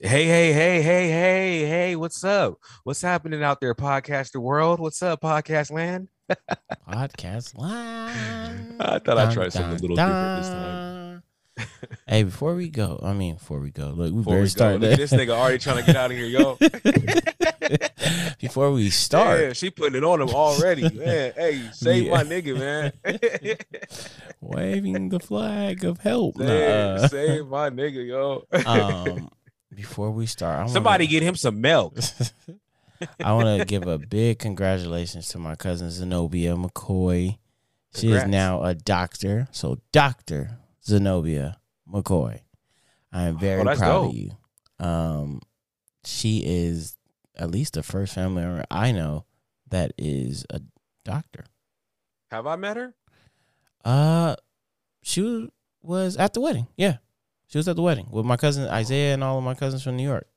Hey, 0.00 0.26
hey, 0.26 0.52
hey, 0.52 0.80
hey, 0.80 1.08
hey, 1.08 1.66
hey, 1.66 1.96
what's 1.96 2.22
up? 2.22 2.58
What's 2.84 3.02
happening 3.02 3.42
out 3.42 3.60
there, 3.60 3.74
podcaster 3.74 4.36
world? 4.40 4.78
What's 4.78 5.02
up, 5.02 5.20
podcast 5.22 5.72
land? 5.72 6.08
Podcast 6.88 7.58
land. 7.58 8.76
I 8.80 8.98
thought 9.00 9.18
I'd 9.18 9.32
try 9.32 9.48
something 9.48 9.72
a 9.76 9.78
little 9.80 9.96
different 9.96 10.42
this 10.42 10.48
time. 10.48 11.22
hey, 12.06 12.22
before 12.22 12.54
we 12.54 12.68
go, 12.68 13.00
I 13.02 13.12
mean, 13.12 13.34
before 13.34 13.58
we 13.58 13.70
go, 13.72 13.88
look, 13.88 14.12
we 14.12 14.18
Before 14.18 14.34
better 14.34 14.36
we 14.42 14.44
go, 14.44 14.48
start. 14.48 14.80
look 14.80 14.96
this 14.96 15.12
nigga 15.12 15.30
already 15.30 15.58
trying 15.58 15.78
to 15.78 15.82
get 15.86 15.96
out 15.96 16.10
of 16.12 16.16
here, 16.16 16.26
yo. 16.26 16.56
before 18.40 18.70
we 18.70 18.90
start, 18.90 19.40
Yeah, 19.40 19.52
she 19.52 19.70
putting 19.70 19.96
it 19.96 20.04
on 20.04 20.20
him 20.22 20.28
already, 20.28 20.82
man. 20.82 21.32
Hey, 21.34 21.68
save 21.72 22.04
Yeah. 22.04 22.10
my 22.12 22.22
nigga, 22.24 22.56
man. 22.56 22.92
waving 24.40 25.08
the 25.08 25.18
flag 25.18 25.84
of 25.84 25.98
help. 26.00 26.36
Nah, 26.36 26.46
save, 26.46 26.52
uh, 27.00 27.08
save 27.08 27.46
my 27.48 27.70
nigga, 27.70 28.06
yo. 28.06 28.44
um, 28.66 29.28
before 29.74 30.10
we 30.10 30.26
start, 30.26 30.56
I 30.56 30.60
wanna, 30.62 30.72
Somebody 30.72 31.06
get 31.14 31.22
him 31.22 31.34
some 31.36 31.60
milk. 31.60 31.98
I 33.24 33.32
want 33.32 33.60
to 33.60 33.64
give 33.64 33.86
a 33.86 33.98
big 33.98 34.38
congratulations 34.40 35.28
to 35.28 35.38
my 35.38 35.54
cousin 35.54 35.90
Zenobia 35.90 36.54
McCoy. 36.56 37.38
She 37.94 38.10
is 38.12 38.24
now 38.26 38.62
a 38.64 38.74
doctor. 38.74 39.48
So, 39.52 39.78
Doctor 39.92 40.58
Zenobia 40.84 41.58
McCoy, 41.90 42.40
I 43.12 43.24
am 43.24 43.38
very 43.38 43.60
Oh, 43.60 43.64
proud 43.64 43.78
dope. 43.78 44.10
of 44.10 44.14
you. 44.16 44.30
Um, 44.80 45.40
she 46.04 46.42
is 46.44 46.96
at 47.36 47.50
least 47.50 47.74
the 47.74 47.82
first 47.82 48.14
family 48.14 48.42
member 48.42 48.64
I 48.70 48.92
know 48.92 49.24
that 49.70 49.92
is 49.96 50.44
a 50.50 50.60
doctor. 51.04 51.44
Have 52.30 52.46
I 52.46 52.56
met 52.56 52.76
her? 52.76 52.94
Uh, 53.84 54.34
she 55.02 55.48
was 55.82 56.16
at 56.16 56.34
the 56.34 56.40
wedding. 56.40 56.66
Yeah, 56.76 56.96
she 57.48 57.58
was 57.58 57.66
at 57.66 57.76
the 57.76 57.82
wedding 57.82 58.06
with 58.10 58.24
my 58.24 58.36
cousin 58.36 58.68
Isaiah 58.68 59.14
and 59.14 59.24
all 59.24 59.38
of 59.38 59.44
my 59.44 59.54
cousins 59.54 59.82
from 59.82 59.96
New 59.96 60.06
York. 60.06 60.28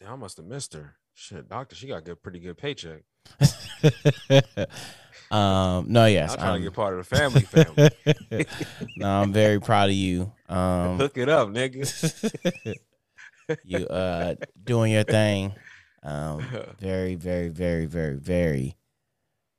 Damn, 0.00 0.12
I 0.12 0.16
must 0.16 0.36
have 0.36 0.46
missed 0.46 0.72
her. 0.74 0.94
Shit, 1.12 1.48
doctor, 1.48 1.74
she 1.74 1.88
got 1.88 1.96
a 1.96 2.00
good, 2.00 2.22
pretty 2.22 2.38
good 2.38 2.56
paycheck. 2.56 3.02
um, 5.32 5.86
no, 5.88 6.06
yes, 6.06 6.32
I'm 6.32 6.38
trying 6.38 6.50
I'm- 6.50 6.60
to 6.60 6.64
get 6.64 6.72
part 6.74 6.98
of 6.98 7.08
the 7.08 7.16
family. 7.16 7.40
Family, 7.40 8.46
no, 8.96 9.08
I'm 9.08 9.32
very 9.32 9.60
proud 9.60 9.90
of 9.90 9.96
you. 9.96 10.32
Um, 10.48 10.98
hook 10.98 11.18
it 11.18 11.28
up, 11.28 11.48
nigga. 11.48 12.76
you 13.64 13.86
uh 13.88 14.36
doing 14.62 14.92
your 14.92 15.04
thing. 15.04 15.52
Um, 16.04 16.46
very, 16.78 17.16
very, 17.16 17.48
very, 17.48 17.86
very, 17.86 18.14
very, 18.14 18.76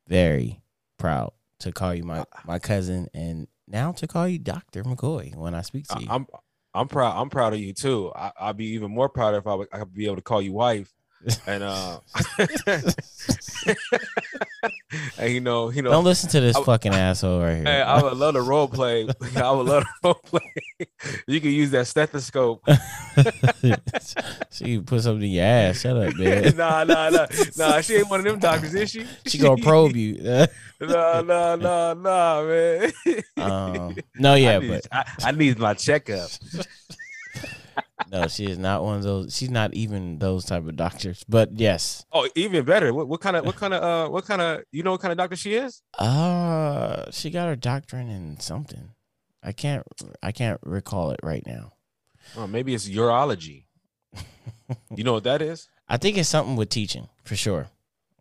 very 0.07 0.61
proud 0.97 1.33
to 1.59 1.73
call 1.73 1.93
you 1.93 2.03
my 2.03 2.23
my 2.45 2.57
cousin, 2.57 3.09
and 3.13 3.47
now 3.67 3.91
to 3.91 4.07
call 4.07 4.27
you 4.29 4.39
Doctor 4.39 4.83
McCoy 4.83 5.35
when 5.35 5.53
I 5.53 5.61
speak 5.61 5.87
to 5.89 5.99
you. 5.99 6.07
I'm 6.09 6.25
I'm 6.73 6.87
proud. 6.87 7.19
I'm 7.19 7.29
proud 7.29 7.53
of 7.53 7.59
you 7.59 7.73
too. 7.73 8.11
I, 8.15 8.31
I'd 8.39 8.57
be 8.57 8.67
even 8.67 8.91
more 8.91 9.09
proud 9.09 9.35
if 9.35 9.47
I 9.47 9.55
would 9.55 9.67
I 9.73 9.79
could 9.79 9.93
be 9.93 10.05
able 10.05 10.17
to 10.17 10.21
call 10.21 10.41
you 10.41 10.53
wife. 10.53 10.93
And 11.45 11.63
uh, 11.63 11.99
and 15.17 15.33
you 15.33 15.41
know, 15.41 15.69
you 15.69 15.81
know, 15.81 15.91
Don't 15.91 16.05
listen 16.05 16.29
to 16.29 16.39
this 16.39 16.55
I- 16.55 16.63
fucking 16.63 16.93
asshole 16.93 17.41
right 17.41 17.55
here. 17.55 17.63
Hey, 17.65 17.81
I 17.81 18.01
would 18.01 18.17
love 18.17 18.35
to 18.35 18.41
role 18.41 18.67
play. 18.69 19.07
I 19.35 19.51
would 19.51 19.67
love 19.67 19.83
to 19.83 19.89
role 20.03 20.13
play. 20.15 20.41
You 21.27 21.41
can 21.41 21.51
use 21.51 21.71
that 21.71 21.87
stethoscope. 21.87 22.63
she 24.51 24.79
put 24.79 25.01
something 25.01 25.23
in 25.27 25.31
your 25.31 25.43
ass. 25.45 25.81
Shut 25.81 25.97
up, 25.97 26.15
man. 26.15 26.55
nah, 26.55 26.83
nah, 26.85 27.09
nah, 27.09 27.27
nah. 27.57 27.81
She 27.81 27.95
ain't 27.95 28.09
one 28.09 28.19
of 28.21 28.25
them 28.25 28.39
doctors, 28.39 28.73
is 28.73 28.89
she? 28.89 29.05
She 29.25 29.37
gonna 29.37 29.61
probe 29.61 29.95
you. 29.97 30.15
nah, 30.79 31.21
nah, 31.21 31.55
nah, 31.55 31.93
nah, 31.93 32.43
man. 32.43 32.91
um, 33.37 33.95
no, 34.15 34.35
yeah, 34.35 34.55
I 34.55 34.59
need, 34.59 34.67
but 34.69 34.87
I, 34.91 35.05
I 35.25 35.31
need 35.31 35.59
my 35.59 35.73
checkup. 35.73 36.29
No, 38.11 38.27
she 38.27 38.45
is 38.45 38.57
not 38.57 38.83
one 38.83 38.97
of 38.97 39.03
those. 39.03 39.35
She's 39.35 39.49
not 39.49 39.73
even 39.73 40.19
those 40.19 40.45
type 40.45 40.65
of 40.67 40.75
doctors. 40.75 41.23
But 41.29 41.51
yes, 41.59 42.05
Oh, 42.11 42.27
even 42.35 42.65
better. 42.65 42.93
What, 42.93 43.07
what 43.07 43.21
kind 43.21 43.35
of, 43.35 43.45
what 43.45 43.55
kind 43.55 43.73
of, 43.73 43.83
uh, 43.83 44.09
what 44.11 44.25
kind 44.25 44.41
of, 44.41 44.61
you 44.71 44.83
know, 44.83 44.91
what 44.91 45.01
kind 45.01 45.11
of 45.11 45.17
doctor 45.17 45.35
she 45.35 45.53
is? 45.53 45.81
uh, 45.97 47.09
she 47.11 47.29
got 47.29 47.47
her 47.47 47.55
doctorate 47.55 48.07
in 48.07 48.39
something. 48.39 48.91
I 49.43 49.51
can't. 49.53 49.83
I 50.21 50.31
can't 50.31 50.59
recall 50.63 51.11
it 51.11 51.19
right 51.23 51.45
now. 51.45 51.73
Oh, 52.35 52.45
maybe 52.47 52.73
it's 52.73 52.87
urology. 52.89 53.65
You 54.95 55.03
know 55.03 55.13
what 55.13 55.23
that 55.23 55.41
is? 55.41 55.67
I 55.87 55.97
think 55.97 56.17
it's 56.17 56.29
something 56.29 56.55
with 56.55 56.69
teaching 56.69 57.07
for 57.23 57.35
sure. 57.35 57.69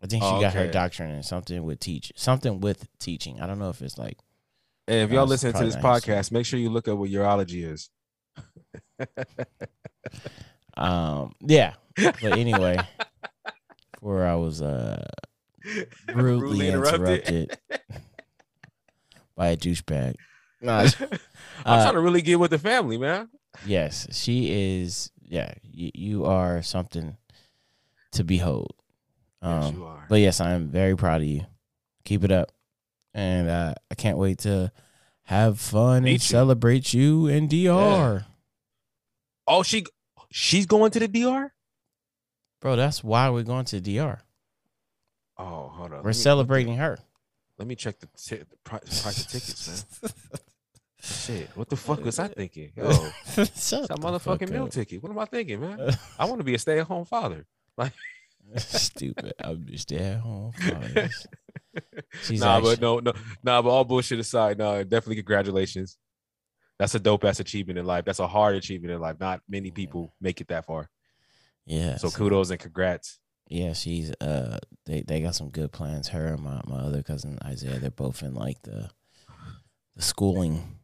I 0.01 0.07
think 0.07 0.23
she 0.23 0.29
Oh, 0.29 0.39
got 0.41 0.53
her 0.53 0.61
okay. 0.61 0.71
doctorate 0.71 1.11
in 1.11 1.21
something 1.23 1.63
with 1.63 1.79
teach 1.79 2.11
something 2.15 2.59
with 2.59 2.87
teaching. 2.99 3.39
I 3.39 3.45
don't 3.47 3.59
know 3.59 3.69
if 3.69 3.81
it's 3.83 3.97
like 3.99 4.17
And 4.87 5.01
if 5.01 5.11
y'all 5.11 5.27
That's 5.27 5.43
listen 5.43 5.59
to 5.59 5.65
this 5.65 5.75
podcast, 5.75 6.31
make 6.31 6.45
sure 6.47 6.57
you 6.59 6.69
look 6.71 6.87
up 6.87 6.97
what 6.97 7.09
urology 7.11 7.69
is. 7.71 7.89
um 10.75 11.33
yeah. 11.41 11.73
But 11.95 12.37
anyway, 12.37 12.79
before 13.93 14.25
I 14.25 14.35
was 14.35 14.61
uh 14.61 15.05
rudely 16.13 16.67
interrupted 16.69 17.57
by 19.35 19.49
a 19.49 19.57
douchebag. 19.57 20.15
Nah, 20.61 20.79
I'm 20.99 21.79
uh, 21.79 21.83
trying 21.83 21.93
to 21.93 22.01
really 22.01 22.21
get 22.21 22.39
with 22.39 22.51
the 22.51 22.57
family, 22.59 22.97
man. 22.97 23.29
yes, 23.65 24.07
she 24.11 24.79
is. 24.81 25.11
Yeah, 25.23 25.53
you, 25.63 25.91
you 25.93 26.25
are 26.25 26.61
something 26.61 27.15
to 28.13 28.23
behold. 28.23 28.73
Um, 29.41 29.61
yes, 29.61 29.73
you 29.73 29.85
are. 29.85 30.05
But 30.09 30.19
yes, 30.19 30.41
I 30.41 30.51
am 30.51 30.67
very 30.67 30.97
proud 30.97 31.21
of 31.21 31.27
you. 31.27 31.45
Keep 32.03 32.23
it 32.25 32.31
up, 32.31 32.51
and 33.13 33.47
uh, 33.49 33.73
I 33.91 33.95
can't 33.95 34.17
wait 34.17 34.39
to 34.39 34.71
have 35.23 35.59
fun 35.59 36.03
Meet 36.03 36.11
and 36.11 36.21
you. 36.21 36.27
celebrate 36.27 36.93
you 36.93 37.27
in 37.27 37.47
DR, 37.47 38.25
oh, 39.49 39.63
she, 39.63 39.85
she's 40.31 40.65
going 40.65 40.91
to 40.91 40.99
the 40.99 41.07
DR. 41.07 41.51
bro. 42.61 42.75
That's 42.77 43.03
why 43.03 43.29
we're 43.29 43.43
going 43.43 43.65
to 43.65 43.79
the 43.81 43.97
DR. 43.97 44.19
Oh, 45.37 45.69
hold 45.73 45.93
on. 45.93 46.03
We're 46.03 46.09
me- 46.09 46.13
celebrating 46.13 46.75
her. 46.77 46.99
Let 47.57 47.67
me 47.67 47.75
check 47.75 47.99
the, 47.99 48.07
ti- 48.17 48.37
the 48.37 48.55
pri- 48.63 48.79
price 48.79 49.19
of 49.19 49.27
tickets, 49.27 50.01
man. 50.01 50.11
Shit, 51.01 51.49
what 51.55 51.69
the 51.69 51.77
fuck 51.77 52.03
was 52.03 52.19
I 52.19 52.27
thinking? 52.27 52.71
Yo, 52.75 52.89
it's 53.37 53.71
a 53.71 53.77
motherfucking 53.87 54.39
fuck 54.39 54.49
meal 54.49 54.67
ticket. 54.67 55.01
What 55.01 55.09
am 55.11 55.19
I 55.19 55.25
thinking, 55.25 55.61
man? 55.61 55.97
I 56.19 56.25
want 56.25 56.39
to 56.39 56.43
be 56.43 56.55
a 56.55 56.59
stay-at-home 56.59 57.05
father. 57.05 57.45
Like, 57.77 57.93
stupid. 58.57 59.33
I'm 59.41 59.65
just 59.65 59.83
stay 59.83 59.97
at 59.97 60.19
home. 60.19 60.51
She's 62.23 62.41
nah, 62.41 62.57
actually, 62.57 62.75
but 62.75 62.81
no, 62.81 62.99
no, 62.99 63.13
nah, 63.43 63.61
but 63.61 63.69
all 63.69 63.85
bullshit 63.85 64.19
aside, 64.19 64.57
no, 64.57 64.83
definitely 64.83 65.15
congratulations. 65.15 65.97
That's 66.79 66.95
a 66.95 66.99
dope 66.99 67.25
ass 67.25 67.39
achievement 67.39 67.77
in 67.77 67.85
life. 67.85 68.05
That's 68.05 68.19
a 68.19 68.27
hard 68.27 68.55
achievement 68.55 68.93
in 68.93 69.01
life. 69.01 69.17
Not 69.19 69.41
many 69.49 69.69
people 69.69 70.13
make 70.21 70.39
it 70.41 70.47
that 70.47 70.65
far. 70.65 70.89
yeah. 71.65 71.97
So 71.97 72.09
kudos 72.09 72.49
and 72.49 72.59
congrats. 72.59 73.19
Yeah, 73.49 73.73
she's 73.73 74.11
uh 74.21 74.57
they, 74.85 75.01
they 75.01 75.21
got 75.21 75.35
some 75.35 75.49
good 75.49 75.71
plans. 75.71 76.07
Her 76.09 76.27
and 76.33 76.41
my, 76.43 76.61
my 76.65 76.79
other 76.79 77.03
cousin 77.03 77.37
Isaiah, 77.43 77.79
they're 77.79 77.91
both 77.91 78.23
in 78.23 78.33
like 78.33 78.61
the 78.63 78.89
the 79.95 80.01
schooling 80.01 80.79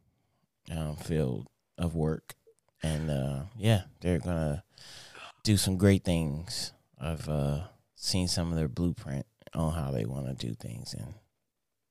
um 0.70 0.96
field 0.96 1.46
of 1.78 1.94
work. 1.94 2.34
And 2.82 3.10
uh 3.10 3.44
yeah, 3.56 3.82
they're 4.00 4.18
gonna 4.18 4.64
do 5.44 5.56
some 5.56 5.76
great 5.78 6.04
things. 6.04 6.72
I've 7.00 7.28
uh 7.28 7.68
seen 7.94 8.28
some 8.28 8.50
of 8.50 8.58
their 8.58 8.68
blueprint 8.68 9.26
on 9.54 9.72
how 9.72 9.90
they 9.92 10.04
wanna 10.04 10.34
do 10.34 10.54
things 10.54 10.92
and 10.92 11.14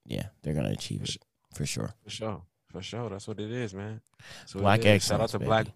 yeah, 0.05 0.27
they're 0.44 0.53
gonna 0.53 0.69
achieve 0.69 1.01
it 1.03 1.17
for 1.55 1.65
sure. 1.65 1.95
For 2.03 2.09
sure. 2.11 2.41
For 2.75 2.81
sure. 2.81 3.09
That's 3.09 3.25
what 3.25 3.40
it 3.40 3.50
is, 3.50 3.74
man. 3.74 4.02
It 4.53 4.58
Black 4.58 4.84
is. 4.86 5.06
Shout 5.06 5.22
out 5.22 5.30
to 5.30 5.40
baby. 5.40 5.47
Black. 5.47 5.68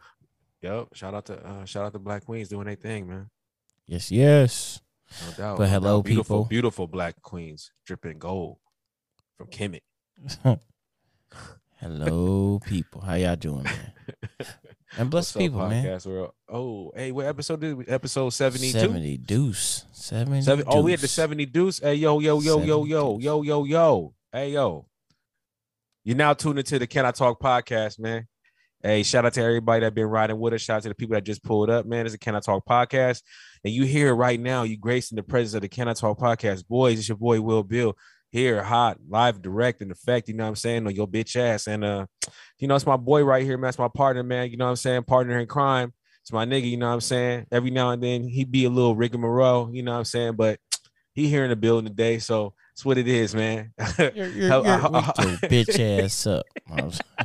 Yep. 0.61 0.87
Shout 0.95 1.13
out 1.13 1.25
to 1.27 1.47
uh, 1.47 1.63
shout 1.63 1.85
out 1.85 1.93
to 1.93 1.99
Black 1.99 2.25
Queens 2.25 2.49
doing 2.49 2.65
their 2.65 2.75
thing, 2.75 3.07
man. 3.07 3.29
Yes, 3.87 4.11
yes. 4.11 4.81
No 5.25 5.31
doubt. 5.31 5.57
But 5.59 5.69
hello, 5.69 6.01
beautiful, 6.01 6.39
people. 6.39 6.49
beautiful 6.49 6.87
Black 6.87 7.21
Queens 7.21 7.71
dripping 7.85 8.19
gold 8.19 8.57
from 9.37 9.47
Kemet. 9.47 9.79
Hello 11.77 12.59
people. 12.65 12.99
How 12.99 13.13
y'all 13.13 13.37
doing, 13.37 13.63
man? 13.63 13.93
And 14.97 15.11
bless 15.11 15.27
What's 15.27 15.35
up, 15.35 15.39
people, 15.39 15.69
man. 15.69 15.85
podcast 15.85 16.07
world? 16.07 16.31
Oh, 16.49 16.91
hey, 16.95 17.11
what 17.11 17.27
episode 17.27 17.61
did 17.61 17.77
we? 17.77 17.85
Episode 17.85 18.31
seventy 18.31 18.71
two. 18.71 18.79
70 18.79 19.17
deuce. 19.19 19.85
70 19.91 20.41
Seven, 20.41 20.65
oh, 20.67 20.81
we 20.81 20.91
had 20.91 20.99
the 20.99 21.07
70 21.07 21.45
deuce. 21.45 21.79
Hey, 21.79 21.93
yo, 21.93 22.19
yo, 22.19 22.41
yo, 22.41 22.57
yo, 22.57 22.83
70 22.83 22.89
yo, 22.89 23.13
deuce. 23.13 23.23
yo, 23.23 23.41
yo, 23.43 23.63
yo. 23.65 24.13
Hey, 24.33 24.53
yo. 24.53 24.87
You're 26.03 26.15
now 26.15 26.33
tuned 26.33 26.57
into 26.57 26.79
the 26.79 26.87
Can 26.87 27.05
I 27.05 27.11
Talk 27.11 27.41
podcast, 27.41 27.99
man. 27.99 28.25
Hey, 28.81 29.03
shout 29.03 29.25
out 29.25 29.33
to 29.33 29.41
everybody 29.41 29.81
that 29.81 29.93
been 29.93 30.05
riding 30.05 30.39
with 30.39 30.53
us. 30.53 30.61
Shout 30.61 30.77
out 30.77 30.83
to 30.83 30.89
the 30.89 30.95
people 30.95 31.15
that 31.15 31.25
just 31.25 31.43
pulled 31.43 31.69
up, 31.69 31.85
man. 31.85 32.05
It's 32.05 32.15
a 32.15 32.17
Can 32.17 32.35
I 32.35 32.39
Talk 32.39 32.65
podcast. 32.65 33.21
And 33.65 33.73
you 33.73 33.83
here 33.83 34.15
right 34.15 34.39
now, 34.39 34.63
you 34.63 34.77
gracing 34.77 35.17
the 35.17 35.23
presence 35.23 35.55
of 35.55 35.61
the 35.61 35.67
Can 35.67 35.89
I 35.89 35.93
Talk 35.93 36.17
podcast. 36.17 36.65
Boys, 36.67 36.99
it's 36.99 37.09
your 37.09 37.17
boy 37.17 37.41
Will 37.41 37.63
Bill 37.63 37.97
here, 38.31 38.63
hot, 38.63 38.97
live, 39.09 39.41
direct, 39.41 39.81
in 39.81 39.91
effect. 39.91 40.29
You 40.29 40.35
know 40.35 40.45
what 40.45 40.49
I'm 40.49 40.55
saying? 40.55 40.87
On 40.87 40.95
your 40.95 41.07
bitch 41.07 41.35
ass. 41.35 41.67
And 41.67 41.83
uh, 41.83 42.05
you 42.59 42.69
know, 42.69 42.75
it's 42.75 42.85
my 42.85 42.95
boy 42.97 43.23
right 43.23 43.43
here, 43.43 43.57
man. 43.57 43.69
It's 43.69 43.77
my 43.77 43.89
partner, 43.89 44.23
man. 44.23 44.49
You 44.51 44.55
know 44.55 44.65
what 44.65 44.71
I'm 44.71 44.77
saying? 44.77 45.03
Partner 45.03 45.37
in 45.37 45.47
crime. 45.47 45.93
It's 46.21 46.31
my 46.31 46.45
nigga, 46.45 46.69
you 46.69 46.77
know 46.77 46.87
what 46.87 46.93
I'm 46.93 47.01
saying? 47.01 47.47
Every 47.51 47.71
now 47.71 47.89
and 47.89 48.01
then 48.01 48.23
he 48.23 48.45
be 48.45 48.65
a 48.65 48.69
little 48.69 48.95
Rick 48.95 49.15
and 49.15 49.23
rigmarole, 49.23 49.73
you 49.73 49.83
know 49.83 49.93
what 49.93 49.97
I'm 49.97 50.05
saying? 50.05 50.35
But 50.35 50.59
he 51.19 51.27
here 51.27 51.43
in 51.43 51.49
the 51.49 51.55
building 51.55 51.87
today, 51.89 52.19
so 52.19 52.53
it's 52.73 52.83
what 52.85 52.97
it 52.97 53.07
is, 53.07 53.35
man. 53.35 53.71
You're, 53.97 54.11
you're, 54.13 54.27
you're, 54.29 54.49
how- 54.49 54.61
wake 54.89 55.05
your 55.17 55.49
bitch 55.49 56.03
ass 56.03 56.25
up. 56.27 56.45
I 56.71 56.81
was- 56.83 57.01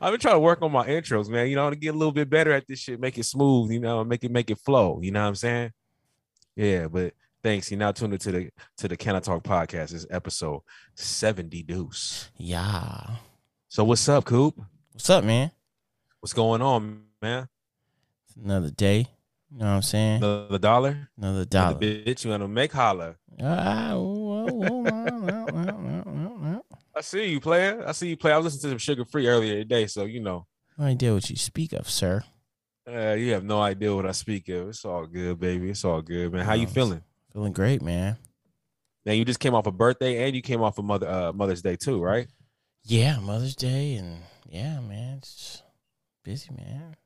I've 0.00 0.10
been 0.12 0.20
trying 0.20 0.34
to 0.34 0.40
work 0.40 0.60
on 0.62 0.72
my 0.72 0.86
intros, 0.86 1.28
man. 1.28 1.48
You 1.48 1.56
know, 1.56 1.70
to 1.70 1.76
get 1.76 1.94
a 1.94 1.98
little 1.98 2.12
bit 2.12 2.28
better 2.28 2.52
at 2.52 2.66
this 2.66 2.78
shit, 2.80 2.98
make 3.00 3.16
it 3.18 3.24
smooth, 3.24 3.70
you 3.70 3.80
know, 3.80 4.02
make 4.04 4.24
it 4.24 4.30
make 4.30 4.50
it 4.50 4.58
flow. 4.58 5.00
You 5.02 5.10
know 5.12 5.22
what 5.22 5.28
I'm 5.28 5.34
saying? 5.36 5.70
Yeah, 6.56 6.88
but 6.88 7.14
thanks. 7.42 7.70
You 7.70 7.76
now 7.76 7.92
tuned 7.92 8.12
into 8.12 8.32
the 8.32 8.50
to 8.78 8.88
the 8.88 8.96
Can 8.96 9.14
I 9.16 9.20
Talk 9.20 9.42
podcast. 9.44 9.90
This 9.90 9.92
is 9.94 10.06
episode 10.10 10.62
70 10.94 11.62
deuce. 11.62 12.30
Yeah. 12.36 13.16
So 13.68 13.84
what's 13.84 14.08
up, 14.08 14.24
Coop? 14.24 14.60
What's 14.92 15.10
up, 15.10 15.24
man? 15.24 15.50
What's 16.20 16.32
going 16.32 16.62
on, 16.62 17.02
man? 17.22 17.48
It's 18.28 18.36
another 18.36 18.70
day. 18.70 19.06
You 19.54 19.60
know 19.60 19.66
what 19.66 19.72
I'm 19.76 19.82
saying? 19.82 20.16
Another 20.16 20.58
dollar. 20.58 21.08
Another 21.16 21.44
dollar. 21.44 21.78
Bitch, 21.78 22.24
you 22.24 22.30
want 22.30 22.42
to 22.42 22.48
make 22.48 22.72
holler. 22.72 23.16
Ah, 23.40 23.92
I 26.96 27.00
see 27.00 27.26
you, 27.26 27.38
playing. 27.38 27.80
I 27.84 27.92
see 27.92 28.08
you 28.08 28.16
play. 28.16 28.32
I 28.32 28.36
was 28.36 28.46
listening 28.46 28.76
to 28.76 28.84
some 28.84 28.96
Suga 28.96 29.08
Free 29.08 29.28
earlier 29.28 29.54
today, 29.54 29.86
so 29.86 30.06
you 30.06 30.18
know. 30.18 30.48
No 30.76 30.86
idea 30.86 31.14
what 31.14 31.30
you 31.30 31.36
speak 31.36 31.72
of, 31.72 31.88
sir. 31.88 32.24
Uh, 32.88 33.12
you 33.12 33.32
have 33.32 33.44
no 33.44 33.60
idea 33.62 33.94
what 33.94 34.06
I 34.06 34.10
speak 34.10 34.48
of. 34.48 34.70
It's 34.70 34.84
all 34.84 35.06
good, 35.06 35.38
baby. 35.38 35.70
It's 35.70 35.84
all 35.84 36.02
good, 36.02 36.32
man. 36.32 36.44
How 36.44 36.54
you 36.54 36.66
feeling? 36.66 37.02
Feeling 37.32 37.52
great, 37.52 37.80
man. 37.80 38.16
Now 39.06 39.12
you 39.12 39.24
just 39.24 39.38
came 39.38 39.54
off 39.54 39.68
a 39.68 39.72
birthday, 39.72 40.26
and 40.26 40.34
you 40.34 40.42
came 40.42 40.62
off 40.62 40.78
a 40.78 40.80
of 40.80 40.84
mother 40.84 41.08
uh, 41.08 41.32
Mother's 41.32 41.62
Day 41.62 41.76
too, 41.76 42.02
right? 42.02 42.26
Yeah, 42.82 43.20
Mother's 43.20 43.54
Day, 43.54 43.94
and 43.94 44.18
yeah, 44.48 44.80
man, 44.80 45.18
it's 45.18 45.62
busy, 46.24 46.50
man. 46.50 46.96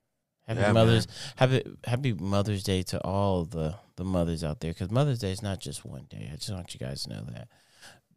Happy 0.48 0.60
Yeah, 0.60 0.72
Mother's 0.72 1.06
happy 1.36 1.62
Happy 1.84 2.12
Mother's 2.14 2.62
Day 2.64 2.82
to 2.84 2.98
all 3.04 3.44
the 3.44 3.74
the 3.96 4.04
mothers 4.04 4.42
out 4.42 4.60
there 4.60 4.72
because 4.72 4.90
Mother's 4.90 5.18
Day 5.18 5.30
is 5.30 5.42
not 5.42 5.60
just 5.60 5.84
one 5.84 6.06
day. 6.08 6.30
I 6.32 6.36
just 6.36 6.50
want 6.50 6.72
you 6.74 6.80
guys 6.80 7.02
to 7.04 7.10
know 7.10 7.24
that. 7.32 7.48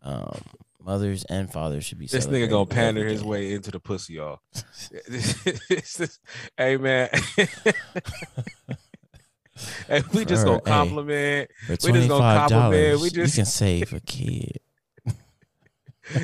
Um, 0.03 0.41
mothers 0.83 1.23
and 1.25 1.51
fathers 1.51 1.83
should 1.85 1.99
be. 1.99 2.07
This 2.07 2.25
nigga 2.27 2.49
gonna 2.49 2.65
pander 2.65 3.05
his 3.05 3.23
way 3.23 3.53
into 3.53 3.69
the 3.71 3.79
pussy, 3.79 4.13
y'all. 4.13 4.39
Hey 6.57 6.77
man. 6.77 7.09
hey, 9.87 10.01
we 10.13 10.25
just 10.25 10.45
gonna 10.45 10.61
compliment 10.61 11.49
For 11.67 11.71
we 11.83 11.91
just 11.91 12.09
gonna 12.09 12.47
compliment. 12.47 13.01
We 13.01 13.09
just- 13.09 13.35
you 13.37 13.41
can 13.41 13.45
save 13.45 13.93
a 13.93 13.99
kid. 13.99 14.59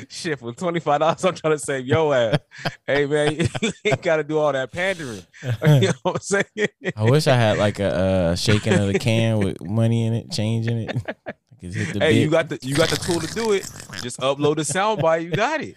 Shit 0.08 0.38
for 0.38 0.52
twenty 0.52 0.80
five 0.80 1.00
dollars. 1.00 1.24
I'm 1.24 1.34
trying 1.34 1.54
to 1.54 1.58
save 1.58 1.86
your 1.86 2.14
ass. 2.14 2.38
hey 2.86 3.06
man, 3.06 3.36
you 3.60 3.72
ain't 3.84 4.02
gotta 4.02 4.24
do 4.24 4.38
all 4.38 4.52
that 4.52 4.72
pandering. 4.72 5.22
you 5.42 5.80
know 5.80 5.92
what 6.02 6.16
I'm 6.16 6.20
saying? 6.20 6.68
I 6.96 7.04
wish 7.04 7.26
I 7.26 7.34
had 7.34 7.58
like 7.58 7.78
a, 7.78 7.94
uh 7.94 8.36
shaking 8.36 8.74
of 8.74 8.92
the 8.92 8.98
can 8.98 9.38
with 9.38 9.62
money 9.62 10.06
in 10.06 10.14
it, 10.14 10.30
changing 10.30 10.78
it. 10.78 10.96
Hit 11.60 11.92
the 11.92 11.98
hey, 11.98 12.12
bit. 12.12 12.22
you 12.22 12.30
got 12.30 12.48
the 12.48 12.58
you 12.62 12.76
got 12.76 12.88
the 12.88 12.96
tool 12.96 13.20
to 13.20 13.26
do 13.34 13.52
it. 13.52 13.68
Just 14.00 14.20
upload 14.20 14.56
the 14.56 14.62
soundbite. 14.62 15.24
You 15.24 15.30
got 15.30 15.60
it. 15.60 15.76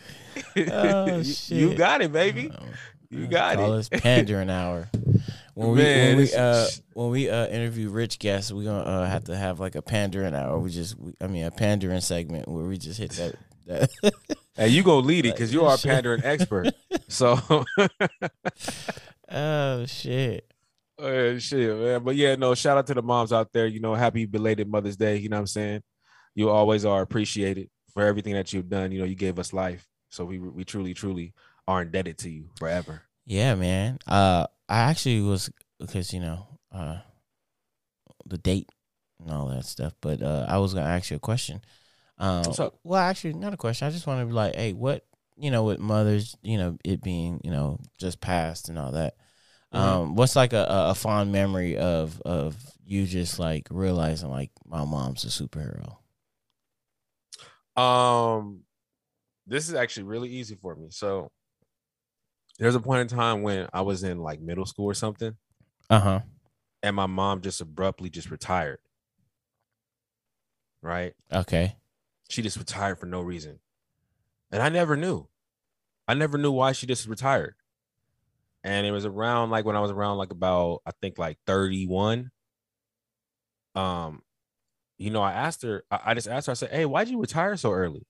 Oh, 0.71 1.17
you, 1.17 1.69
you 1.69 1.75
got 1.75 2.01
it, 2.01 2.11
baby. 2.11 2.51
You 3.09 3.27
got 3.27 3.55
call 3.55 3.73
it. 3.73 3.79
us 3.79 3.89
pandering 3.89 4.49
hour. 4.49 4.89
When 5.53 5.71
we 5.71 5.77
Man, 5.77 6.07
when 6.09 6.17
we 6.17 6.33
uh 6.33 6.67
when 6.93 7.09
we 7.09 7.29
uh 7.29 7.47
interview 7.47 7.89
rich 7.89 8.19
guests, 8.19 8.51
we're 8.51 8.63
gonna 8.63 8.83
uh, 8.83 9.05
have 9.05 9.25
to 9.25 9.35
have 9.35 9.59
like 9.59 9.75
a 9.75 9.81
pandering 9.81 10.33
hour. 10.33 10.57
We 10.59 10.69
just 10.69 10.97
we, 10.97 11.13
I 11.19 11.27
mean 11.27 11.45
a 11.45 11.51
pandering 11.51 12.01
segment 12.01 12.47
where 12.47 12.63
we 12.63 12.77
just 12.77 12.99
hit 12.99 13.11
that 13.11 13.35
that. 13.71 13.89
Hey, 14.53 14.67
you 14.67 14.83
gonna 14.83 15.07
lead 15.07 15.25
it 15.25 15.33
because 15.33 15.53
you 15.53 15.63
are 15.65 15.75
a 15.75 15.77
pandering 15.81 16.25
expert. 16.25 16.73
So 17.07 17.39
oh 19.31 19.85
shit! 19.85 20.51
Oh, 20.99 21.37
shit, 21.39 21.77
man. 21.77 22.03
But 22.03 22.15
yeah, 22.15 22.35
no, 22.35 22.53
shout 22.53 22.77
out 22.77 22.85
to 22.87 22.93
the 22.93 23.01
moms 23.01 23.33
out 23.33 23.51
there. 23.53 23.65
You 23.65 23.79
know, 23.79 23.95
happy 23.95 24.25
belated 24.25 24.69
Mother's 24.69 24.97
Day. 24.97 25.17
You 25.17 25.29
know 25.29 25.37
what 25.37 25.41
I'm 25.41 25.47
saying? 25.47 25.83
You 26.35 26.49
always 26.49 26.85
are 26.85 27.01
appreciated 27.01 27.69
for 27.93 28.03
everything 28.03 28.33
that 28.33 28.53
you've 28.53 28.69
done. 28.69 28.91
You 28.91 28.99
know, 28.99 29.05
you 29.05 29.15
gave 29.15 29.39
us 29.39 29.53
life. 29.53 29.87
So 30.09 30.25
we 30.25 30.37
we 30.37 30.63
truly, 30.63 30.93
truly 30.93 31.33
are 31.67 31.81
indebted 31.81 32.17
to 32.19 32.29
you 32.29 32.49
forever. 32.59 33.03
Yeah, 33.25 33.55
man. 33.55 33.99
Uh, 34.05 34.47
I 34.69 34.79
actually 34.81 35.21
was 35.21 35.49
because 35.79 36.13
you 36.13 36.19
know 36.19 36.45
uh 36.71 36.99
the 38.25 38.37
date 38.37 38.69
and 39.19 39.31
all 39.31 39.47
that 39.47 39.65
stuff, 39.65 39.93
but 40.01 40.21
uh 40.21 40.45
I 40.47 40.57
was 40.57 40.73
gonna 40.73 40.85
ask 40.87 41.09
you 41.09 41.17
a 41.17 41.19
question. 41.19 41.61
Um, 42.21 42.43
What's 42.45 42.59
up? 42.59 42.79
Well, 42.83 43.01
actually, 43.01 43.33
not 43.33 43.53
a 43.53 43.57
question. 43.57 43.87
I 43.87 43.91
just 43.91 44.07
want 44.07 44.21
to 44.21 44.25
be 44.25 44.33
like, 44.33 44.55
hey, 44.55 44.73
what 44.73 45.05
you 45.37 45.49
know, 45.49 45.63
with 45.63 45.79
mothers, 45.79 46.37
you 46.43 46.57
know, 46.57 46.77
it 46.85 47.01
being 47.01 47.41
you 47.43 47.51
know 47.51 47.79
just 47.99 48.21
passed 48.21 48.69
and 48.69 48.77
all 48.79 48.91
that. 48.91 49.15
Mhm. 49.73 49.79
Um, 49.79 50.15
what's 50.15 50.35
like 50.35 50.53
a, 50.53 50.63
a 50.63 50.89
a 50.91 50.95
fond 50.95 51.31
memory 51.31 51.77
of 51.77 52.21
of 52.21 52.55
you 52.85 53.05
just 53.07 53.39
like 53.39 53.67
realizing 53.71 54.29
like 54.29 54.51
my 54.65 54.85
mom's 54.85 55.25
a 55.25 55.29
superhero? 55.29 55.97
Um, 57.75 58.63
this 59.47 59.69
is 59.69 59.75
actually 59.75 60.03
really 60.03 60.29
easy 60.29 60.55
for 60.55 60.75
me. 60.75 60.89
So 60.91 61.31
there's 62.59 62.75
a 62.75 62.79
point 62.79 63.01
in 63.01 63.07
time 63.17 63.41
when 63.41 63.67
I 63.73 63.81
was 63.81 64.03
in 64.03 64.19
like 64.19 64.39
middle 64.41 64.65
school 64.65 64.85
or 64.85 64.93
something, 64.93 65.35
Uh 65.89 65.99
huh. 65.99 66.19
and 66.83 66.95
my 66.95 67.05
mom 67.07 67.41
just 67.41 67.61
abruptly 67.61 68.09
just 68.09 68.29
retired. 68.31 68.79
Right? 70.81 71.13
Okay. 71.31 71.75
She 72.31 72.41
just 72.41 72.57
retired 72.57 72.97
for 72.97 73.05
no 73.05 73.21
reason. 73.21 73.59
And 74.51 74.63
I 74.63 74.69
never 74.69 74.95
knew. 74.95 75.27
I 76.07 76.13
never 76.13 76.37
knew 76.37 76.51
why 76.51 76.71
she 76.71 76.87
just 76.87 77.07
retired. 77.07 77.55
And 78.63 78.85
it 78.85 78.91
was 78.91 79.05
around 79.05 79.49
like 79.49 79.65
when 79.65 79.75
I 79.75 79.81
was 79.81 79.91
around 79.91 80.17
like 80.17 80.31
about 80.31 80.81
I 80.85 80.91
think 81.01 81.17
like 81.17 81.37
31. 81.45 82.31
Um, 83.75 84.21
you 84.97 85.09
know, 85.09 85.21
I 85.21 85.33
asked 85.33 85.63
her, 85.63 85.83
I, 85.91 85.99
I 86.05 86.13
just 86.13 86.27
asked 86.27 86.47
her, 86.47 86.51
I 86.51 86.53
said, 86.53 86.71
Hey, 86.71 86.85
why'd 86.85 87.09
you 87.09 87.19
retire 87.19 87.57
so 87.57 87.71
early? 87.71 88.05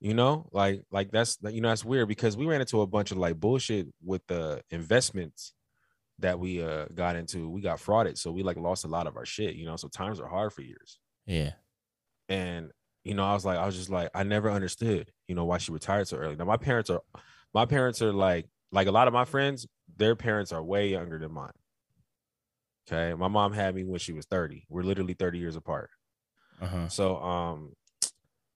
You 0.00 0.12
know, 0.12 0.48
like 0.52 0.82
like 0.90 1.10
that's 1.10 1.38
you 1.48 1.62
know, 1.62 1.68
that's 1.68 1.84
weird 1.84 2.08
because 2.08 2.36
we 2.36 2.44
ran 2.44 2.60
into 2.60 2.82
a 2.82 2.86
bunch 2.86 3.10
of 3.10 3.16
like 3.16 3.40
bullshit 3.40 3.88
with 4.04 4.26
the 4.26 4.62
investments 4.70 5.54
that 6.18 6.38
we 6.38 6.62
uh 6.62 6.86
got 6.94 7.16
into. 7.16 7.48
We 7.48 7.62
got 7.62 7.78
frauded. 7.78 8.18
So 8.18 8.32
we 8.32 8.42
like 8.42 8.58
lost 8.58 8.84
a 8.84 8.88
lot 8.88 9.06
of 9.06 9.16
our 9.16 9.24
shit, 9.24 9.54
you 9.54 9.64
know. 9.64 9.76
So 9.76 9.88
times 9.88 10.20
are 10.20 10.28
hard 10.28 10.52
for 10.52 10.60
years 10.60 10.98
Yeah. 11.26 11.52
And 12.28 12.72
you 13.04 13.14
know 13.14 13.24
i 13.24 13.32
was 13.34 13.44
like 13.44 13.58
i 13.58 13.66
was 13.66 13.76
just 13.76 13.90
like 13.90 14.10
i 14.14 14.22
never 14.22 14.50
understood 14.50 15.12
you 15.28 15.34
know 15.34 15.44
why 15.44 15.58
she 15.58 15.72
retired 15.72 16.08
so 16.08 16.16
early. 16.16 16.36
Now 16.36 16.44
my 16.44 16.56
parents 16.56 16.90
are 16.90 17.02
my 17.54 17.66
parents 17.66 18.02
are 18.02 18.12
like 18.12 18.48
like 18.72 18.86
a 18.88 18.92
lot 18.92 19.08
of 19.08 19.14
my 19.14 19.24
friends 19.24 19.66
their 19.96 20.16
parents 20.16 20.52
are 20.52 20.62
way 20.62 20.88
younger 20.90 21.18
than 21.18 21.32
mine. 21.32 21.52
Okay? 22.88 23.14
My 23.14 23.28
mom 23.28 23.52
had 23.52 23.74
me 23.74 23.84
when 23.84 23.98
she 23.98 24.12
was 24.12 24.26
30 24.26 24.66
we're 24.68 24.82
literally 24.82 25.14
30 25.14 25.38
years 25.38 25.56
apart. 25.56 25.90
Uh 26.60 26.66
huh. 26.66 26.88
so 26.88 27.16
um 27.18 27.74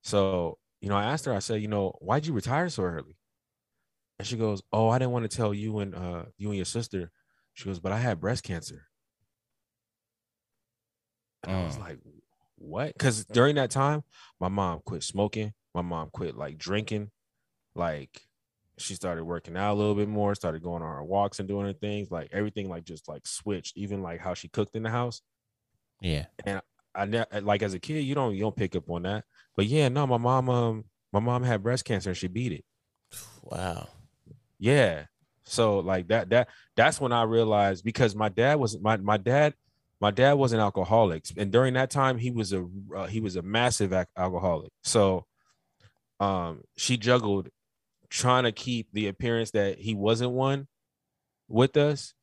so 0.02 0.58
you 0.80 0.88
know 0.88 0.96
i 0.96 1.04
asked 1.04 1.24
her 1.26 1.34
i 1.34 1.40
said 1.40 1.62
you 1.62 1.68
know 1.68 1.90
why'd 2.00 2.26
you 2.26 2.32
retire 2.34 2.68
so 2.70 2.84
early? 2.84 3.18
And 4.18 4.28
she 4.28 4.36
goes 4.36 4.62
oh 4.72 4.88
i 4.88 4.98
didn't 4.98 5.12
want 5.12 5.28
to 5.30 5.36
tell 5.36 5.52
you 5.54 5.78
and 5.80 5.94
uh 5.94 6.26
you 6.36 6.48
and 6.48 6.56
your 6.56 6.64
sister. 6.64 7.10
She 7.54 7.64
goes 7.64 7.80
but 7.80 7.92
i 7.92 7.98
had 7.98 8.20
breast 8.20 8.44
cancer. 8.44 8.86
And 11.42 11.52
i 11.52 11.60
was 11.60 11.76
Mm. 11.76 11.80
like 11.80 11.98
what 12.60 12.92
because 12.92 13.24
during 13.24 13.56
that 13.56 13.70
time 13.70 14.02
my 14.38 14.48
mom 14.48 14.80
quit 14.84 15.02
smoking 15.02 15.52
my 15.74 15.82
mom 15.82 16.10
quit 16.12 16.36
like 16.36 16.58
drinking 16.58 17.10
like 17.74 18.22
she 18.78 18.94
started 18.94 19.24
working 19.24 19.56
out 19.56 19.72
a 19.72 19.78
little 19.78 19.94
bit 19.94 20.08
more 20.08 20.34
started 20.34 20.62
going 20.62 20.82
on 20.82 20.94
her 20.94 21.02
walks 21.04 21.38
and 21.38 21.48
doing 21.48 21.66
her 21.66 21.72
things 21.72 22.10
like 22.10 22.28
everything 22.32 22.68
like 22.68 22.84
just 22.84 23.08
like 23.08 23.26
switched 23.26 23.76
even 23.76 24.02
like 24.02 24.20
how 24.20 24.34
she 24.34 24.48
cooked 24.48 24.76
in 24.76 24.82
the 24.82 24.90
house 24.90 25.22
Yeah. 26.02 26.26
And 26.44 26.60
I 26.94 27.04
ne- 27.06 27.40
like 27.42 27.62
as 27.62 27.74
a 27.74 27.78
kid, 27.78 28.00
you 28.00 28.14
don't 28.14 28.34
you 28.34 28.40
don't 28.40 28.56
pick 28.56 28.74
up 28.74 28.88
on 28.90 29.02
that. 29.02 29.24
But 29.56 29.66
yeah, 29.66 29.88
no, 29.88 30.06
my 30.06 30.16
mom 30.18 30.48
um 30.50 30.84
my 31.12 31.20
mom 31.20 31.42
had 31.44 31.62
breast 31.62 31.84
cancer 31.84 32.10
and 32.10 32.16
she 32.16 32.26
beat 32.28 32.52
it. 32.52 32.64
Wow. 33.42 33.88
Yeah. 34.58 35.04
So 35.44 35.78
like 35.80 36.08
that 36.08 36.30
that 36.30 36.48
that's 36.76 37.00
when 37.00 37.12
I 37.12 37.22
realized 37.24 37.84
because 37.84 38.14
my 38.14 38.28
dad 38.28 38.58
was 38.58 38.78
my 38.80 38.96
my 38.96 39.16
dad 39.16 39.54
my 40.00 40.10
dad 40.10 40.34
was 40.34 40.52
an 40.52 40.60
alcoholic 40.60 41.24
and 41.36 41.52
during 41.52 41.74
that 41.74 41.90
time 41.90 42.18
he 42.18 42.30
was 42.30 42.52
a 42.52 42.66
uh, 42.96 43.06
he 43.06 43.20
was 43.20 43.36
a 43.36 43.42
massive 43.42 43.92
ac- 43.92 44.08
alcoholic. 44.16 44.70
So 44.82 45.26
um 46.18 46.62
she 46.76 46.96
juggled 46.96 47.48
trying 48.08 48.44
to 48.44 48.52
keep 48.52 48.88
the 48.92 49.08
appearance 49.08 49.52
that 49.52 49.78
he 49.78 49.94
wasn't 49.94 50.32
one 50.32 50.66
with 51.48 51.76
us 51.76 52.14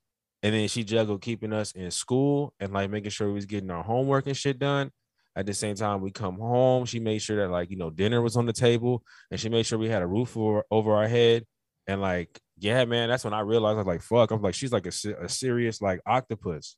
and 0.43 0.53
then 0.53 0.67
she 0.67 0.83
juggled 0.83 1.21
keeping 1.21 1.53
us 1.53 1.71
in 1.71 1.91
school 1.91 2.53
and 2.59 2.71
like 2.73 2.89
making 2.89 3.09
sure 3.09 3.27
we 3.27 3.33
was 3.33 3.45
getting 3.45 3.71
our 3.71 3.83
homework 3.83 4.27
and 4.27 4.37
shit 4.37 4.59
done. 4.59 4.91
At 5.35 5.45
the 5.45 5.53
same 5.53 5.75
time, 5.75 6.01
we 6.01 6.09
come 6.09 6.39
home. 6.39 6.85
She 6.85 6.99
made 6.99 7.19
sure 7.19 7.37
that 7.37 7.51
like 7.51 7.69
you 7.69 7.77
know 7.77 7.91
dinner 7.91 8.21
was 8.21 8.35
on 8.35 8.47
the 8.47 8.53
table, 8.53 9.03
and 9.29 9.39
she 9.39 9.49
made 9.49 9.67
sure 9.67 9.77
we 9.77 9.87
had 9.87 10.01
a 10.01 10.07
roof 10.07 10.35
over, 10.35 10.63
over 10.71 10.95
our 10.95 11.07
head. 11.07 11.45
And 11.85 12.01
like, 12.01 12.39
yeah, 12.57 12.85
man, 12.85 13.07
that's 13.09 13.23
when 13.23 13.35
I 13.35 13.41
realized 13.41 13.75
I 13.75 13.79
was 13.79 13.87
like, 13.87 14.01
fuck. 14.01 14.31
I'm 14.31 14.41
like, 14.41 14.55
she's 14.55 14.71
like 14.71 14.87
a, 14.87 14.91
a 15.21 15.29
serious 15.29 15.79
like 15.79 16.01
octopus 16.07 16.75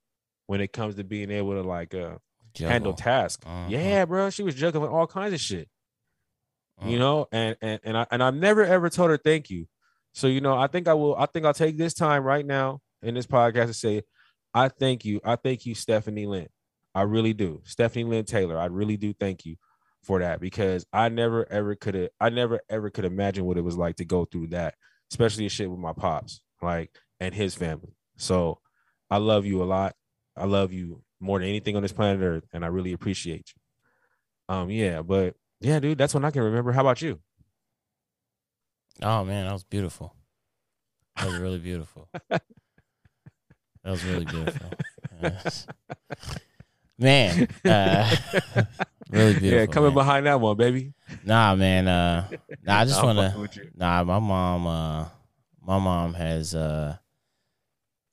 when 0.50 0.62
it 0.62 0.74
comes 0.74 0.96
to 0.96 1.04
being 1.04 1.30
able 1.30 1.54
to 1.54 1.62
like 1.62 1.94
uh 1.94 2.16
handle 2.58 2.94
tasks. 2.94 3.46
Uh-huh. 3.46 3.68
Yeah, 3.70 4.06
bro, 4.06 4.32
she 4.32 4.42
was 4.42 4.56
juggling 4.56 4.90
all 4.90 5.06
kinds 5.06 5.34
of 5.34 5.40
shit 5.40 5.70
you 6.86 6.96
Uh, 6.96 7.00
know 7.00 7.28
and 7.32 7.58
and 7.62 7.80
and 7.84 7.98
I 7.98 8.08
and 8.10 8.24
I've 8.24 8.36
never 8.36 8.64
ever 8.64 8.90
told 8.90 9.10
her 9.12 9.18
thank 9.18 9.50
you. 9.50 9.68
So 10.14 10.28
you 10.28 10.42
know, 10.42 10.58
I 10.58 10.68
think 10.68 10.88
I 10.88 10.94
will 10.94 11.16
I 11.16 11.26
think 11.28 11.46
I'll 11.46 11.54
take 11.54 11.78
this 11.78 11.94
time 11.94 12.24
right 12.24 12.46
now 12.46 12.80
in 13.04 13.14
this 13.16 13.28
podcast 13.28 13.68
to 13.68 13.74
say 13.74 14.04
I 14.54 14.70
thank 14.70 15.06
you. 15.06 15.20
I 15.24 15.36
thank 15.36 15.66
you 15.66 15.76
Stephanie 15.76 16.26
Lynn. 16.26 16.48
I 16.96 17.04
really 17.04 17.34
do. 17.34 17.62
Stephanie 17.66 18.06
Lynn 18.06 18.26
Taylor, 18.26 18.58
I 18.58 18.66
really 18.66 18.98
do 18.98 19.14
thank 19.14 19.46
you 19.46 19.56
for 20.04 20.20
that 20.20 20.40
because 20.40 20.86
I 20.92 21.10
never 21.10 21.46
ever 21.52 21.76
could 21.76 21.94
have 21.96 22.10
I 22.20 22.30
never 22.30 22.62
ever 22.70 22.90
could 22.90 23.06
imagine 23.06 23.46
what 23.46 23.58
it 23.58 23.64
was 23.64 23.78
like 23.78 23.98
to 23.98 24.06
go 24.06 24.26
through 24.26 24.48
that 24.48 24.74
especially 25.12 25.50
shit 25.50 25.70
with 25.70 25.80
my 25.80 25.94
pops, 25.94 26.42
like 26.62 26.92
and 27.20 27.36
his 27.36 27.56
family. 27.56 27.94
So 28.18 28.60
I 29.10 29.18
love 29.18 29.46
you 29.46 29.62
a 29.62 29.66
lot. 29.66 29.96
I 30.40 30.46
love 30.46 30.72
you 30.72 31.04
more 31.20 31.40
than 31.40 31.50
anything 31.50 31.76
on 31.76 31.82
this 31.82 31.92
planet 31.92 32.22
Earth, 32.22 32.46
and 32.54 32.64
I 32.64 32.68
really 32.68 32.94
appreciate 32.94 33.54
you. 33.56 34.56
Um, 34.56 34.70
yeah, 34.70 35.02
but 35.02 35.36
yeah, 35.60 35.80
dude, 35.80 35.98
that's 35.98 36.14
what 36.14 36.26
I 36.26 36.32
can 36.32 36.42
remember. 36.44 36.72
How 36.72 36.82
about 36.82 37.02
you? 37.02 37.20
Oh 39.02 39.24
man, 39.24 39.46
that 39.46 39.54
was 39.54 39.64
beautiful. 39.64 40.16
That 41.18 41.28
was 41.28 41.36
really 41.36 41.60
beautiful. 41.60 42.08
that 42.30 42.42
was 43.84 44.04
really 44.06 44.26
beautiful. 44.26 44.70
Man, 46.98 47.48
uh, 47.64 48.16
really 49.10 49.34
beautiful. 49.34 49.50
yeah, 49.50 49.66
coming 49.68 49.90
man. 49.90 49.94
behind 49.94 50.26
that 50.26 50.42
one, 50.42 50.58
baby. 50.58 50.94
Nah, 51.24 51.56
man. 51.56 51.88
Uh, 51.88 52.28
nah, 52.64 52.80
I 52.80 52.86
just 52.86 53.02
want 53.02 53.18
to. 53.18 53.70
Nah, 53.76 54.04
my 54.04 54.20
mom. 54.20 54.68
Uh, 54.68 55.06
my 55.66 55.80
mom 55.80 56.14
has. 56.14 56.54
Uh, 56.54 56.98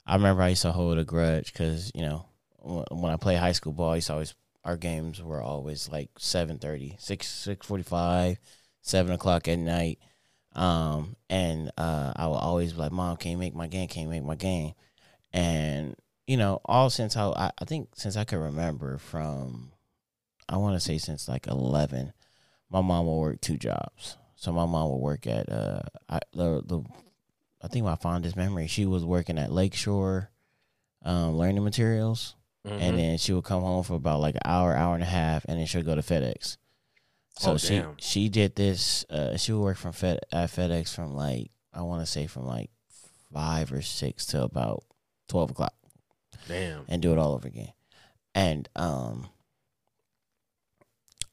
I 0.06 0.14
remember 0.14 0.42
I 0.42 0.48
used 0.48 0.62
to 0.62 0.72
hold 0.72 0.98
a 0.98 1.04
grudge 1.04 1.52
because 1.52 1.90
you 1.94 2.02
know 2.02 2.26
when 2.62 3.12
I 3.12 3.16
play 3.16 3.36
high 3.36 3.52
school 3.52 3.72
ball, 3.72 3.90
I 3.90 3.96
used 3.96 4.08
to 4.08 4.14
always 4.14 4.34
our 4.66 4.76
games 4.76 5.22
were 5.22 5.40
always 5.40 5.88
like 5.88 6.10
7.30, 6.18 7.00
6, 7.00 7.46
6.45, 7.46 8.36
7 8.82 9.12
o'clock 9.12 9.46
at 9.46 9.58
night. 9.60 10.00
Um, 10.56 11.14
and 11.30 11.70
uh, 11.78 12.12
I 12.16 12.26
would 12.26 12.34
always 12.34 12.72
be 12.72 12.80
like, 12.80 12.90
Mom, 12.90 13.16
can't 13.16 13.38
make 13.38 13.54
my 13.54 13.68
game, 13.68 13.86
can't 13.86 14.10
make 14.10 14.24
my 14.24 14.34
game. 14.34 14.72
And, 15.32 15.94
you 16.26 16.36
know, 16.36 16.60
all 16.64 16.90
since 16.90 17.16
I, 17.16 17.28
I, 17.28 17.50
I 17.60 17.64
think 17.64 17.90
since 17.94 18.16
I 18.16 18.24
could 18.24 18.40
remember 18.40 18.98
from, 18.98 19.70
I 20.48 20.56
want 20.56 20.74
to 20.74 20.80
say 20.80 20.98
since 20.98 21.28
like 21.28 21.46
11, 21.46 22.12
my 22.68 22.80
mom 22.80 23.06
will 23.06 23.20
work 23.20 23.40
two 23.40 23.56
jobs. 23.56 24.16
So 24.34 24.52
my 24.52 24.66
mom 24.66 24.88
will 24.90 25.00
work 25.00 25.28
at, 25.28 25.48
uh, 25.48 25.82
I, 26.08 26.18
the, 26.32 26.62
the, 26.66 26.82
I 27.66 27.68
think 27.68 27.84
my 27.84 27.96
fondest 27.96 28.36
memory, 28.36 28.68
she 28.68 28.86
was 28.86 29.04
working 29.04 29.38
at 29.38 29.50
Lakeshore 29.50 30.30
um, 31.04 31.36
Learning 31.36 31.64
Materials 31.64 32.36
Mhm. 32.64 32.80
and 32.80 32.98
then 32.98 33.18
she 33.18 33.32
would 33.32 33.44
come 33.44 33.62
home 33.62 33.82
for 33.84 33.94
about 33.94 34.20
like 34.20 34.34
an 34.36 34.40
hour, 34.44 34.74
hour 34.74 34.94
and 34.94 35.02
a 35.02 35.06
half, 35.06 35.44
and 35.44 35.58
then 35.58 35.66
she'll 35.66 35.82
go 35.82 35.94
to 35.94 36.00
FedEx. 36.02 36.56
So 37.38 37.52
Oh, 37.52 37.56
she 37.58 37.78
damn. 37.78 37.96
she 37.98 38.28
did 38.28 38.56
this. 38.56 39.04
Uh, 39.10 39.36
she 39.36 39.52
would 39.52 39.60
work 39.62 39.76
from 39.76 39.92
Fed 39.92 40.20
at 40.32 40.50
FedEx 40.50 40.94
from 40.94 41.14
like 41.14 41.50
I 41.72 41.82
want 41.82 42.02
to 42.02 42.06
say 42.06 42.26
from 42.26 42.46
like 42.46 42.70
five 43.32 43.72
or 43.72 43.82
six 43.82 44.26
to 44.26 44.42
about 44.42 44.84
twelve 45.28 45.50
o'clock, 45.50 45.74
Damn. 46.48 46.84
and 46.88 47.02
do 47.02 47.12
it 47.12 47.18
all 47.18 47.34
over 47.34 47.46
again. 47.46 47.72
And 48.34 48.68
um, 48.74 49.28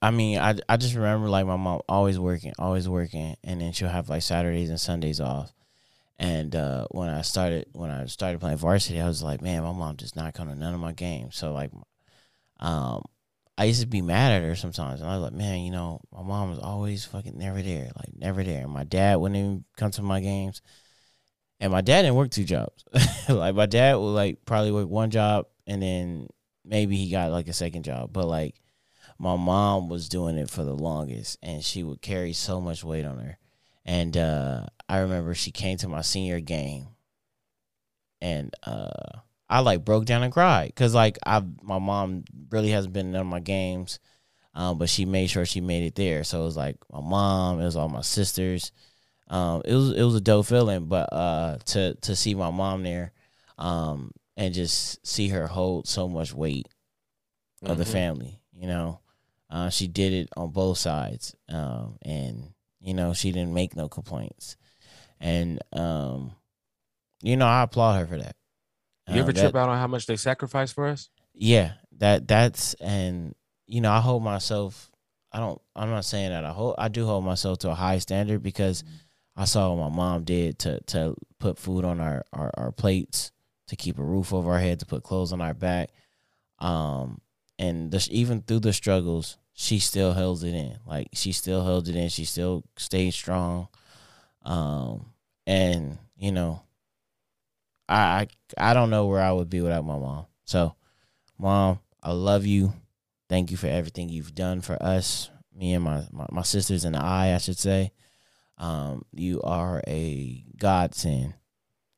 I 0.01 0.11
mean, 0.11 0.37
I 0.39 0.55
I 0.67 0.77
just 0.77 0.95
remember 0.95 1.29
like 1.29 1.45
my 1.45 1.55
mom 1.55 1.81
always 1.87 2.19
working, 2.19 2.53
always 2.59 2.89
working, 2.89 3.37
and 3.43 3.61
then 3.61 3.71
she'll 3.71 3.87
have 3.89 4.09
like 4.09 4.21
Saturdays 4.21 4.69
and 4.69 4.79
Sundays 4.79 5.19
off. 5.21 5.53
And 6.19 6.55
uh, 6.55 6.87
when 6.91 7.09
I 7.09 7.21
started 7.21 7.67
when 7.73 7.89
I 7.89 8.05
started 8.05 8.39
playing 8.39 8.57
varsity, 8.57 9.01
I 9.01 9.07
was 9.07 9.23
like, 9.23 9.41
man, 9.41 9.63
my 9.63 9.71
mom 9.71 9.95
does 9.95 10.15
not 10.15 10.33
come 10.33 10.47
to 10.47 10.55
none 10.55 10.73
of 10.73 10.79
my 10.79 10.91
games. 10.93 11.35
So 11.35 11.53
like, 11.53 11.71
um, 12.59 13.03
I 13.57 13.65
used 13.65 13.81
to 13.81 13.87
be 13.87 14.01
mad 14.01 14.31
at 14.31 14.47
her 14.47 14.55
sometimes, 14.55 15.01
and 15.01 15.09
I 15.09 15.15
was 15.15 15.23
like, 15.23 15.33
man, 15.33 15.61
you 15.61 15.71
know, 15.71 16.01
my 16.11 16.23
mom 16.23 16.49
was 16.49 16.59
always 16.59 17.05
fucking 17.05 17.37
never 17.37 17.61
there, 17.61 17.91
like 17.95 18.15
never 18.15 18.43
there. 18.43 18.63
And 18.63 18.71
my 18.71 18.83
dad 18.83 19.17
wouldn't 19.17 19.37
even 19.37 19.65
come 19.75 19.91
to 19.91 20.01
my 20.01 20.21
games. 20.21 20.61
And 21.59 21.71
my 21.71 21.81
dad 21.81 22.01
didn't 22.01 22.15
work 22.15 22.31
two 22.31 22.43
jobs. 22.43 22.83
like 23.29 23.55
my 23.55 23.65
dad 23.65 23.95
would 23.95 24.03
like 24.11 24.45
probably 24.45 24.71
work 24.71 24.89
one 24.89 25.11
job, 25.11 25.47
and 25.67 25.81
then 25.81 26.27
maybe 26.65 26.95
he 26.95 27.11
got 27.11 27.31
like 27.31 27.47
a 27.47 27.53
second 27.53 27.83
job. 27.83 28.13
But 28.13 28.27
like 28.27 28.55
my 29.19 29.35
mom 29.35 29.89
was 29.89 30.09
doing 30.09 30.37
it 30.37 30.49
for 30.49 30.63
the 30.63 30.75
longest, 30.75 31.37
and 31.41 31.63
she 31.63 31.83
would 31.83 32.01
carry 32.01 32.33
so 32.33 32.59
much 32.59 32.83
weight 32.83 33.05
on 33.05 33.17
her. 33.19 33.37
And 33.85 34.15
uh, 34.15 34.65
I 34.89 34.99
remember 34.99 35.33
she 35.33 35.51
came 35.51 35.77
to 35.77 35.87
my 35.87 36.01
senior 36.01 36.39
game, 36.39 36.87
and 38.21 38.53
uh, 38.63 39.19
I 39.49 39.59
like 39.59 39.85
broke 39.85 40.05
down 40.05 40.23
and 40.23 40.33
cried 40.33 40.67
because 40.67 40.93
like 40.93 41.17
I 41.25 41.41
my 41.61 41.79
mom 41.79 42.23
really 42.49 42.69
hasn't 42.69 42.93
been 42.93 43.07
in 43.07 43.11
none 43.13 43.21
of 43.21 43.27
my 43.27 43.39
games, 43.39 43.99
um, 44.53 44.77
but 44.77 44.89
she 44.89 45.05
made 45.05 45.27
sure 45.29 45.45
she 45.45 45.61
made 45.61 45.83
it 45.83 45.95
there. 45.95 46.23
So 46.23 46.41
it 46.41 46.45
was 46.45 46.57
like 46.57 46.77
my 46.91 47.01
mom, 47.01 47.59
it 47.59 47.65
was 47.65 47.75
all 47.75 47.89
my 47.89 48.01
sisters. 48.01 48.71
Um, 49.29 49.61
it 49.65 49.73
was 49.73 49.91
it 49.93 50.03
was 50.03 50.15
a 50.15 50.21
dope 50.21 50.45
feeling, 50.45 50.85
but 50.85 51.11
uh, 51.13 51.57
to 51.67 51.95
to 51.95 52.15
see 52.15 52.35
my 52.35 52.51
mom 52.51 52.83
there, 52.83 53.13
um, 53.57 54.11
and 54.37 54.53
just 54.53 55.05
see 55.05 55.29
her 55.29 55.47
hold 55.47 55.87
so 55.87 56.07
much 56.07 56.33
weight 56.33 56.67
of 57.63 57.77
the 57.77 57.85
Mhm. 57.85 57.91
family. 57.91 58.41
You 58.53 58.67
know, 58.67 58.99
uh, 59.49 59.69
she 59.69 59.87
did 59.87 60.13
it 60.13 60.29
on 60.37 60.51
both 60.51 60.77
sides, 60.77 61.35
um, 61.49 61.97
and 62.01 62.53
you 62.81 62.93
know 62.93 63.13
she 63.13 63.31
didn't 63.31 63.53
make 63.53 63.75
no 63.75 63.87
complaints, 63.89 64.55
and 65.19 65.59
um, 65.73 66.31
you 67.21 67.37
know 67.37 67.47
I 67.47 67.63
applaud 67.63 67.99
her 67.99 68.07
for 68.07 68.17
that. 68.17 68.35
You 69.07 69.19
ever 69.19 69.29
Uh, 69.31 69.33
that- 69.33 69.41
trip 69.41 69.55
out 69.55 69.69
on 69.69 69.77
how 69.77 69.87
much 69.87 70.05
they 70.05 70.15
sacrifice 70.15 70.71
for 70.71 70.87
us? 70.87 71.09
Yeah, 71.33 71.73
that 71.97 72.27
that's 72.27 72.73
and 72.75 73.35
you 73.67 73.81
know 73.81 73.91
I 73.91 73.99
hold 73.99 74.23
myself. 74.23 74.89
I 75.31 75.39
don't. 75.39 75.59
I'm 75.75 75.89
not 75.89 76.05
saying 76.05 76.29
that 76.29 76.45
I 76.45 76.51
hold. 76.51 76.75
I 76.77 76.87
do 76.89 77.05
hold 77.05 77.25
myself 77.25 77.57
to 77.59 77.71
a 77.71 77.75
high 77.75 77.97
standard 77.97 78.43
because 78.43 78.83
I 79.35 79.45
saw 79.45 79.73
what 79.73 79.89
my 79.89 79.95
mom 79.95 80.23
did 80.23 80.59
to 80.59 80.79
to 80.81 81.15
put 81.39 81.57
food 81.57 81.83
on 81.85 81.99
our 81.99 82.23
our, 82.33 82.51
our 82.55 82.71
plates, 82.71 83.31
to 83.67 83.75
keep 83.75 83.97
a 83.97 84.03
roof 84.03 84.31
over 84.31 84.51
our 84.53 84.59
head, 84.59 84.79
to 84.81 84.85
put 84.85 85.03
clothes 85.03 85.33
on 85.33 85.41
our 85.41 85.55
back. 85.55 85.89
Um, 86.59 87.19
and 87.59 87.91
the, 87.91 88.07
even 88.11 88.41
through 88.41 88.59
the 88.61 88.73
struggles, 88.73 89.37
she 89.53 89.79
still 89.79 90.13
held 90.13 90.43
it 90.43 90.53
in. 90.53 90.77
Like 90.85 91.07
she 91.13 91.31
still 91.31 91.63
held 91.65 91.87
it 91.89 91.95
in. 91.95 92.09
She 92.09 92.25
still 92.25 92.63
stayed 92.77 93.13
strong. 93.13 93.67
Um, 94.43 95.07
and 95.47 95.97
you 96.17 96.31
know, 96.31 96.61
I 97.87 98.27
I, 98.57 98.71
I 98.71 98.73
don't 98.73 98.89
know 98.89 99.07
where 99.07 99.21
I 99.21 99.31
would 99.31 99.49
be 99.49 99.61
without 99.61 99.85
my 99.85 99.97
mom. 99.97 100.25
So, 100.45 100.75
mom, 101.37 101.79
I 102.01 102.11
love 102.11 102.45
you. 102.45 102.73
Thank 103.29 103.51
you 103.51 103.57
for 103.57 103.67
everything 103.67 104.09
you've 104.09 104.35
done 104.35 104.61
for 104.61 104.81
us, 104.81 105.29
me 105.55 105.73
and 105.73 105.83
my 105.83 106.03
my, 106.11 106.25
my 106.31 106.43
sisters 106.43 106.85
and 106.85 106.95
I, 106.95 107.33
I 107.33 107.37
should 107.37 107.57
say. 107.59 107.91
Um, 108.57 109.03
you 109.11 109.41
are 109.41 109.81
a 109.87 110.45
godsend, 110.57 111.33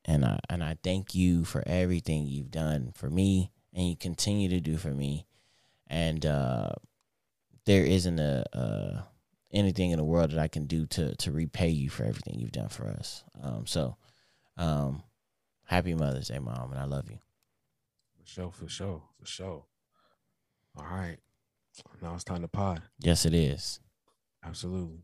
and 0.06 0.24
I 0.24 0.40
and 0.50 0.64
I 0.64 0.78
thank 0.84 1.14
you 1.14 1.44
for 1.44 1.64
everything 1.68 2.28
you've 2.28 2.52
done 2.52 2.92
for 2.96 3.10
me, 3.10 3.52
and 3.74 3.90
you 3.90 3.96
continue 3.98 4.50
to 4.50 4.60
do 4.60 4.78
for 4.78 4.92
me. 4.92 5.28
And 5.88 6.26
uh, 6.26 6.70
there 7.66 7.84
isn't 7.84 8.20
a 8.20 8.46
uh, 8.54 9.02
anything 9.56 9.92
in 9.92 9.98
the 9.98 10.04
world 10.04 10.32
that 10.32 10.40
I 10.40 10.48
can 10.48 10.66
do 10.66 10.86
to 10.88 11.16
to 11.16 11.32
repay 11.32 11.70
you 11.70 11.90
for 11.90 12.04
everything 12.04 12.40
you've 12.40 12.52
done 12.52 12.70
for 12.70 12.88
us. 12.88 13.24
Um, 13.42 13.66
so, 13.66 13.96
um, 14.58 15.04
happy 15.66 15.96
Mother's 15.96 16.28
Day, 16.28 16.40
mom, 16.40 16.72
and 16.72 16.80
I 16.80 16.86
love 16.86 17.10
you. 17.10 17.20
For 18.20 18.28
sure, 18.28 18.52
for 18.52 18.68
sure, 18.68 19.02
for 19.20 19.26
sure. 19.26 19.66
All 20.78 20.86
right. 20.86 21.18
Now 22.02 22.14
it's 22.14 22.24
time 22.24 22.42
to 22.42 22.48
pod. 22.48 22.82
Yes, 23.00 23.26
it 23.26 23.34
is. 23.34 23.80
Absolutely. 24.44 25.04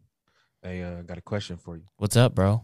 Hey, 0.61 0.83
uh, 0.83 1.01
got 1.01 1.17
a 1.17 1.21
question 1.21 1.57
for 1.57 1.75
you. 1.75 1.83
What's 1.97 2.15
up, 2.15 2.35
bro? 2.35 2.63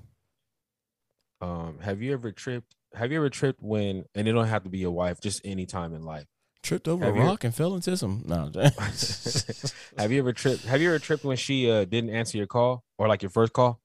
Um, 1.42 1.80
have 1.82 2.02
you 2.02 2.14
ever 2.14 2.32
tripped? 2.32 2.76
Have 2.94 3.12
you 3.12 3.18
ever 3.18 3.30
tripped 3.30 3.62
when, 3.62 4.06
and 4.16 4.28
it 4.28 4.32
don't 4.32 4.48
have 4.48 4.64
to 4.64 4.70
be 4.70 4.78
your 4.78 4.92
wife, 4.92 5.20
just 5.20 5.42
any 5.44 5.66
time 5.66 5.94
in 5.94 6.04
life. 6.04 6.28
Tripped 6.68 6.88
over 6.90 7.06
Have 7.06 7.16
a 7.16 7.18
you- 7.20 7.24
rock 7.24 7.44
and 7.46 7.56
fell 7.56 7.76
into 7.76 7.96
some. 7.96 8.24
No, 8.28 8.52
have 9.98 10.12
you 10.12 10.20
ever 10.20 10.34
tripped? 10.34 10.66
Have 10.66 10.82
you 10.82 10.90
ever 10.90 11.00
tripped 11.00 11.24
when 11.24 11.38
she 11.38 11.72
uh 11.72 11.86
didn't 11.86 12.10
answer 12.10 12.38
your 12.38 12.48
call 12.48 12.84
or 12.98 13.08
like 13.08 13.22
your 13.24 13.30
first 13.32 13.54
call? 13.54 13.80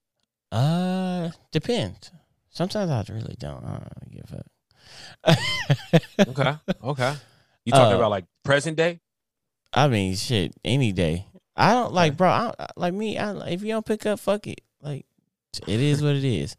uh, 0.51 1.31
depends. 1.53 2.11
Sometimes 2.51 2.91
I 2.91 3.05
really 3.12 3.37
don't. 3.39 3.65
I 3.65 3.79
don't 3.79 4.11
give 4.11 4.33
up. 4.35 4.47
Okay, 6.29 6.55
okay. 6.83 7.15
You 7.65 7.73
talking 7.73 7.95
Uh, 7.95 7.97
about 7.99 8.11
like 8.11 8.25
present 8.43 8.77
day? 8.77 9.01
I 9.73 9.87
mean, 9.89 10.17
shit, 10.17 10.53
any 10.65 10.91
day. 10.93 11.27
I 11.57 11.73
don't 11.75 11.93
like, 11.95 12.17
bro. 12.17 12.29
I, 12.29 12.53
I- 12.59 12.67
like 12.77 12.95
me. 12.95 13.17
I, 13.17 13.33
if 13.49 13.62
you 13.62 13.69
don't 13.69 13.87
pick 13.87 14.05
up, 14.07 14.19
fuck 14.19 14.47
it. 14.49 14.61
Like, 14.83 15.07
it 15.69 15.81
is 15.81 16.03
what 16.03 16.17
it 16.17 16.25
is. 16.25 16.57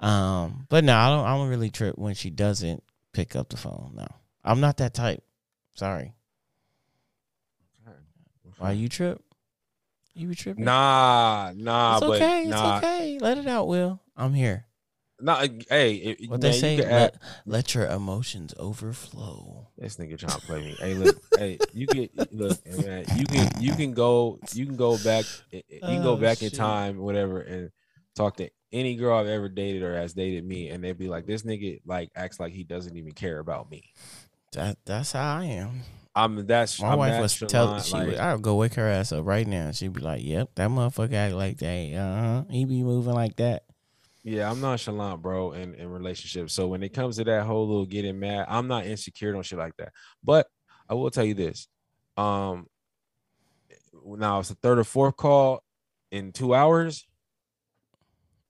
Um, 0.00 0.66
but 0.68 0.82
no, 0.82 0.96
I 0.96 1.08
don't. 1.08 1.24
I 1.24 1.36
don't 1.36 1.48
really 1.48 1.70
trip 1.70 1.96
when 1.96 2.14
she 2.14 2.30
doesn't 2.30 2.82
pick 3.12 3.36
up 3.36 3.48
the 3.50 3.56
phone. 3.56 3.92
No, 3.94 4.06
I'm 4.44 4.58
not 4.60 4.78
that 4.78 4.92
type. 4.94 5.22
Sorry. 5.74 6.14
Why 8.58 8.72
you 8.72 8.88
trip? 8.88 9.20
You 10.14 10.28
be 10.28 10.34
tripping? 10.34 10.64
Nah, 10.64 11.52
nah, 11.56 11.96
it's 11.96 12.06
but 12.06 12.22
okay. 12.22 12.42
It's 12.44 12.52
okay. 12.54 13.18
Let 13.20 13.38
it 13.38 13.46
out, 13.46 13.66
Will. 13.66 14.00
I'm 14.16 14.34
here. 14.34 14.66
nah. 15.20 15.34
Uh, 15.38 15.48
hey, 15.70 15.94
it- 15.94 16.30
What 16.30 16.40
man, 16.42 16.50
they 16.52 16.60
say, 16.60 16.76
let, 16.76 17.14
add, 17.14 17.20
let 17.46 17.74
your 17.74 17.86
emotions 17.86 18.54
overflow. 18.58 19.68
this 19.78 19.96
nigga 19.96 20.18
trying 20.18 20.38
to 20.38 20.46
play 20.46 20.60
me. 20.62 20.76
Hey, 20.78 20.94
look, 20.94 21.16
hey, 21.36 21.58
you 21.72 21.86
can 21.88 22.08
look, 22.30 22.58
man. 22.66 23.06
You 23.16 23.26
can 23.26 23.48
you 23.58 23.74
can 23.74 23.94
go 23.94 24.38
you 24.52 24.66
can 24.66 24.76
go 24.76 24.98
back 24.98 25.24
you 25.50 25.62
can 25.80 26.02
go 26.02 26.12
Oh, 26.12 26.16
back 26.16 26.42
in 26.42 26.50
shit. 26.50 26.58
time, 26.58 26.98
whatever, 26.98 27.40
and 27.40 27.70
talk 28.14 28.36
to 28.36 28.50
any 28.70 28.94
girl 28.96 29.18
I've 29.18 29.26
ever 29.28 29.48
dated 29.48 29.82
or 29.82 29.96
has 29.96 30.12
dated 30.12 30.44
me, 30.44 30.68
and 30.68 30.84
they'd 30.84 30.98
be 30.98 31.08
like, 31.08 31.26
this 31.26 31.42
nigga 31.42 31.80
like 31.86 32.10
acts 32.14 32.38
like 32.38 32.52
he 32.52 32.64
doesn't 32.64 32.96
even 32.96 33.12
care 33.12 33.38
about 33.38 33.70
me. 33.70 33.92
That 34.52 34.78
that's 34.84 35.12
how 35.12 35.38
I 35.38 35.44
am. 35.44 35.80
I'm 36.14 36.46
that's 36.46 36.80
My 36.80 36.92
I'm 36.92 36.98
wife 36.98 37.20
was 37.20 37.38
telling 37.38 37.50
tell 37.50 37.80
she 37.80 37.94
like, 37.94 38.06
would, 38.06 38.16
I 38.18 38.34
would 38.34 38.42
go 38.42 38.56
wake 38.56 38.74
her 38.74 38.86
ass 38.86 39.12
up 39.12 39.24
right 39.24 39.46
now. 39.46 39.70
She'd 39.72 39.94
be 39.94 40.00
like, 40.00 40.22
"Yep, 40.22 40.50
that 40.56 40.68
motherfucker 40.68 41.14
act 41.14 41.34
like 41.34 41.58
that. 41.58 41.94
Uh 41.94 42.20
huh. 42.20 42.44
He 42.50 42.64
be 42.64 42.82
moving 42.82 43.14
like 43.14 43.36
that." 43.36 43.64
Yeah, 44.24 44.50
I'm 44.50 44.60
nonchalant, 44.60 45.20
bro, 45.20 45.52
in, 45.52 45.74
in 45.74 45.88
relationships. 45.88 46.52
So 46.52 46.68
when 46.68 46.82
it 46.82 46.92
comes 46.92 47.16
to 47.16 47.24
that 47.24 47.44
whole 47.44 47.66
little 47.66 47.86
getting 47.86 48.20
mad, 48.20 48.46
I'm 48.48 48.68
not 48.68 48.86
insecure 48.86 49.34
on 49.34 49.42
shit 49.42 49.58
like 49.58 49.76
that. 49.78 49.92
But 50.22 50.46
I 50.88 50.94
will 50.94 51.10
tell 51.10 51.24
you 51.24 51.34
this. 51.34 51.66
Um 52.16 52.66
now 54.04 54.40
it's 54.40 54.48
the 54.48 54.54
third 54.56 54.78
or 54.78 54.84
fourth 54.84 55.16
call 55.16 55.62
in 56.10 56.32
two 56.32 56.54
hours. 56.54 57.06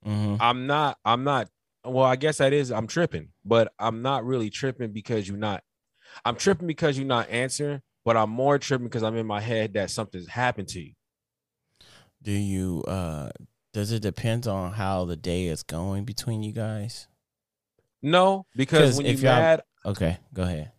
Mm-hmm. 0.06 0.37
I'm 0.40 0.66
not, 0.66 0.99
I'm 1.04 1.25
not, 1.25 1.49
well, 1.85 2.04
I 2.04 2.16
guess 2.16 2.38
that 2.38 2.52
is 2.52 2.73
I'm 2.73 2.87
tripping, 2.87 3.28
but 3.44 3.73
I'm 3.78 4.02
not 4.02 4.25
really 4.25 4.50
tripping 4.50 4.92
because 4.92 5.28
you're 5.28 5.37
not, 5.37 5.62
I'm 6.25 6.37
tripping 6.37 6.66
because 6.66 6.97
you're 6.99 7.07
not 7.07 7.28
answering, 7.31 7.83
but 8.04 8.16
I'm 8.16 8.31
more 8.31 8.59
tripping 8.59 8.87
because 8.87 9.02
I'm 9.02 9.16
in 9.16 9.26
my 9.26 9.40
head 9.40 9.75
that 9.75 9.90
something's 9.90 10.28
happened 10.28 10.69
to 10.69 10.81
you. 10.81 10.92
Do 12.23 12.33
you? 12.33 12.83
uh 12.87 13.31
Does 13.73 13.90
it 13.92 14.00
depend 14.02 14.47
on 14.47 14.73
how 14.73 15.04
the 15.04 15.16
day 15.16 15.47
is 15.47 15.62
going 15.62 16.04
between 16.04 16.42
you 16.42 16.52
guys? 16.52 17.09
No, 18.02 18.47
because 18.57 18.97
when 18.97 19.07
you 19.07 19.12
if 19.12 19.21
y'all- 19.21 19.37
mad, 19.37 19.62
Okay, 19.85 20.19
go 20.33 20.42
ahead. 20.42 20.73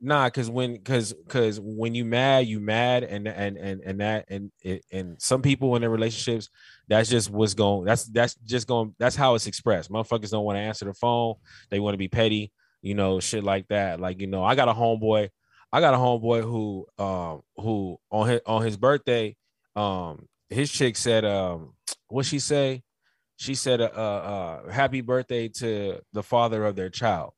Nah, 0.00 0.28
cause 0.28 0.50
when 0.50 0.78
cause 0.82 1.14
cause 1.28 1.58
when 1.58 1.94
you 1.94 2.04
mad, 2.04 2.46
you 2.46 2.60
mad, 2.60 3.04
and 3.04 3.26
and 3.26 3.56
and 3.56 3.80
and 3.80 4.00
that 4.00 4.26
and 4.28 4.52
it, 4.60 4.84
and 4.92 5.20
some 5.20 5.40
people 5.40 5.74
in 5.76 5.80
their 5.80 5.88
relationships, 5.90 6.50
that's 6.88 7.08
just 7.08 7.30
what's 7.30 7.54
going. 7.54 7.86
That's 7.86 8.04
that's 8.04 8.34
just 8.44 8.66
going. 8.68 8.94
That's 8.98 9.16
how 9.16 9.34
it's 9.34 9.46
expressed. 9.46 9.90
Motherfuckers 9.90 10.30
don't 10.30 10.44
want 10.44 10.56
to 10.56 10.60
answer 10.60 10.84
the 10.84 10.92
phone. 10.92 11.36
They 11.70 11.80
want 11.80 11.94
to 11.94 11.98
be 11.98 12.08
petty, 12.08 12.52
you 12.84 12.94
know, 12.94 13.18
shit 13.18 13.42
like 13.42 13.66
that. 13.68 13.98
Like 13.98 14.20
you 14.20 14.26
know, 14.26 14.44
I 14.44 14.54
got 14.54 14.68
a 14.68 14.74
homeboy. 14.74 15.30
I 15.72 15.80
got 15.80 15.94
a 15.94 15.96
homeboy 15.96 16.42
who 16.42 16.86
um 16.98 17.42
who 17.56 17.98
on 18.10 18.28
his 18.28 18.40
on 18.46 18.62
his 18.62 18.76
birthday, 18.76 19.36
um 19.74 20.28
his 20.50 20.70
chick 20.70 20.96
said 20.96 21.24
um 21.24 21.74
what 22.08 22.26
she 22.26 22.38
say? 22.38 22.82
She 23.36 23.54
said 23.54 23.80
uh 23.80 23.84
uh 23.84 24.70
happy 24.70 25.00
birthday 25.00 25.48
to 25.48 26.00
the 26.12 26.22
father 26.22 26.64
of 26.64 26.76
their 26.76 26.90
child 26.90 27.32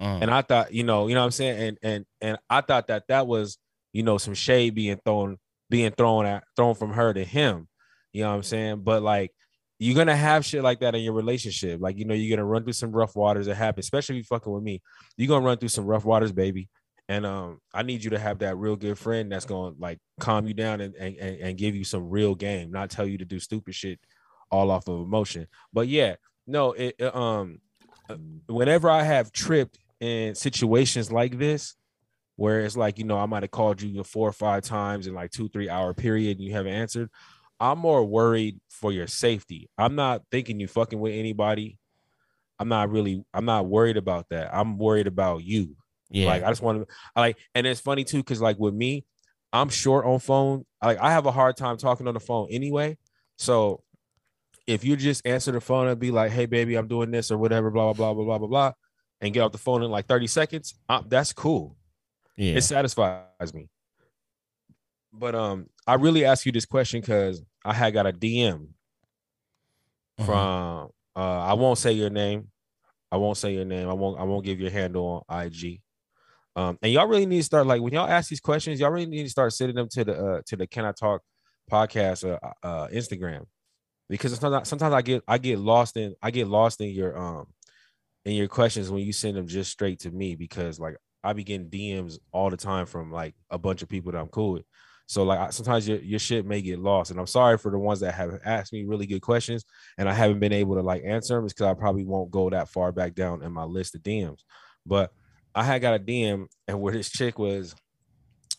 Mm. 0.00 0.22
and 0.22 0.30
I 0.30 0.42
thought, 0.42 0.72
you 0.72 0.84
know, 0.84 1.06
you 1.06 1.14
know 1.14 1.20
what 1.20 1.26
I'm 1.26 1.30
saying, 1.32 1.60
and 1.60 1.78
and 1.82 2.06
and 2.20 2.38
I 2.48 2.62
thought 2.62 2.88
that 2.88 3.08
that 3.08 3.26
was, 3.26 3.58
you 3.92 4.02
know, 4.02 4.18
some 4.18 4.34
shade 4.34 4.74
being 4.74 4.98
thrown, 5.04 5.38
being 5.68 5.92
thrown 5.92 6.26
at, 6.26 6.44
thrown 6.56 6.74
from 6.74 6.92
her 6.92 7.12
to 7.12 7.24
him, 7.24 7.68
you 8.12 8.22
know 8.22 8.30
what 8.30 8.36
I'm 8.36 8.42
saying. 8.42 8.80
But 8.82 9.02
like, 9.02 9.32
you're 9.82 9.96
gonna 9.96 10.16
have 10.16 10.44
shit 10.44 10.62
like 10.62 10.78
that 10.78 10.94
in 10.94 11.02
your 11.02 11.12
relationship, 11.12 11.80
like 11.80 11.98
you 11.98 12.04
know, 12.04 12.14
you're 12.14 12.36
gonna 12.36 12.46
run 12.46 12.62
through 12.62 12.72
some 12.74 12.92
rough 12.92 13.16
waters. 13.16 13.46
that 13.46 13.56
happen, 13.56 13.80
especially 13.80 14.14
if 14.14 14.20
you 14.20 14.24
fucking 14.24 14.52
with 14.52 14.62
me. 14.62 14.80
You're 15.16 15.26
gonna 15.26 15.44
run 15.44 15.58
through 15.58 15.70
some 15.70 15.86
rough 15.86 16.04
waters, 16.04 16.30
baby. 16.30 16.68
And 17.08 17.26
um, 17.26 17.58
I 17.74 17.82
need 17.82 18.04
you 18.04 18.10
to 18.10 18.18
have 18.18 18.38
that 18.38 18.56
real 18.56 18.76
good 18.76 18.96
friend 18.96 19.30
that's 19.32 19.44
gonna 19.44 19.74
like 19.80 19.98
calm 20.20 20.46
you 20.46 20.54
down 20.54 20.80
and 20.80 20.94
and, 20.94 21.16
and 21.18 21.58
give 21.58 21.74
you 21.74 21.82
some 21.82 22.08
real 22.08 22.36
game, 22.36 22.70
not 22.70 22.90
tell 22.90 23.06
you 23.06 23.18
to 23.18 23.24
do 23.24 23.40
stupid 23.40 23.74
shit 23.74 23.98
all 24.52 24.70
off 24.70 24.86
of 24.86 25.00
emotion. 25.00 25.48
But 25.72 25.88
yeah, 25.88 26.14
no, 26.46 26.72
it 26.72 26.94
it, 27.00 27.14
um 27.14 27.58
uh, 28.08 28.16
whenever 28.46 28.88
I 28.88 29.02
have 29.02 29.32
tripped 29.32 29.78
in 29.98 30.36
situations 30.36 31.10
like 31.10 31.38
this, 31.38 31.74
where 32.36 32.60
it's 32.60 32.76
like, 32.76 32.98
you 33.00 33.04
know, 33.04 33.18
I 33.18 33.26
might 33.26 33.42
have 33.42 33.50
called 33.50 33.82
you 33.82 34.04
four 34.04 34.28
or 34.28 34.32
five 34.32 34.62
times 34.62 35.08
in 35.08 35.14
like 35.14 35.32
two, 35.32 35.48
three 35.48 35.68
hour 35.68 35.92
period 35.92 36.38
and 36.38 36.46
you 36.46 36.52
haven't 36.52 36.72
answered, 36.72 37.10
I'm 37.62 37.78
more 37.78 38.04
worried 38.04 38.58
for 38.68 38.90
your 38.90 39.06
safety. 39.06 39.70
I'm 39.78 39.94
not 39.94 40.22
thinking 40.32 40.58
you 40.58 40.66
fucking 40.66 40.98
with 40.98 41.14
anybody. 41.14 41.78
I'm 42.58 42.68
not 42.68 42.90
really, 42.90 43.24
I'm 43.32 43.44
not 43.44 43.66
worried 43.66 43.96
about 43.96 44.26
that. 44.30 44.52
I'm 44.52 44.78
worried 44.78 45.06
about 45.06 45.44
you. 45.44 45.76
Yeah, 46.10 46.26
Like 46.26 46.42
I 46.42 46.48
just 46.48 46.60
want 46.60 46.80
to 46.86 46.94
I 47.14 47.20
like, 47.20 47.38
and 47.54 47.64
it's 47.64 47.80
funny 47.80 48.02
too, 48.02 48.18
because 48.18 48.40
like 48.40 48.58
with 48.58 48.74
me, 48.74 49.04
I'm 49.52 49.68
short 49.68 50.04
on 50.06 50.18
phone. 50.18 50.66
Like 50.82 50.98
I 50.98 51.12
have 51.12 51.26
a 51.26 51.30
hard 51.30 51.56
time 51.56 51.76
talking 51.76 52.08
on 52.08 52.14
the 52.14 52.20
phone 52.20 52.48
anyway. 52.50 52.98
So 53.38 53.84
if 54.66 54.84
you 54.84 54.96
just 54.96 55.24
answer 55.24 55.52
the 55.52 55.60
phone 55.60 55.86
and 55.86 55.98
be 55.98 56.10
like, 56.10 56.32
"Hey, 56.32 56.46
baby, 56.46 56.74
I'm 56.74 56.88
doing 56.88 57.12
this" 57.12 57.30
or 57.30 57.38
whatever, 57.38 57.70
blah 57.70 57.92
blah 57.92 58.12
blah 58.12 58.14
blah 58.14 58.24
blah 58.24 58.38
blah 58.38 58.48
blah, 58.48 58.72
and 59.20 59.32
get 59.32 59.40
off 59.40 59.52
the 59.52 59.58
phone 59.58 59.82
in 59.82 59.90
like 59.90 60.06
30 60.06 60.26
seconds, 60.26 60.74
uh, 60.88 61.02
that's 61.06 61.32
cool. 61.32 61.76
yeah. 62.36 62.56
It 62.56 62.62
satisfies 62.62 63.54
me. 63.54 63.68
But 65.12 65.34
um, 65.34 65.66
I 65.86 65.94
really 65.94 66.24
ask 66.24 66.46
you 66.46 66.52
this 66.52 66.64
question 66.66 67.00
because 67.00 67.42
I 67.64 67.74
had 67.74 67.92
got 67.92 68.06
a 68.06 68.12
DM 68.12 68.68
Mhm. 70.20 70.26
from 70.26 70.90
uh, 71.14 71.40
I 71.40 71.52
won't 71.54 71.78
say 71.78 71.92
your 71.92 72.10
name. 72.10 72.50
I 73.10 73.16
won't 73.18 73.36
say 73.36 73.54
your 73.54 73.64
name. 73.64 73.88
I 73.88 73.92
won't. 73.92 74.18
I 74.18 74.24
won't 74.24 74.44
give 74.44 74.60
your 74.60 74.70
handle 74.70 75.24
on 75.28 75.46
IG. 75.46 75.82
Um, 76.56 76.78
and 76.82 76.92
y'all 76.92 77.06
really 77.06 77.26
need 77.26 77.38
to 77.38 77.42
start 77.44 77.66
like 77.66 77.80
when 77.82 77.92
y'all 77.92 78.08
ask 78.08 78.28
these 78.30 78.40
questions, 78.40 78.80
y'all 78.80 78.90
really 78.90 79.06
need 79.06 79.24
to 79.24 79.30
start 79.30 79.52
sending 79.52 79.76
them 79.76 79.88
to 79.90 80.04
the 80.04 80.14
uh, 80.16 80.42
to 80.46 80.56
the 80.56 80.66
Can 80.66 80.84
I 80.84 80.92
Talk 80.92 81.22
podcast 81.70 82.28
uh, 82.28 82.38
uh 82.66 82.88
Instagram 82.88 83.46
because 84.08 84.34
sometimes 84.38 84.68
sometimes 84.68 84.92
I 84.94 85.02
get 85.02 85.22
I 85.28 85.38
get 85.38 85.58
lost 85.58 85.96
in 85.96 86.14
I 86.22 86.30
get 86.30 86.48
lost 86.48 86.80
in 86.80 86.90
your 86.90 87.16
um 87.16 87.46
in 88.24 88.34
your 88.34 88.48
questions 88.48 88.90
when 88.90 89.02
you 89.04 89.12
send 89.12 89.36
them 89.36 89.46
just 89.46 89.70
straight 89.70 90.00
to 90.00 90.10
me 90.10 90.34
because 90.34 90.80
like 90.80 90.96
I 91.24 91.32
be 91.32 91.44
getting 91.44 91.70
DMs 91.70 92.18
all 92.32 92.50
the 92.50 92.56
time 92.56 92.86
from 92.86 93.12
like 93.12 93.34
a 93.50 93.58
bunch 93.58 93.82
of 93.82 93.88
people 93.88 94.12
that 94.12 94.18
I'm 94.18 94.28
cool 94.28 94.54
with. 94.54 94.64
So 95.06 95.24
like 95.24 95.38
I, 95.38 95.50
sometimes 95.50 95.86
your, 95.86 95.98
your 95.98 96.18
shit 96.18 96.46
may 96.46 96.62
get 96.62 96.78
lost, 96.78 97.10
and 97.10 97.20
I'm 97.20 97.26
sorry 97.26 97.58
for 97.58 97.70
the 97.70 97.78
ones 97.78 98.00
that 98.00 98.14
have 98.14 98.38
asked 98.44 98.72
me 98.72 98.84
really 98.84 99.06
good 99.06 99.20
questions, 99.20 99.64
and 99.98 100.08
I 100.08 100.14
haven't 100.14 100.40
been 100.40 100.52
able 100.52 100.76
to 100.76 100.82
like 100.82 101.02
answer 101.04 101.36
them. 101.36 101.44
It's 101.44 101.52
because 101.52 101.66
I 101.66 101.74
probably 101.74 102.04
won't 102.04 102.30
go 102.30 102.48
that 102.50 102.68
far 102.68 102.92
back 102.92 103.14
down 103.14 103.42
in 103.42 103.52
my 103.52 103.64
list 103.64 103.94
of 103.94 104.02
DMs. 104.02 104.40
But 104.86 105.10
I 105.54 105.64
had 105.64 105.82
got 105.82 105.94
a 105.94 105.98
DM, 105.98 106.46
and 106.66 106.80
where 106.80 106.92
this 106.92 107.10
chick 107.10 107.38
was, 107.38 107.74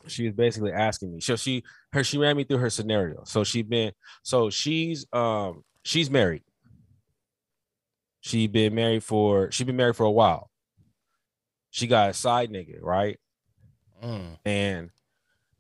she 0.08 0.26
was 0.26 0.34
basically 0.34 0.72
asking 0.72 1.14
me. 1.14 1.22
So 1.22 1.36
she 1.36 1.64
her 1.92 2.04
she 2.04 2.18
ran 2.18 2.38
me 2.38 2.44
through 2.44 2.60
her 2.60 2.70
scenario. 2.70 3.24
So 3.26 3.44
she 3.44 3.62
been 3.62 3.92
so 4.22 4.50
she's 4.50 5.06
um 5.14 5.64
she's 5.84 6.10
married. 6.10 6.44
She 8.22 8.48
been 8.48 8.76
married 8.76 9.04
for 9.04 9.52
she 9.52 9.64
been 9.64 9.76
married 9.76 9.96
for 9.96 10.06
a 10.06 10.12
while. 10.12 10.50
She 11.72 11.88
got 11.88 12.12
a 12.12 12.14
side 12.14 12.52
nigga, 12.52 12.78
right? 12.82 13.18
Mm. 14.04 14.38
And 14.46 14.90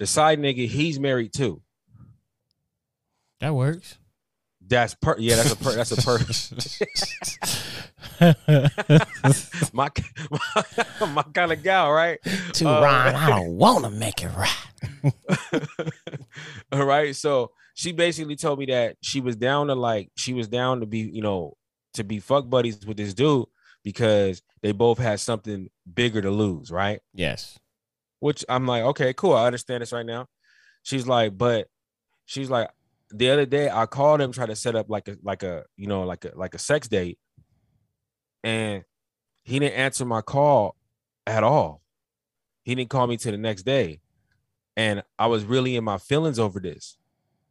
the 0.03 0.07
side 0.07 0.37
nigga, 0.37 0.67
he's 0.67 0.99
married 0.99 1.31
too. 1.31 1.61
That 3.39 3.55
works. 3.55 3.97
That's 4.59 4.95
per 4.95 5.15
yeah, 5.17 5.37
that's 5.37 5.53
a 5.53 5.55
per 5.55 5.75
that's 5.75 5.93
a 5.93 6.01
per 6.01 6.19
my 9.73 9.89
my, 10.29 10.39
my 11.07 11.23
kind 11.33 11.53
of 11.53 11.63
gal, 11.63 11.89
right? 11.89 12.19
to 12.53 12.67
Uh, 12.67 12.81
rhyme, 12.81 13.15
I 13.15 13.29
don't 13.29 13.55
want 13.55 13.85
to 13.85 13.91
make 13.91 14.21
it 14.21 14.29
right. 14.35 15.13
All 16.73 16.85
right. 16.85 17.15
So 17.15 17.51
she 17.73 17.93
basically 17.93 18.35
told 18.35 18.59
me 18.59 18.65
that 18.65 18.97
she 18.99 19.21
was 19.21 19.37
down 19.37 19.67
to 19.67 19.75
like 19.75 20.09
she 20.17 20.33
was 20.33 20.49
down 20.49 20.81
to 20.81 20.85
be, 20.85 20.99
you 20.99 21.21
know, 21.21 21.55
to 21.93 22.03
be 22.03 22.19
fuck 22.19 22.49
buddies 22.49 22.85
with 22.85 22.97
this 22.97 23.13
dude 23.13 23.45
because 23.85 24.41
they 24.61 24.73
both 24.73 24.97
had 24.97 25.21
something 25.21 25.69
bigger 25.93 26.21
to 26.21 26.29
lose, 26.29 26.71
right? 26.71 26.99
Yes. 27.13 27.57
Which 28.23 28.45
I'm 28.47 28.65
like, 28.65 28.83
okay, 28.83 29.13
cool. 29.13 29.33
I 29.33 29.47
understand 29.47 29.81
this 29.81 29.91
right 29.91 30.05
now. 30.05 30.27
She's 30.81 31.05
like, 31.05 31.37
but 31.37 31.67
she's 32.23 32.49
like, 32.49 32.69
the 33.11 33.29
other 33.29 33.45
day 33.45 33.69
I 33.69 33.85
called 33.85 34.21
him, 34.21 34.31
try 34.31 34.45
to 34.45 34.55
set 34.55 34.77
up 34.77 34.89
like 34.89 35.09
a 35.09 35.17
like 35.21 35.43
a 35.43 35.65
you 35.75 35.87
know 35.87 36.03
like 36.03 36.23
a 36.23 36.31
like 36.33 36.55
a 36.55 36.57
sex 36.57 36.87
date, 36.87 37.19
and 38.41 38.85
he 39.43 39.59
didn't 39.59 39.75
answer 39.75 40.05
my 40.05 40.21
call 40.21 40.77
at 41.27 41.43
all. 41.43 41.81
He 42.63 42.73
didn't 42.75 42.91
call 42.91 43.07
me 43.07 43.17
till 43.17 43.33
the 43.33 43.37
next 43.37 43.63
day, 43.63 43.99
and 44.77 45.03
I 45.19 45.27
was 45.27 45.43
really 45.43 45.75
in 45.75 45.83
my 45.83 45.97
feelings 45.97 46.39
over 46.39 46.61
this, 46.61 46.97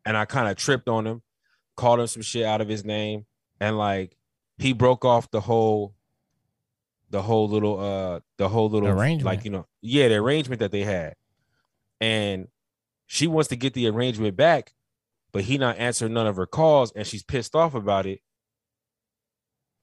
and 0.07 0.17
I 0.17 0.25
kind 0.25 0.49
of 0.49 0.57
tripped 0.57 0.89
on 0.89 1.07
him, 1.07 1.21
called 1.77 2.01
him 2.01 2.07
some 2.07 2.23
shit 2.23 2.47
out 2.47 2.63
of 2.63 2.69
his 2.69 2.83
name, 2.83 3.27
and 3.61 3.77
like 3.77 4.17
he 4.57 4.73
broke 4.73 5.05
off 5.05 5.31
the 5.31 5.43
whole 5.43 5.95
the 7.13 7.23
whole 7.23 7.49
little 7.49 7.79
uh 7.79 8.21
the 8.39 8.49
whole 8.49 8.69
little 8.69 8.89
Arrangement. 8.89 9.25
like 9.25 9.45
you 9.45 9.51
know 9.51 9.67
yeah 9.83 10.09
the 10.09 10.17
arrangement 10.17 10.59
that 10.59 10.73
they 10.73 10.83
had. 10.83 11.15
And 12.01 12.49
she 13.07 13.29
wants 13.29 13.49
to 13.51 13.57
get 13.57 13.75
the 13.75 13.87
arrangement 13.87 14.37
back 14.37 14.73
but 15.33 15.45
he 15.45 15.59
not 15.59 15.79
answering 15.79 16.13
none 16.13 16.27
of 16.27 16.37
her 16.37 16.47
calls 16.47 16.93
and 16.93 17.07
she's 17.07 17.23
pissed 17.23 17.55
off 17.55 17.75
about 17.75 18.07
it. 18.07 18.21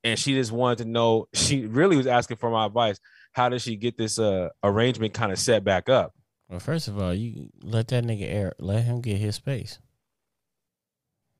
And 0.03 0.17
she 0.17 0.33
just 0.33 0.51
wanted 0.51 0.79
to 0.79 0.85
know 0.85 1.27
she 1.33 1.65
really 1.65 1.97
was 1.97 2.07
asking 2.07 2.37
for 2.37 2.49
my 2.49 2.65
advice. 2.65 2.99
How 3.33 3.49
does 3.49 3.61
she 3.61 3.75
get 3.75 3.97
this 3.97 4.19
uh 4.19 4.49
arrangement 4.63 5.13
kind 5.13 5.31
of 5.31 5.39
set 5.39 5.63
back 5.63 5.87
up? 5.87 6.13
Well, 6.49 6.59
first 6.59 6.87
of 6.87 6.99
all, 6.99 7.13
you 7.13 7.49
let 7.61 7.89
that 7.89 8.03
nigga 8.03 8.27
air, 8.27 8.53
let 8.59 8.83
him 8.83 9.01
get 9.01 9.17
his 9.17 9.35
space. 9.35 9.77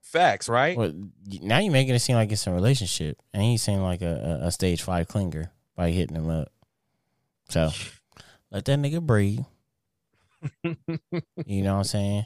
facts 0.04 0.48
right? 0.48 0.78
Well, 0.78 0.94
now 1.42 1.58
you're 1.58 1.74
making 1.74 1.96
it 1.96 2.00
seem 2.00 2.16
like 2.16 2.32
it's 2.32 2.46
a 2.46 2.52
relationship, 2.52 3.20
and 3.34 3.42
he's 3.42 3.64
saying 3.64 3.82
like 3.82 4.04
a, 4.04 4.40
a, 4.44 4.48
a 4.48 4.52
stage 4.52 4.84
five 4.84 5.08
clinger 5.08 5.50
by 5.80 5.92
hitting 5.92 6.18
him 6.18 6.30
up. 6.30 6.52
So 7.48 7.72
let 8.52 8.66
that 8.66 8.80
nigga 8.80 9.02
breathe. 9.02 9.46
You 11.46 11.64
know 11.64 11.74
what 11.74 11.80
I'm 11.80 11.84
saying? 11.86 12.26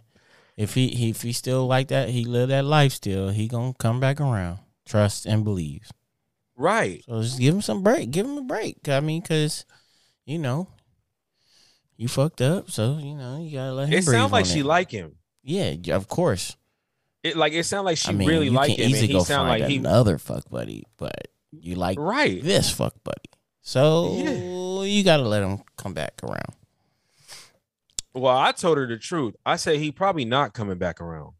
If 0.57 0.73
he, 0.73 0.89
he 0.89 1.11
if 1.11 1.21
he 1.21 1.33
still 1.33 1.65
like 1.67 1.87
that, 1.89 2.09
he 2.09 2.25
live 2.25 2.49
that 2.49 2.65
life 2.65 2.93
still. 2.93 3.29
He 3.29 3.47
gonna 3.47 3.73
come 3.77 3.99
back 3.99 4.19
around. 4.19 4.59
Trust 4.85 5.25
and 5.27 5.43
believe. 5.43 5.91
right 6.57 7.03
So 7.05 7.21
just 7.21 7.39
give 7.39 7.53
him 7.53 7.61
some 7.61 7.83
break. 7.83 8.09
Give 8.11 8.25
him 8.25 8.37
a 8.37 8.41
break. 8.43 8.89
I 8.89 8.99
mean, 8.99 9.21
cause 9.21 9.65
you 10.25 10.39
know 10.39 10.67
you 11.95 12.07
fucked 12.07 12.41
up, 12.41 12.71
so 12.71 12.97
you 12.97 13.13
know 13.15 13.37
you 13.39 13.51
gotta 13.57 13.73
let 13.73 13.89
him. 13.89 13.93
it 13.99 14.03
sounds 14.03 14.31
like 14.31 14.45
on 14.45 14.51
she 14.51 14.59
it. 14.59 14.65
like 14.65 14.89
him 14.91 15.15
Yeah, 15.43 15.75
of 15.95 16.07
course. 16.07 16.57
it 17.21 17.37
like 17.37 17.53
it 17.53 17.65
sounds 17.65 17.85
like 17.85 17.97
she 17.97 18.09
I 18.09 18.13
mean, 18.13 18.27
really 18.27 18.49
like 18.49 18.69
liked 18.69 18.79
can 18.79 18.79
him, 18.79 18.85
and 18.85 18.95
easily 18.95 19.07
he 19.07 19.13
go 19.13 19.23
sounded 19.23 19.51
find 19.51 19.61
like 19.61 19.69
he 19.69 19.77
another 19.77 20.17
fuck 20.17 20.49
buddy, 20.49 20.85
but 20.97 21.27
you 21.51 21.75
like 21.75 21.99
right. 21.99 22.43
this 22.43 22.71
fuck 22.71 22.95
buddy. 23.03 23.29
So 23.65 24.83
you 24.83 25.03
gotta 25.03 25.23
let 25.23 25.41
him 25.41 25.63
come 25.77 25.93
back 25.93 26.13
around. 26.21 26.53
Well, 28.13 28.37
I 28.37 28.51
told 28.51 28.77
her 28.77 28.85
the 28.85 28.97
truth. 28.97 29.35
I 29.45 29.55
said 29.55 29.77
he 29.77 29.91
probably 29.91 30.25
not 30.25 30.53
coming 30.53 30.77
back 30.77 31.01
around. 31.01 31.33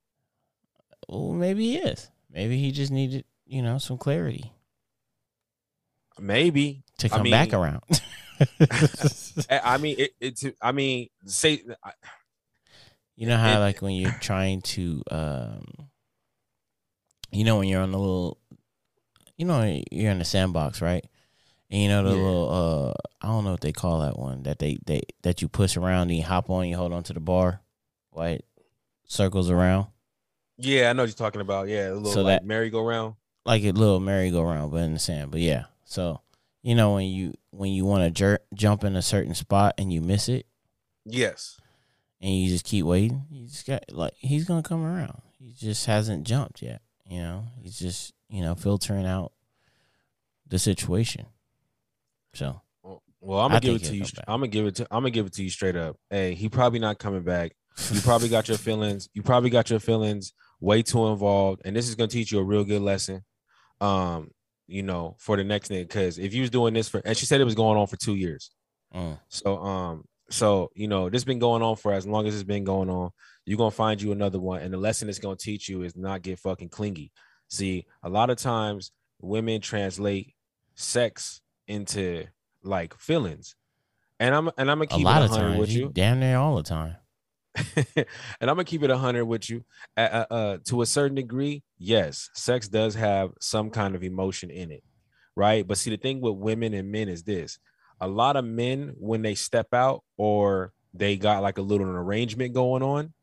Well, 1.07 1.33
maybe 1.33 1.65
he 1.73 1.77
is. 1.77 2.09
Maybe 2.31 2.57
he 2.57 2.71
just 2.71 2.91
needed, 2.91 3.25
you 3.45 3.61
know, 3.61 3.77
some 3.77 3.97
clarity 3.97 4.51
Maybe. 6.19 6.83
to 6.99 7.07
I 7.07 7.09
come 7.09 7.29
back 7.29 7.53
around. 7.53 7.81
I 9.49 9.61
I 9.63 9.77
mean, 9.77 9.95
it, 9.99 10.11
it's. 10.19 10.45
I 10.61 10.71
mean, 10.71 11.09
say. 11.25 11.61
I- 11.83 11.91
You 13.15 13.27
know 13.27 13.37
how 13.37 13.57
It- 13.57 13.59
like 13.59 13.81
when 13.81 13.93
you're 13.95 14.11
trying 14.21 14.61
to 14.61 15.03
um 15.11 15.89
you 17.31 17.43
know 17.43 17.57
when 17.59 17.67
you're 17.67 17.81
on 17.81 17.91
the 17.91 17.99
little 17.99 18.39
you 19.37 19.45
know 19.45 19.81
you're 19.91 20.11
in 20.11 20.19
the 20.19 20.25
sandbox, 20.25 20.81
right? 20.81 21.05
And 21.73 21.81
you 21.81 21.87
know 21.89 22.03
the 22.03 22.15
Yeah. 22.15 22.21
little 22.23 22.49
uh 22.51 22.93
I 23.21 23.27
don't 23.29 23.43
know 23.43 23.51
what 23.51 23.61
they 23.61 23.71
call 23.73 24.01
that 24.01 24.17
one 24.19 24.43
that 24.43 24.59
they 24.59 24.77
they 24.85 25.01
that 25.23 25.41
you 25.41 25.47
push 25.47 25.75
around 25.75 26.09
and 26.09 26.17
you 26.17 26.23
hop 26.23 26.49
on, 26.51 26.67
you 26.67 26.77
hold 26.77 26.93
on 26.93 27.01
to 27.03 27.13
the 27.13 27.19
bar, 27.19 27.61
white 28.11 28.45
circles 29.05 29.49
around. 29.49 29.87
Yeah, 30.57 30.91
I 30.91 30.93
know 30.93 31.01
what 31.03 31.09
you're 31.09 31.15
talking 31.15 31.41
about. 31.41 31.67
Yeah, 31.67 31.89
a 31.89 31.93
little 31.95 32.11
So 32.11 32.21
like 32.21 32.41
that- 32.41 32.45
merry-go-round. 32.45 33.15
Like 33.45 33.63
a 33.63 33.71
little 33.71 33.99
merry-go-round 33.99 34.71
but 34.71 34.77
in 34.83 34.93
the 34.93 34.99
sand. 34.99 35.31
But 35.31 35.41
yeah. 35.41 35.65
So 35.83 36.21
you 36.61 36.75
know 36.75 36.93
when 36.93 37.07
you 37.07 37.33
when 37.49 37.71
you 37.71 37.85
want 37.85 38.03
to 38.03 38.11
jer- 38.11 38.43
jump 38.53 38.83
in 38.83 38.95
a 38.95 39.01
certain 39.01 39.33
spot 39.33 39.73
and 39.79 39.91
you 39.91 39.99
miss 40.01 40.29
it 40.29 40.45
Yes. 41.05 41.59
and 42.21 42.31
you 42.35 42.49
just 42.49 42.65
keep 42.65 42.85
waiting, 42.85 43.25
you 43.31 43.47
just 43.47 43.65
got 43.65 43.91
like 43.91 44.13
he's 44.17 44.45
gonna 44.45 44.61
come 44.61 44.85
around. 44.85 45.21
He 45.39 45.51
just 45.53 45.87
hasn't 45.87 46.25
jumped 46.27 46.61
yet. 46.61 46.81
You 47.09 47.19
know, 47.19 47.45
he's 47.63 47.79
just 47.79 48.13
you 48.29 48.41
know 48.43 48.53
filtering 48.53 49.07
out 49.07 49.33
the 50.47 50.59
situation. 50.59 51.25
So 52.33 52.59
Well, 53.21 53.39
I'm 53.39 53.49
gonna 53.49 53.59
give 53.61 53.75
it 53.75 53.83
to 53.85 53.95
you. 53.95 54.05
I'm 54.27 54.39
gonna 54.39 54.47
give 54.47 54.65
it 54.65 54.75
to. 54.75 54.83
I'm 54.91 55.01
gonna 55.03 55.11
give 55.11 55.25
it 55.25 55.33
to 55.33 55.43
you 55.43 55.49
straight 55.49 55.75
up. 55.75 55.97
Hey, 56.09 56.33
he 56.33 56.49
probably 56.49 56.79
not 56.79 56.99
coming 56.99 57.23
back. 57.23 57.55
You 57.91 58.01
probably 58.01 58.29
got 58.29 58.47
your 58.47 58.57
feelings. 58.57 59.09
You 59.13 59.23
probably 59.23 59.49
got 59.49 59.69
your 59.69 59.79
feelings 59.79 60.33
way 60.59 60.83
too 60.83 61.07
involved, 61.07 61.61
and 61.65 61.75
this 61.75 61.87
is 61.87 61.95
gonna 61.95 62.07
teach 62.07 62.31
you 62.31 62.39
a 62.39 62.43
real 62.43 62.63
good 62.63 62.81
lesson. 62.81 63.23
Um, 63.81 64.31
you 64.67 64.83
know, 64.83 65.15
for 65.19 65.37
the 65.37 65.43
next 65.43 65.69
thing, 65.69 65.83
because 65.83 66.17
if 66.19 66.33
you 66.33 66.41
was 66.41 66.49
doing 66.49 66.73
this 66.73 66.87
for, 66.89 67.01
and 67.03 67.17
she 67.17 67.25
said 67.25 67.41
it 67.41 67.45
was 67.45 67.55
going 67.55 67.77
on 67.77 67.87
for 67.87 67.97
two 67.97 68.15
years. 68.15 68.51
mm, 68.93 69.19
So, 69.27 69.57
um, 69.57 70.05
so 70.29 70.69
you 70.75 70.87
know, 70.87 71.09
this 71.09 71.23
been 71.23 71.39
going 71.39 71.61
on 71.61 71.75
for 71.75 71.93
as 71.93 72.05
long 72.05 72.27
as 72.27 72.33
it's 72.33 72.43
been 72.43 72.63
going 72.63 72.89
on. 72.89 73.11
You're 73.45 73.57
gonna 73.57 73.71
find 73.71 74.01
you 74.01 74.11
another 74.11 74.39
one, 74.39 74.61
and 74.61 74.73
the 74.73 74.77
lesson 74.77 75.09
it's 75.09 75.19
gonna 75.19 75.35
teach 75.35 75.67
you 75.67 75.83
is 75.83 75.95
not 75.95 76.21
get 76.21 76.39
fucking 76.39 76.69
clingy. 76.69 77.11
See, 77.49 77.85
a 78.03 78.09
lot 78.09 78.29
of 78.29 78.37
times 78.37 78.91
women 79.21 79.61
translate 79.61 80.33
sex 80.75 81.41
into 81.67 82.25
like 82.63 82.97
feelings, 82.97 83.55
and 84.19 84.33
I'm 84.33 84.49
and 84.57 84.69
I'm 84.71 84.79
gonna 84.79 84.87
a 84.91 84.97
keep 84.97 85.05
lot 85.05 85.21
it 85.21 85.25
of 85.25 85.31
hundred 85.31 85.47
times, 85.49 85.59
with 85.59 85.71
you 85.71 85.89
damn 85.93 86.19
near 86.19 86.37
all 86.37 86.55
the 86.55 86.63
time. 86.63 86.95
and 87.75 88.05
I'm 88.41 88.47
gonna 88.47 88.63
keep 88.63 88.83
it 88.83 88.89
hundred 88.89 89.25
with 89.25 89.49
you. 89.49 89.63
Uh, 89.95 90.01
uh, 90.29 90.33
uh, 90.33 90.57
to 90.65 90.81
a 90.81 90.85
certain 90.85 91.15
degree, 91.15 91.63
yes, 91.77 92.29
sex 92.33 92.67
does 92.67 92.95
have 92.95 93.31
some 93.39 93.69
kind 93.69 93.95
of 93.95 94.03
emotion 94.03 94.49
in 94.49 94.71
it, 94.71 94.83
right? 95.35 95.67
But 95.67 95.77
see, 95.77 95.91
the 95.91 95.97
thing 95.97 96.19
with 96.19 96.35
women 96.35 96.73
and 96.73 96.91
men 96.91 97.09
is 97.09 97.23
this: 97.23 97.59
a 98.01 98.07
lot 98.07 98.35
of 98.35 98.45
men, 98.45 98.93
when 98.97 99.21
they 99.21 99.35
step 99.35 99.73
out 99.73 100.03
or 100.17 100.73
they 100.93 101.17
got 101.17 101.43
like 101.43 101.57
a 101.57 101.61
little 101.61 101.87
arrangement 101.87 102.53
going 102.53 102.81
on, 102.81 103.13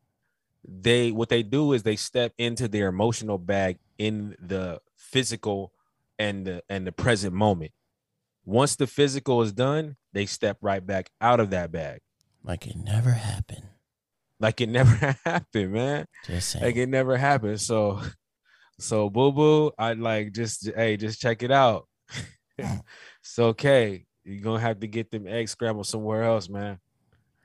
they 0.65 1.11
what 1.11 1.29
they 1.29 1.43
do 1.43 1.73
is 1.73 1.83
they 1.83 1.97
step 1.97 2.33
into 2.39 2.69
their 2.69 2.89
emotional 2.89 3.39
bag 3.39 3.79
in 3.99 4.37
the 4.41 4.81
physical 4.97 5.73
and 6.19 6.47
the 6.47 6.63
and 6.69 6.87
the 6.87 6.93
present 6.93 7.35
moment. 7.35 7.73
Once 8.45 8.77
the 8.77 8.87
physical 8.87 9.43
is 9.43 9.53
done, 9.53 9.97
they 10.13 10.27
step 10.27 10.57
right 10.61 10.85
back 10.85 11.11
out 11.21 11.41
of 11.41 11.51
that 11.51 11.71
bag. 11.71 12.01
Like 12.43 12.67
it 12.67 12.77
never 12.77 13.11
happened. 13.11 13.69
Like 14.39 14.61
it 14.61 14.69
never 14.69 15.17
happened, 15.25 15.73
man. 15.73 16.07
Just 16.27 16.51
saying. 16.51 16.65
Like 16.65 16.77
it 16.77 16.89
never 16.89 17.17
happened. 17.17 17.61
So, 17.61 18.01
so 18.79 19.11
boo 19.11 19.33
boo, 19.33 19.73
I 19.79 19.93
like 19.93 20.33
just 20.33 20.71
hey, 20.75 20.97
just 20.97 21.21
check 21.21 21.43
it 21.43 21.51
out. 21.51 21.87
it's 22.59 23.39
okay. 23.39 24.07
You're 24.25 24.43
gonna 24.43 24.61
have 24.61 24.81
to 24.81 24.87
get 24.87 25.11
them 25.11 25.27
eggs 25.27 25.53
scrambled 25.53 25.87
somewhere 25.87 26.23
else, 26.23 26.49
man. 26.49 26.79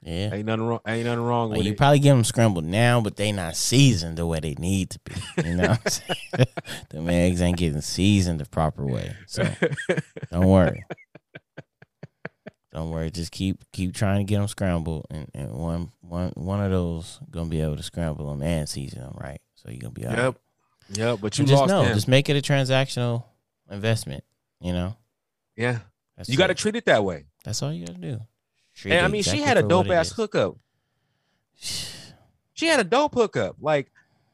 Yeah. 0.05 0.33
Ain't 0.33 0.45
nothing 0.45 0.63
wrong. 0.67 0.79
Ain't 0.87 1.05
nothing 1.05 1.23
wrong 1.23 1.49
Like, 1.49 1.57
with 1.57 1.65
you 1.65 1.71
it. 1.73 1.77
probably 1.77 1.97
get 1.99 2.11
them 2.11 2.23
scrambled 2.23 2.63
now, 2.63 3.01
but 3.01 3.15
they 3.15 3.31
not 3.31 3.55
seasoned 3.55 4.17
the 4.17 4.25
way 4.27 4.39
they 4.39 4.53
need 4.53 4.91
to 4.91 4.99
be. 4.99 5.13
You 5.43 5.55
know, 5.55 5.69
what 5.69 5.81
I'm 5.83 5.91
saying? 6.37 6.47
the 6.89 7.11
eggs 7.11 7.41
ain't 7.41 7.57
getting 7.57 7.81
seasoned 7.81 8.39
the 8.39 8.45
proper 8.45 8.85
way. 8.85 9.15
So 9.25 9.43
don't 10.31 10.45
worry. 10.45 10.85
Don't 12.71 12.91
worry. 12.91 13.09
Just 13.09 13.31
keep 13.31 13.63
keep 13.71 13.93
trying 13.93 14.19
to 14.19 14.29
get 14.29 14.37
them 14.37 14.47
scrambled, 14.47 15.07
and, 15.09 15.27
and 15.33 15.51
one 15.53 15.91
one 16.01 16.31
one 16.35 16.61
of 16.61 16.71
those 16.71 17.19
gonna 17.31 17.49
be 17.49 17.61
able 17.61 17.77
to 17.77 17.83
scramble 17.83 18.29
them 18.29 18.41
and 18.43 18.67
season 18.67 19.01
them 19.01 19.15
right. 19.19 19.39
So 19.55 19.69
you're 19.71 19.79
gonna 19.79 19.93
be 19.93 20.05
all 20.05 20.11
right. 20.13 20.19
yep, 20.23 20.35
yep. 20.89 21.19
But 21.21 21.39
you 21.39 21.45
just 21.45 21.67
know, 21.67 21.85
just 21.85 22.07
make 22.09 22.29
it 22.29 22.35
a 22.35 22.41
transactional 22.41 23.23
investment. 23.71 24.23
You 24.59 24.73
know, 24.73 24.97
yeah, 25.55 25.79
That's 26.17 26.27
you 26.29 26.37
got 26.37 26.47
to 26.47 26.53
treat 26.53 26.75
it 26.75 26.85
that 26.85 27.03
way. 27.03 27.25
That's 27.45 27.63
all 27.63 27.71
you 27.71 27.85
gotta 27.87 27.97
do. 27.99 28.19
And 28.83 28.93
I 29.05 29.07
mean, 29.07 29.23
she 29.23 29.39
had 29.41 29.57
a 29.57 29.63
dope 29.63 29.89
ass 29.89 30.07
is. 30.07 30.13
hookup. 30.13 30.57
She 32.57 32.67
had 32.67 32.79
a 32.79 32.85
dope 32.85 33.13
hookup. 33.15 33.57
Like, 33.59 33.91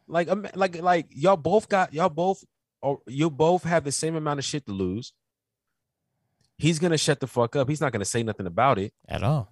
like, 0.08 0.30
um, 0.30 0.45
like, 0.54 0.80
like 0.80 1.08
y'all 1.10 1.36
both 1.38 1.67
got 1.67 1.91
y'all 1.91 2.08
both, 2.08 2.43
or 2.80 2.99
you 3.08 3.32
both 3.32 3.63
have 3.63 3.84
the 3.84 3.91
same 3.91 4.15
amount 4.15 4.38
of 4.38 4.45
shit 4.45 4.63
to 4.67 4.71
lose. 4.71 5.13
He's 6.60 6.77
gonna 6.77 6.99
shut 6.99 7.19
the 7.19 7.25
fuck 7.25 7.56
up. 7.56 7.67
He's 7.67 7.82
not 7.82 7.91
gonna 7.91 8.06
say 8.06 8.21
nothing 8.21 8.45
about 8.45 8.77
it, 8.77 8.93
at 9.08 9.23
all. 9.23 9.51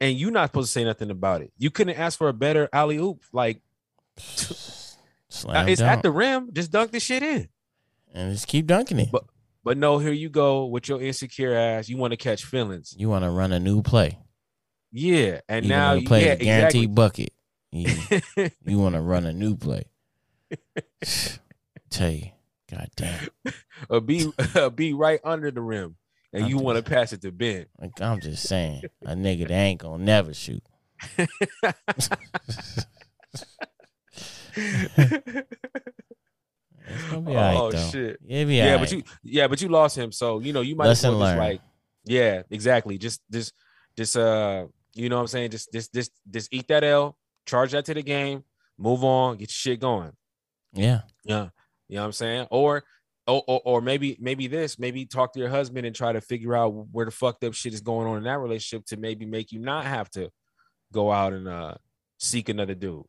and 0.00 0.16
you're 0.16 0.30
not 0.30 0.48
supposed 0.48 0.68
to 0.68 0.72
say 0.72 0.82
nothing 0.84 1.10
about 1.10 1.42
it. 1.42 1.52
You 1.58 1.70
couldn't 1.70 1.98
ask 1.98 2.16
for 2.16 2.30
a 2.30 2.32
better 2.32 2.70
alley 2.72 2.96
oop. 2.96 3.22
Like, 3.34 3.60
Slam 4.16 5.68
it's 5.68 5.80
dunk. 5.80 5.98
at 5.98 6.02
the 6.02 6.10
rim. 6.10 6.48
Just 6.54 6.70
dunk 6.72 6.92
the 6.92 7.00
shit 7.00 7.22
in. 7.22 7.48
and 8.14 8.32
just 8.32 8.46
keep 8.46 8.66
dunking 8.66 8.98
it. 8.98 9.10
But- 9.12 9.24
But 9.62 9.76
no, 9.76 9.98
here 9.98 10.12
you 10.12 10.30
go 10.30 10.66
with 10.66 10.88
your 10.88 11.02
insecure 11.02 11.54
ass. 11.54 11.88
You 11.88 11.96
want 11.98 12.12
to 12.12 12.16
catch 12.16 12.44
feelings. 12.44 12.94
you 12.96 13.08
want 13.08 13.24
to 13.24 13.30
run 13.30 13.52
a 13.52 13.60
new 13.60 13.82
play. 13.82 14.18
Yeah, 14.92 15.40
and 15.48 15.64
You 15.64 15.68
now 15.68 15.94
wanna 15.94 16.06
play 16.06 16.24
yeah, 16.26 16.34
the 16.34 16.44
guaranteed 16.44 16.94
bucket. 16.94 17.32
You, 17.70 17.94
you 18.64 18.78
want 18.78 18.96
to 18.96 19.00
run 19.00 19.24
a 19.26 19.32
new 19.32 19.56
play. 19.56 19.84
Tell 21.90 22.10
you, 22.10 22.30
god 22.68 22.88
damn. 22.96 23.28
or 23.88 24.00
be 24.00 24.32
be 24.74 24.92
right 24.92 25.20
under 25.22 25.52
the 25.52 25.60
rim, 25.60 25.96
and 26.32 26.44
I'm 26.44 26.50
you 26.50 26.58
want 26.58 26.84
to 26.84 26.90
pass 26.90 27.12
it 27.12 27.22
to 27.22 27.30
Ben. 27.30 27.66
Like 27.78 28.00
I'm 28.00 28.20
just 28.20 28.48
saying, 28.48 28.82
a 29.04 29.14
nigga 29.14 29.46
that 29.46 29.52
ain't 29.52 29.80
gonna 29.80 30.02
never 30.02 30.34
shoot. 30.34 30.64
It's 36.90 37.10
gonna 37.10 37.22
be 37.22 37.36
oh 37.36 37.70
shit! 37.90 38.18
It'll 38.26 38.48
be 38.48 38.56
Yeah, 38.56 38.78
but 38.78 38.92
you 38.92 39.02
yeah, 39.22 39.48
but 39.48 39.60
you 39.60 39.68
lost 39.68 39.96
him, 39.96 40.12
so 40.12 40.40
you 40.40 40.52
know 40.52 40.60
you 40.60 40.76
might 40.76 40.86
Lesson 40.86 41.12
learned. 41.12 41.38
like 41.38 41.60
yeah, 42.04 42.42
exactly. 42.50 42.98
Just 42.98 43.22
just 43.30 43.52
just 43.96 44.16
uh, 44.16 44.66
you 44.94 45.08
know 45.08 45.16
what 45.16 45.22
I'm 45.22 45.28
saying? 45.28 45.50
Just 45.50 45.72
just 45.72 45.92
just 45.94 46.12
just 46.30 46.52
eat 46.52 46.68
that 46.68 46.84
L, 46.84 47.16
charge 47.46 47.72
that 47.72 47.84
to 47.86 47.94
the 47.94 48.02
game, 48.02 48.44
move 48.78 49.04
on, 49.04 49.36
get 49.36 49.48
your 49.48 49.74
shit 49.74 49.80
going. 49.80 50.12
yeah, 50.72 51.02
Yeah. 51.24 51.48
You 51.88 51.96
know 51.96 52.02
what 52.02 52.06
I'm 52.06 52.12
saying? 52.12 52.46
Or 52.50 52.84
or, 53.26 53.42
or, 53.46 53.60
or 53.64 53.80
maybe 53.80 54.16
maybe 54.20 54.46
this, 54.46 54.78
maybe 54.78 55.06
talk 55.06 55.32
to 55.34 55.38
your 55.38 55.50
husband 55.50 55.86
and 55.86 55.94
try 55.94 56.12
to 56.12 56.20
figure 56.20 56.56
out 56.56 56.70
where 56.70 57.04
the 57.04 57.12
fucked 57.12 57.44
up 57.44 57.54
shit 57.54 57.74
is 57.74 57.80
going 57.80 58.06
on 58.06 58.18
in 58.18 58.24
that 58.24 58.38
relationship 58.38 58.86
to 58.86 58.96
maybe 58.96 59.26
make 59.26 59.52
you 59.52 59.60
not 59.60 59.84
have 59.84 60.08
to 60.10 60.30
go 60.92 61.12
out 61.12 61.32
and 61.32 61.46
uh 61.46 61.74
seek 62.18 62.48
another 62.48 62.74
dude. 62.74 63.04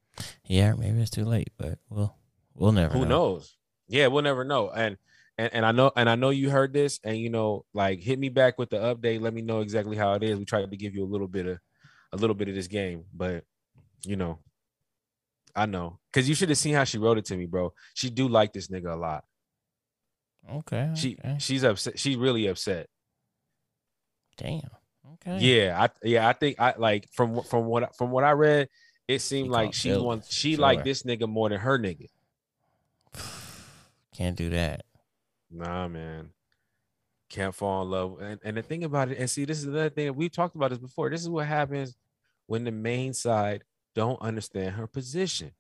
yeah. 0.46 0.74
Maybe 0.74 1.00
it's 1.02 1.12
too 1.12 1.26
late, 1.26 1.52
but 1.58 1.80
we'll 1.90 2.16
we'll 2.56 2.72
never. 2.72 2.94
Who 2.94 3.02
know. 3.02 3.08
knows? 3.08 3.56
Yeah, 3.92 4.08
we'll 4.08 4.24
never 4.24 4.46
know. 4.46 4.70
And 4.70 4.98
and 5.38 5.54
and 5.54 5.66
I 5.66 5.74
know 5.74 5.92
and 5.98 6.10
I 6.10 6.16
know 6.16 6.30
you 6.30 6.50
heard 6.50 6.72
this 6.72 7.00
and 7.04 7.18
you 7.18 7.30
know 7.30 7.66
like 7.74 8.00
hit 8.00 8.18
me 8.18 8.30
back 8.30 8.58
with 8.58 8.70
the 8.70 8.78
update, 8.78 9.22
let 9.22 9.34
me 9.34 9.42
know 9.42 9.60
exactly 9.60 9.98
how 9.98 10.14
it 10.14 10.24
is. 10.24 10.40
We 10.40 10.46
tried 10.46 10.70
to 10.70 10.78
give 10.78 10.96
you 10.96 11.04
a 11.04 11.12
little 11.12 11.28
bit 11.28 11.46
of 11.46 11.60
a 12.14 12.18
little 12.18 12.34
bit 12.34 12.48
of 12.48 12.56
this 12.56 12.68
game, 12.68 13.04
but 13.14 13.44
you 14.04 14.16
know 14.16 14.40
I 15.54 15.66
know 15.66 16.00
cuz 16.14 16.30
you 16.30 16.36
should 16.36 16.48
have 16.48 16.58
seen 16.58 16.74
how 16.74 16.86
she 16.86 16.98
wrote 16.98 17.18
it 17.18 17.26
to 17.26 17.36
me, 17.36 17.48
bro. 17.48 17.74
She 17.94 18.10
do 18.10 18.30
like 18.30 18.54
this 18.54 18.70
nigga 18.70 18.94
a 18.94 18.96
lot. 18.96 19.26
Okay. 20.50 20.92
She 20.96 21.18
okay. 21.20 21.36
she's 21.40 21.66
upset. 21.66 22.00
She's 22.00 22.16
really 22.16 22.48
upset. 22.48 22.88
Damn. 24.38 24.70
Okay. 25.16 25.38
Yeah, 25.40 25.82
I 25.84 26.08
yeah, 26.08 26.30
I 26.30 26.34
think 26.34 26.62
I 26.62 26.76
like 26.78 27.10
from 27.12 27.44
from 27.44 27.66
what 27.66 27.94
from 27.98 28.12
what 28.12 28.24
I 28.24 28.32
read, 28.32 28.70
it 29.10 29.20
seemed 29.20 29.48
She 29.48 29.52
like 29.52 29.74
she 29.74 29.98
wants 29.98 30.34
she 30.34 30.56
for 30.56 30.62
like 30.62 30.86
this 30.86 31.04
nigga 31.04 31.28
more 31.28 31.50
than 31.50 31.60
her 31.60 31.78
nigga. 31.78 32.08
Can't 34.16 34.36
do 34.38 34.50
that. 34.52 34.84
Nah, 35.50 35.88
man. 35.88 36.30
Can't 37.30 37.56
fall 37.56 37.84
in 37.84 37.90
love. 37.92 38.20
And 38.22 38.40
and 38.44 38.58
the 38.58 38.62
thing 38.62 38.84
about 38.84 39.10
it, 39.12 39.18
and 39.18 39.30
see, 39.30 39.46
this 39.46 39.58
is 39.60 39.66
another 39.66 39.90
thing 39.90 40.14
we've 40.16 40.32
talked 40.32 40.56
about 40.56 40.70
this 40.72 40.80
before. 40.80 41.10
This 41.10 41.22
is 41.22 41.30
what 41.30 41.48
happens 41.48 41.96
when 42.48 42.64
the 42.66 42.72
main 42.72 43.14
side 43.14 43.64
don't 43.96 44.22
understand 44.22 44.76
her 44.76 44.88
position. 44.88 45.52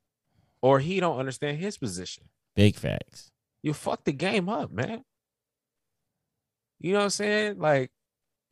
or 0.61 0.79
he 0.79 0.99
don't 0.99 1.17
understand 1.17 1.57
his 1.57 1.77
position. 1.77 2.25
Big 2.55 2.75
facts. 2.75 3.31
You 3.63 3.73
fuck 3.73 4.03
the 4.03 4.11
game 4.13 4.47
up, 4.49 4.71
man. 4.71 5.03
You 6.79 6.93
know 6.93 6.99
what 6.99 7.03
I'm 7.05 7.09
saying? 7.11 7.59
Like, 7.59 7.91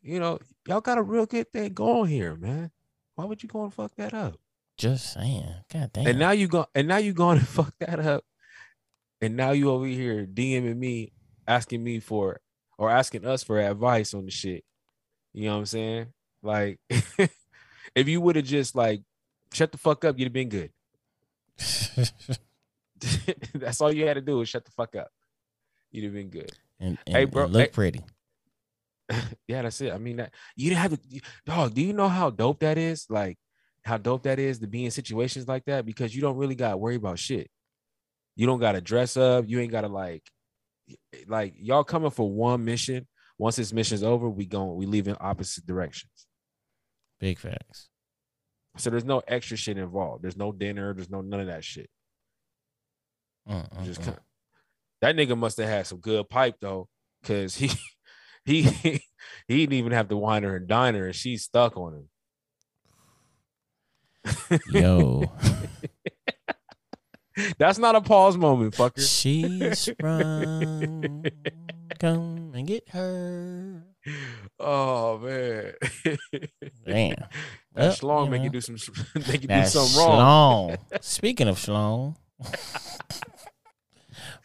you 0.01 0.19
know, 0.19 0.39
y'all 0.67 0.81
got 0.81 0.97
a 0.97 1.01
real 1.03 1.25
good 1.25 1.51
thing 1.51 1.73
going 1.73 2.09
here, 2.09 2.35
man. 2.35 2.71
Why 3.15 3.25
would 3.25 3.43
you 3.43 3.49
go 3.49 3.63
and 3.63 3.73
fuck 3.73 3.93
that 3.97 4.13
up? 4.13 4.39
Just 4.77 5.13
saying. 5.13 5.53
God 5.71 5.91
damn. 5.93 6.07
And 6.07 6.19
now 6.19 6.31
you 6.31 6.47
go 6.47 6.65
and 6.73 6.87
now 6.87 6.97
you 6.97 7.13
going 7.13 7.39
to 7.43 7.45
fuck 7.45 7.73
that 7.79 7.99
up. 7.99 8.23
And 9.21 9.35
now 9.35 9.51
you 9.51 9.69
over 9.71 9.85
here 9.85 10.25
DMing 10.25 10.77
me, 10.77 11.11
asking 11.47 11.83
me 11.83 11.99
for 11.99 12.39
or 12.77 12.89
asking 12.89 13.25
us 13.25 13.43
for 13.43 13.59
advice 13.59 14.13
on 14.13 14.25
the 14.25 14.31
shit. 14.31 14.63
You 15.33 15.45
know 15.45 15.53
what 15.53 15.59
I'm 15.59 15.65
saying? 15.65 16.07
Like, 16.41 16.79
if 16.89 18.07
you 18.07 18.21
would 18.21 18.35
have 18.37 18.45
just 18.45 18.75
like 18.75 19.01
shut 19.53 19.71
the 19.71 19.77
fuck 19.77 20.05
up, 20.05 20.17
you'd 20.17 20.25
have 20.25 20.33
been 20.33 20.49
good. 20.49 20.71
That's 23.53 23.81
all 23.81 23.91
you 23.91 24.07
had 24.07 24.15
to 24.15 24.21
do 24.21 24.37
was 24.37 24.49
shut 24.49 24.65
the 24.65 24.71
fuck 24.71 24.95
up. 24.95 25.09
You'd 25.91 26.05
have 26.05 26.13
been 26.13 26.29
good. 26.29 26.51
and, 26.79 26.97
and, 27.05 27.15
Hey, 27.15 27.25
bro, 27.25 27.45
and 27.45 27.53
look 27.53 27.61
hey- 27.63 27.69
pretty. 27.69 28.01
yeah, 29.47 29.63
that's 29.63 29.81
it. 29.81 29.91
I 29.91 29.97
mean, 29.97 30.17
that 30.17 30.31
you 30.55 30.69
didn't 30.69 30.81
have 30.81 30.91
to, 30.91 31.21
dog. 31.43 31.73
Do 31.73 31.81
you 31.81 31.93
know 31.93 32.07
how 32.07 32.29
dope 32.29 32.59
that 32.59 32.77
is? 32.77 33.07
Like, 33.09 33.39
how 33.83 33.97
dope 33.97 34.21
that 34.23 34.37
is 34.37 34.59
to 34.59 34.67
be 34.67 34.85
in 34.85 34.91
situations 34.91 35.47
like 35.47 35.65
that 35.65 35.83
because 35.83 36.15
you 36.15 36.21
don't 36.21 36.37
really 36.37 36.53
got 36.53 36.71
to 36.71 36.77
worry 36.77 36.93
about 36.95 37.17
shit. 37.17 37.49
You 38.39 38.45
don't 38.45 38.61
got 38.61 38.71
to 38.71 38.79
dress 38.79 39.17
up. 39.17 39.49
You 39.49 39.59
ain't 39.59 39.73
got 39.73 39.81
to 39.81 39.89
like, 39.89 40.23
like 41.27 41.55
y'all 41.57 41.83
coming 41.83 42.09
for 42.09 42.31
one 42.31 42.63
mission. 42.63 43.05
Once 43.37 43.57
this 43.57 43.73
mission's 43.73 44.01
over, 44.01 44.29
we 44.29 44.45
going 44.45 44.77
we 44.77 44.85
leave 44.85 45.09
in 45.09 45.17
opposite 45.19 45.65
directions. 45.65 46.25
Big 47.19 47.37
facts. 47.37 47.89
So 48.77 48.89
there's 48.91 49.03
no 49.03 49.21
extra 49.27 49.57
shit 49.57 49.77
involved. 49.77 50.23
There's 50.23 50.37
no 50.37 50.53
dinner. 50.53 50.93
There's 50.93 51.09
no 51.09 51.19
none 51.19 51.41
of 51.41 51.47
that 51.47 51.65
shit. 51.65 51.89
Mm, 53.45 53.67
You 53.81 53.85
Just 53.85 53.99
mm, 53.99 54.05
kind 54.05 54.17
that 55.01 55.17
nigga 55.17 55.37
must 55.37 55.57
have 55.57 55.67
had 55.67 55.85
some 55.85 55.99
good 55.99 56.29
pipe 56.29 56.55
though, 56.61 56.87
cause 57.25 57.55
he 57.55 57.69
he 58.45 58.61
he 58.63 59.01
didn't 59.49 59.73
even 59.73 59.91
have 59.91 60.07
to 60.07 60.15
wine 60.15 60.43
her 60.43 60.55
and 60.55 60.65
dine 60.65 60.95
her, 60.95 61.07
and 61.07 61.15
she's 61.15 61.43
stuck 61.43 61.75
on 61.75 61.93
him. 61.93 62.09
Yo, 64.71 65.29
That's 67.57 67.77
not 67.77 67.95
a 67.95 68.01
pause 68.01 68.37
moment, 68.37 68.73
fucker. 68.75 68.99
she 68.99 69.73
sprung. 69.75 71.25
Come 71.99 72.51
and 72.53 72.67
get 72.67 72.87
her. 72.89 73.83
Oh 74.59 75.17
man, 75.19 75.73
Damn. 76.85 77.15
that 77.15 77.29
Well, 77.75 77.91
schlong 77.91 78.25
you 78.25 78.31
make 78.31 78.43
you 78.43 78.49
do 78.49 78.61
some 78.61 78.77
make 79.15 79.27
you 79.33 79.39
do 79.39 79.47
That's 79.47 79.73
something 79.73 79.97
wrong. 79.97 80.77
Schlong. 80.77 80.77
Speaking 81.03 81.47
of 81.47 81.57
Schlong. 81.57 82.15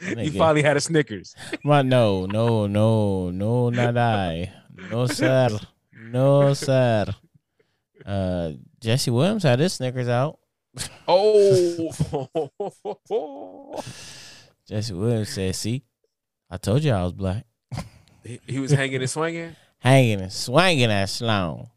You 0.00 0.33
finally 0.33 0.62
had 0.62 0.76
a 0.76 0.80
Snickers. 0.80 1.35
my, 1.62 1.83
no, 1.83 2.26
no, 2.26 2.66
no, 2.66 3.30
no, 3.30 3.70
not 3.70 3.96
I. 3.96 4.52
No, 4.90 5.07
sir. 5.07 5.48
No, 5.96 6.52
sir. 6.54 7.07
Uh, 8.04 8.52
Jesse 8.80 9.11
Williams 9.11 9.44
had 9.44 9.61
his 9.61 9.74
Snickers 9.74 10.09
out. 10.09 10.38
Oh, 11.06 11.92
Jesse 14.68 14.94
Williams 14.94 15.28
said, 15.28 15.54
"See, 15.54 15.84
I 16.50 16.56
told 16.56 16.82
you 16.82 16.92
I 16.92 17.02
was 17.02 17.12
black, 17.12 17.44
he, 18.24 18.40
he 18.46 18.58
was 18.58 18.70
hanging 18.70 19.00
and 19.00 19.10
swinging. 19.10 19.54
hanging 19.78 20.20
and 20.20 20.32
swinging 20.32 20.88
that 20.88 21.08
Schlong." 21.08 21.68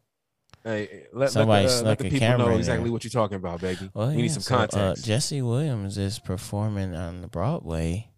Hey, 0.64 1.06
let, 1.12 1.30
Somebody 1.30 1.66
let, 1.66 1.72
the, 1.72 1.78
uh, 1.78 1.82
let 1.82 1.98
the 1.98 2.06
a 2.06 2.10
people 2.10 2.18
camera 2.18 2.46
know 2.48 2.56
exactly 2.56 2.84
there. 2.84 2.92
what 2.92 3.04
you're 3.04 3.10
talking 3.10 3.36
about, 3.36 3.60
baby. 3.60 3.90
Well, 3.94 4.08
we 4.08 4.14
yeah, 4.14 4.22
need 4.22 4.32
some 4.32 4.42
so, 4.42 4.54
uh, 4.54 4.58
context. 4.66 5.04
Jesse 5.04 5.40
Williams 5.40 5.96
is 5.96 6.18
performing 6.18 6.94
on 6.94 7.20
the 7.20 7.28
Broadway, 7.28 8.10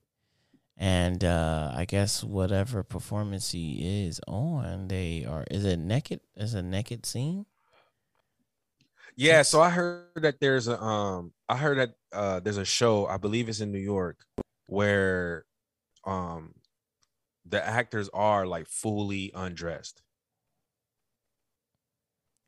and 0.77 1.23
uh, 1.23 1.73
I 1.75 1.85
guess 1.85 2.25
whatever 2.25 2.83
performance 2.83 3.53
he 3.53 4.07
is 4.07 4.21
on, 4.27 4.89
they 4.89 5.27
are 5.29 5.45
is 5.51 5.65
it 5.65 5.79
naked? 5.79 6.21
Is 6.37 6.55
a 6.55 6.63
naked 6.63 7.05
scene? 7.05 7.47
Yeah, 9.17 9.43
so 9.43 9.61
I 9.61 9.71
heard 9.71 10.07
that 10.17 10.41
there's 10.41 10.69
a 10.69 10.81
um 10.81 11.33
I 11.49 11.57
heard 11.57 11.79
that 11.79 11.91
uh 12.13 12.41
there's 12.41 12.57
a 12.57 12.65
show, 12.65 13.07
I 13.07 13.17
believe 13.17 13.49
it's 13.49 13.61
in 13.61 13.73
New 13.73 13.79
York, 13.79 14.19
where 14.67 15.45
um 16.05 16.55
the 17.45 17.65
actors 17.67 18.09
are 18.15 18.47
like 18.47 18.67
fully 18.69 19.33
undressed. 19.35 20.03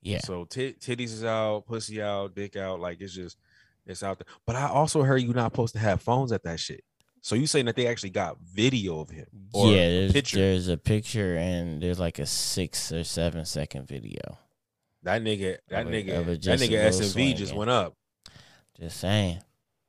Yeah, 0.02 0.18
So 0.18 0.44
tit 0.44 0.80
titties 0.80 1.12
is 1.12 1.24
out, 1.24 1.66
pussy 1.66 2.02
out, 2.02 2.34
dick 2.34 2.56
out, 2.56 2.80
like 2.80 3.00
it's 3.00 3.14
just 3.14 3.36
it's 3.86 4.02
out 4.02 4.18
there. 4.18 4.26
But 4.46 4.56
I 4.56 4.68
also 4.68 5.02
heard 5.02 5.18
you're 5.22 5.34
not 5.34 5.52
supposed 5.52 5.74
to 5.74 5.80
have 5.80 6.02
phones 6.02 6.32
at 6.32 6.42
that 6.44 6.58
shit. 6.58 6.82
So 7.20 7.36
you 7.36 7.46
saying 7.46 7.66
that 7.66 7.76
they 7.76 7.86
actually 7.86 8.10
got 8.10 8.36
video 8.40 8.98
of 9.00 9.10
him? 9.10 9.26
Or 9.52 9.68
yeah. 9.70 9.82
a 9.82 9.88
There's 10.00 10.12
picture. 10.12 10.36
there's 10.38 10.68
a 10.68 10.76
picture 10.76 11.36
and 11.36 11.80
there's 11.80 12.00
like 12.00 12.18
a 12.18 12.26
six 12.26 12.90
or 12.90 13.04
seven 13.04 13.44
second 13.44 13.86
video. 13.86 14.38
That 15.04 15.22
nigga, 15.22 15.58
that 15.68 15.86
nigga, 15.86 16.24
that 16.42 16.60
nigga 16.60 16.88
SMV 16.88 17.36
just 17.36 17.54
went 17.54 17.70
up. 17.70 17.94
Just 18.78 18.98
saying. 19.00 19.40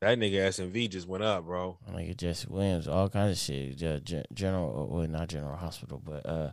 That 0.02 0.18
nigga 0.20 0.48
SMV 0.50 0.90
just 0.90 1.08
went 1.08 1.24
up, 1.24 1.46
bro. 1.46 1.78
Like 1.94 2.18
Jesse 2.18 2.48
Williams, 2.50 2.88
all 2.90 3.08
kinds 3.10 3.32
of 3.32 3.38
shit. 3.38 3.78
Ge- 3.78 4.04
ge- 4.04 4.26
General, 4.34 4.88
well, 4.92 5.08
not 5.08 5.30
General 5.30 5.56
Hospital, 5.56 6.02
but 6.04 6.26
uh, 6.26 6.52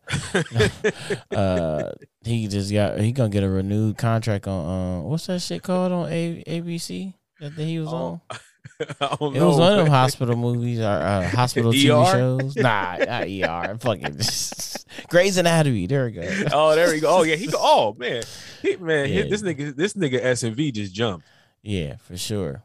uh, 1.34 1.92
he 2.22 2.46
just 2.48 2.72
got 2.72 3.00
he 3.00 3.12
gonna 3.12 3.28
get 3.28 3.42
a 3.42 3.48
renewed 3.48 3.98
contract 3.98 4.46
on 4.46 4.66
uh, 4.66 5.02
what's 5.02 5.26
that 5.26 5.40
shit 5.40 5.62
called 5.62 5.90
on 5.92 6.08
A- 6.12 6.44
ABC 6.46 7.14
that 7.40 7.52
he 7.54 7.78
was 7.80 7.88
Oh, 7.88 8.20
on. 8.30 8.38
I 9.00 9.16
don't 9.18 9.34
It 9.36 9.40
was 9.42 9.56
know, 9.56 9.62
one 9.64 9.72
of 9.72 9.78
them 9.78 9.86
hospital 9.88 10.36
movies 10.36 10.80
or 10.80 10.84
uh, 10.84 11.28
hospital 11.28 11.72
TV 11.72 11.90
ER? 11.90 12.12
shows. 12.12 12.56
Nah, 12.56 12.96
not 12.98 13.28
ER. 13.28 13.78
Fucking 13.80 14.18
Grey's 15.08 15.36
Anatomy. 15.36 15.86
There 15.86 16.04
we 16.06 16.10
go. 16.12 16.28
Oh, 16.52 16.74
there 16.74 16.90
we 16.90 17.00
go. 17.00 17.18
Oh 17.18 17.22
yeah, 17.22 17.36
he 17.36 17.46
go. 17.46 17.58
Oh 17.60 17.94
man, 17.98 18.22
he, 18.62 18.76
man, 18.76 19.08
he- 19.08 19.22
this 19.22 19.42
nigga, 19.42 19.74
this 19.74 19.94
nigga 19.94 20.22
SMV 20.22 20.72
just 20.72 20.92
jumped. 20.94 21.26
Yeah, 21.62 21.96
for 21.96 22.16
sure. 22.16 22.62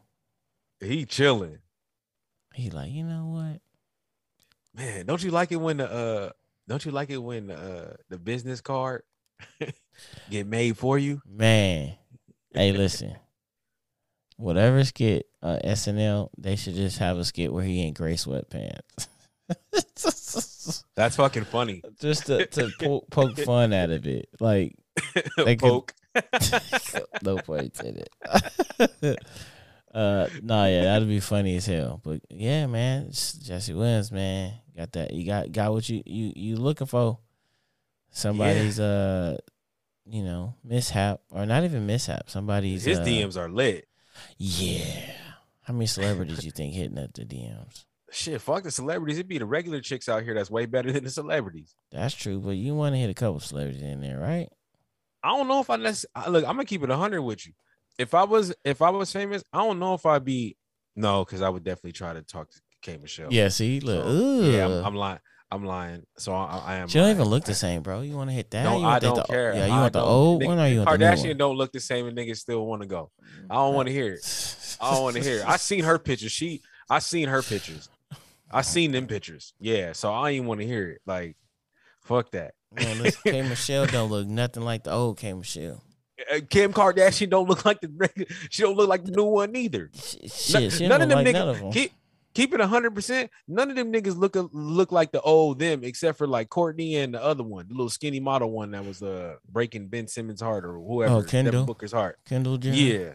He 0.80 1.04
chilling. 1.04 1.58
He 2.54 2.70
like, 2.70 2.90
you 2.90 3.04
know 3.04 3.26
what? 3.26 3.60
Man, 4.74 5.06
don't 5.06 5.22
you 5.22 5.30
like 5.30 5.52
it 5.52 5.56
when 5.56 5.78
the 5.78 5.90
uh, 5.90 6.30
don't 6.68 6.84
you 6.84 6.90
like 6.90 7.10
it 7.10 7.18
when 7.18 7.50
uh 7.50 7.94
the 8.08 8.18
business 8.18 8.60
card 8.60 9.02
get 10.30 10.46
made 10.46 10.76
for 10.76 10.98
you? 10.98 11.22
Man, 11.26 11.94
hey, 12.52 12.72
listen. 12.72 13.16
Whatever 14.38 14.84
skit 14.84 15.26
uh, 15.46 15.58
SNL, 15.64 16.30
they 16.36 16.56
should 16.56 16.74
just 16.74 16.98
have 16.98 17.18
a 17.18 17.24
skit 17.24 17.52
where 17.52 17.62
he 17.62 17.80
ain't 17.82 17.96
gray 17.96 18.14
sweatpants. 18.14 19.06
That's 20.96 21.16
fucking 21.16 21.44
funny. 21.44 21.82
just 22.00 22.26
to, 22.26 22.46
to 22.46 22.70
poke, 22.80 23.08
poke 23.10 23.38
fun 23.38 23.72
out 23.72 23.90
of 23.90 24.06
it. 24.06 24.28
Like, 24.40 24.74
They 25.36 25.54
could- 25.56 25.68
Poke. 25.68 25.94
no 27.22 27.36
pun 27.36 27.60
intended. 27.60 28.08
uh, 29.94 30.26
no, 30.42 30.66
yeah, 30.66 30.84
that'd 30.84 31.06
be 31.06 31.20
funny 31.20 31.56
as 31.56 31.66
hell. 31.66 32.00
But 32.02 32.22
yeah, 32.30 32.66
man, 32.66 33.10
Jesse 33.10 33.74
Williams, 33.74 34.10
man, 34.10 34.54
got 34.76 34.92
that. 34.92 35.12
You 35.12 35.26
got 35.26 35.52
got 35.52 35.72
what 35.72 35.86
you 35.90 36.02
you 36.06 36.32
you 36.34 36.56
looking 36.56 36.86
for. 36.86 37.18
Somebody's 38.10 38.80
uh, 38.80 39.36
you 40.06 40.24
know, 40.24 40.54
mishap 40.64 41.20
or 41.30 41.44
not 41.44 41.64
even 41.64 41.86
mishap. 41.86 42.30
Somebody's 42.30 42.84
His 42.84 42.98
uh, 42.98 43.04
DMs 43.04 43.36
are 43.36 43.50
lit. 43.50 43.86
Yeah. 44.38 45.12
How 45.66 45.74
many 45.74 45.86
celebrities 45.86 46.44
you 46.44 46.50
think 46.54 46.74
hitting 46.74 46.98
up 46.98 47.12
the 47.12 47.24
DMs? 47.24 47.84
Shit, 48.12 48.40
fuck 48.40 48.62
the 48.62 48.70
celebrities. 48.70 49.18
It'd 49.18 49.28
be 49.28 49.38
the 49.38 49.46
regular 49.46 49.80
chicks 49.80 50.08
out 50.08 50.22
here 50.22 50.32
that's 50.32 50.50
way 50.50 50.66
better 50.66 50.92
than 50.92 51.02
the 51.02 51.10
celebrities. 51.10 51.74
That's 51.90 52.14
true, 52.14 52.38
but 52.38 52.50
you 52.50 52.74
want 52.74 52.94
to 52.94 52.98
hit 52.98 53.10
a 53.10 53.14
couple 53.14 53.40
celebrities 53.40 53.82
in 53.82 54.00
there, 54.00 54.18
right? 54.18 54.48
I 55.24 55.36
don't 55.36 55.48
know 55.48 55.60
if 55.60 55.68
I 55.68 55.76
necessarily 55.76 56.30
look. 56.30 56.44
I'm 56.48 56.54
gonna 56.54 56.66
keep 56.66 56.84
it 56.84 56.90
hundred 56.90 57.22
with 57.22 57.44
you. 57.46 57.52
If 57.98 58.14
I 58.14 58.22
was, 58.22 58.54
if 58.64 58.80
I 58.80 58.90
was 58.90 59.10
famous, 59.12 59.42
I 59.52 59.58
don't 59.58 59.80
know 59.80 59.94
if 59.94 60.06
I'd 60.06 60.24
be. 60.24 60.56
No, 60.94 61.24
because 61.24 61.42
I 61.42 61.48
would 61.48 61.64
definitely 61.64 61.92
try 61.92 62.12
to 62.12 62.22
talk 62.22 62.48
to 62.50 62.60
K 62.82 62.96
Michelle. 62.96 63.32
Yeah. 63.32 63.48
See, 63.48 63.80
look, 63.80 64.04
So, 64.04 64.40
yeah, 64.50 64.66
I'm, 64.66 64.84
I'm 64.86 64.94
lying. 64.94 65.18
I'm 65.50 65.64
lying. 65.64 66.04
So 66.18 66.32
I, 66.34 66.62
I 66.66 66.74
am. 66.76 66.88
she 66.88 66.98
don't 66.98 67.10
even 67.10 67.24
look 67.26 67.44
the 67.44 67.54
same, 67.54 67.82
bro. 67.82 68.00
You 68.00 68.16
want 68.16 68.30
to 68.30 68.34
hit 68.34 68.50
that? 68.50 68.64
No, 68.64 68.78
you 68.78 68.84
I 68.84 68.98
don't 68.98 69.14
the- 69.16 69.22
care. 69.22 69.54
Yeah, 69.54 69.66
you 69.66 69.72
I 69.72 69.80
want 69.82 69.92
the 69.92 70.00
old 70.02 70.40
Nick- 70.40 70.48
one 70.48 70.58
or 70.58 70.66
you 70.66 70.78
want 70.82 70.90
the 70.90 70.98
new 70.98 71.04
Kardashian 71.04 71.38
don't 71.38 71.56
look 71.56 71.72
the 71.72 71.80
same, 71.80 72.06
and 72.08 72.16
niggas 72.18 72.38
still 72.38 72.66
want 72.66 72.82
to 72.82 72.88
go. 72.88 73.10
I 73.48 73.54
don't 73.54 73.74
want 73.74 73.86
to 73.86 73.92
hear 73.92 74.14
it. 74.14 74.76
I 74.80 74.92
don't 74.94 75.02
want 75.04 75.16
to 75.16 75.22
hear 75.22 75.38
it. 75.40 75.48
I 75.48 75.56
seen 75.56 75.84
her 75.84 75.98
pictures. 75.98 76.32
She, 76.32 76.62
I 76.90 76.98
seen 76.98 77.28
her 77.28 77.42
pictures. 77.42 77.88
I 78.50 78.62
seen 78.62 78.92
them 78.92 79.06
pictures. 79.06 79.54
Yeah, 79.60 79.92
so 79.92 80.12
I 80.12 80.30
ain't 80.30 80.46
want 80.46 80.60
to 80.60 80.66
hear 80.66 80.90
it. 80.90 81.00
Like, 81.06 81.36
fuck 82.02 82.30
that. 82.32 82.54
Man, 82.72 82.98
listen, 83.02 83.20
K 83.24 83.42
Michelle 83.42 83.86
don't 83.86 84.10
look 84.10 84.26
nothing 84.26 84.62
like 84.64 84.82
the 84.84 84.92
old 84.92 85.16
K 85.18 85.32
Michelle. 85.32 85.82
Uh, 86.32 86.40
Kim 86.48 86.72
Kardashian 86.72 87.30
don't 87.30 87.48
look 87.48 87.64
like 87.64 87.80
the. 87.80 88.26
She 88.50 88.62
don't 88.62 88.76
look 88.76 88.88
like 88.88 89.04
the 89.04 89.12
new 89.12 89.24
one 89.24 89.54
either. 89.54 89.90
Sh- 89.94 90.16
Shit, 90.32 90.72
she 90.72 90.88
none 90.88 91.00
don't 91.00 91.12
of 91.12 91.16
like 91.24 91.32
none 91.32 91.48
of 91.48 91.56
niggas 91.56 91.60
them. 91.60 91.72
keep 91.72 91.92
keep 92.36 92.52
it 92.54 92.60
hundred 92.60 92.94
percent. 92.94 93.30
None 93.48 93.70
of 93.70 93.76
them 93.76 93.92
niggas 93.92 94.16
look 94.16 94.36
look 94.52 94.92
like 94.92 95.10
the 95.10 95.20
old 95.22 95.58
them, 95.58 95.82
except 95.82 96.18
for 96.18 96.26
like 96.26 96.48
Kourtney 96.50 96.96
and 97.02 97.14
the 97.14 97.22
other 97.22 97.42
one, 97.42 97.66
the 97.68 97.74
little 97.74 97.90
skinny 97.90 98.20
model 98.20 98.50
one 98.50 98.70
that 98.72 98.84
was 98.84 99.02
uh 99.02 99.36
breaking 99.50 99.88
Ben 99.88 100.06
Simmons' 100.06 100.40
heart 100.40 100.64
or 100.64 100.74
whoever, 100.74 101.12
Oh, 101.14 101.22
Devin 101.22 101.30
Kendall? 101.46 101.64
Booker's 101.64 101.92
heart. 101.92 102.18
Kendall 102.26 102.58
Jenner. 102.58 102.76
Yeah, 102.76 103.12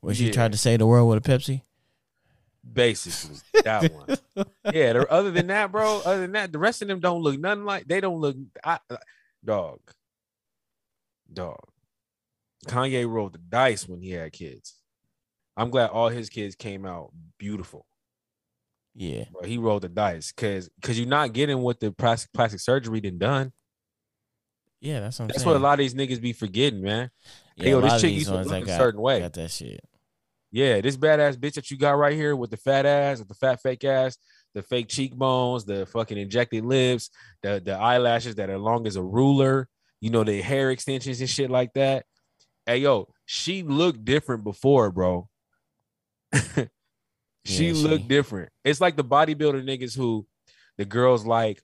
Where 0.00 0.14
she 0.14 0.26
yeah. 0.26 0.32
tried 0.32 0.52
to 0.52 0.58
save 0.58 0.80
the 0.80 0.86
world 0.86 1.08
with 1.08 1.26
a 1.26 1.30
Pepsi. 1.30 1.62
Basically, 2.70 3.36
that 3.64 3.92
one. 3.94 4.18
Yeah. 4.74 4.92
the- 4.92 5.10
Other 5.10 5.30
than 5.30 5.46
that, 5.46 5.72
bro. 5.72 6.00
Other 6.04 6.20
than 6.22 6.32
that, 6.32 6.52
the 6.52 6.58
rest 6.58 6.82
of 6.82 6.88
them 6.88 7.00
don't 7.00 7.22
look 7.22 7.38
nothing 7.40 7.64
like. 7.64 7.86
They 7.86 8.00
don't 8.00 8.20
look. 8.20 8.36
I, 8.62 8.78
uh, 8.90 8.96
dog. 9.44 9.80
Dog. 11.32 11.60
Kanye 12.66 13.08
rolled 13.08 13.32
the 13.34 13.38
dice 13.38 13.88
when 13.88 14.00
he 14.02 14.10
had 14.10 14.32
kids. 14.32 14.74
I'm 15.56 15.70
glad 15.70 15.90
all 15.90 16.08
his 16.08 16.28
kids 16.28 16.54
came 16.54 16.84
out 16.84 17.10
beautiful. 17.38 17.86
Yeah. 18.98 19.24
But 19.32 19.46
he 19.48 19.58
rolled 19.58 19.82
the 19.82 19.88
dice 19.88 20.32
because 20.32 20.68
because 20.70 20.98
you're 20.98 21.08
not 21.08 21.32
getting 21.32 21.58
what 21.58 21.78
the 21.78 21.92
plastic 21.92 22.32
plastic 22.32 22.58
surgery 22.58 23.00
done 23.00 23.18
done. 23.18 23.52
Yeah, 24.80 25.00
that's 25.00 25.18
what 25.18 25.24
I'm 25.24 25.28
That's 25.28 25.40
saying. 25.40 25.46
what 25.46 25.56
a 25.56 25.62
lot 25.62 25.74
of 25.74 25.78
these 25.78 25.94
niggas 25.94 26.20
be 26.20 26.32
forgetting, 26.32 26.82
man. 26.82 27.10
yeah, 27.56 27.70
yo, 27.70 27.80
this 27.80 28.00
chick 28.00 28.12
used 28.12 28.26
to 28.28 28.42
look 28.42 28.62
a 28.62 28.66
got, 28.66 28.76
certain 28.78 29.00
way. 29.00 29.20
got 29.20 29.32
that 29.34 29.52
shit. 29.52 29.80
Yeah, 30.50 30.80
this 30.80 30.96
badass 30.96 31.36
bitch 31.36 31.54
that 31.54 31.70
you 31.70 31.76
got 31.76 31.92
right 31.92 32.14
here 32.14 32.34
with 32.34 32.50
the 32.50 32.56
fat 32.56 32.86
ass, 32.86 33.20
with 33.20 33.28
the 33.28 33.34
fat 33.34 33.60
fake 33.62 33.84
ass, 33.84 34.16
the 34.54 34.62
fake 34.62 34.88
cheekbones, 34.88 35.64
the 35.64 35.86
fucking 35.86 36.18
injected 36.18 36.64
lips, 36.64 37.10
the 37.42 37.62
the 37.64 37.74
eyelashes 37.74 38.34
that 38.36 38.50
are 38.50 38.58
long 38.58 38.84
as 38.88 38.96
a 38.96 39.02
ruler, 39.02 39.68
you 40.00 40.10
know, 40.10 40.24
the 40.24 40.40
hair 40.40 40.72
extensions 40.72 41.20
and 41.20 41.30
shit 41.30 41.50
like 41.50 41.72
that. 41.74 42.04
Hey 42.66 42.78
yo, 42.78 43.08
she 43.26 43.62
looked 43.62 44.04
different 44.04 44.42
before, 44.42 44.90
she 47.48 47.68
Yeah, 47.70 47.88
looked 47.88 48.02
she- 48.02 48.08
different. 48.08 48.50
It's 48.64 48.80
like 48.80 48.96
the 48.96 49.04
bodybuilder 49.04 49.64
niggas 49.64 49.96
who 49.96 50.26
the 50.76 50.84
girls 50.84 51.24
like 51.26 51.62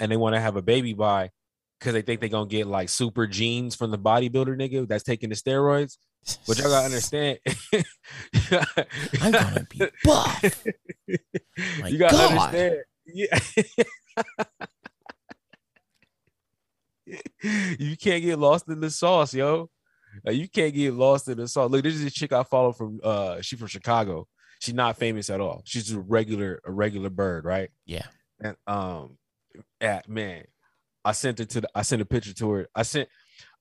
and 0.00 0.10
they 0.12 0.16
want 0.16 0.34
to 0.34 0.40
have 0.40 0.56
a 0.56 0.62
baby 0.62 0.92
by 0.92 1.30
because 1.78 1.94
they 1.94 2.02
think 2.02 2.20
they're 2.20 2.28
gonna 2.28 2.48
get 2.48 2.66
like 2.66 2.88
super 2.88 3.26
genes 3.26 3.74
from 3.74 3.90
the 3.90 3.98
bodybuilder 3.98 4.56
nigga 4.56 4.86
that's 4.88 5.04
taking 5.04 5.30
the 5.30 5.36
steroids. 5.36 5.96
But 6.46 6.58
y'all 6.58 6.68
gotta 6.68 6.84
understand. 6.86 7.38
I'm 9.22 9.32
gonna 9.32 9.66
be 9.70 9.78
buff. 10.04 10.64
My 11.80 11.88
you 11.88 11.98
gotta 11.98 12.16
God. 12.16 12.30
understand. 12.32 12.76
Yeah. 13.06 13.38
you 17.78 17.96
can't 17.96 18.22
get 18.22 18.38
lost 18.38 18.68
in 18.68 18.80
the 18.80 18.90
sauce, 18.90 19.32
yo. 19.32 19.70
You 20.24 20.48
can't 20.48 20.74
get 20.74 20.92
lost 20.94 21.28
in 21.28 21.38
the 21.38 21.46
sauce. 21.48 21.70
Look, 21.70 21.84
this 21.84 21.94
is 21.94 22.04
a 22.04 22.10
chick 22.10 22.32
I 22.32 22.42
follow 22.42 22.72
from 22.72 23.00
uh 23.02 23.40
she 23.40 23.56
from 23.56 23.68
Chicago. 23.68 24.26
She's 24.60 24.74
not 24.74 24.96
famous 24.96 25.30
at 25.30 25.40
all. 25.40 25.62
She's 25.64 25.92
a 25.92 26.00
regular, 26.00 26.60
a 26.64 26.72
regular 26.72 27.10
bird, 27.10 27.44
right? 27.44 27.70
Yeah. 27.86 28.06
And 28.40 28.56
um 28.66 29.18
at 29.80 30.08
man, 30.08 30.44
I 31.04 31.12
sent 31.12 31.40
it 31.40 31.50
to 31.50 31.62
the 31.62 31.68
I 31.74 31.82
sent 31.82 32.02
a 32.02 32.04
picture 32.04 32.34
to 32.34 32.50
her. 32.50 32.68
I 32.74 32.82
sent 32.82 33.08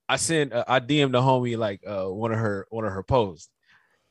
I 0.09 0.15
sent 0.15 0.53
uh, 0.53 0.65
I 0.67 0.79
DM'd 0.79 1.13
the 1.13 1.21
homie 1.21 1.57
like 1.57 1.81
uh 1.85 2.05
one 2.05 2.31
of 2.31 2.39
her 2.39 2.67
one 2.69 2.85
of 2.85 2.93
her 2.93 3.03
posts. 3.03 3.49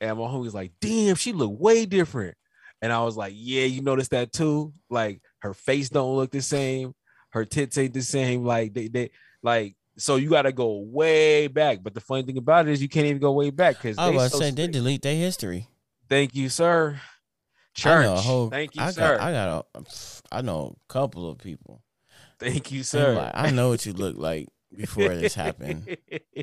And 0.01 0.19
my 0.19 0.25
homie's 0.25 0.55
like, 0.55 0.73
damn, 0.81 1.17
she 1.17 1.33
look 1.33 1.59
way 1.59 1.87
different. 1.87 2.37
And 2.83 2.93
I 2.93 3.03
was 3.03 3.17
like, 3.17 3.33
yeah, 3.35 3.65
you 3.65 3.81
noticed 3.83 4.11
that 4.11 4.33
too? 4.33 4.75
Like 4.91 5.23
her 5.41 5.55
face 5.55 5.89
don't 5.89 6.17
look 6.17 6.31
the 6.31 6.43
same, 6.43 6.95
her 7.31 7.45
tits 7.45 7.79
ain't 7.79 7.95
the 7.95 8.03
same. 8.03 8.45
Like 8.45 8.75
they 8.75 8.89
they 8.89 9.11
like 9.43 9.77
so 9.99 10.17
you 10.17 10.31
gotta 10.31 10.53
go 10.53 10.79
way 10.81 11.49
back. 11.49 11.83
But 11.83 11.95
the 11.95 12.01
funny 12.01 12.23
thing 12.23 12.39
about 12.39 12.69
it 12.69 12.73
is 12.73 12.83
you 12.83 12.89
can't 12.89 13.07
even 13.07 13.21
go 13.21 13.33
way 13.33 13.51
back 13.51 13.77
because 13.77 13.99
I 13.99 14.11
was 14.11 14.33
so 14.33 14.41
to 14.41 14.53
they 14.53 14.69
delete 14.69 15.03
their 15.03 15.17
history. 15.17 15.69
Thank 16.09 16.35
you, 16.35 16.49
sir. 16.49 17.01
Church. 17.75 18.07
whole. 18.25 18.49
Thank 18.51 18.75
you, 18.75 18.83
I 18.83 18.91
sir. 18.91 19.17
got. 19.17 19.21
I 19.21 19.33
got. 19.33 19.67
A, 19.75 19.85
I 20.33 20.41
know 20.43 20.77
a 20.89 20.93
couple 20.93 21.29
of 21.29 21.39
people. 21.39 21.83
Thank 22.39 22.71
you, 22.73 22.83
sir. 22.83 23.15
like, 23.15 23.33
I 23.35 23.51
know 23.51 23.69
what 23.71 23.85
you 23.87 23.93
look 23.93 24.17
like 24.17 24.49
before 24.75 25.09
this 25.09 25.35
happened. 25.35 25.97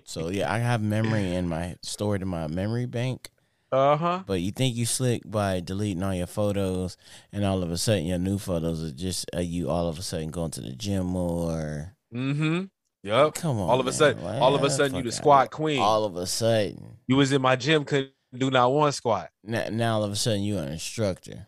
So 0.05 0.29
yeah, 0.31 0.51
I 0.51 0.59
have 0.59 0.81
memory 0.81 1.33
in 1.35 1.47
my 1.47 1.75
stored 1.81 2.21
in 2.21 2.27
my 2.27 2.47
memory 2.47 2.85
bank. 2.85 3.29
uh 3.71 3.95
huh. 3.97 4.23
But 4.25 4.41
you 4.41 4.51
think 4.51 4.75
you 4.75 4.85
slick 4.85 5.21
by 5.25 5.59
deleting 5.59 6.03
all 6.03 6.13
your 6.13 6.27
photos, 6.27 6.97
and 7.31 7.45
all 7.45 7.63
of 7.63 7.71
a 7.71 7.77
sudden 7.77 8.05
your 8.05 8.19
new 8.19 8.37
photos 8.37 8.83
are 8.83 8.91
just 8.91 9.25
uh, 9.35 9.39
you 9.39 9.69
all 9.69 9.87
of 9.87 9.97
a 9.97 10.03
sudden 10.03 10.29
going 10.29 10.51
to 10.51 10.61
the 10.61 10.73
gym 10.73 11.05
more. 11.07 11.95
Mm-hmm. 12.13 12.65
Yep. 13.03 13.33
Come 13.35 13.59
on, 13.59 13.69
all 13.69 13.79
of 13.79 13.85
a 13.85 13.89
man. 13.89 13.93
sudden, 13.93 14.23
Like, 14.23 14.41
all 14.41 14.55
of 14.55 14.63
a 14.63 14.69
sudden, 14.69 14.95
you 14.95 15.03
the 15.03 15.11
squat 15.11 15.51
queen. 15.51 15.79
All 15.81 16.05
of 16.05 16.15
a 16.15 16.25
sudden, 16.25 16.97
you 17.07 17.15
was 17.17 17.31
in 17.33 17.41
my 17.41 17.55
gym, 17.55 17.83
couldn't 17.85 18.11
do 18.35 18.49
not 18.51 18.71
one 18.71 18.91
squat. 18.91 19.29
now, 19.43 19.67
now 19.71 19.95
all 19.95 20.03
of 20.03 20.11
a 20.11 20.15
sudden 20.15 20.41
you 20.41 20.57
an 20.57 20.71
instructor. 20.71 21.47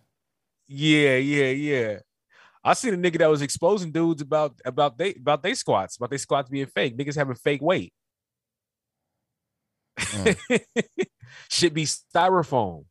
Yeah, 0.68 1.18
yeah, 1.18 1.50
yeah. 1.50 2.00
I 2.64 2.74
seen 2.74 2.94
a 2.96 2.98
nigga 2.98 3.20
that 3.20 3.30
was 3.30 3.44
exposing 3.44 3.92
dudes 3.92 4.24
about 4.24 4.60
about 4.66 4.98
they 4.98 5.14
about 5.14 5.44
they 5.44 5.54
squats, 5.54 5.98
about 5.98 6.10
they 6.10 6.18
squats 6.18 6.50
being 6.50 6.66
fake. 6.66 6.98
Niggas 6.98 7.16
having 7.16 7.36
fake 7.36 7.62
weight. 7.62 7.94
Mm. 9.98 10.62
Should 11.50 11.74
be 11.74 11.86
styrofoam. 11.86 12.86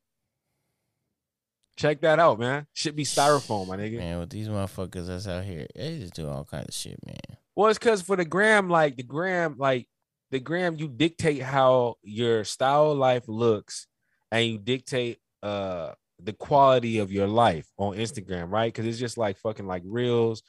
Check 1.76 2.02
that 2.02 2.20
out, 2.20 2.38
man. 2.38 2.66
Should 2.72 2.94
be 2.94 3.04
styrofoam, 3.04 3.66
my 3.66 3.76
nigga. 3.76 3.98
Man, 3.98 4.20
with 4.20 4.30
these 4.30 4.48
motherfuckers 4.48 5.08
that's 5.08 5.26
out 5.26 5.42
here, 5.42 5.66
they 5.74 5.98
just 5.98 6.14
do 6.14 6.28
all 6.28 6.44
kinds 6.44 6.68
of 6.68 6.74
shit, 6.74 7.04
man. 7.04 7.16
Well, 7.56 7.68
it's 7.68 7.78
because 7.78 8.00
for 8.00 8.14
the 8.14 8.24
gram, 8.24 8.68
like 8.68 8.96
the 8.96 9.02
gram, 9.02 9.56
like 9.58 9.88
the 10.34 10.40
gram, 10.40 10.74
you 10.76 10.88
dictate 10.88 11.40
how 11.40 11.94
your 12.02 12.42
style 12.42 12.90
of 12.90 12.98
life 12.98 13.22
looks, 13.28 13.86
and 14.32 14.44
you 14.44 14.58
dictate 14.58 15.18
uh 15.44 15.92
the 16.20 16.32
quality 16.32 16.98
of 16.98 17.12
your 17.12 17.28
life 17.28 17.66
on 17.78 17.96
Instagram, 17.96 18.50
right? 18.50 18.72
Because 18.72 18.84
it's 18.86 18.98
just 18.98 19.16
like 19.16 19.38
fucking 19.38 19.66
like 19.66 19.82
reels, 19.84 20.42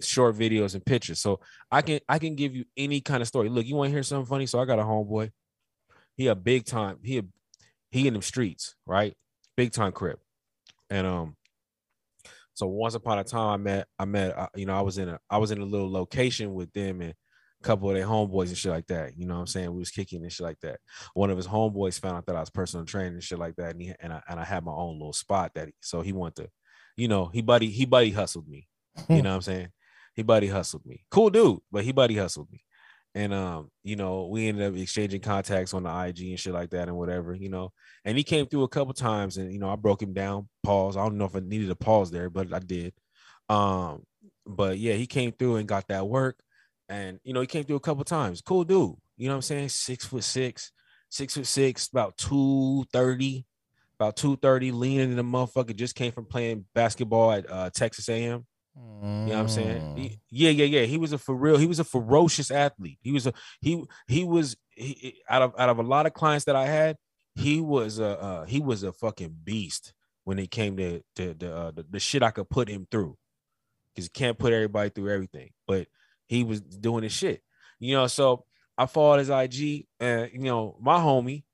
short 0.00 0.34
videos, 0.34 0.74
and 0.74 0.84
pictures. 0.84 1.20
So 1.20 1.38
I 1.70 1.82
can 1.82 2.00
I 2.08 2.18
can 2.18 2.34
give 2.34 2.56
you 2.56 2.64
any 2.76 3.00
kind 3.00 3.22
of 3.22 3.28
story. 3.28 3.48
Look, 3.48 3.64
you 3.64 3.76
want 3.76 3.90
to 3.90 3.92
hear 3.92 4.02
something 4.02 4.26
funny? 4.26 4.46
So 4.46 4.58
I 4.58 4.64
got 4.64 4.80
a 4.80 4.82
homeboy. 4.82 5.30
He 6.16 6.26
a 6.26 6.34
big 6.34 6.64
time. 6.64 6.98
He 7.04 7.18
a, 7.18 7.22
he 7.92 8.08
in 8.08 8.14
them 8.14 8.22
streets, 8.22 8.74
right? 8.86 9.14
Big 9.56 9.72
time 9.72 9.92
crib, 9.92 10.18
and 10.90 11.06
um. 11.06 11.36
So 12.54 12.66
once 12.66 12.96
upon 12.96 13.20
a 13.20 13.24
time, 13.24 13.48
I 13.48 13.56
met, 13.56 13.86
I 14.00 14.04
met, 14.04 14.36
uh, 14.36 14.48
you 14.56 14.66
know, 14.66 14.74
I 14.74 14.80
was 14.80 14.98
in 14.98 15.08
a, 15.08 15.20
I 15.30 15.38
was 15.38 15.52
in 15.52 15.60
a 15.60 15.64
little 15.64 15.92
location 15.92 16.54
with 16.54 16.72
them 16.72 17.02
and 17.02 17.14
couple 17.62 17.88
of 17.88 17.96
their 17.96 18.06
homeboys 18.06 18.48
and 18.48 18.56
shit 18.56 18.72
like 18.72 18.86
that. 18.86 19.12
You 19.16 19.26
know 19.26 19.34
what 19.34 19.40
I'm 19.40 19.46
saying? 19.46 19.72
We 19.72 19.78
was 19.78 19.90
kicking 19.90 20.22
and 20.22 20.32
shit 20.32 20.44
like 20.44 20.60
that. 20.60 20.80
One 21.14 21.30
of 21.30 21.36
his 21.36 21.46
homeboys 21.46 22.00
found 22.00 22.16
out 22.16 22.26
that 22.26 22.36
I 22.36 22.40
was 22.40 22.50
personal 22.50 22.86
training 22.86 23.14
and 23.14 23.22
shit 23.22 23.38
like 23.38 23.56
that, 23.56 23.70
and 23.70 23.82
he, 23.82 23.92
and 24.00 24.12
I 24.12 24.22
and 24.28 24.40
I 24.40 24.44
had 24.44 24.64
my 24.64 24.72
own 24.72 24.94
little 24.98 25.12
spot 25.12 25.52
that, 25.54 25.68
he, 25.68 25.74
so 25.80 26.00
he 26.00 26.12
wanted 26.12 26.44
to, 26.44 26.50
you 26.96 27.08
know, 27.08 27.26
he 27.26 27.42
buddy, 27.42 27.70
he 27.70 27.84
buddy 27.84 28.10
hustled 28.10 28.48
me. 28.48 28.68
You 29.08 29.22
know 29.22 29.30
what 29.30 29.36
I'm 29.36 29.42
saying? 29.42 29.68
He 30.14 30.24
buddy 30.24 30.48
hustled 30.48 30.84
me. 30.84 31.04
Cool 31.10 31.30
dude, 31.30 31.60
but 31.70 31.84
he 31.84 31.92
buddy 31.92 32.16
hustled 32.16 32.50
me. 32.50 32.64
And 33.14 33.32
um, 33.32 33.70
you 33.82 33.96
know, 33.96 34.26
we 34.26 34.48
ended 34.48 34.66
up 34.66 34.78
exchanging 34.78 35.20
contacts 35.20 35.74
on 35.74 35.84
the 35.84 36.04
IG 36.06 36.30
and 36.30 36.38
shit 36.38 36.52
like 36.52 36.70
that 36.70 36.88
and 36.88 36.96
whatever, 36.96 37.34
you 37.34 37.48
know. 37.48 37.72
And 38.04 38.16
he 38.16 38.24
came 38.24 38.46
through 38.46 38.64
a 38.64 38.68
couple 38.68 38.92
times 38.94 39.38
and 39.38 39.52
you 39.52 39.58
know, 39.58 39.70
I 39.70 39.76
broke 39.76 40.02
him 40.02 40.12
down, 40.12 40.48
pause. 40.62 40.96
I 40.96 41.02
don't 41.02 41.18
know 41.18 41.24
if 41.24 41.36
I 41.36 41.40
needed 41.40 41.70
a 41.70 41.76
pause 41.76 42.10
there, 42.10 42.30
but 42.30 42.52
I 42.52 42.58
did. 42.58 42.92
Um, 43.48 44.02
but 44.46 44.78
yeah, 44.78 44.94
he 44.94 45.06
came 45.06 45.32
through 45.32 45.56
and 45.56 45.68
got 45.68 45.88
that 45.88 46.06
work. 46.08 46.38
And 46.88 47.20
you 47.22 47.32
know, 47.32 47.40
he 47.40 47.46
came 47.46 47.64
through 47.64 47.76
a 47.76 47.80
couple 47.80 48.04
times. 48.04 48.40
Cool 48.40 48.64
dude. 48.64 48.94
You 49.16 49.28
know 49.28 49.34
what 49.34 49.36
I'm 49.36 49.42
saying? 49.42 49.68
Six 49.70 50.06
foot 50.06 50.24
six, 50.24 50.72
six 51.08 51.34
foot 51.34 51.46
six, 51.46 51.88
about 51.88 52.16
230, 52.16 53.44
about 53.98 54.16
230, 54.16 54.72
leaning 54.72 55.10
in 55.10 55.16
the 55.16 55.22
motherfucker. 55.22 55.74
Just 55.74 55.94
came 55.94 56.12
from 56.12 56.24
playing 56.24 56.64
basketball 56.74 57.32
at 57.32 57.50
uh, 57.50 57.70
Texas 57.70 58.08
A&M. 58.08 58.46
You 58.76 59.08
know 59.08 59.26
what 59.26 59.36
I'm 59.36 59.48
saying? 59.48 59.82
Mm. 59.82 59.98
He- 59.98 60.20
yeah, 60.30 60.50
yeah, 60.50 60.64
yeah. 60.64 60.82
He 60.86 60.98
was 60.98 61.12
a 61.12 61.18
for 61.18 61.34
real. 61.34 61.56
He 61.56 61.66
was 61.66 61.80
a 61.80 61.84
ferocious 61.84 62.50
athlete. 62.50 62.98
He 63.02 63.10
was 63.12 63.26
a 63.26 63.32
he 63.60 63.82
he 64.06 64.24
was 64.24 64.56
he, 64.70 65.20
out 65.28 65.42
of 65.42 65.54
out 65.58 65.68
of 65.68 65.78
a 65.78 65.82
lot 65.82 66.06
of 66.06 66.14
clients 66.14 66.44
that 66.44 66.54
I 66.54 66.66
had, 66.66 66.96
he 67.34 67.60
was 67.60 67.98
a 67.98 68.20
uh, 68.20 68.44
he 68.44 68.60
was 68.60 68.84
a 68.84 68.92
fucking 68.92 69.34
beast 69.42 69.94
when 70.24 70.38
it 70.38 70.50
came 70.50 70.76
to 70.76 71.02
to 71.16 71.34
the 71.34 71.54
uh, 71.56 71.70
the, 71.72 71.86
the 71.90 71.98
shit 71.98 72.22
I 72.22 72.30
could 72.30 72.48
put 72.48 72.68
him 72.68 72.86
through. 72.90 73.16
Because 73.94 74.06
you 74.06 74.10
can't 74.14 74.38
put 74.38 74.52
everybody 74.52 74.90
through 74.90 75.10
everything, 75.12 75.50
but 75.66 75.88
he 76.28 76.44
was 76.44 76.60
doing 76.60 77.02
his 77.02 77.12
shit. 77.12 77.42
You 77.80 77.96
know, 77.96 78.06
so 78.06 78.44
I 78.76 78.86
followed 78.86 79.18
his 79.18 79.30
IG, 79.30 79.86
and 79.98 80.30
you 80.32 80.40
know, 80.40 80.76
my 80.80 80.98
homie. 80.98 81.44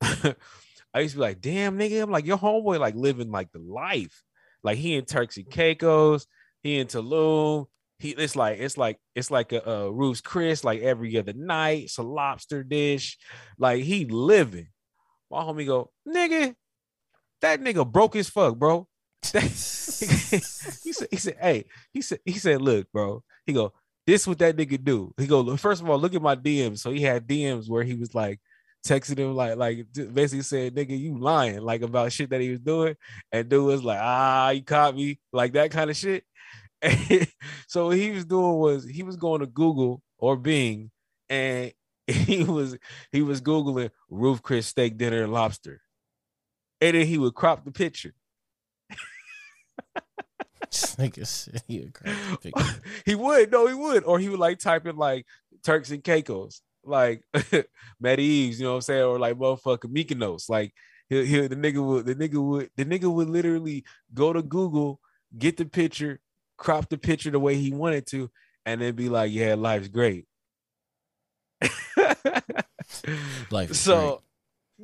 I 0.94 1.00
used 1.00 1.14
to 1.14 1.18
be 1.18 1.22
like, 1.22 1.40
damn 1.40 1.78
nigga. 1.78 2.02
I'm 2.02 2.10
like, 2.10 2.26
your 2.26 2.38
homeboy 2.38 2.78
like 2.78 2.94
living 2.94 3.30
like 3.30 3.50
the 3.52 3.60
life. 3.60 4.22
Like 4.62 4.78
he 4.78 4.96
in 4.96 5.04
Turks 5.04 5.36
and 5.36 5.48
Caicos, 5.48 6.26
he 6.62 6.78
in 6.78 6.86
Tulum. 6.86 7.66
He 7.98 8.10
it's 8.10 8.36
like 8.36 8.58
it's 8.58 8.76
like 8.76 8.98
it's 9.14 9.30
like 9.30 9.52
a, 9.52 9.60
a 9.60 9.92
Ruth's 9.92 10.20
Chris 10.20 10.64
like 10.64 10.80
every 10.82 11.16
other 11.18 11.32
night. 11.32 11.84
It's 11.84 11.98
a 11.98 12.02
lobster 12.02 12.62
dish. 12.62 13.18
Like 13.58 13.82
he 13.82 14.04
living. 14.04 14.68
My 15.30 15.42
homie 15.42 15.66
go, 15.66 15.90
nigga, 16.06 16.54
that 17.40 17.60
nigga 17.60 17.90
broke 17.90 18.14
his 18.14 18.28
fuck, 18.28 18.56
bro. 18.56 18.86
He 20.02 20.92
said, 20.92 21.08
he 21.10 21.16
said, 21.16 21.36
hey, 21.40 21.64
he 21.92 22.02
said, 22.02 22.18
he 22.24 22.32
said, 22.32 22.60
look, 22.60 22.90
bro. 22.92 23.22
He 23.46 23.52
go, 23.52 23.72
this 24.06 24.26
what 24.26 24.38
that 24.38 24.56
nigga 24.56 24.82
do. 24.82 25.12
He 25.16 25.26
go, 25.26 25.56
first 25.56 25.80
of 25.82 25.88
all, 25.88 25.98
look 25.98 26.14
at 26.14 26.22
my 26.22 26.36
DMs. 26.36 26.78
So 26.78 26.90
he 26.90 27.02
had 27.02 27.26
DMs 27.26 27.68
where 27.68 27.84
he 27.84 27.94
was 27.94 28.14
like 28.14 28.40
texting 28.86 29.18
him, 29.18 29.34
like, 29.34 29.56
like 29.56 29.86
basically 29.92 30.42
said, 30.42 30.74
nigga, 30.74 30.98
you 30.98 31.18
lying, 31.18 31.60
like 31.60 31.82
about 31.82 32.12
shit 32.12 32.30
that 32.30 32.40
he 32.40 32.50
was 32.50 32.60
doing. 32.60 32.96
And 33.30 33.48
dude 33.48 33.64
was 33.64 33.84
like, 33.84 34.00
ah, 34.00 34.50
you 34.50 34.62
caught 34.62 34.96
me, 34.96 35.18
like 35.32 35.52
that 35.52 35.70
kind 35.70 35.90
of 35.90 35.96
shit. 35.96 36.24
so 37.68 37.86
what 37.86 37.96
he 37.96 38.10
was 38.10 38.24
doing 38.24 38.58
was 38.58 38.84
he 38.84 39.02
was 39.02 39.16
going 39.16 39.40
to 39.40 39.46
Google 39.46 40.02
or 40.18 40.36
Bing 40.36 40.90
and 41.28 41.72
he 42.06 42.44
was 42.44 42.76
he 43.12 43.22
was 43.22 43.40
Googling 43.40 43.90
Ruth 44.10 44.42
Chris 44.42 44.66
steak 44.66 44.98
dinner 44.98 45.22
and 45.22 45.32
lobster. 45.32 45.80
And 46.80 46.96
then 46.96 47.06
he 47.06 47.18
would 47.18 47.34
crop 47.34 47.64
the 47.64 47.70
picture. 47.70 48.12
He 51.66 51.82
a 51.82 51.90
crazy 51.90 52.36
picture. 52.40 52.80
he 53.06 53.14
would, 53.14 53.50
no, 53.50 53.66
he 53.66 53.74
would, 53.74 54.04
or 54.04 54.18
he 54.18 54.28
would 54.28 54.38
like 54.38 54.58
type 54.58 54.86
in 54.86 54.96
like 54.96 55.26
Turks 55.62 55.90
and 55.90 56.02
Caicos, 56.02 56.62
like 56.84 57.22
Maldives, 58.00 58.58
you 58.58 58.64
know 58.64 58.72
what 58.72 58.76
I'm 58.76 58.82
saying, 58.82 59.02
or 59.02 59.18
like 59.18 59.36
motherfucker 59.36 59.92
Mykonos, 59.92 60.48
like 60.48 60.72
he 61.08 61.24
he 61.26 61.46
the 61.46 61.56
nigga 61.56 61.84
would 61.84 62.06
the 62.06 62.14
nigga 62.14 62.42
would 62.42 62.70
the 62.76 62.84
nigga 62.84 63.12
would 63.12 63.28
literally 63.28 63.84
go 64.14 64.32
to 64.32 64.42
Google, 64.42 65.00
get 65.36 65.56
the 65.56 65.64
picture, 65.64 66.20
crop 66.56 66.88
the 66.88 66.98
picture 66.98 67.30
the 67.30 67.40
way 67.40 67.56
he 67.56 67.72
wanted 67.72 68.06
to, 68.08 68.30
and 68.64 68.80
then 68.80 68.94
be 68.94 69.08
like, 69.08 69.32
yeah, 69.32 69.54
life's 69.54 69.88
great. 69.88 70.26
Life 73.50 73.74
so 73.74 74.22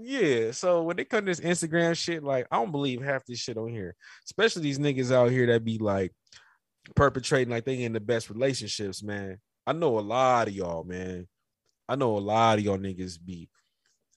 yeah, 0.01 0.53
so 0.53 0.82
when 0.82 0.96
they 0.96 1.05
come 1.05 1.26
to 1.26 1.30
this 1.30 1.40
Instagram 1.40 1.96
shit, 1.96 2.22
like 2.22 2.46
I 2.51 2.57
don't 2.57 2.72
believe 2.72 3.03
half 3.03 3.24
this 3.26 3.38
shit 3.38 3.57
on 3.57 3.68
here, 3.68 3.96
especially 4.26 4.62
these 4.62 4.78
niggas 4.78 5.12
out 5.12 5.30
here 5.30 5.46
that 5.46 5.64
be 5.64 5.78
like 5.78 6.12
perpetrating 6.94 7.51
like 7.51 7.64
they 7.64 7.82
in 7.82 7.92
the 7.92 8.01
best 8.01 8.30
relationships, 8.30 9.03
man. 9.03 9.38
I 9.66 9.72
know 9.72 9.99
a 9.99 10.01
lot 10.01 10.49
of 10.49 10.55
y'all, 10.55 10.84
man. 10.84 11.26
I 11.88 11.96
know 11.96 12.16
a 12.16 12.18
lot 12.18 12.59
of 12.59 12.64
y'all 12.64 12.78
niggas 12.78 13.18
be 13.24 13.49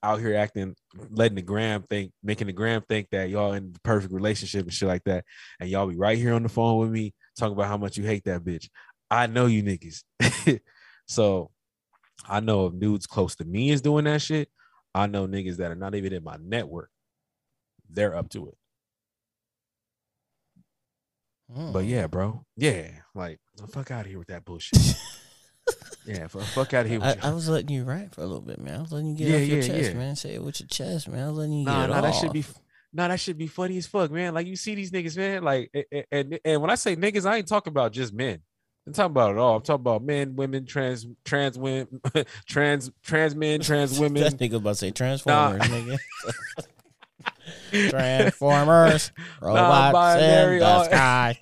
out 0.04 0.20
here 0.20 0.36
acting, 0.36 0.76
letting 1.10 1.36
the 1.36 1.42
gram 1.42 1.84
think, 1.90 2.12
making 2.24 2.48
the 2.48 2.54
gram 2.54 2.84
think 2.88 3.10
that 3.12 3.30
y'all 3.30 3.54
in 3.54 3.74
the 3.74 3.80
perfect 3.80 4.14
relationship 4.14 4.64
and 4.64 4.74
shit 4.74 4.88
like 4.88 5.04
that, 5.06 5.26
and 5.60 5.70
y'all 5.70 5.88
be 5.88 5.96
right 5.96 6.18
here 6.18 6.34
on 6.34 6.44
the 6.44 6.50
phone 6.50 6.80
with 6.80 6.92
me 6.92 7.14
talking 7.38 7.54
about 7.54 7.68
how 7.68 7.78
much 7.78 7.98
you 7.98 8.04
hate 8.04 8.26
that 8.26 8.44
bitch. 8.44 8.70
I 9.10 9.28
know 9.28 9.48
you 9.48 9.64
niggas, 9.64 10.60
so 11.08 11.52
I 12.28 12.40
know 12.40 12.68
if 12.68 12.80
dudes 12.80 13.08
close 13.08 13.36
to 13.38 13.46
me 13.46 13.72
is 13.72 13.82
doing 13.82 14.06
that 14.06 14.22
shit. 14.22 14.50
I 14.94 15.08
know 15.08 15.28
niggas 15.28 15.58
that 15.58 15.72
are 15.72 15.76
not 15.76 15.96
even 15.96 16.14
in 16.14 16.24
my 16.24 16.38
network. 16.42 16.90
They're 17.90 18.16
up 18.16 18.30
to 18.32 18.48
it. 18.50 18.58
great. 21.54 21.74
But 21.74 21.84
Mm. 21.86 21.90
yeah, 21.90 22.08
bro. 22.08 22.46
Yeah. 22.58 22.92
Like, 23.14 23.40
the 23.58 23.68
fuck 23.68 23.92
out 23.92 24.02
of 24.02 24.08
here 24.08 24.20
with 24.20 24.30
that 24.30 24.46
bullshit. 24.46 24.80
yeah, 26.06 26.28
fu- 26.28 26.40
fuck 26.40 26.74
out 26.74 26.86
of 26.86 26.92
here 26.92 27.00
with 27.00 27.24
I, 27.24 27.30
I 27.30 27.34
was 27.34 27.50
letting 27.50 27.70
you 27.70 27.84
rant 27.84 28.16
for 28.16 28.22
a 28.22 28.26
little 28.26 28.42
bit, 28.42 28.60
man. 28.60 28.78
I 28.80 28.82
was 28.82 28.92
letting 28.92 29.10
you 29.10 29.16
get 29.16 29.28
Yeah, 29.28 29.36
off 29.36 29.42
your 29.48 29.58
yeah, 29.60 29.68
chest, 29.68 29.92
yeah. 29.92 29.98
man. 29.98 30.16
Say 30.16 30.34
it 30.36 30.44
with 30.44 30.60
your 30.62 30.68
chest, 30.68 31.08
man. 31.10 31.24
I 31.26 31.28
was 31.30 31.38
letting 31.38 31.54
you 31.54 31.66
Nah, 31.66 31.82
get 31.82 31.90
it 31.90 31.94
nah, 31.94 32.02
that 32.02 32.16
should 32.16 32.34
be 32.34 32.46
nah, 32.94 33.08
that 33.10 33.20
should 33.20 33.38
be 33.38 33.48
funny 33.48 33.78
as 33.78 33.88
fuck, 33.88 34.12
man. 34.12 34.34
Like 34.34 34.48
you 34.48 34.56
see 34.56 34.76
these 34.76 34.92
niggas, 34.92 35.18
man. 35.18 35.44
Like 35.44 35.70
a- 35.76 35.86
a- 35.98 36.06
and 36.12 36.40
and 36.46 36.62
when 36.62 36.70
I 36.72 36.76
say 36.76 36.96
niggas, 36.96 37.26
I 37.26 37.38
ain't 37.38 37.48
talking 37.48 37.72
about 37.72 37.92
just 37.92 38.14
men. 38.14 38.42
I'm 38.92 38.96
talking 38.96 39.12
about 39.12 39.32
it 39.32 39.38
all. 39.38 39.56
I'm 39.56 39.62
talking 39.62 39.80
about 39.82 40.04
men, 40.04 40.36
women, 40.36 40.66
trans, 40.66 41.08
trans 41.24 41.58
women, 41.58 42.02
trans, 42.46 42.92
trans 43.02 43.34
men, 43.36 43.62
trans 43.62 43.92
that 43.96 44.02
women. 44.02 44.24
nigga 44.34 44.56
about 44.56 44.72
to 44.72 44.76
say 44.76 44.92
Transformers, 44.92 45.62
nigga. 45.62 45.98
Transformers, 47.90 49.14
robots 49.42 50.22
in 50.22 50.60
the 50.60 50.66
all- 50.66 50.84
sky. 50.84 51.38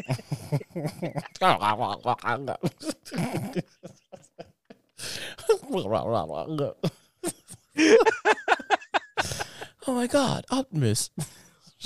oh 9.88 9.94
my 9.96 10.06
god, 10.06 10.46
Optimus. 10.52 11.10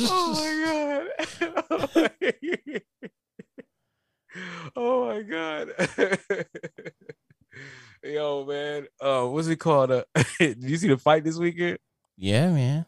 oh 0.02 1.08
my 1.40 1.40
god. 1.40 1.70
Oh 1.72 2.90
oh 4.76 5.08
my 5.08 5.22
god. 5.22 5.70
Yo, 8.04 8.46
man. 8.46 8.88
Uh, 9.00 9.26
what's 9.28 9.48
it 9.48 9.58
called? 9.58 9.92
Uh, 9.92 10.04
did 10.40 10.62
you 10.64 10.78
see 10.78 10.88
the 10.90 10.98
fight 10.98 11.24
this 11.24 11.38
weekend? 11.38 11.78
Yeah, 12.18 12.50
man. 12.52 12.86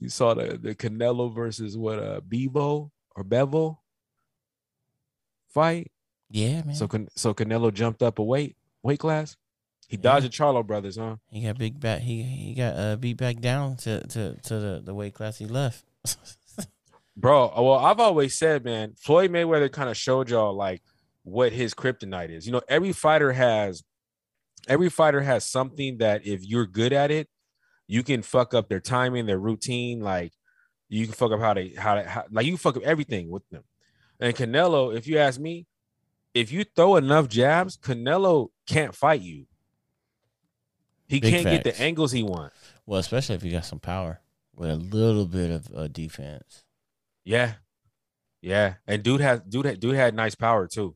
You 0.00 0.08
saw 0.08 0.34
the 0.34 0.58
the 0.58 0.74
Canelo 0.74 1.32
versus 1.34 1.76
what 1.76 1.98
uh 1.98 2.20
Bebo 2.20 2.90
or 3.14 3.24
Bevo 3.24 3.78
fight. 5.48 5.90
Yeah, 6.30 6.62
man. 6.64 6.74
So 6.74 6.88
Can- 6.88 7.08
so 7.14 7.32
Canelo 7.34 7.72
jumped 7.72 8.02
up 8.02 8.18
a 8.18 8.22
weight 8.22 8.56
weight 8.82 8.98
class. 8.98 9.36
He 9.88 9.96
dodged 9.96 10.24
Yeah. 10.24 10.28
the 10.28 10.34
Charlo 10.60 10.66
brothers, 10.66 10.96
huh? 10.96 11.16
he 11.30 11.42
got 11.42 11.58
big 11.58 11.78
back. 11.78 12.00
He 12.02 12.22
he 12.24 12.54
got 12.54 12.76
uh, 12.76 12.96
beat 12.96 13.16
back 13.16 13.40
down 13.40 13.76
to 13.78 14.04
to 14.08 14.34
to 14.34 14.58
the, 14.58 14.82
the 14.84 14.92
weight 14.94 15.14
class 15.14 15.38
he 15.38 15.46
left. 15.46 15.84
Bro, 17.16 17.52
well, 17.56 17.78
I've 17.78 18.00
always 18.00 18.38
said, 18.38 18.64
man, 18.64 18.94
Floyd 18.98 19.30
Mayweather 19.30 19.72
kind 19.72 19.88
of 19.88 19.96
showed 19.96 20.28
y'all 20.28 20.54
like 20.54 20.82
what 21.22 21.52
his 21.52 21.72
kryptonite 21.72 22.30
is. 22.30 22.46
You 22.46 22.52
know, 22.52 22.62
every 22.68 22.92
fighter 22.92 23.32
has 23.32 23.82
every 24.68 24.90
fighter 24.90 25.20
has 25.22 25.44
something 25.44 25.98
that 25.98 26.26
if 26.26 26.44
you're 26.44 26.66
good 26.66 26.92
at 26.92 27.10
it, 27.10 27.28
you 27.86 28.02
can 28.02 28.22
fuck 28.22 28.52
up 28.52 28.68
their 28.68 28.80
timing, 28.80 29.26
their 29.26 29.38
routine. 29.38 30.00
Like 30.00 30.32
you 30.88 31.06
can 31.06 31.14
fuck 31.14 31.32
up 31.32 31.40
how 31.40 31.54
they 31.54 31.70
how, 31.70 31.94
they, 31.94 32.04
how 32.04 32.24
like 32.30 32.44
you 32.44 32.52
can 32.52 32.58
fuck 32.58 32.76
up 32.76 32.82
everything 32.82 33.30
with 33.30 33.48
them. 33.50 33.64
And 34.20 34.34
Canelo, 34.34 34.94
if 34.94 35.06
you 35.06 35.18
ask 35.18 35.40
me, 35.40 35.66
if 36.34 36.52
you 36.52 36.64
throw 36.64 36.96
enough 36.96 37.28
jabs, 37.28 37.76
Canelo 37.76 38.48
can't 38.66 38.94
fight 38.94 39.22
you. 39.22 39.46
He 41.08 41.20
Big 41.20 41.32
can't 41.32 41.44
get 41.44 41.64
the 41.64 41.80
angles 41.80 42.12
he 42.12 42.22
wants. 42.22 42.56
well, 42.84 43.00
especially 43.00 43.36
if 43.36 43.44
you 43.44 43.52
got 43.52 43.64
some 43.64 43.78
power 43.78 44.20
with 44.54 44.70
a 44.70 44.76
little 44.76 45.26
bit 45.26 45.50
of 45.50 45.68
uh, 45.74 45.88
defense. 45.88 46.64
Yeah, 47.26 47.54
yeah, 48.40 48.74
and 48.86 49.02
dude 49.02 49.20
has 49.20 49.40
dude 49.40 49.66
had 49.66 49.80
dude 49.80 49.96
had 49.96 50.14
nice 50.14 50.36
power 50.36 50.68
too. 50.68 50.94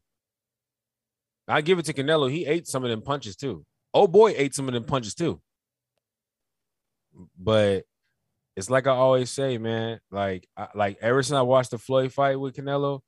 I 1.49 1.61
give 1.61 1.81
it 1.81 1.87
to 1.87 1.93
Canelo. 1.93 2.31
He 2.31 2.47
ate 2.47 2.69
some 2.69 2.85
of 2.85 2.91
them 2.91 3.03
punches 3.03 3.35
too. 3.35 3.67
Oh 3.93 4.07
boy, 4.07 4.35
ate 4.37 4.55
some 4.55 4.69
of 4.69 4.75
them 4.75 4.85
punches 4.85 5.17
too. 5.17 5.41
But 7.37 7.83
it's 8.57 8.71
like 8.71 8.87
I 8.87 8.93
always 8.93 9.31
say, 9.31 9.59
man. 9.59 9.99
Like, 10.13 10.49
I, 10.57 10.69
like 10.77 10.99
ever 11.01 11.21
since 11.25 11.37
I 11.37 11.43
watched 11.43 11.73
the 11.73 11.79
Floyd 11.79 12.13
fight 12.13 12.39
with 12.39 12.55
Canelo, 12.55 13.01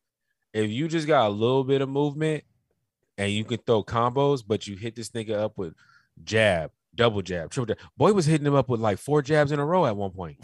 if 0.52 0.68
you 0.68 0.88
just 0.88 1.06
got 1.06 1.28
a 1.28 1.30
little 1.30 1.62
bit 1.62 1.80
of 1.80 1.88
movement 1.88 2.42
and 3.16 3.30
you 3.30 3.44
can 3.44 3.58
throw 3.58 3.84
combos, 3.84 4.42
but 4.44 4.66
you 4.66 4.74
hit 4.74 4.96
this 4.96 5.10
nigga 5.10 5.34
up 5.34 5.56
with 5.56 5.74
jab, 6.24 6.72
double 6.92 7.22
jab, 7.22 7.50
triple 7.50 7.74
jab. 7.74 7.78
Boy 7.96 8.12
was 8.12 8.26
hitting 8.26 8.46
him 8.48 8.56
up 8.56 8.68
with 8.68 8.80
like 8.80 8.98
four 8.98 9.22
jabs 9.22 9.52
in 9.52 9.60
a 9.60 9.64
row 9.64 9.86
at 9.86 9.96
one 9.96 10.10
point. 10.10 10.38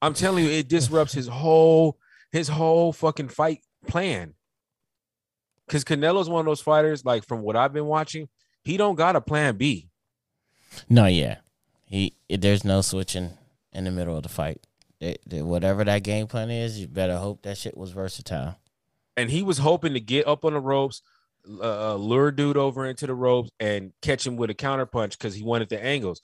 I'm 0.00 0.14
telling 0.14 0.44
you, 0.44 0.50
it 0.50 0.68
disrupts 0.68 1.12
his 1.12 1.26
whole 1.28 1.98
his 2.30 2.48
whole 2.48 2.92
fucking 2.92 3.28
fight 3.28 3.60
plan. 3.86 4.34
Cause 5.68 5.84
Canelo's 5.84 6.28
one 6.28 6.40
of 6.40 6.46
those 6.46 6.60
fighters, 6.60 7.04
like 7.04 7.26
from 7.26 7.42
what 7.42 7.56
I've 7.56 7.72
been 7.72 7.86
watching, 7.86 8.28
he 8.64 8.76
don't 8.76 8.94
got 8.94 9.16
a 9.16 9.20
plan 9.20 9.56
B. 9.56 9.88
No, 10.88 11.06
yeah, 11.06 11.36
he 11.86 12.14
there's 12.30 12.64
no 12.64 12.80
switching 12.80 13.32
in 13.72 13.84
the 13.84 13.90
middle 13.90 14.16
of 14.16 14.22
the 14.22 14.28
fight. 14.28 14.66
It- 15.00 15.20
it- 15.30 15.42
whatever 15.42 15.84
that 15.84 16.02
game 16.02 16.26
plan 16.26 16.50
is, 16.50 16.78
you 16.80 16.86
better 16.88 17.16
hope 17.18 17.42
that 17.42 17.58
shit 17.58 17.76
was 17.76 17.90
versatile. 17.92 18.56
And 19.16 19.30
he 19.30 19.42
was 19.42 19.58
hoping 19.58 19.94
to 19.94 20.00
get 20.00 20.26
up 20.26 20.44
on 20.44 20.52
the 20.54 20.60
ropes, 20.60 21.02
uh, 21.48 21.94
lure 21.96 22.30
dude 22.30 22.56
over 22.56 22.86
into 22.86 23.06
the 23.06 23.14
ropes, 23.14 23.50
and 23.60 23.92
catch 24.00 24.26
him 24.26 24.36
with 24.36 24.50
a 24.50 24.54
counter 24.54 24.86
punch 24.86 25.18
because 25.18 25.34
he 25.34 25.42
wanted 25.42 25.68
the 25.68 25.82
angles. 25.82 26.20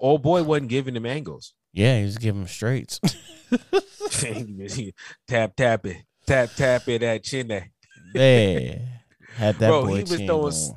Old 0.00 0.22
boy 0.22 0.42
wasn't 0.42 0.68
giving 0.68 0.96
him 0.96 1.06
angles. 1.06 1.54
Yeah, 1.72 1.98
he 1.98 2.04
was 2.04 2.18
giving 2.18 2.42
him 2.42 2.48
straights. 2.48 3.00
tap 5.28 5.56
tap 5.56 5.86
it, 5.86 5.96
tap 6.26 6.50
tap 6.56 6.88
it 6.88 7.02
at 7.02 7.22
chin 7.22 7.48
there. 7.48 7.70
yeah, 8.14 8.78
had 9.34 9.56
that 9.56 9.68
Bro, 9.68 9.84
boy 9.84 9.94
he 9.96 10.00
was 10.02 10.14
throwing 10.16 10.26
going. 10.26 10.76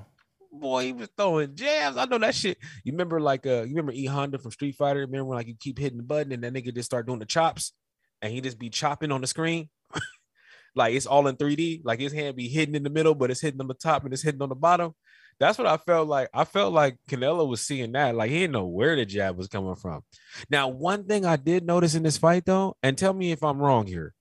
boy, 0.51 0.83
he 0.85 0.93
was 0.93 1.09
throwing 1.17 1.55
jabs. 1.55 1.97
I 1.97 2.05
know 2.05 2.17
that 2.19 2.35
shit. 2.35 2.57
You 2.83 2.93
remember 2.93 3.19
like 3.19 3.45
uh 3.45 3.63
you 3.63 3.75
remember 3.75 3.93
E 3.93 4.05
Honda 4.05 4.37
from 4.37 4.51
Street 4.51 4.75
Fighter? 4.75 5.01
Remember 5.01 5.25
when 5.25 5.37
like 5.37 5.47
you 5.47 5.55
keep 5.59 5.79
hitting 5.79 5.97
the 5.97 6.03
button 6.03 6.31
and 6.31 6.43
that 6.43 6.53
nigga 6.53 6.73
just 6.73 6.87
start 6.87 7.07
doing 7.07 7.19
the 7.19 7.25
chops 7.25 7.73
and 8.21 8.31
he 8.31 8.41
just 8.41 8.59
be 8.59 8.69
chopping 8.69 9.11
on 9.11 9.21
the 9.21 9.27
screen? 9.27 9.69
like 10.75 10.93
it's 10.93 11.05
all 11.05 11.27
in 11.27 11.35
3D. 11.35 11.81
Like 11.83 11.99
his 11.99 12.13
hand 12.13 12.35
be 12.35 12.47
hitting 12.47 12.75
in 12.75 12.83
the 12.83 12.89
middle, 12.89 13.15
but 13.15 13.31
it's 13.31 13.41
hitting 13.41 13.61
on 13.61 13.67
the 13.67 13.73
top 13.73 14.03
and 14.03 14.13
it's 14.13 14.23
hitting 14.23 14.41
on 14.41 14.49
the 14.49 14.55
bottom. 14.55 14.93
That's 15.41 15.57
what 15.57 15.65
I 15.65 15.77
felt 15.77 16.07
like. 16.07 16.29
I 16.35 16.43
felt 16.43 16.71
like 16.71 16.97
Canelo 17.09 17.47
was 17.47 17.61
seeing 17.61 17.93
that. 17.93 18.13
Like 18.15 18.29
he 18.29 18.41
didn't 18.41 18.53
know 18.53 18.67
where 18.67 18.95
the 18.95 19.07
jab 19.07 19.35
was 19.35 19.47
coming 19.47 19.73
from. 19.73 20.03
Now, 20.51 20.67
one 20.67 21.05
thing 21.05 21.25
I 21.25 21.35
did 21.35 21.65
notice 21.65 21.95
in 21.95 22.03
this 22.03 22.15
fight, 22.19 22.45
though, 22.45 22.77
and 22.83 22.95
tell 22.95 23.11
me 23.11 23.31
if 23.31 23.43
I'm 23.43 23.57
wrong 23.57 23.87
here. 23.87 24.13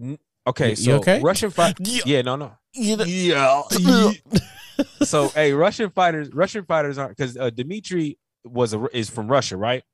N- 0.00 0.18
okay, 0.48 0.74
so 0.74 0.96
okay? 0.96 1.20
Russian 1.20 1.50
fight. 1.50 1.76
Yeah. 1.80 2.02
Yeah, 2.04 2.22
no, 2.22 2.34
no. 2.34 2.52
Know- 2.74 3.04
Yeah. 3.04 3.62
so 5.04 5.28
hey, 5.28 5.52
Russian 5.52 5.90
fighters, 5.90 6.30
Russian 6.32 6.64
fighters 6.64 6.98
aren't 6.98 7.16
because 7.16 7.36
uh, 7.36 7.50
Dimitri 7.50 8.18
was 8.44 8.74
a 8.74 8.84
is 8.92 9.08
from 9.08 9.28
Russia, 9.28 9.56
right? 9.56 9.84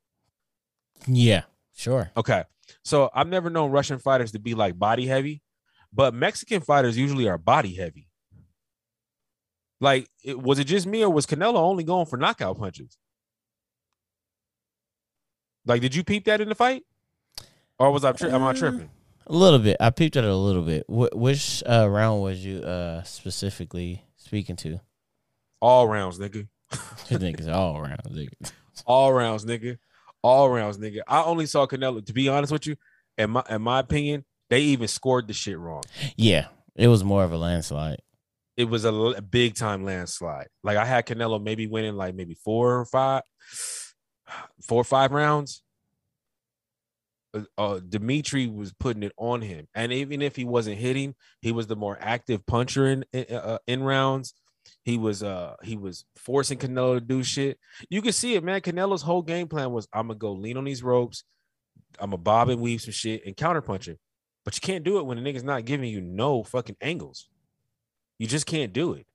yeah, 1.07 1.43
sure. 1.75 2.09
Okay, 2.17 2.43
so 2.83 3.11
I've 3.13 3.27
never 3.27 3.51
known 3.51 3.69
Russian 3.69 3.99
fighters 3.99 4.31
to 4.31 4.39
be 4.39 4.55
like 4.55 4.79
body 4.79 5.05
heavy, 5.05 5.43
but 5.93 6.15
Mexican 6.15 6.61
fighters 6.61 6.97
usually 6.97 7.27
are 7.29 7.37
body 7.37 7.75
heavy. 7.75 8.07
Like, 9.83 10.07
it, 10.23 10.39
was 10.41 10.59
it 10.59 10.63
just 10.63 10.87
me 10.87 11.03
or 11.03 11.09
was 11.09 11.25
Canelo 11.25 11.55
only 11.57 11.83
going 11.83 12.05
for 12.05 12.15
knockout 12.15 12.57
punches? 12.57 12.97
Like, 15.65 15.81
did 15.81 15.93
you 15.93 16.05
peep 16.05 16.23
that 16.25 16.39
in 16.39 16.47
the 16.47 16.55
fight, 16.55 16.83
or 17.77 17.91
was 17.91 18.05
I 18.05 18.13
tri- 18.13 18.29
am 18.29 18.43
I 18.43 18.51
Uh, 18.51 18.53
tripping? 18.53 18.89
A 19.27 19.33
little 19.33 19.59
bit. 19.59 19.75
I 19.81 19.89
peeped 19.89 20.15
at 20.15 20.23
it 20.23 20.29
a 20.29 20.35
little 20.35 20.61
bit. 20.63 20.85
Wh- 20.87 21.13
which 21.17 21.61
uh, 21.69 21.89
round 21.89 22.21
was 22.21 22.43
you 22.45 22.59
uh, 22.59 23.03
specifically 23.03 24.05
speaking 24.15 24.55
to? 24.57 24.79
All 25.61 25.87
rounds, 25.87 26.17
nigga. 26.17 26.47
Niggas 26.71 27.53
all 27.53 27.81
rounds, 27.81 28.07
Nigga. 28.09 28.51
All 28.85 29.13
rounds, 29.13 29.45
nigga. 29.45 29.77
All 30.21 30.49
rounds, 30.49 30.77
nigga. 30.77 31.01
I 31.07 31.23
only 31.23 31.45
saw 31.45 31.67
Canelo. 31.67 32.05
To 32.05 32.13
be 32.13 32.29
honest 32.29 32.51
with 32.53 32.67
you, 32.67 32.77
in 33.17 33.31
my 33.31 33.43
in 33.49 33.61
my 33.61 33.79
opinion, 33.79 34.23
they 34.49 34.61
even 34.61 34.87
scored 34.87 35.27
the 35.27 35.33
shit 35.33 35.57
wrong. 35.59 35.83
Yeah, 36.15 36.47
it 36.75 36.87
was 36.87 37.03
more 37.03 37.23
of 37.25 37.31
a 37.33 37.37
landslide. 37.37 38.01
It 38.55 38.65
was 38.65 38.85
a 38.85 39.21
big 39.21 39.55
time 39.55 39.83
landslide. 39.83 40.47
Like 40.63 40.77
I 40.77 40.85
had 40.85 41.07
Canelo 41.07 41.41
maybe 41.41 41.67
winning 41.67 41.95
like 41.95 42.15
maybe 42.15 42.35
four 42.35 42.79
or 42.79 42.85
five, 42.85 43.23
four 44.67 44.81
or 44.81 44.85
five 44.85 45.11
rounds. 45.11 45.63
Uh, 47.33 47.41
uh, 47.57 47.79
Dimitri 47.79 48.45
was 48.47 48.73
putting 48.73 49.01
it 49.01 49.13
on 49.17 49.41
him, 49.41 49.67
and 49.73 49.91
even 49.91 50.21
if 50.21 50.35
he 50.35 50.45
wasn't 50.45 50.77
hitting, 50.77 51.15
he 51.41 51.51
was 51.51 51.65
the 51.65 51.75
more 51.75 51.97
active 51.99 52.45
puncher 52.45 52.87
in 52.87 53.05
in, 53.11 53.25
uh, 53.35 53.57
in 53.65 53.81
rounds. 53.81 54.33
He 54.83 54.97
was 54.97 55.23
uh 55.23 55.55
he 55.63 55.75
was 55.75 56.05
forcing 56.15 56.57
Canelo 56.57 56.95
to 56.95 57.01
do 57.01 57.23
shit. 57.23 57.57
You 57.89 58.01
can 58.01 58.13
see 58.13 58.35
it, 58.35 58.43
man. 58.43 58.61
Canelo's 58.61 59.01
whole 59.01 59.23
game 59.23 59.47
plan 59.47 59.71
was 59.71 59.87
I'm 59.91 60.07
gonna 60.07 60.19
go 60.19 60.33
lean 60.33 60.57
on 60.57 60.65
these 60.65 60.83
ropes, 60.83 61.23
I'm 61.99 62.11
gonna 62.11 62.17
bob 62.17 62.49
and 62.49 62.61
weave 62.61 62.81
some 62.81 62.91
shit 62.91 63.25
and 63.25 63.35
counterpunch 63.35 63.87
it. 63.87 63.99
But 64.45 64.55
you 64.55 64.61
can't 64.61 64.83
do 64.83 64.99
it 64.99 65.05
when 65.05 65.21
the 65.21 65.23
nigga's 65.23 65.43
not 65.43 65.65
giving 65.65 65.89
you 65.89 66.01
no 66.01 66.43
fucking 66.43 66.77
angles. 66.81 67.29
You 68.23 68.29
just 68.29 68.45
can't 68.45 68.71
do 68.71 68.93
it. 68.93 69.05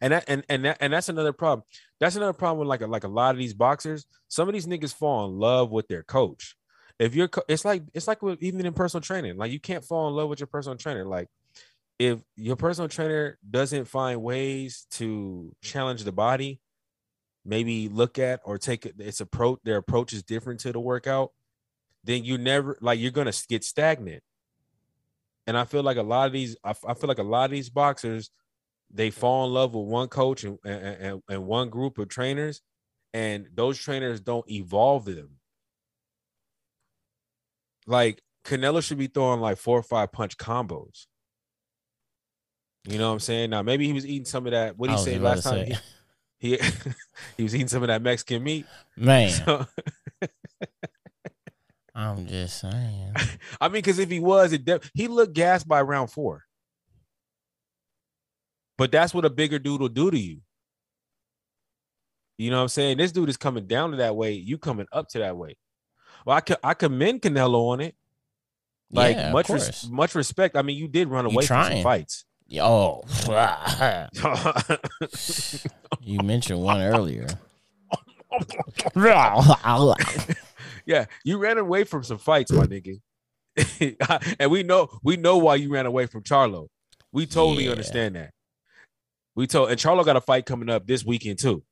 And 0.00 0.12
that 0.12 0.22
and 0.28 0.44
and 0.48 0.64
that, 0.64 0.78
and 0.80 0.92
that's 0.92 1.08
another 1.08 1.32
problem. 1.32 1.64
That's 1.98 2.14
another 2.14 2.32
problem 2.32 2.60
with 2.60 2.68
like 2.68 2.80
a, 2.80 2.86
like 2.86 3.02
a 3.02 3.08
lot 3.08 3.34
of 3.34 3.38
these 3.38 3.54
boxers. 3.54 4.06
Some 4.28 4.46
of 4.48 4.54
these 4.54 4.68
niggas 4.68 4.94
fall 4.94 5.26
in 5.26 5.36
love 5.36 5.72
with 5.72 5.88
their 5.88 6.04
coach. 6.04 6.54
If 7.00 7.16
you're, 7.16 7.28
it's 7.48 7.64
like 7.64 7.82
it's 7.92 8.06
like 8.06 8.22
with, 8.22 8.40
even 8.40 8.64
in 8.64 8.72
personal 8.72 9.02
training. 9.02 9.36
Like 9.36 9.50
you 9.50 9.58
can't 9.58 9.84
fall 9.84 10.06
in 10.06 10.14
love 10.14 10.28
with 10.28 10.38
your 10.38 10.46
personal 10.46 10.78
trainer. 10.78 11.04
Like 11.04 11.26
if 11.98 12.20
your 12.36 12.54
personal 12.54 12.88
trainer 12.88 13.36
doesn't 13.50 13.86
find 13.86 14.22
ways 14.22 14.86
to 14.92 15.52
challenge 15.60 16.04
the 16.04 16.12
body, 16.12 16.60
maybe 17.44 17.88
look 17.88 18.16
at 18.16 18.42
or 18.44 18.58
take 18.58 18.86
it- 18.86 18.94
its 19.00 19.20
approach. 19.20 19.58
Their 19.64 19.78
approach 19.78 20.12
is 20.12 20.22
different 20.22 20.60
to 20.60 20.70
the 20.70 20.78
workout. 20.78 21.32
Then 22.04 22.22
you 22.22 22.38
never 22.38 22.78
like 22.80 23.00
you're 23.00 23.10
gonna 23.10 23.32
get 23.48 23.64
stagnant. 23.64 24.22
And 25.50 25.58
I 25.58 25.64
feel 25.64 25.82
like 25.82 25.96
a 25.96 26.02
lot 26.04 26.28
of 26.28 26.32
these, 26.32 26.56
I, 26.62 26.74
feel 26.74 27.08
like 27.08 27.18
a 27.18 27.24
lot 27.24 27.46
of 27.46 27.50
these 27.50 27.70
boxers, 27.70 28.30
they 28.88 29.10
fall 29.10 29.48
in 29.48 29.52
love 29.52 29.74
with 29.74 29.88
one 29.88 30.06
coach 30.06 30.44
and, 30.44 30.60
and, 30.64 30.84
and, 30.84 31.22
and 31.28 31.44
one 31.44 31.70
group 31.70 31.98
of 31.98 32.08
trainers, 32.08 32.62
and 33.12 33.48
those 33.52 33.76
trainers 33.76 34.20
don't 34.20 34.48
evolve 34.48 35.06
them. 35.06 35.38
Like 37.88 38.22
Canelo 38.44 38.80
should 38.80 38.98
be 38.98 39.08
throwing 39.08 39.40
like 39.40 39.58
four 39.58 39.76
or 39.76 39.82
five 39.82 40.12
punch 40.12 40.36
combos. 40.36 41.06
You 42.84 42.98
know 42.98 43.08
what 43.08 43.14
I'm 43.14 43.18
saying? 43.18 43.50
Now 43.50 43.62
maybe 43.62 43.88
he 43.88 43.92
was 43.92 44.06
eating 44.06 44.26
some 44.26 44.46
of 44.46 44.52
that. 44.52 44.78
What 44.78 44.90
did 44.90 45.00
he 45.00 45.04
say 45.04 45.18
last 45.18 45.42
time? 45.42 45.66
say. 45.66 45.78
He 46.38 46.56
he, 46.56 46.58
he 47.36 47.42
was 47.42 47.56
eating 47.56 47.66
some 47.66 47.82
of 47.82 47.88
that 47.88 48.00
Mexican 48.02 48.44
meat. 48.44 48.66
Man, 48.96 49.30
So, 49.30 49.66
I'm 52.00 52.26
just 52.26 52.60
saying. 52.60 53.14
I 53.60 53.68
mean, 53.68 53.74
because 53.74 53.98
if 53.98 54.10
he 54.10 54.20
was, 54.20 54.52
it 54.52 54.64
de- 54.64 54.80
he 54.94 55.08
looked 55.08 55.34
gassed 55.34 55.68
by 55.68 55.82
round 55.82 56.10
four. 56.10 56.44
But 58.78 58.90
that's 58.90 59.12
what 59.12 59.24
a 59.24 59.30
bigger 59.30 59.58
dude 59.58 59.80
will 59.80 59.88
do 59.88 60.10
to 60.10 60.18
you. 60.18 60.40
You 62.38 62.50
know 62.50 62.56
what 62.56 62.62
I'm 62.62 62.68
saying? 62.68 62.96
This 62.96 63.12
dude 63.12 63.28
is 63.28 63.36
coming 63.36 63.66
down 63.66 63.90
to 63.90 63.98
that 63.98 64.16
way. 64.16 64.32
You 64.32 64.56
coming 64.56 64.86
up 64.92 65.08
to 65.10 65.18
that 65.18 65.36
way. 65.36 65.56
Well, 66.24 66.38
I, 66.38 66.40
co- 66.40 66.56
I 66.64 66.72
commend 66.72 67.20
Canelo 67.20 67.72
on 67.72 67.80
it. 67.80 67.94
Like 68.90 69.16
yeah, 69.16 69.32
much 69.32 69.50
res- 69.50 69.88
much 69.88 70.14
respect. 70.14 70.56
I 70.56 70.62
mean, 70.62 70.76
you 70.76 70.88
did 70.88 71.08
run 71.08 71.26
away 71.26 71.44
from 71.46 71.72
some 71.74 71.82
fights. 71.82 72.24
Oh, 72.60 73.02
you 76.02 76.20
mentioned 76.22 76.60
one 76.60 76.80
earlier. 76.80 77.26
yeah, 80.90 81.06
you 81.24 81.38
ran 81.38 81.56
away 81.56 81.84
from 81.84 82.02
some 82.02 82.18
fights, 82.18 82.50
my 82.50 82.66
nigga. 82.66 83.00
and 84.40 84.50
we 84.50 84.62
know 84.64 84.88
we 85.04 85.16
know 85.16 85.38
why 85.38 85.54
you 85.54 85.72
ran 85.72 85.86
away 85.86 86.06
from 86.06 86.22
Charlo. 86.22 86.66
We 87.12 87.26
totally 87.26 87.64
Yeah. 87.64 87.70
understand 87.70 88.16
that. 88.16 88.32
We 89.36 89.46
told 89.46 89.70
and 89.70 89.78
Charlo 89.78 90.04
got 90.04 90.16
a 90.16 90.20
fight 90.20 90.46
coming 90.46 90.68
up 90.68 90.86
this 90.86 91.04
weekend 91.04 91.38
too. 91.38 91.62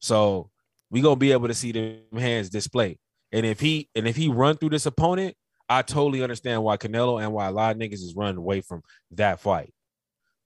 So 0.00 0.50
we 0.90 1.00
gonna 1.00 1.16
be 1.16 1.32
able 1.32 1.48
to 1.48 1.54
see 1.54 1.72
them 1.72 2.00
hands 2.18 2.50
displayed. 2.50 2.98
And 3.32 3.44
if 3.44 3.60
he 3.60 3.88
and 3.94 4.06
if 4.06 4.16
he 4.16 4.28
run 4.28 4.56
through 4.56 4.70
this 4.70 4.86
opponent, 4.86 5.36
I 5.68 5.82
totally 5.82 6.22
understand 6.22 6.62
why 6.62 6.76
Canelo 6.76 7.22
and 7.22 7.32
why 7.32 7.46
a 7.46 7.52
lot 7.52 7.74
of 7.74 7.80
niggas 7.80 7.94
is 7.94 8.14
running 8.16 8.36
away 8.38 8.60
from 8.60 8.82
that 9.12 9.40
fight. 9.40 9.72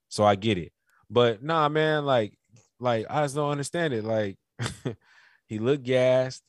So 0.09 0.23
I 0.23 0.35
get 0.35 0.57
it. 0.57 0.71
But 1.09 1.43
nah, 1.43 1.69
man, 1.69 2.05
like, 2.05 2.37
like 2.79 3.05
I 3.09 3.23
just 3.23 3.35
don't 3.35 3.51
understand 3.51 3.93
it. 3.93 4.03
Like 4.03 4.37
he 5.47 5.59
looked 5.59 5.83
gassed, 5.83 6.43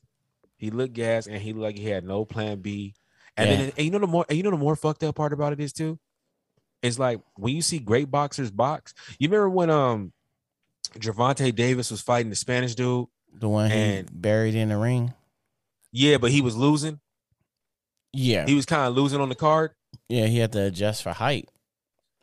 he 0.57 0.69
looked 0.71 0.93
gassed, 0.93 1.27
and 1.27 1.41
he 1.41 1.53
looked 1.53 1.63
like 1.63 1.77
he 1.77 1.85
had 1.89 2.03
no 2.03 2.25
plan 2.25 2.59
B. 2.61 2.95
And 3.35 3.49
Yeah. 3.49 3.55
then 3.57 3.71
and 3.77 3.85
you 3.85 3.91
know 3.91 3.99
the 3.99 4.07
more 4.07 4.25
and 4.27 4.37
you 4.37 4.43
know 4.43 4.51
the 4.51 4.57
more 4.57 4.75
fucked 4.75 5.03
up 5.03 5.15
part 5.15 5.33
about 5.33 5.53
it 5.53 5.59
is 5.59 5.71
too? 5.73 5.99
It's 6.81 6.99
like 6.99 7.21
when 7.35 7.55
you 7.55 7.61
see 7.61 7.79
great 7.79 8.09
boxers 8.11 8.51
box, 8.51 8.93
you 9.19 9.27
remember 9.29 9.49
when 9.49 9.69
um 9.69 10.13
Gervonta 10.95 11.53
Davis 11.53 11.91
was 11.91 12.01
fighting 12.01 12.29
the 12.29 12.35
Spanish 12.35 12.75
dude? 12.75 13.07
The 13.33 13.49
one 13.49 13.69
he 13.69 13.77
And- 13.77 14.21
buried 14.21 14.55
in 14.55 14.69
the 14.69 14.77
ring. 14.77 15.13
Yeah, 15.91 16.17
but 16.17 16.31
he 16.31 16.41
was 16.41 16.55
losing. 16.55 16.99
Yeah, 18.13 18.45
He 18.47 18.55
was 18.55 18.65
kind 18.65 18.87
of 18.87 18.95
losing 18.95 19.21
on 19.21 19.29
the 19.29 19.35
card. 19.35 19.71
yeah, 20.09 20.25
he 20.25 20.37
had 20.39 20.51
to 20.53 20.63
adjust 20.63 21.03
for 21.03 21.13
height, 21.13 21.49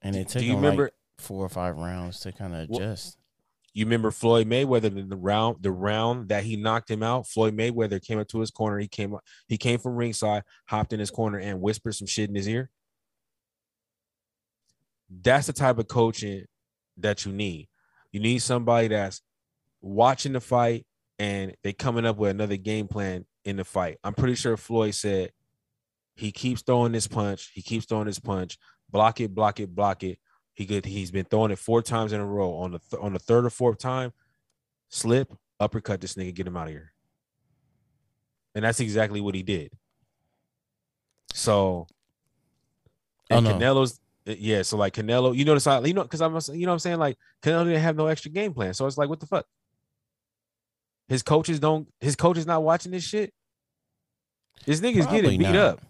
and 0.02 0.16
it 0.16 0.28
took 0.28 0.40
Do 0.40 0.46
you 0.46 0.52
him 0.54 0.60
remember? 0.62 0.84
like 0.84 0.92
four 1.18 1.44
or 1.44 1.48
five 1.48 1.76
rounds 1.76 2.20
to 2.20 2.32
kind 2.32 2.54
of 2.54 2.68
adjust. 2.70 3.16
You 3.74 3.84
remember 3.86 4.12
Floyd 4.12 4.48
Mayweather 4.48 4.96
in 4.96 5.08
the 5.08 5.16
round, 5.16 5.56
the 5.60 5.72
round 5.72 6.28
that 6.28 6.44
he 6.44 6.56
knocked 6.56 6.88
him 6.88 7.02
out. 7.02 7.26
Floyd 7.26 7.56
Mayweather 7.56 8.00
came 8.00 8.20
up 8.20 8.28
to 8.28 8.38
his 8.38 8.52
corner. 8.52 8.78
He 8.78 8.86
came, 8.86 9.14
up, 9.14 9.24
he 9.48 9.58
came 9.58 9.80
from 9.80 9.96
ringside, 9.96 10.44
hopped 10.66 10.92
in 10.92 11.00
his 11.00 11.10
corner, 11.10 11.38
and 11.38 11.60
whispered 11.60 11.96
some 11.96 12.06
shit 12.06 12.28
in 12.28 12.36
his 12.36 12.48
ear. 12.48 12.70
That's 15.10 15.48
the 15.48 15.52
type 15.52 15.78
of 15.78 15.88
coaching 15.88 16.44
that 16.98 17.26
you 17.26 17.32
need. 17.32 17.68
You 18.12 18.20
need 18.20 18.38
somebody 18.38 18.88
that's 18.88 19.20
watching 19.80 20.32
the 20.32 20.40
fight 20.40 20.86
and 21.18 21.54
they 21.62 21.72
coming 21.72 22.06
up 22.06 22.16
with 22.16 22.30
another 22.30 22.56
game 22.56 22.86
plan 22.86 23.24
in 23.44 23.56
the 23.56 23.64
fight. 23.64 23.98
I'm 24.04 24.14
pretty 24.14 24.36
sure 24.36 24.56
Floyd 24.56 24.94
said 24.94 25.32
he 26.14 26.30
keeps 26.30 26.62
throwing 26.62 26.92
this 26.92 27.08
punch, 27.08 27.50
he 27.54 27.62
keeps 27.62 27.86
throwing 27.86 28.06
this 28.06 28.20
punch, 28.20 28.56
block 28.88 29.20
it, 29.20 29.34
block 29.34 29.58
it, 29.58 29.74
block 29.74 30.04
it. 30.04 30.18
He 30.54 30.66
could 30.66 30.84
he's 30.86 31.10
been 31.10 31.24
throwing 31.24 31.50
it 31.50 31.58
four 31.58 31.82
times 31.82 32.12
in 32.12 32.20
a 32.20 32.26
row. 32.26 32.54
On 32.54 32.70
the 32.72 32.78
th- 32.78 33.02
on 33.02 33.12
the 33.12 33.18
third 33.18 33.44
or 33.44 33.50
fourth 33.50 33.78
time, 33.78 34.12
slip, 34.88 35.32
uppercut 35.58 36.00
this 36.00 36.14
nigga, 36.14 36.32
get 36.34 36.46
him 36.46 36.56
out 36.56 36.68
of 36.68 36.72
here. 36.72 36.92
And 38.54 38.64
that's 38.64 38.78
exactly 38.80 39.20
what 39.20 39.34
he 39.34 39.42
did. 39.42 39.72
So 41.32 41.86
Oh, 43.30 43.38
and 43.38 43.46
no. 43.46 43.54
Canelo's 43.54 43.98
eh, 44.26 44.36
yeah, 44.38 44.62
so 44.62 44.76
like 44.76 44.94
Canelo, 44.94 45.34
you 45.34 45.44
notice 45.44 45.66
I 45.66 45.80
you 45.80 45.94
know 45.94 46.02
because 46.02 46.20
I'm 46.20 46.38
you 46.56 46.66
know 46.66 46.70
what 46.70 46.74
I'm 46.74 46.78
saying 46.78 46.98
like 46.98 47.18
Canelo 47.42 47.64
didn't 47.64 47.80
have 47.80 47.96
no 47.96 48.06
extra 48.06 48.30
game 48.30 48.52
plan. 48.54 48.74
So 48.74 48.86
it's 48.86 48.98
like 48.98 49.08
what 49.08 49.18
the 49.18 49.26
fuck? 49.26 49.46
His 51.08 51.22
coaches 51.22 51.58
don't 51.58 51.88
his 52.00 52.14
coaches 52.16 52.46
not 52.46 52.62
watching 52.62 52.92
this 52.92 53.02
shit. 53.02 53.32
This 54.66 54.80
nigga's 54.80 55.06
Probably 55.06 55.22
getting 55.22 55.38
beat 55.40 55.46
not. 55.48 55.56
up. 55.56 55.80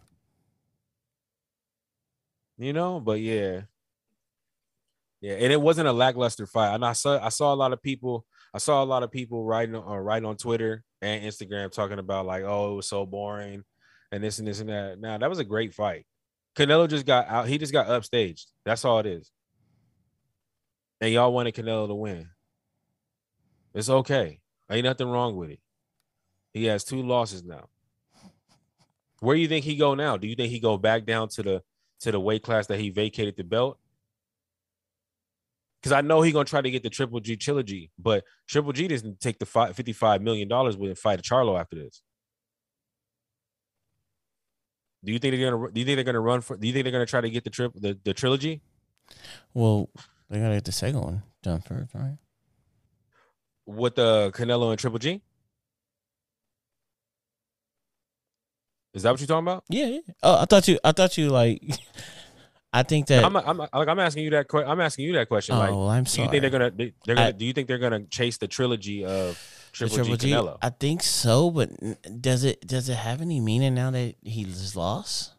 You 2.56 2.72
know, 2.72 3.00
but 3.00 3.20
yeah. 3.20 3.62
Yeah, 5.24 5.36
and 5.36 5.50
it 5.50 5.58
wasn't 5.58 5.88
a 5.88 5.92
lackluster 5.92 6.46
fight. 6.46 6.74
And 6.74 6.84
I 6.84 6.92
saw 6.92 7.18
I 7.18 7.30
saw 7.30 7.54
a 7.54 7.56
lot 7.56 7.72
of 7.72 7.80
people, 7.80 8.26
I 8.52 8.58
saw 8.58 8.82
a 8.82 8.84
lot 8.84 9.02
of 9.02 9.10
people 9.10 9.42
writing 9.42 9.74
on 9.74 9.98
writing 10.00 10.28
on 10.28 10.36
Twitter 10.36 10.84
and 11.00 11.24
Instagram 11.24 11.72
talking 11.72 11.98
about 11.98 12.26
like, 12.26 12.42
oh, 12.44 12.72
it 12.72 12.76
was 12.76 12.88
so 12.88 13.06
boring 13.06 13.64
and 14.12 14.22
this 14.22 14.38
and 14.38 14.46
this 14.46 14.60
and 14.60 14.68
that. 14.68 15.00
Now 15.00 15.16
that 15.16 15.30
was 15.30 15.38
a 15.38 15.44
great 15.44 15.72
fight. 15.72 16.04
Canelo 16.54 16.86
just 16.86 17.06
got 17.06 17.26
out, 17.26 17.48
he 17.48 17.56
just 17.56 17.72
got 17.72 17.86
upstaged. 17.86 18.44
That's 18.66 18.84
all 18.84 18.98
it 18.98 19.06
is. 19.06 19.32
And 21.00 21.10
y'all 21.10 21.32
wanted 21.32 21.54
Canelo 21.54 21.88
to 21.88 21.94
win. 21.94 22.28
It's 23.72 23.88
okay. 23.88 24.40
Ain't 24.70 24.84
nothing 24.84 25.08
wrong 25.08 25.36
with 25.36 25.52
it. 25.52 25.60
He 26.52 26.66
has 26.66 26.84
two 26.84 27.02
losses 27.02 27.42
now. 27.42 27.70
Where 29.20 29.36
do 29.36 29.40
you 29.40 29.48
think 29.48 29.64
he 29.64 29.76
go 29.76 29.94
now? 29.94 30.18
Do 30.18 30.28
you 30.28 30.34
think 30.34 30.50
he 30.50 30.60
go 30.60 30.76
back 30.76 31.06
down 31.06 31.28
to 31.28 31.42
the 31.42 31.62
to 32.00 32.12
the 32.12 32.20
weight 32.20 32.42
class 32.42 32.66
that 32.66 32.78
he 32.78 32.90
vacated 32.90 33.38
the 33.38 33.44
belt? 33.44 33.78
Because 35.84 35.92
I 35.92 36.00
know 36.00 36.22
he 36.22 36.32
gonna 36.32 36.46
try 36.46 36.62
to 36.62 36.70
get 36.70 36.82
the 36.82 36.88
Triple 36.88 37.20
G 37.20 37.36
trilogy, 37.36 37.90
but 37.98 38.24
Triple 38.48 38.72
G 38.72 38.88
doesn't 38.88 39.20
take 39.20 39.38
the 39.38 39.44
five, 39.44 39.76
55 39.76 40.22
million 40.22 40.48
dollars 40.48 40.78
with 40.78 40.98
fight 40.98 41.20
a 41.20 41.22
Charlo 41.22 41.60
after 41.60 41.76
this. 41.76 42.02
Do 45.04 45.12
you 45.12 45.18
think 45.18 45.36
they're 45.36 45.50
gonna? 45.50 45.70
Do 45.70 45.78
you 45.78 45.84
think 45.84 45.96
they're 45.96 46.04
gonna 46.04 46.20
run 46.20 46.40
for? 46.40 46.56
Do 46.56 46.66
you 46.66 46.72
think 46.72 46.84
they're 46.84 46.92
gonna 46.92 47.04
try 47.04 47.20
to 47.20 47.28
get 47.28 47.44
the 47.44 47.50
trip 47.50 47.72
the, 47.74 47.98
the 48.02 48.14
trilogy? 48.14 48.62
Well, 49.52 49.90
they 50.30 50.40
gotta 50.40 50.54
get 50.54 50.64
the 50.64 50.72
second 50.72 51.02
one 51.02 51.22
done 51.42 51.60
first, 51.60 51.92
right? 51.94 52.16
with 53.66 53.94
the 53.94 54.30
Canelo 54.34 54.70
and 54.70 54.78
Triple 54.78 54.98
G? 54.98 55.22
Is 58.92 59.02
that 59.02 59.10
what 59.10 59.20
you're 59.20 59.26
talking 59.26 59.44
about? 59.44 59.64
Yeah, 59.68 59.86
yeah. 59.86 60.00
Oh, 60.22 60.40
I 60.40 60.44
thought 60.44 60.68
you. 60.68 60.78
I 60.84 60.92
thought 60.92 61.18
you 61.18 61.30
like. 61.30 61.60
I 62.76 62.82
think 62.82 63.06
that. 63.06 63.24
I'm, 63.24 63.36
I'm 63.36 63.56
like 63.58 63.70
I'm 63.72 64.00
asking 64.00 64.24
you 64.24 64.30
that. 64.30 64.48
que- 64.48 64.64
I'm 64.64 64.80
asking 64.80 65.04
you 65.04 65.12
that 65.14 65.28
question. 65.28 65.54
oh, 65.54 65.58
like, 65.86 65.96
I'm 65.96 66.06
sorry. 66.06 66.26
do 66.28 66.34
you 66.36 66.40
think 66.40 66.50
they're 66.50 66.50
gonna? 66.58 66.70
they- 66.72 66.92
They're 67.06 67.14
gonna. 67.14 67.28
I- 67.28 67.32
do 67.32 67.44
you 67.44 67.52
think 67.52 67.68
they're 67.68 67.78
gonna 67.78 68.04
chase 68.06 68.36
the 68.38 68.48
trilogy 68.48 69.04
of 69.04 69.38
Triple, 69.72 69.96
Triple 69.98 70.16
G, 70.16 70.26
G, 70.28 70.32
Canelo. 70.34 70.58
I 70.60 70.70
think 70.70 71.02
so, 71.04 71.50
but 71.52 71.70
does 72.20 72.42
it 72.42 72.66
does 72.66 72.88
it 72.88 72.96
have 72.96 73.20
any 73.22 73.38
meaning 73.40 73.74
now 73.74 73.92
that 73.92 74.16
he's 74.22 74.74
lost? 74.74 75.34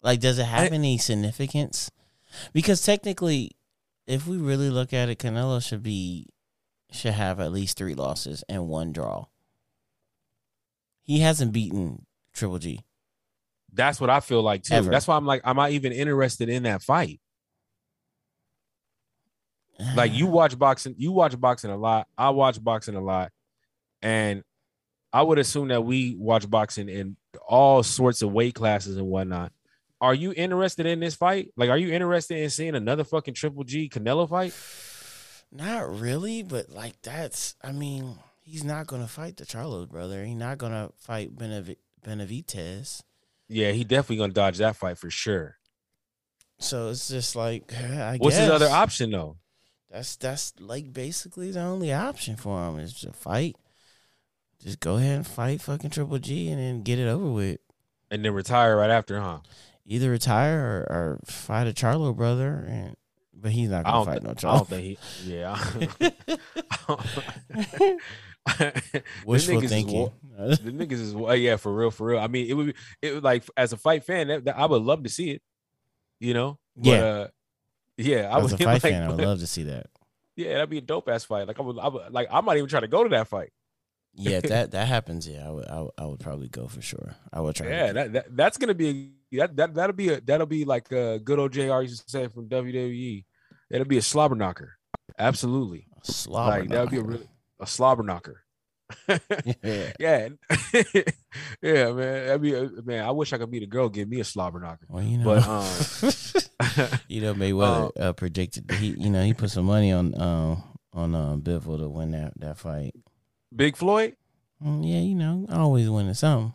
Like, 0.00 0.20
does 0.20 0.38
it 0.38 0.44
have 0.44 0.70
I- 0.72 0.74
any 0.74 0.96
significance? 0.96 1.90
Because 2.52 2.80
technically, 2.82 3.50
if 4.06 4.28
we 4.28 4.36
really 4.36 4.70
look 4.70 4.92
at 4.92 5.08
it, 5.08 5.18
Canelo 5.18 5.60
should 5.66 5.82
be 5.82 6.26
should 6.92 7.14
have 7.14 7.40
at 7.40 7.50
least 7.50 7.76
three 7.76 7.94
losses 7.94 8.44
and 8.48 8.68
one 8.68 8.92
draw. 8.92 9.26
He 11.02 11.18
hasn't 11.20 11.52
beaten 11.52 12.06
Triple 12.32 12.58
G. 12.60 12.80
That's 13.76 14.00
what 14.00 14.10
I 14.10 14.20
feel 14.20 14.42
like 14.42 14.62
too. 14.62 14.74
Ever. 14.74 14.90
That's 14.90 15.06
why 15.06 15.16
I'm 15.16 15.26
like, 15.26 15.42
am 15.44 15.58
I 15.58 15.70
even 15.70 15.92
interested 15.92 16.48
in 16.48 16.64
that 16.64 16.82
fight? 16.82 17.20
Like 19.94 20.14
you 20.14 20.26
watch 20.26 20.58
boxing, 20.58 20.94
you 20.96 21.12
watch 21.12 21.38
boxing 21.38 21.70
a 21.70 21.76
lot. 21.76 22.06
I 22.16 22.30
watch 22.30 22.62
boxing 22.62 22.94
a 22.96 23.00
lot, 23.02 23.30
and 24.00 24.42
I 25.12 25.22
would 25.22 25.38
assume 25.38 25.68
that 25.68 25.84
we 25.84 26.14
watch 26.14 26.48
boxing 26.48 26.88
in 26.88 27.16
all 27.46 27.82
sorts 27.82 28.22
of 28.22 28.32
weight 28.32 28.54
classes 28.54 28.96
and 28.96 29.06
whatnot. 29.06 29.52
Are 30.00 30.14
you 30.14 30.32
interested 30.34 30.86
in 30.86 31.00
this 31.00 31.14
fight? 31.14 31.48
Like, 31.56 31.68
are 31.70 31.76
you 31.78 31.92
interested 31.92 32.38
in 32.38 32.48
seeing 32.50 32.74
another 32.74 33.04
fucking 33.04 33.34
Triple 33.34 33.64
G 33.64 33.88
Canelo 33.90 34.28
fight? 34.28 34.54
Not 35.52 36.00
really, 36.00 36.42
but 36.42 36.70
like 36.70 37.00
that's. 37.02 37.54
I 37.62 37.72
mean, 37.72 38.18
he's 38.42 38.64
not 38.64 38.86
gonna 38.86 39.08
fight 39.08 39.36
the 39.36 39.44
Charlo 39.44 39.86
brother. 39.86 40.24
He's 40.24 40.36
not 40.36 40.56
gonna 40.56 40.90
fight 40.96 41.36
Benav- 41.36 41.76
Benavidez. 42.02 43.02
Yeah, 43.48 43.72
he 43.72 43.84
definitely 43.84 44.16
gonna 44.18 44.32
dodge 44.32 44.58
that 44.58 44.76
fight 44.76 44.98
for 44.98 45.10
sure. 45.10 45.56
So 46.58 46.88
it's 46.90 47.08
just 47.08 47.36
like, 47.36 47.72
I 47.78 48.16
What's 48.18 48.36
his 48.36 48.48
other 48.50 48.68
option 48.68 49.10
though? 49.10 49.36
That's 49.90 50.16
that's 50.16 50.52
like 50.58 50.92
basically 50.92 51.50
the 51.52 51.60
only 51.60 51.92
option 51.92 52.36
for 52.36 52.68
him 52.68 52.78
is 52.78 52.94
to 53.00 53.12
fight. 53.12 53.56
Just 54.62 54.80
go 54.80 54.96
ahead 54.96 55.16
and 55.16 55.26
fight 55.26 55.60
fucking 55.60 55.90
Triple 55.90 56.18
G 56.18 56.48
and 56.48 56.58
then 56.60 56.82
get 56.82 56.98
it 56.98 57.06
over 57.08 57.30
with. 57.30 57.60
And 58.10 58.24
then 58.24 58.32
retire 58.32 58.76
right 58.76 58.90
after, 58.90 59.20
huh? 59.20 59.40
Either 59.84 60.10
retire 60.10 60.86
or, 60.88 60.92
or 60.96 61.20
fight 61.24 61.68
a 61.68 61.72
Charlo 61.72 62.16
brother, 62.16 62.64
and 62.68 62.96
but 63.32 63.52
he's 63.52 63.68
not 63.68 63.84
gonna 63.84 64.04
fight 64.04 64.22
thi- 64.22 64.24
no 64.26 64.30
I 64.30 64.34
Charlo. 64.34 64.56
don't 64.56 64.68
think 64.68 64.98
he. 64.98 65.34
Yeah. 65.34 65.56
Wishful 69.24 69.62
is 69.62 69.70
thinking. 69.70 70.00
wa- 70.00 70.10
the 70.36 70.70
niggas 70.72 70.92
is 70.92 71.40
yeah 71.40 71.56
for 71.56 71.72
real 71.74 71.90
for 71.90 72.06
real. 72.08 72.18
I 72.20 72.26
mean, 72.28 72.46
it 72.48 72.54
would 72.54 72.66
be 72.66 72.74
it 73.02 73.14
would 73.14 73.24
like 73.24 73.44
as 73.56 73.72
a 73.72 73.76
fight 73.76 74.04
fan, 74.04 74.28
that, 74.28 74.44
that- 74.44 74.58
I 74.58 74.66
would 74.66 74.82
love 74.82 75.02
to 75.04 75.08
see 75.08 75.30
it. 75.30 75.42
You 76.20 76.32
know, 76.34 76.58
But, 76.76 76.86
Yeah. 76.88 77.04
uh, 77.04 77.28
yeah. 77.98 78.28
I 78.34 78.40
As 78.40 78.52
a 78.52 78.58
fight 78.58 78.66
like, 78.66 78.82
fan, 78.82 79.02
I 79.02 79.08
would 79.08 79.20
love 79.24 79.40
to 79.40 79.46
see 79.46 79.64
that. 79.64 79.86
Yeah, 80.36 80.54
that'd 80.54 80.70
be 80.70 80.78
a 80.78 80.82
dope 80.82 81.08
ass 81.08 81.24
fight. 81.24 81.46
Like 81.48 81.58
I 81.58 81.62
would, 81.62 81.78
I 81.78 81.88
would, 81.88 82.12
like 82.12 82.28
I 82.30 82.40
might 82.40 82.56
even 82.58 82.68
try 82.68 82.80
to 82.80 82.88
go 82.88 83.02
to 83.02 83.08
that 83.10 83.28
fight. 83.28 83.50
Yeah, 84.18 84.40
that 84.40 84.70
that 84.70 84.88
happens, 84.88 85.28
yeah, 85.28 85.46
I 85.46 85.50
would, 85.50 85.66
I 85.68 85.80
would 85.80 85.90
I 85.98 86.06
would 86.06 86.20
probably 86.20 86.48
go 86.48 86.68
for 86.68 86.80
sure. 86.80 87.14
I 87.32 87.40
would 87.42 87.54
try. 87.54 87.68
Yeah, 87.68 87.92
that, 87.92 88.12
that 88.14 88.36
that's 88.36 88.56
gonna 88.56 88.72
be 88.74 89.12
a, 89.32 89.36
that 89.38 89.56
that 89.56 89.74
that'll 89.74 89.94
be 89.96 90.08
a 90.08 90.20
that'll 90.22 90.46
be 90.46 90.64
like 90.64 90.90
a 90.90 91.18
good 91.18 91.38
old 91.38 91.52
J.R. 91.52 91.82
used 91.82 92.02
to 92.04 92.10
say 92.10 92.28
from 92.28 92.48
WWE. 92.48 93.24
It'll 93.70 93.86
be 93.86 93.98
a 93.98 94.02
slobber 94.02 94.34
knocker. 94.34 94.78
Absolutely, 95.18 95.86
slobber. 96.02 96.60
like 96.60 96.68
that'd 96.70 96.90
be 96.90 96.96
a 96.98 97.02
really 97.02 97.28
a 97.60 97.66
slobber 97.66 98.02
knocker. 98.02 98.42
yeah. 99.08 99.90
yeah, 99.98 100.28
yeah, 101.60 101.90
man. 101.92 102.26
That'd 102.26 102.42
be 102.42 102.54
a, 102.54 102.70
man. 102.84 103.04
I 103.04 103.10
wish 103.10 103.32
I 103.32 103.38
could 103.38 103.50
meet 103.50 103.64
a 103.64 103.66
girl 103.66 103.88
give 103.88 104.08
me 104.08 104.20
a 104.20 104.24
slobber 104.24 104.60
knocker. 104.60 104.86
Well, 104.88 105.02
you 105.02 105.18
know, 105.18 105.24
But 105.24 105.46
um, 105.48 106.98
you 107.08 107.20
know, 107.20 107.34
Mayweather 107.34 107.90
uh, 107.98 108.12
predicted 108.12 108.70
he, 108.72 108.88
you 108.88 109.10
know, 109.10 109.24
he 109.24 109.34
put 109.34 109.50
some 109.50 109.64
money 109.64 109.92
on 109.92 110.20
um 110.20 110.62
on 110.92 111.14
um 111.14 111.42
Bivol 111.42 111.78
to 111.78 111.88
win 111.88 112.12
that 112.12 112.34
that 112.38 112.58
fight. 112.58 112.94
Big 113.54 113.76
Floyd. 113.76 114.16
Mm, 114.64 114.88
yeah, 114.88 115.00
you 115.00 115.14
know, 115.14 115.46
always 115.50 115.90
winning 115.90 116.14
something. 116.14 116.54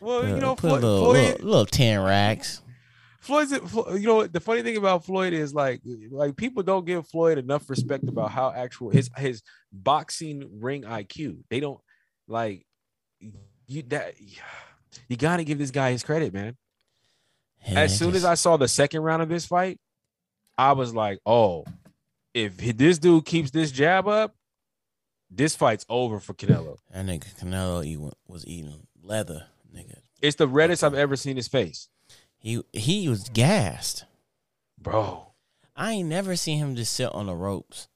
Well, 0.00 0.26
you 0.26 0.36
know, 0.36 0.54
put 0.54 0.70
Floyd, 0.70 0.82
a 0.82 0.86
little, 0.86 1.04
Floyd, 1.04 1.16
little, 1.32 1.46
little 1.46 1.66
ten 1.66 2.02
racks. 2.02 2.62
Floyd's 3.28 3.54
Flo- 3.58 3.94
you 3.94 4.06
know 4.06 4.26
the 4.26 4.40
funny 4.40 4.62
thing 4.62 4.78
about 4.78 5.04
Floyd 5.04 5.34
is 5.34 5.52
like 5.52 5.82
like 6.10 6.34
people 6.34 6.62
don't 6.62 6.86
give 6.86 7.06
Floyd 7.06 7.36
enough 7.36 7.68
respect 7.68 8.08
about 8.08 8.30
how 8.30 8.50
actual 8.50 8.88
his 8.88 9.10
his 9.18 9.42
boxing 9.70 10.48
ring 10.60 10.82
IQ. 10.84 11.44
They 11.50 11.60
don't 11.60 11.78
like 12.26 12.66
you 13.66 13.82
that 13.88 14.14
you 15.08 15.16
got 15.18 15.36
to 15.36 15.44
give 15.44 15.58
this 15.58 15.70
guy 15.70 15.92
his 15.92 16.02
credit, 16.02 16.32
man. 16.32 16.56
Yeah, 17.66 17.80
As 17.80 17.98
soon 17.98 18.14
as 18.14 18.24
I 18.24 18.32
saw 18.32 18.56
the 18.56 18.66
second 18.66 19.02
round 19.02 19.20
of 19.20 19.28
this 19.28 19.44
fight, 19.44 19.78
I 20.56 20.72
was 20.72 20.94
like, 20.94 21.18
"Oh, 21.26 21.66
if 22.32 22.56
this 22.56 22.98
dude 22.98 23.26
keeps 23.26 23.50
this 23.50 23.70
jab 23.70 24.08
up, 24.08 24.34
this 25.30 25.54
fight's 25.54 25.84
over 25.90 26.18
for 26.18 26.32
Canelo." 26.32 26.78
that 26.90 27.04
nigga 27.04 27.38
Canelo 27.38 27.84
he 27.84 27.98
was 28.26 28.46
eating 28.46 28.86
leather, 29.02 29.48
nigga. 29.74 29.98
It's 30.22 30.36
the 30.36 30.48
reddest 30.48 30.82
I've 30.82 30.94
ever 30.94 31.14
seen 31.14 31.36
his 31.36 31.46
face, 31.46 31.88
He 32.38 32.62
he 32.72 33.08
was 33.08 33.28
gassed. 33.28 34.04
bro. 34.80 35.24
I 35.76 35.92
ain't 35.92 36.08
never 36.08 36.34
seen 36.34 36.58
him 36.58 36.74
just 36.74 36.92
sit 36.92 37.12
on 37.12 37.26
the 37.26 37.34
ropes 37.34 37.88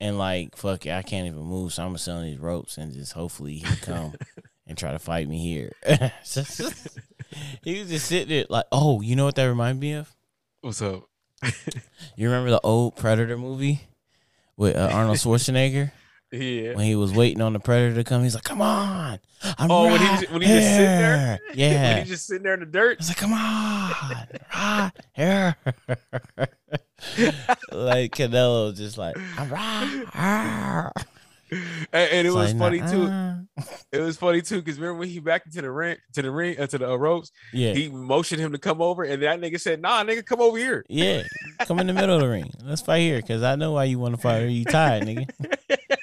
and 0.00 0.18
like 0.18 0.56
fuck 0.56 0.86
it, 0.86 0.92
I 0.92 1.02
can't 1.02 1.26
even 1.26 1.40
move, 1.42 1.72
so 1.72 1.82
I'm 1.82 1.90
gonna 1.90 1.98
sit 1.98 2.12
on 2.12 2.24
these 2.24 2.38
ropes 2.38 2.76
and 2.76 2.92
just 2.92 3.12
hopefully 3.12 3.54
he 3.54 3.76
come 3.76 4.14
and 4.66 4.76
try 4.76 4.92
to 4.92 4.98
fight 4.98 5.28
me 5.28 5.38
here. 5.38 5.72
he 7.62 7.78
was 7.80 7.88
just 7.88 8.06
sitting 8.06 8.28
there 8.28 8.46
like, 8.48 8.66
oh, 8.72 9.00
you 9.00 9.16
know 9.16 9.24
what 9.24 9.34
that 9.36 9.44
reminded 9.44 9.80
me 9.80 9.92
of? 9.92 10.14
What's 10.60 10.82
up? 10.82 11.04
You 12.16 12.26
remember 12.28 12.50
the 12.50 12.60
old 12.62 12.96
Predator 12.96 13.36
movie 13.36 13.82
with 14.56 14.76
uh, 14.76 14.88
Arnold 14.92 15.16
Schwarzenegger 15.18 15.92
Yeah. 16.36 16.74
when 16.74 16.84
he 16.86 16.96
was 16.96 17.12
waiting 17.12 17.40
on 17.40 17.52
the 17.52 17.58
Predator 17.60 17.94
to 17.96 18.04
come? 18.04 18.22
He's 18.22 18.34
like, 18.34 18.44
come 18.44 18.60
on, 18.62 19.18
I'm 19.58 19.70
Oh, 19.70 19.84
when 19.84 20.00
he 20.00 20.06
right 20.06 20.20
was- 20.20 20.30
when 20.30 20.42
he 20.42 20.48
just 20.48 20.66
sitting 20.68 20.84
there? 20.84 21.16
here." 21.16 21.38
Yeah, 21.54 21.88
when 21.94 21.98
he's 22.00 22.08
just 22.08 22.26
sitting 22.26 22.42
there 22.42 22.54
in 22.54 22.60
the 22.60 22.66
dirt. 22.66 22.98
Was 22.98 23.08
like, 23.08 23.16
come 23.16 23.32
on, 23.32 23.92
right 24.54 24.90
here. 25.14 25.56
like 27.72 28.12
Canelo 28.14 28.74
just 28.76 28.98
like, 28.98 29.16
I'm 29.38 29.50
right. 29.50 30.90
and, 31.50 31.72
and 31.92 32.26
it 32.26 32.32
was 32.32 32.52
like, 32.54 32.58
funny 32.58 32.80
too. 32.90 33.08
It 33.92 34.00
was 34.00 34.16
funny 34.16 34.42
too 34.42 34.56
because 34.60 34.78
remember 34.80 35.00
when 35.00 35.08
he 35.08 35.20
backed 35.20 35.46
into 35.46 35.62
the 35.62 35.70
ring, 35.70 35.96
to 36.14 36.22
the 36.22 36.30
ring, 36.30 36.58
uh, 36.58 36.66
to 36.66 36.78
the 36.78 36.90
uh, 36.90 36.96
ropes, 36.96 37.30
Yeah, 37.52 37.74
he 37.74 37.88
motioned 37.88 38.40
him 38.40 38.50
to 38.52 38.58
come 38.58 38.82
over, 38.82 39.04
and 39.04 39.22
that 39.22 39.40
nigga 39.40 39.60
said, 39.60 39.80
"Nah, 39.80 40.02
nigga, 40.02 40.24
come 40.26 40.40
over 40.40 40.58
here." 40.58 40.84
yeah. 40.88 41.22
Come 41.60 41.78
in 41.78 41.86
the 41.86 41.92
middle 41.92 42.16
of 42.16 42.22
the 42.22 42.28
ring. 42.28 42.50
Let's 42.64 42.82
fight 42.82 43.00
here 43.00 43.20
because 43.20 43.42
I 43.44 43.54
know 43.54 43.72
why 43.72 43.84
you 43.84 43.98
want 44.00 44.14
to 44.16 44.20
fight. 44.20 44.42
Are 44.42 44.48
you 44.48 44.64
tired, 44.64 45.04
nigga? 45.04 45.28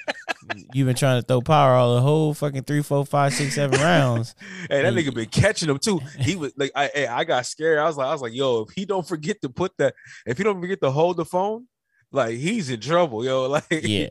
You've 0.74 0.86
been 0.86 0.96
trying 0.96 1.20
to 1.20 1.26
throw 1.26 1.40
power 1.40 1.72
all 1.74 1.94
the 1.94 2.00
whole 2.00 2.34
fucking 2.34 2.64
three, 2.64 2.82
four, 2.82 3.04
five, 3.06 3.32
six, 3.34 3.54
seven 3.54 3.80
rounds. 3.80 4.34
Hey, 4.70 4.82
that 4.82 4.94
Hey. 4.94 5.02
nigga 5.04 5.14
been 5.14 5.26
catching 5.26 5.68
him 5.68 5.78
too. 5.78 6.00
He 6.18 6.36
was 6.36 6.52
like, 6.56 6.70
I, 6.74 6.90
hey, 6.94 7.06
I 7.06 7.24
got 7.24 7.46
scared. 7.46 7.78
I 7.78 7.84
was 7.84 7.96
like, 7.96 8.06
I 8.06 8.12
was 8.12 8.22
like, 8.22 8.34
yo, 8.34 8.62
if 8.62 8.74
he 8.74 8.84
don't 8.84 9.06
forget 9.06 9.40
to 9.42 9.48
put 9.48 9.72
that, 9.78 9.94
if 10.26 10.38
he 10.38 10.44
don't 10.44 10.60
forget 10.60 10.80
to 10.82 10.90
hold 10.90 11.16
the 11.18 11.24
phone, 11.24 11.66
like 12.10 12.36
he's 12.36 12.70
in 12.70 12.80
trouble, 12.80 13.24
yo. 13.24 13.46
Like, 13.48 13.64
Yeah. 13.70 14.08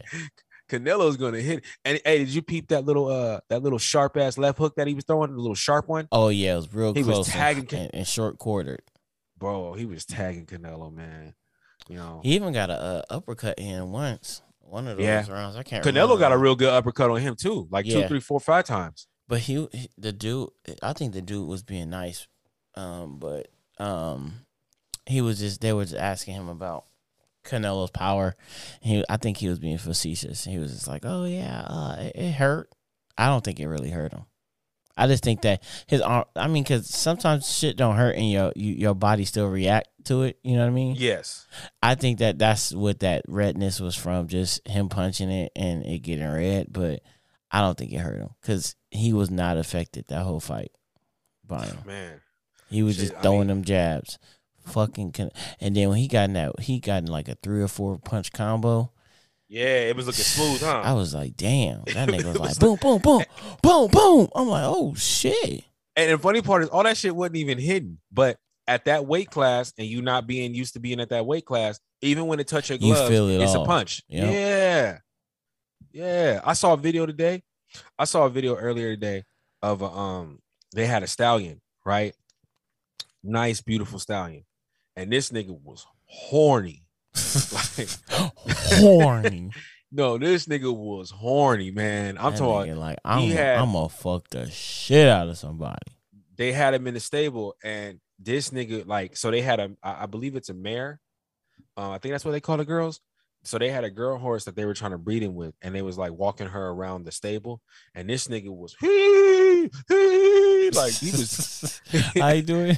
Canelo's 0.70 1.18
gonna 1.18 1.40
hit. 1.42 1.66
And 1.84 2.00
hey, 2.06 2.20
did 2.20 2.30
you 2.30 2.42
peep 2.42 2.70
that 2.70 2.86
little 2.86 3.08
uh 3.10 3.42
that 3.50 3.62
little 3.62 3.78
sharp 3.80 4.16
ass 4.16 4.38
left 4.38 4.58
hook 4.58 4.76
that 4.78 4.88
he 4.88 4.94
was 4.94 5.04
throwing, 5.04 5.32
the 5.34 5.38
little 5.42 5.54
sharp 5.56 5.90
one, 5.90 6.08
Oh 6.14 6.30
yeah, 6.30 6.54
it 6.54 6.56
was 6.58 6.74
real 6.74 6.94
He 6.94 7.04
was 7.04 7.18
and- 7.18 7.26
tagging 7.28 7.66
Can- 7.66 7.80
and, 7.80 7.90
and 7.96 8.08
short 8.08 8.38
quartered. 8.38 8.82
bro? 9.38 9.74
He 9.74 9.86
was 9.86 10.06
tagging 10.06 10.46
Canelo, 10.46 10.94
man. 10.94 11.34
You 11.90 11.98
know, 11.98 12.22
He 12.24 12.36
even 12.36 12.54
got 12.54 12.70
a, 12.70 12.74
uh 12.74 13.02
uppercut 13.10 13.60
in 13.60 13.92
once. 13.92 14.42
One 14.72 14.88
of 14.88 14.96
those 14.98 15.06
Yeah. 15.06 15.30
rounds. 15.30 15.58
I 15.58 15.64
can't. 15.64 15.84
Canelo 15.84 16.04
remember. 16.04 16.18
got 16.18 16.32
a 16.32 16.38
real 16.38 16.56
good 16.56 16.70
uppercut 16.70 17.10
on 17.12 17.20
him 17.20 17.36
too, 17.36 17.68
like 17.70 17.86
two, 17.86 18.00
Yeah. 18.00 18.08
three, 18.08 18.22
four, 18.22 18.40
five 18.40 18.64
times. 18.66 19.08
But 19.28 19.42
he, 19.42 19.68
he- 19.74 19.90
the 19.98 20.14
dude, 20.14 20.50
I 20.82 20.94
think 20.94 21.12
the 21.14 21.22
dude 21.22 21.48
was 21.48 21.62
being 21.62 21.90
nice, 21.90 22.28
um, 22.76 23.20
but 23.20 23.48
um, 23.80 24.46
he 25.06 25.20
was 25.20 25.40
just 25.40 25.60
they 25.60 25.74
were 25.74 25.84
just 25.84 25.96
asking 25.96 26.36
him 26.36 26.48
about 26.48 26.86
Canelo's 27.44 27.92
power. 27.92 28.36
He, 28.82 29.04
I 29.10 29.18
think 29.18 29.38
he 29.38 29.50
was 29.50 29.60
being 29.60 29.78
facetious. 29.78 30.46
He 30.46 30.58
was 30.58 30.72
just 30.74 30.88
like, 30.88 31.02
"Oh 31.06 31.26
yeah, 31.26 31.62
uh, 31.68 31.96
it, 32.00 32.16
it 32.16 32.32
hurt." 32.34 32.70
I 33.18 33.28
don't 33.28 33.44
think 33.44 33.60
it 33.60 33.68
really 33.68 33.90
hurt 33.92 34.14
him. 34.14 34.26
I 35.02 35.08
just 35.08 35.24
think 35.24 35.42
that 35.42 35.64
his 35.88 36.02
arm. 36.02 36.26
I 36.36 36.48
mean, 36.48 36.64
because 36.64 36.88
sometimes 36.88 37.50
shit 37.52 37.76
don't 37.78 37.96
hurt 37.96 38.16
and 38.16 38.30
your 38.30 38.54
you, 38.56 38.74
your 38.74 38.94
body 38.94 39.26
still 39.26 39.48
react 39.48 39.88
to 40.06 40.24
it. 40.24 40.40
You 40.44 40.56
know 40.56 40.62
what 40.62 40.68
I 40.72 40.74
mean? 40.74 40.96
Yes. 40.98 41.48
I 41.82 41.96
think 41.96 42.20
that 42.20 42.38
that's 42.38 42.74
what 42.74 43.00
that 43.00 43.24
redness 43.28 43.80
was 43.80 43.96
from, 43.96 44.28
just 44.28 44.66
him 44.68 44.90
punching 44.90 45.30
it 45.32 45.52
and 45.56 45.84
it 45.86 46.00
getting 46.00 46.28
red. 46.28 46.68
But 46.72 47.02
I 47.52 47.62
don't 47.62 47.78
think 47.78 47.92
it 47.92 47.98
hurt 47.98 48.20
him 48.20 48.30
because 48.42 48.76
he 48.92 49.12
was 49.14 49.32
not 49.32 49.58
affected 49.58 50.06
that 50.08 50.24
whole 50.24 50.40
fight 50.40 50.72
by 51.46 51.66
him. 51.66 51.78
Man. 51.86 52.22
He 52.70 52.84
was 52.84 52.96
Shit, 52.96 53.08
just 53.10 53.16
I 53.18 53.22
throwing 53.22 53.40
mean- 53.40 53.48
them 53.48 53.64
jabs, 53.66 54.18
fucking. 54.66 55.12
Con- 55.12 55.32
and 55.60 55.76
then 55.76 55.90
when 55.90 55.98
he 55.98 56.08
got 56.08 56.26
in 56.30 56.34
that, 56.34 56.60
he 56.62 56.80
got 56.80 57.04
in 57.04 57.08
like 57.08 57.28
a 57.28 57.36
three 57.42 57.62
or 57.62 57.68
four 57.68 57.98
punch 57.98 58.32
combo. 58.32 58.92
Yeah, 59.54 59.66
it 59.90 59.98
was 59.98 60.08
looking 60.08 60.24
smooth, 60.24 60.62
huh? 60.64 60.82
I 60.82 60.94
was 60.94 61.14
like, 61.14 61.36
damn, 61.36 61.84
that 61.88 62.08
nigga 62.08 62.24
was 62.28 62.36
It 62.36 62.40
like, 62.40 62.60
boom, 62.60 62.78
boom, 62.82 63.00
boom, 63.02 63.24
boom, 63.62 63.88
boom. 63.92 64.30
I'm 64.34 64.48
like, 64.48 64.64
oh 64.66 64.96
shit. 64.96 65.66
And 65.98 66.10
the 66.14 66.18
funny 66.18 66.42
part 66.42 66.64
is, 66.64 66.70
all 66.70 66.84
that 66.84 66.96
shit 66.96 67.14
wasn't 67.14 67.36
even 67.36 67.58
hidden. 67.58 68.00
But 68.14 68.38
at 68.66 68.86
that 68.86 69.06
weight 69.06 69.30
class, 69.30 69.74
and 69.78 69.86
you 69.86 70.02
not 70.02 70.26
being 70.26 70.56
used 70.56 70.74
to 70.76 70.80
being 70.80 71.02
at 71.02 71.10
that 71.10 71.26
weight 71.26 71.46
class, 71.46 71.82
even 72.02 72.28
when 72.28 72.40
it 72.40 72.48
touch 72.48 72.70
your 72.70 72.78
You 72.80 72.94
gloves, 72.94 73.10
feel 73.10 73.28
it 73.28 73.42
it's 73.42 73.54
all. 73.54 73.64
a 73.66 73.68
punch. 73.68 74.02
Yep. 74.08 74.34
Yeah, 74.34 74.98
yeah. 75.92 76.40
I 76.46 76.54
saw 76.54 76.72
a 76.72 76.78
video 76.78 77.06
today. 77.06 77.44
I 78.00 78.06
saw 78.06 78.26
a 78.26 78.30
video 78.30 78.56
earlier 78.56 78.94
today 78.96 79.26
of 79.62 79.82
a, 79.82 79.86
um 79.86 80.40
they 80.74 80.86
had 80.86 81.04
a 81.04 81.08
stallion, 81.08 81.60
right? 81.86 82.16
Nice, 83.22 83.60
beautiful 83.60 84.00
stallion. 84.00 84.46
And 84.96 85.12
this 85.12 85.30
nigga 85.32 85.50
was 85.62 85.86
horny. 86.06 86.86
Like, 87.78 87.90
Horny. 88.80 89.52
no, 89.92 90.18
this 90.18 90.46
nigga 90.46 90.76
was 90.76 91.12
horny, 91.12 91.72
man. 91.72 92.18
I'm 92.18 92.32
That 92.32 92.40
talking 92.40 92.74
nigga 92.74 92.78
like 92.78 92.98
I'm 93.04 93.30
had- 93.30 93.60
I'm 93.60 93.74
gonna 93.74 93.90
fuck 93.90 94.30
the 94.30 94.50
shit 94.50 95.08
out 95.08 95.28
of 95.28 95.38
somebody. 95.38 95.80
they 96.38 96.52
had 96.52 96.74
him 96.74 96.88
in 96.88 96.94
the 96.94 97.00
stable, 97.00 97.56
and 97.64 98.00
this 98.20 98.50
nigga, 98.52 98.86
like, 98.88 99.18
so 99.18 99.32
they 99.32 99.42
had 99.42 99.60
a, 99.60 99.72
I 99.84 100.06
believe 100.06 100.36
it's 100.36 100.50
a 100.50 100.54
mare. 100.54 101.00
Uh, 101.78 101.92
I 101.92 101.98
think 101.98 102.14
that's 102.14 102.26
what 102.26 102.32
they 102.32 102.42
call 102.42 102.58
the 102.58 102.66
girls. 102.66 103.00
So 103.44 103.58
they 103.58 103.70
had 103.70 103.84
a 103.84 103.90
girl 103.90 104.20
horse 104.20 104.46
that 104.46 104.56
they 104.56 104.66
were 104.66 104.76
trying 104.76 104.92
to 104.92 105.00
breed 105.00 105.24
him 105.24 105.34
with, 105.34 105.56
and 105.64 105.74
they 105.74 105.82
was 105.82 105.98
like 105.98 106.12
walking 106.14 106.48
her 106.48 106.70
around 106.70 107.06
the 107.06 107.12
stable, 107.12 107.60
and 107.96 108.08
this 108.08 108.28
nigga 108.28 108.50
was 108.50 108.76
like 110.76 110.94
he 110.94 111.12
was. 111.12 111.82
How 112.16 112.30
you 112.30 112.42
doing? 112.44 112.78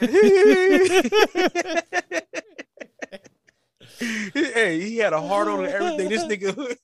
hey, 4.34 4.80
he 4.80 4.98
had 4.98 5.12
a 5.12 5.20
heart 5.20 5.48
on 5.48 5.64
and 5.64 5.72
everything. 5.72 6.08
This 6.08 6.24
nigga, 6.24 6.76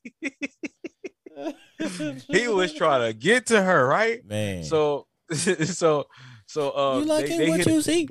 he 2.28 2.48
was 2.48 2.72
trying 2.72 3.06
to 3.11 3.16
get 3.18 3.46
to 3.46 3.62
her, 3.62 3.86
right? 3.86 4.24
Man. 4.26 4.64
So, 4.64 5.06
so, 5.32 6.06
so, 6.46 6.70
uh, 6.70 6.98
you 7.00 7.04
like 7.06 7.26
they, 7.26 7.34
it 7.34 7.38
they 7.38 7.48
what 7.48 7.58
hit 7.58 7.66
you 7.68 7.80
see? 7.82 8.08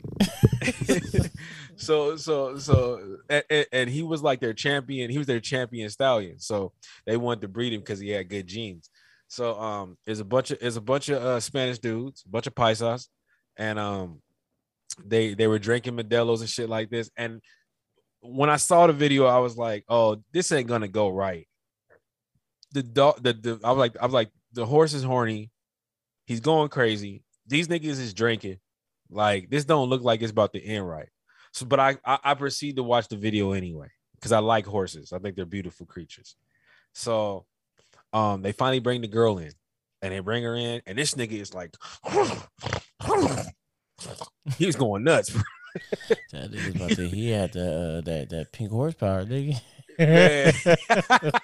so 1.77 2.17
so 2.17 2.57
so 2.57 3.17
and, 3.29 3.43
and- 3.49 3.65
and 3.71 3.89
he 3.89 4.03
was 4.03 4.21
like 4.21 4.39
their 4.41 4.53
champion 4.53 5.09
he 5.09 5.17
was 5.17 5.27
their 5.27 5.39
champion 5.39 5.89
stallion 5.89 6.37
so 6.39 6.73
they 7.05 7.15
wanted 7.15 7.39
to 7.41 7.47
breed 7.47 7.71
him 7.73 7.79
because 7.79 7.99
he 7.99 8.09
had 8.09 8.27
good 8.27 8.45
genes 8.47 8.89
so 9.29 9.57
um 9.59 9.97
there's 10.05 10.19
a 10.19 10.25
bunch 10.25 10.51
of 10.51 10.59
there's 10.59 10.75
a 10.75 10.81
bunch 10.81 11.07
of 11.07 11.23
uh 11.23 11.39
spanish 11.39 11.79
dudes 11.79 12.23
a 12.25 12.29
bunch 12.29 12.47
of 12.47 12.53
paisas 12.55 13.07
and 13.55 13.79
um 13.79 14.21
they 15.05 15.33
they 15.33 15.47
were 15.47 15.59
drinking 15.59 15.95
modelos 15.95 16.41
and 16.41 16.49
shit 16.49 16.67
like 16.69 16.89
this 16.89 17.09
and 17.15 17.39
when 18.21 18.49
i 18.49 18.57
saw 18.57 18.87
the 18.87 18.93
video 18.93 19.25
i 19.25 19.39
was 19.39 19.57
like 19.57 19.83
oh 19.89 20.21
this 20.31 20.51
ain't 20.51 20.67
gonna 20.67 20.87
go 20.87 21.09
right 21.09 21.47
the 22.71 22.83
dog 22.83 23.21
the, 23.21 23.33
the 23.33 23.59
i 23.63 23.69
was 23.69 23.77
like 23.77 23.97
i 24.01 24.05
was 24.05 24.13
like 24.13 24.29
the 24.53 24.65
horse 24.65 24.93
is 24.93 25.03
horny 25.03 25.51
he's 26.25 26.39
going 26.39 26.69
crazy 26.69 27.23
these 27.47 27.67
niggas 27.67 27.99
is 27.99 28.13
drinking 28.13 28.57
like 29.09 29.49
this 29.49 29.65
don't 29.65 29.89
look 29.89 30.01
like 30.01 30.21
it's 30.21 30.31
about 30.31 30.53
to 30.53 30.63
end 30.63 30.87
right 30.87 31.09
so, 31.51 31.65
but 31.65 31.79
I, 31.79 31.97
I 32.05 32.19
I 32.23 32.33
proceed 32.35 32.75
to 32.75 32.83
watch 32.83 33.07
the 33.07 33.15
video 33.15 33.53
anyway 33.53 33.89
because 34.15 34.31
I 34.31 34.39
like 34.39 34.65
horses. 34.65 35.13
I 35.13 35.19
think 35.19 35.35
they're 35.35 35.45
beautiful 35.45 35.85
creatures. 35.85 36.35
So, 36.93 37.45
um, 38.13 38.41
they 38.41 38.51
finally 38.51 38.79
bring 38.79 39.01
the 39.01 39.07
girl 39.07 39.37
in, 39.37 39.51
and 40.01 40.13
they 40.13 40.19
bring 40.19 40.43
her 40.43 40.55
in, 40.55 40.81
and 40.85 40.97
this 40.97 41.13
nigga 41.13 41.39
is 41.39 41.53
like, 41.53 41.75
he's 44.57 44.75
going 44.75 45.03
nuts. 45.03 45.35
That 46.31 46.51
nigga's 46.51 46.75
about 46.75 46.91
to, 46.91 47.07
he 47.07 47.29
had 47.31 47.53
the 47.53 47.99
uh, 47.99 48.01
that 48.01 48.29
that 48.29 48.51
pink 48.51 48.71
horsepower, 48.71 49.25
nigga. 49.25 49.59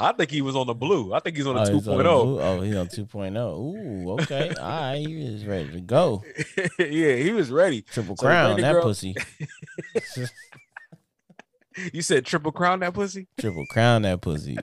I 0.00 0.12
think 0.12 0.30
he 0.30 0.42
was 0.42 0.56
on 0.56 0.66
the 0.66 0.74
blue. 0.74 1.12
I 1.14 1.20
think 1.20 1.36
he's 1.36 1.46
on 1.46 1.54
the 1.54 1.62
Oh, 1.62 1.66
two 1.66 1.72
he's 1.74 1.88
on 1.88 1.94
point 1.94 2.04
the 2.04 2.10
oh. 2.10 2.24
blue- 2.58 2.62
he's 2.66 2.76
on 2.76 2.86
2.0. 2.88 3.36
Ooh, 4.06 4.10
okay. 4.20 4.52
All 4.60 4.68
right. 4.68 4.96
He 5.06 5.30
was 5.32 5.44
ready 5.44 5.70
to 5.70 5.80
go. 5.80 6.24
yeah, 6.78 7.14
he 7.16 7.30
was 7.32 7.50
ready. 7.50 7.82
Triple 7.82 8.16
So 8.16 8.26
crown, 8.26 8.60
that 8.60 8.72
girl- 8.72 8.82
pussy. 8.82 9.14
You 11.92 12.02
said 12.02 12.26
triple 12.26 12.50
crown 12.50 12.80
that 12.80 12.92
pussy. 12.92 13.28
Triple 13.38 13.66
crown, 13.70 14.02
that 14.02 14.20
pussy. 14.20 14.56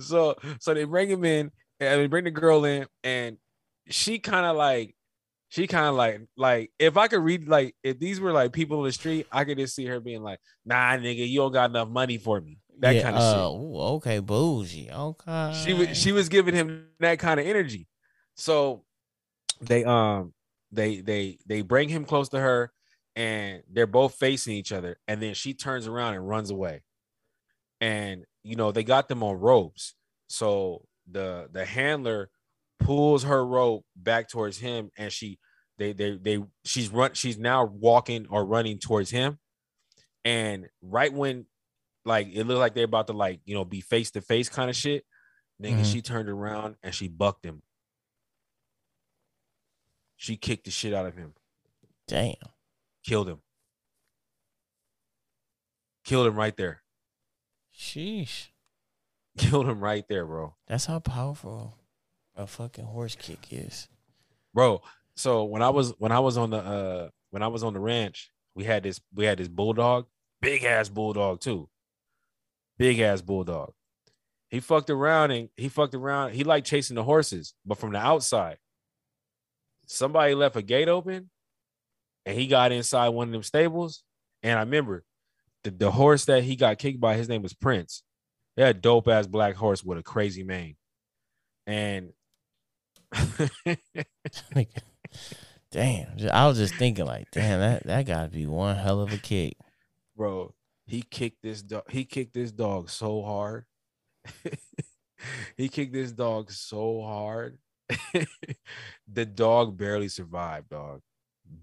so 0.00 0.34
so 0.58 0.74
they 0.74 0.82
bring 0.84 1.08
him 1.08 1.24
in 1.24 1.52
and 1.78 2.00
they 2.00 2.06
bring 2.08 2.24
the 2.24 2.30
girl 2.32 2.64
in 2.64 2.86
and 3.04 3.38
she 3.88 4.18
kind 4.18 4.44
of 4.44 4.56
like 4.56 4.95
she 5.48 5.66
kind 5.66 5.86
of 5.86 5.94
like 5.94 6.20
like 6.36 6.72
if 6.78 6.96
I 6.96 7.08
could 7.08 7.22
read 7.22 7.48
like 7.48 7.76
if 7.82 7.98
these 7.98 8.20
were 8.20 8.32
like 8.32 8.52
people 8.52 8.78
in 8.80 8.84
the 8.86 8.92
street, 8.92 9.26
I 9.32 9.44
could 9.44 9.58
just 9.58 9.74
see 9.74 9.86
her 9.86 10.00
being 10.00 10.22
like, 10.22 10.40
nah, 10.64 10.96
nigga, 10.96 11.28
you 11.28 11.40
don't 11.40 11.52
got 11.52 11.70
enough 11.70 11.88
money 11.88 12.18
for 12.18 12.40
me. 12.40 12.58
That 12.80 12.98
Yeah, 12.98 13.00
kind 13.00 13.16
of 13.16 13.22
uh, 13.22 13.50
ooh, 13.50 13.78
okay, 13.96 14.18
bougie. 14.20 14.90
Okay. 14.90 15.32
She 15.50 15.72
was 15.72 15.96
she 15.96 16.12
was 16.12 16.28
giving 16.28 16.54
him 16.54 16.90
that 17.00 17.18
kind 17.18 17.40
of 17.40 17.46
energy. 17.46 17.88
So 18.34 18.84
they 19.60 19.84
um 19.84 20.34
they 20.72 21.00
they 21.00 21.38
they 21.46 21.62
bring 21.62 21.88
him 21.88 22.04
close 22.04 22.30
to 22.30 22.40
her 22.40 22.72
and 23.16 23.62
they're 23.70 23.86
both 23.86 24.14
facing 24.16 24.54
each 24.54 24.72
other 24.72 24.98
and 25.08 25.22
then 25.22 25.34
she 25.34 25.54
turns 25.54 25.86
around 25.86 26.14
and 26.14 26.28
runs 26.28 26.50
away 26.50 26.82
and 27.80 28.24
you 28.42 28.56
know 28.56 28.72
they 28.72 28.84
got 28.84 29.08
them 29.08 29.22
on 29.22 29.36
ropes 29.36 29.94
so 30.28 30.86
the 31.10 31.48
the 31.52 31.64
handler 31.64 32.30
pulls 32.78 33.24
her 33.24 33.44
rope 33.44 33.84
back 33.96 34.28
towards 34.28 34.58
him 34.58 34.90
and 34.96 35.12
she 35.12 35.38
they 35.78 35.92
they 35.92 36.16
they 36.16 36.42
she's 36.64 36.88
run 36.90 37.12
she's 37.14 37.38
now 37.38 37.64
walking 37.64 38.26
or 38.30 38.44
running 38.44 38.78
towards 38.78 39.10
him. 39.10 39.38
And 40.24 40.68
right 40.82 41.12
when 41.12 41.46
like 42.04 42.28
it 42.32 42.44
looked 42.44 42.60
like 42.60 42.74
they're 42.74 42.84
about 42.84 43.06
to 43.08 43.12
like 43.12 43.40
you 43.44 43.54
know 43.54 43.64
be 43.64 43.80
face 43.80 44.10
to 44.12 44.20
face 44.20 44.48
kind 44.48 44.70
of 44.70 44.76
shit 44.76 45.04
nigga 45.62 45.80
Mhm. 45.80 45.92
she 45.92 46.02
turned 46.02 46.28
around 46.28 46.76
and 46.82 46.94
she 46.94 47.08
bucked 47.08 47.44
him. 47.44 47.62
She 50.16 50.36
kicked 50.36 50.64
the 50.64 50.70
shit 50.70 50.94
out 50.94 51.06
of 51.06 51.16
him. 51.16 51.34
Damn. 52.08 52.34
killed 53.04 53.28
him. 53.28 53.40
Killed 56.04 56.26
him 56.26 56.36
right 56.36 56.56
there. 56.56 56.82
Sheesh. 57.76 58.48
killed 59.38 59.68
him 59.68 59.80
right 59.80 60.06
there 60.08 60.24
bro. 60.24 60.54
That's 60.66 60.86
how 60.86 60.98
powerful 61.00 61.76
a 62.36 62.46
fucking 62.46 62.84
horse 62.84 63.16
kick 63.16 63.46
is. 63.50 63.88
bro 64.54 64.82
so 65.14 65.44
when 65.44 65.62
i 65.62 65.70
was 65.70 65.94
when 65.98 66.12
i 66.12 66.20
was 66.20 66.36
on 66.36 66.50
the 66.50 66.58
uh 66.58 67.08
when 67.30 67.42
i 67.42 67.48
was 67.48 67.62
on 67.62 67.72
the 67.72 67.80
ranch 67.80 68.30
we 68.54 68.64
had 68.64 68.82
this 68.82 69.00
we 69.14 69.24
had 69.24 69.38
this 69.38 69.48
bulldog 69.48 70.06
big 70.40 70.64
ass 70.64 70.88
bulldog 70.88 71.40
too. 71.40 71.68
Big 72.78 73.00
ass 73.00 73.22
bulldog. 73.22 73.72
He 74.48 74.60
fucked 74.60 74.90
around 74.90 75.30
and 75.30 75.48
he 75.56 75.68
fucked 75.68 75.94
around. 75.94 76.34
He 76.34 76.44
liked 76.44 76.66
chasing 76.66 76.94
the 76.94 77.02
horses 77.02 77.54
but 77.64 77.78
from 77.78 77.92
the 77.92 77.98
outside 77.98 78.58
somebody 79.86 80.34
left 80.34 80.56
a 80.56 80.62
gate 80.62 80.88
open 80.88 81.30
and 82.24 82.38
he 82.38 82.46
got 82.46 82.72
inside 82.72 83.08
one 83.10 83.28
of 83.28 83.32
them 83.32 83.42
stables. 83.42 84.02
And 84.42 84.58
i 84.58 84.62
remember 84.62 85.04
the, 85.64 85.70
the 85.70 85.90
horse 85.90 86.26
that 86.26 86.44
he 86.44 86.56
got 86.56 86.78
kicked 86.78 87.00
by 87.00 87.16
his 87.16 87.28
name 87.28 87.42
was 87.42 87.54
prince. 87.54 88.02
That 88.56 88.80
dope 88.80 89.08
ass 89.08 89.26
black 89.26 89.54
horse 89.54 89.82
with 89.84 89.98
a 89.98 90.02
crazy 90.02 90.42
mane. 90.42 90.76
And 91.66 92.12
Like, 94.54 94.70
damn. 95.70 96.08
I 96.32 96.46
was 96.46 96.58
just 96.58 96.74
thinking, 96.74 97.06
like, 97.06 97.30
damn, 97.30 97.60
that, 97.60 97.84
that 97.84 98.06
gotta 98.06 98.28
be 98.28 98.46
one 98.46 98.76
hell 98.76 99.00
of 99.00 99.12
a 99.12 99.18
kick. 99.18 99.56
bro 100.16 100.52
he 100.86 101.02
kicked 101.02 101.42
this 101.42 101.62
dog 101.62 101.90
he 101.90 102.04
kicked 102.04 102.34
this 102.34 102.52
dog 102.52 102.90
so 102.90 103.22
hard. 103.22 103.64
He 105.56 105.70
kicked 105.70 105.94
this 105.94 106.12
dog 106.12 106.50
so 106.50 107.00
hard. 107.02 107.58
The 109.08 109.24
dog 109.24 109.76
barely 109.76 110.08
survived 110.08 110.68
dog. 110.68 111.00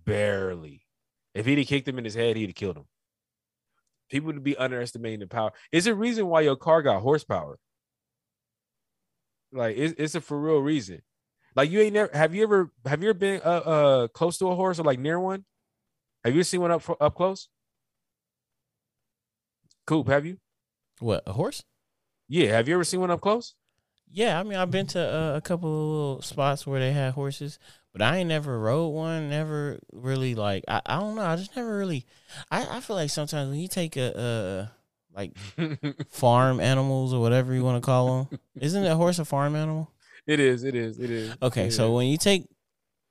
Barely. 0.06 0.82
If 1.36 1.46
he'd 1.46 1.60
have 1.60 1.68
kicked 1.68 1.88
him 1.88 2.00
in 2.00 2.04
his 2.04 2.16
head 2.16 2.36
he'd 2.36 2.50
have 2.50 2.56
killed 2.56 2.78
him. 2.78 2.88
People 4.10 4.28
would 4.28 4.44
be 4.44 4.58
underestimating 4.58 5.20
the 5.20 5.28
power. 5.28 5.52
Is 5.72 5.88
a 5.88 5.94
reason 5.94 6.28
why 6.28 6.42
your 6.42 6.56
car 6.56 6.82
got 6.82 7.02
horsepower? 7.02 7.60
Like 9.52 9.78
it's, 9.78 9.94
it's 9.98 10.16
a 10.16 10.22
for 10.22 10.40
real 10.40 10.60
reason 10.60 11.02
like 11.56 11.70
you 11.70 11.82
ain't 11.82 11.94
never 11.94 12.10
have 12.14 12.34
you 12.36 12.44
ever 12.44 12.72
have 12.86 13.02
you 13.04 13.10
ever 13.10 13.18
been 13.18 13.42
uh, 13.44 13.48
uh 13.48 14.08
close 14.10 14.38
to 14.38 14.48
a 14.48 14.56
horse 14.56 14.80
or 14.80 14.84
like 14.84 15.00
near 15.00 15.20
one 15.20 15.46
have 16.24 16.36
you 16.36 16.44
seen 16.44 16.62
one 16.62 16.72
up 16.72 16.84
up 17.02 17.16
close 17.16 17.50
Coop, 19.86 20.08
have 20.08 20.26
you? 20.26 20.38
What, 21.00 21.24
a 21.28 21.34
horse? 21.34 21.64
Yeah, 22.28 22.52
have 22.52 22.68
you 22.68 22.76
ever 22.76 22.84
seen 22.84 23.02
one 23.02 23.12
up 23.12 23.22
close? 23.22 23.56
Yeah, 24.10 24.40
I 24.40 24.44
mean, 24.44 24.58
I've 24.58 24.72
been 24.72 24.88
to 24.88 25.00
uh, 25.00 25.36
a 25.36 25.42
couple 25.42 25.70
of 25.70 25.90
little 25.90 26.22
spots 26.22 26.68
where 26.68 26.80
they 26.80 26.94
had 26.94 27.14
horses, 27.14 27.58
but 27.92 28.02
I 28.02 28.18
ain't 28.18 28.30
never 28.30 28.60
rode 28.60 28.90
one. 28.90 29.30
Never 29.30 29.80
really 29.92 30.36
like. 30.36 30.64
I, 30.68 30.82
I 30.86 31.00
don't 31.00 31.16
know. 31.16 31.24
I 31.24 31.36
just 31.36 31.56
never 31.56 31.78
really. 31.78 32.06
I, 32.52 32.78
I 32.78 32.80
feel 32.80 32.96
like 32.96 33.10
sometimes 33.10 33.50
when 33.50 33.60
you 33.60 33.68
take 33.68 33.98
a 33.98 34.18
uh 34.18 34.68
like 35.16 35.36
farm 36.10 36.60
animals 36.60 37.14
or 37.14 37.22
whatever 37.22 37.54
you 37.54 37.64
want 37.64 37.82
to 37.82 37.86
call 37.86 38.28
them, 38.30 38.40
isn't 38.60 38.86
a 38.86 38.96
horse 38.96 39.20
a 39.20 39.26
farm 39.26 39.56
animal? 39.56 39.92
It 40.28 40.40
is, 40.40 40.64
it 40.64 40.76
is, 40.76 41.00
it 41.00 41.10
is. 41.10 41.36
Okay, 41.42 41.68
It 41.68 41.72
so 41.74 41.88
is. 41.88 41.92
when 41.92 42.08
you 42.08 42.18
take 42.18 42.48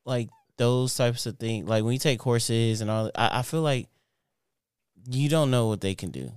like 0.04 0.28
those 0.56 0.96
types 0.96 1.26
of 1.26 1.38
things, 1.38 1.68
like 1.68 1.84
when 1.84 1.92
you 1.92 1.98
take 1.98 2.20
horses 2.20 2.80
and 2.80 2.90
all, 2.90 3.10
I, 3.14 3.38
I 3.38 3.42
feel 3.42 3.62
like 3.62 3.88
you 5.10 5.28
don't 5.28 5.50
know 5.50 5.68
what 5.68 5.80
they 5.80 5.94
can 5.94 6.10
do 6.10 6.30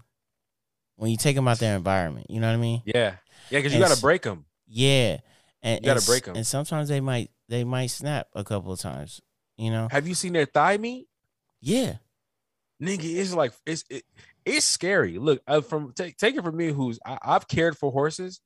when 0.95 1.11
you 1.11 1.17
take 1.17 1.36
them 1.36 1.47
out 1.47 1.59
their 1.59 1.76
environment. 1.76 2.28
You 2.30 2.39
know 2.39 2.47
what 2.47 2.53
I 2.55 2.57
mean? 2.57 2.82
yeah, 2.86 3.15
yeah, 3.49 3.59
because 3.59 3.73
you 3.73 3.80
got 3.80 3.95
to 3.95 4.01
break 4.01 4.23
them. 4.23 4.45
Yeah, 4.67 5.17
and 5.61 5.84
You 5.84 5.93
gotta 5.93 6.05
break 6.05 6.26
them. 6.26 6.36
And 6.36 6.45
sometimes 6.45 6.89
they 6.89 7.01
might 7.01 7.32
they 7.49 7.63
might 7.63 7.88
snap 7.88 8.28
a 8.34 8.43
couple 8.43 8.71
of 8.71 8.80
times. 8.80 9.21
You 9.57 9.71
know? 9.71 9.88
Have 9.89 10.07
you 10.07 10.13
seen 10.13 10.34
their 10.34 10.45
thigh 10.45 10.78
meat? 10.78 11.07
Yeah. 11.61 11.95
Nigga, 12.82 13.03
it's 13.03 13.34
like 13.34 13.53
it's 13.65 13.84
it, 13.89 14.03
it's 14.45 14.65
scary. 14.65 15.17
Look, 15.17 15.41
uh, 15.47 15.61
from 15.61 15.93
take 15.93 16.17
take 16.17 16.36
it 16.36 16.43
from 16.43 16.55
me, 16.57 16.67
who's 16.67 16.99
I, 17.05 17.17
have 17.23 17.47
cared 17.47 17.78
for 17.78 17.91
horses. 17.91 18.41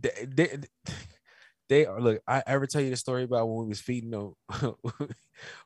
They, 0.00 0.26
they, 0.26 0.58
they 1.72 1.86
are 1.86 2.00
look. 2.00 2.22
I 2.28 2.42
ever 2.46 2.66
tell 2.66 2.82
you 2.82 2.90
the 2.90 2.96
story 2.96 3.22
about 3.22 3.48
when 3.48 3.64
we 3.64 3.68
was 3.70 3.80
feeding 3.80 4.10
them, 4.10 4.34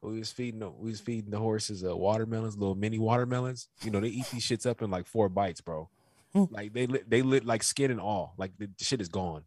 we 0.02 0.20
was 0.20 0.30
feeding 0.30 0.60
them, 0.60 0.74
we 0.78 0.90
was 0.90 1.00
feeding 1.00 1.30
the 1.30 1.38
horses 1.38 1.84
uh, 1.84 1.96
watermelons, 1.96 2.56
little 2.56 2.76
mini 2.76 3.00
watermelons. 3.00 3.68
You 3.82 3.90
know, 3.90 3.98
they 3.98 4.08
eat 4.08 4.26
these 4.30 4.44
shits 4.44 4.70
up 4.70 4.82
in 4.82 4.90
like 4.90 5.06
four 5.06 5.28
bites, 5.28 5.60
bro. 5.60 5.90
Hmm. 6.32 6.44
like 6.50 6.72
they 6.72 6.86
lit, 6.86 7.10
they 7.10 7.22
lit 7.22 7.44
like 7.44 7.64
skin 7.64 7.90
and 7.90 8.00
all. 8.00 8.34
Like 8.38 8.52
the 8.56 8.68
shit 8.78 9.00
is 9.00 9.08
gone. 9.08 9.42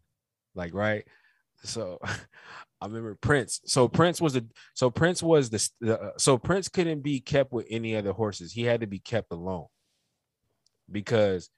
Like 0.54 0.74
right. 0.74 1.06
So 1.64 1.98
I 2.80 2.86
remember 2.86 3.16
Prince. 3.18 3.62
So 3.64 3.88
Prince 3.88 4.20
was 4.20 4.36
a 4.36 4.44
so 4.74 4.90
Prince 4.90 5.22
was 5.22 5.48
the, 5.48 5.70
the 5.80 6.00
uh, 6.00 6.10
so 6.18 6.36
Prince 6.36 6.68
couldn't 6.68 7.00
be 7.00 7.20
kept 7.20 7.52
with 7.52 7.66
any 7.70 7.96
other 7.96 8.12
horses. 8.12 8.52
He 8.52 8.64
had 8.64 8.82
to 8.82 8.86
be 8.86 8.98
kept 8.98 9.32
alone 9.32 9.66
because 10.92 11.48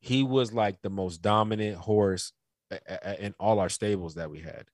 he 0.00 0.22
was 0.24 0.52
like 0.52 0.82
the 0.82 0.90
most 0.90 1.22
dominant 1.22 1.78
horse 1.78 2.32
in 3.18 3.34
all 3.38 3.58
our 3.58 3.68
stables 3.68 4.14
that 4.14 4.30
we 4.30 4.40
had. 4.40 4.66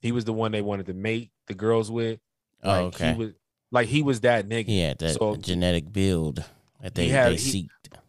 He 0.00 0.12
was 0.12 0.24
the 0.24 0.32
one 0.32 0.52
they 0.52 0.62
wanted 0.62 0.86
to 0.86 0.94
mate 0.94 1.30
the 1.46 1.54
girls 1.54 1.90
with. 1.90 2.20
Oh, 2.62 2.68
like, 2.68 2.80
oh, 2.80 2.86
okay. 2.86 3.12
He 3.12 3.18
was 3.18 3.32
like 3.72 3.88
he 3.88 4.02
was 4.02 4.20
that 4.20 4.48
nigga. 4.48 4.86
Had 4.86 4.98
that 4.98 5.14
so, 5.14 5.36
genetic 5.36 5.92
build 5.92 6.44
that 6.80 6.94
they 6.94 7.08
had, 7.08 7.32
they 7.32 7.36
seeked. 7.36 7.68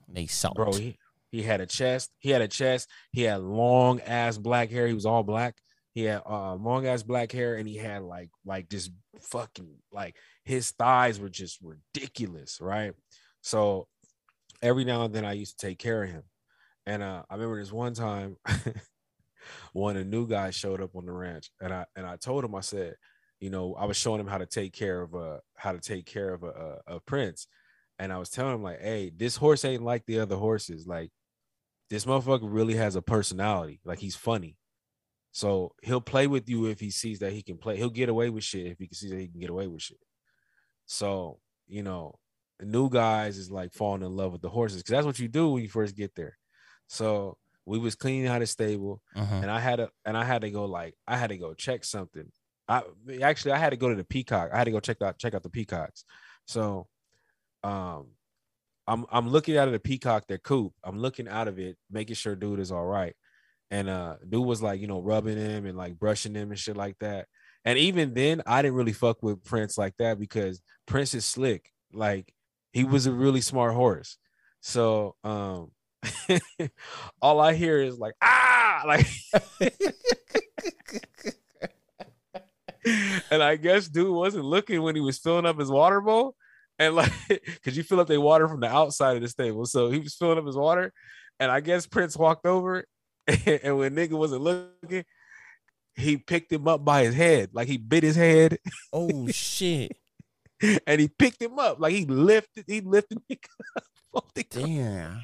They 0.09 0.27
sought. 0.27 0.55
Bro, 0.55 0.73
he, 0.73 0.97
he 1.31 1.43
had 1.43 1.61
a 1.61 1.65
chest. 1.65 2.11
He 2.19 2.29
had 2.29 2.41
a 2.41 2.47
chest. 2.47 2.89
He 3.11 3.23
had 3.23 3.41
long 3.41 4.01
ass 4.01 4.37
black 4.37 4.69
hair. 4.69 4.87
He 4.87 4.93
was 4.93 5.05
all 5.05 5.23
black. 5.23 5.55
He 5.93 6.03
had 6.03 6.21
uh, 6.25 6.55
long 6.55 6.85
ass 6.87 7.03
black 7.03 7.31
hair, 7.31 7.55
and 7.55 7.67
he 7.67 7.77
had 7.77 8.03
like 8.03 8.29
like 8.45 8.69
just 8.69 8.91
fucking 9.21 9.69
like 9.91 10.15
his 10.43 10.71
thighs 10.71 11.19
were 11.19 11.29
just 11.29 11.59
ridiculous, 11.61 12.59
right? 12.61 12.93
So 13.41 13.87
every 14.61 14.83
now 14.83 15.03
and 15.03 15.13
then 15.13 15.25
I 15.25 15.33
used 15.33 15.59
to 15.59 15.67
take 15.67 15.79
care 15.79 16.03
of 16.03 16.09
him. 16.09 16.23
And 16.85 17.01
uh, 17.01 17.23
I 17.29 17.33
remember 17.35 17.59
this 17.59 17.71
one 17.71 17.93
time 17.93 18.37
of 18.45 19.93
the 19.95 20.03
new 20.05 20.27
guys 20.27 20.55
showed 20.55 20.81
up 20.81 20.95
on 20.95 21.05
the 21.05 21.11
ranch 21.11 21.49
and 21.61 21.73
I 21.73 21.85
and 21.95 22.05
I 22.05 22.17
told 22.17 22.43
him, 22.43 22.55
I 22.55 22.61
said, 22.61 22.95
you 23.39 23.49
know, 23.49 23.75
I 23.75 23.85
was 23.85 23.97
showing 23.97 24.19
him 24.19 24.27
how 24.27 24.37
to 24.37 24.45
take 24.45 24.73
care 24.73 25.01
of 25.01 25.13
a 25.13 25.39
how 25.55 25.71
to 25.71 25.79
take 25.79 26.05
care 26.05 26.33
of 26.33 26.43
a, 26.43 26.81
a, 26.87 26.95
a 26.95 26.99
prince. 27.01 27.47
And 27.97 28.11
I 28.11 28.17
was 28.17 28.29
telling 28.29 28.55
him, 28.55 28.63
like, 28.63 28.81
hey, 28.81 29.11
this 29.15 29.37
horse 29.37 29.63
ain't 29.63 29.83
like 29.83 30.05
the 30.05 30.19
other 30.19 30.35
horses. 30.35 30.85
Like, 30.85 31.11
this 31.89 32.05
motherfucker 32.05 32.41
really 32.43 32.75
has 32.75 32.95
a 32.95 33.01
personality. 33.01 33.79
Like 33.85 33.99
he's 33.99 34.15
funny. 34.15 34.57
So 35.31 35.73
he'll 35.83 36.01
play 36.01 36.27
with 36.27 36.49
you 36.49 36.65
if 36.67 36.79
he 36.79 36.89
sees 36.89 37.19
that 37.19 37.33
he 37.33 37.43
can 37.43 37.57
play. 37.57 37.77
He'll 37.77 37.89
get 37.89 38.09
away 38.09 38.29
with 38.29 38.43
shit 38.43 38.67
if 38.67 38.79
he 38.79 38.87
can 38.87 38.95
see 38.95 39.09
that 39.09 39.19
he 39.19 39.27
can 39.27 39.39
get 39.39 39.49
away 39.49 39.67
with 39.67 39.81
shit. 39.81 39.99
So, 40.85 41.39
you 41.67 41.83
know, 41.83 42.19
new 42.61 42.89
guys 42.89 43.37
is 43.37 43.51
like 43.51 43.73
falling 43.73 44.01
in 44.01 44.15
love 44.15 44.31
with 44.31 44.41
the 44.41 44.49
horses 44.49 44.77
because 44.77 44.91
that's 44.91 45.05
what 45.05 45.19
you 45.19 45.27
do 45.27 45.49
when 45.49 45.61
you 45.61 45.69
first 45.69 45.95
get 45.95 46.15
there. 46.15 46.37
So 46.87 47.37
we 47.65 47.79
was 47.79 47.95
cleaning 47.95 48.27
out 48.27 48.39
the 48.39 48.47
stable, 48.47 49.01
uh-huh. 49.15 49.39
and 49.41 49.49
I 49.49 49.59
had 49.59 49.77
to 49.77 49.89
and 50.05 50.17
I 50.17 50.23
had 50.23 50.41
to 50.41 50.51
go 50.51 50.65
like 50.65 50.95
I 51.07 51.17
had 51.17 51.29
to 51.29 51.37
go 51.37 51.53
check 51.53 51.83
something. 51.83 52.31
I 52.67 52.83
actually 53.21 53.53
I 53.53 53.57
had 53.57 53.71
to 53.71 53.77
go 53.77 53.89
to 53.89 53.95
the 53.95 54.03
peacock. 54.03 54.51
I 54.53 54.57
had 54.57 54.65
to 54.65 54.71
go 54.71 54.79
check 54.79 55.01
out 55.01 55.17
check 55.17 55.33
out 55.33 55.43
the 55.43 55.49
peacocks. 55.49 56.05
So, 56.45 56.87
um, 57.63 58.07
I'm 58.87 59.05
I'm 59.11 59.29
looking 59.29 59.57
out 59.57 59.67
of 59.67 59.73
the 59.73 59.79
peacock 59.79 60.27
their 60.27 60.37
coop. 60.37 60.73
I'm 60.83 60.99
looking 60.99 61.27
out 61.27 61.47
of 61.47 61.59
it, 61.59 61.77
making 61.89 62.15
sure 62.15 62.35
dude 62.35 62.59
is 62.59 62.71
all 62.71 62.85
right. 62.85 63.15
And 63.71 63.89
uh, 63.89 64.17
dude 64.27 64.45
was 64.45 64.61
like 64.61 64.79
you 64.79 64.87
know 64.87 65.01
rubbing 65.01 65.37
him 65.37 65.65
and 65.65 65.77
like 65.77 65.97
brushing 65.99 66.35
him 66.35 66.51
and 66.51 66.59
shit 66.59 66.77
like 66.77 66.97
that. 66.99 67.27
And 67.63 67.79
even 67.79 68.13
then, 68.13 68.43
I 68.45 68.61
didn't 68.61 68.75
really 68.75 68.93
fuck 68.93 69.23
with 69.23 69.43
Prince 69.43 69.77
like 69.77 69.95
that 69.97 70.19
because 70.19 70.61
Prince 70.85 71.15
is 71.15 71.25
slick. 71.25 71.71
Like 71.91 72.31
he 72.73 72.83
was 72.83 73.07
a 73.07 73.11
really 73.11 73.41
smart 73.41 73.73
horse. 73.73 74.17
So 74.61 75.15
um 75.23 75.71
all 77.21 77.39
I 77.39 77.53
hear 77.53 77.81
is 77.81 77.97
like 77.97 78.13
ah 78.21 78.83
like 78.87 79.07
and 83.31 83.41
I 83.41 83.55
guess 83.55 83.87
dude 83.87 84.13
wasn't 84.13 84.45
looking 84.45 84.81
when 84.81 84.95
he 84.95 85.01
was 85.01 85.17
filling 85.17 85.45
up 85.45 85.59
his 85.59 85.69
water 85.69 86.01
bowl. 86.01 86.35
And 86.77 86.95
like 86.95 87.11
because 87.27 87.77
you 87.77 87.83
fill 87.83 87.99
up 87.99 88.07
their 88.07 88.21
water 88.21 88.47
from 88.47 88.59
the 88.59 88.67
outside 88.67 89.15
of 89.15 89.21
the 89.21 89.27
stable. 89.27 89.65
So 89.65 89.89
he 89.89 89.99
was 89.99 90.15
filling 90.15 90.37
up 90.37 90.45
his 90.45 90.57
water. 90.57 90.93
And 91.39 91.51
I 91.51 91.59
guess 91.61 91.87
Prince 91.87 92.15
walked 92.17 92.45
over 92.45 92.85
and 93.27 93.77
when 93.77 93.95
nigga 93.95 94.11
wasn't 94.11 94.41
looking, 94.41 95.05
he 95.95 96.17
picked 96.17 96.51
him 96.51 96.67
up 96.67 96.83
by 96.85 97.03
his 97.03 97.15
head. 97.15 97.49
Like 97.53 97.67
he 97.67 97.77
bit 97.77 98.03
his 98.03 98.15
head. 98.15 98.59
Oh 98.93 99.27
shit. 99.29 99.91
and 100.87 101.01
he 101.01 101.07
picked 101.07 101.41
him 101.41 101.59
up 101.59 101.79
like 101.79 101.93
he 101.93 102.05
lifted, 102.05 102.65
he 102.67 102.81
lifted. 102.81 103.19
Damn. 104.49 105.23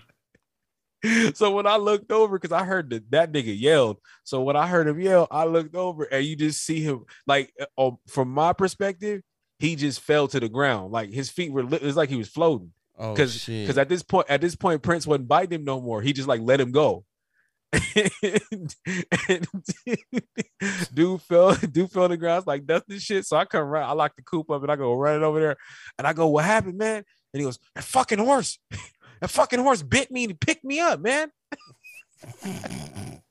So 1.34 1.52
when 1.52 1.66
I 1.66 1.78
looked 1.78 2.12
over, 2.12 2.38
because 2.38 2.52
I 2.52 2.64
heard 2.64 2.90
that 2.92 3.10
that 3.12 3.32
nigga 3.32 3.60
yelled. 3.60 3.98
So 4.24 4.42
when 4.42 4.56
I 4.56 4.68
heard 4.68 4.88
him 4.88 5.00
yell, 5.00 5.28
I 5.32 5.46
looked 5.46 5.76
over 5.76 6.04
and 6.04 6.24
you 6.24 6.36
just 6.36 6.64
see 6.64 6.82
him 6.82 7.06
like 7.26 7.52
eh, 7.60 7.66
oh, 7.78 8.00
from 8.08 8.30
my 8.30 8.54
perspective, 8.54 9.22
he 9.60 9.76
just 9.76 10.02
fell 10.02 10.28
to 10.28 10.40
the 10.40 10.50
ground. 10.50 10.92
Like 10.92 11.12
his 11.12 11.30
feet 11.30 11.52
were 11.52 11.66
it's 11.72 11.98
like 11.98 12.10
he 12.10 12.18
was 12.18 12.30
floating. 12.30 12.72
Because 12.98 13.50
oh, 13.50 13.52
because 13.52 13.78
at 13.80 13.90
this 13.90 14.04
point, 14.04 14.28
at 14.30 14.42
this 14.42 14.56
point, 14.56 14.84
Prince 14.84 15.08
wasn't 15.08 15.28
biting 15.28 15.60
him 15.60 15.64
no 15.66 15.82
more. 15.82 16.02
He 16.02 16.14
just 16.14 16.28
like 16.28 16.42
let 16.42 16.62
him 16.62 16.72
go 16.72 17.06
and, 17.74 18.76
and 19.30 19.48
dude 20.94 21.22
fell, 21.22 21.56
dude 21.56 21.92
fell 21.92 22.04
on 22.04 22.10
the 22.12 22.18
ground. 22.18 22.46
like 22.48 22.66
that's 22.68 22.86
the 22.88 23.00
shit. 23.00 23.26
So 23.26 23.38
I 23.38 23.46
come 23.46 23.68
right, 23.68 23.84
I 23.84 23.94
lock 23.94 24.16
the 24.16 24.24
coop 24.24 24.50
up 24.50 24.62
and 24.62 24.72
I 24.72 24.76
go 24.76 24.94
running 24.94 25.24
over 25.24 25.40
there, 25.40 25.58
and 25.98 26.08
I 26.08 26.14
go, 26.14 26.28
"What 26.28 26.46
happened, 26.46 26.78
man?" 26.78 27.04
And 27.34 27.40
he 27.40 27.44
goes, 27.44 27.60
"That 27.76 27.84
fucking 27.84 28.20
horse, 28.20 28.60
that 29.22 29.30
fucking 29.30 29.60
horse 29.60 29.82
bit 29.82 30.12
me 30.12 30.26
and 30.26 30.40
picked 30.40 30.64
me 30.64 30.80
up, 30.80 31.00
man." 31.00 31.32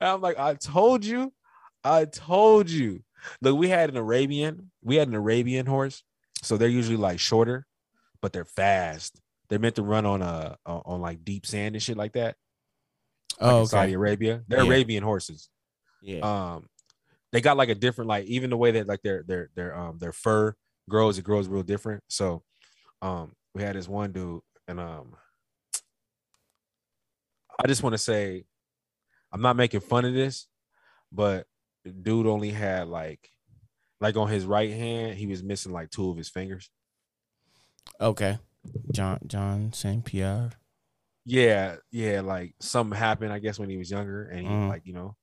I'm 0.00 0.20
like, 0.20 0.38
I 0.38 0.54
told 0.54 1.04
you, 1.04 1.32
I 1.84 2.06
told 2.06 2.70
you. 2.70 3.02
Look, 3.40 3.56
we 3.56 3.68
had 3.68 3.88
an 3.88 3.96
Arabian, 3.96 4.72
we 4.82 4.96
had 4.96 5.06
an 5.06 5.14
Arabian 5.14 5.66
horse, 5.66 6.02
so 6.42 6.56
they're 6.56 6.68
usually 6.68 6.96
like 6.96 7.20
shorter, 7.20 7.66
but 8.20 8.32
they're 8.32 8.44
fast. 8.44 9.20
They're 9.48 9.60
meant 9.60 9.76
to 9.76 9.82
run 9.82 10.06
on 10.06 10.22
a 10.22 10.56
on 10.66 11.00
like 11.00 11.24
deep 11.24 11.46
sand 11.46 11.76
and 11.76 11.82
shit 11.82 11.96
like 11.96 12.14
that 12.14 12.36
like 13.40 13.52
oh, 13.52 13.58
okay. 13.58 13.68
Saudi 13.68 13.92
Arabia. 13.94 14.42
They're 14.48 14.62
yeah. 14.62 14.68
Arabian 14.68 15.02
horses. 15.02 15.48
Yeah. 16.02 16.20
Um, 16.20 16.66
they 17.32 17.40
got 17.40 17.56
like 17.56 17.68
a 17.68 17.74
different 17.74 18.08
like 18.08 18.26
even 18.26 18.50
the 18.50 18.56
way 18.56 18.72
that 18.72 18.86
like 18.86 19.02
their 19.02 19.22
their 19.26 19.50
their 19.54 19.76
um 19.76 19.98
their 19.98 20.12
fur 20.12 20.54
grows, 20.88 21.18
it 21.18 21.24
grows 21.24 21.48
real 21.48 21.62
different. 21.62 22.02
So, 22.08 22.42
um, 23.00 23.32
we 23.54 23.62
had 23.62 23.76
this 23.76 23.88
one 23.88 24.12
dude, 24.12 24.40
and 24.68 24.80
um, 24.80 25.14
I 27.62 27.66
just 27.66 27.82
want 27.82 27.94
to 27.94 27.98
say, 27.98 28.44
I'm 29.32 29.42
not 29.42 29.56
making 29.56 29.80
fun 29.80 30.04
of 30.04 30.14
this, 30.14 30.46
but 31.10 31.46
dude 32.02 32.26
only 32.26 32.50
had 32.50 32.88
like 32.88 33.28
like 34.00 34.16
on 34.16 34.28
his 34.28 34.44
right 34.44 34.70
hand, 34.70 35.16
he 35.16 35.26
was 35.26 35.42
missing 35.42 35.72
like 35.72 35.90
two 35.90 36.10
of 36.10 36.16
his 36.16 36.28
fingers. 36.28 36.70
Okay. 38.00 38.38
John 38.92 39.18
John 39.26 39.72
Saint 39.72 40.04
Pierre 40.04 40.52
yeah, 41.24 41.76
yeah, 41.90 42.20
like 42.20 42.54
something 42.60 42.98
happened, 42.98 43.32
I 43.32 43.38
guess, 43.38 43.58
when 43.58 43.70
he 43.70 43.76
was 43.76 43.90
younger, 43.90 44.28
and 44.28 44.40
he 44.40 44.46
mm. 44.52 44.68
like, 44.68 44.82
you 44.84 44.92
know, 44.92 45.16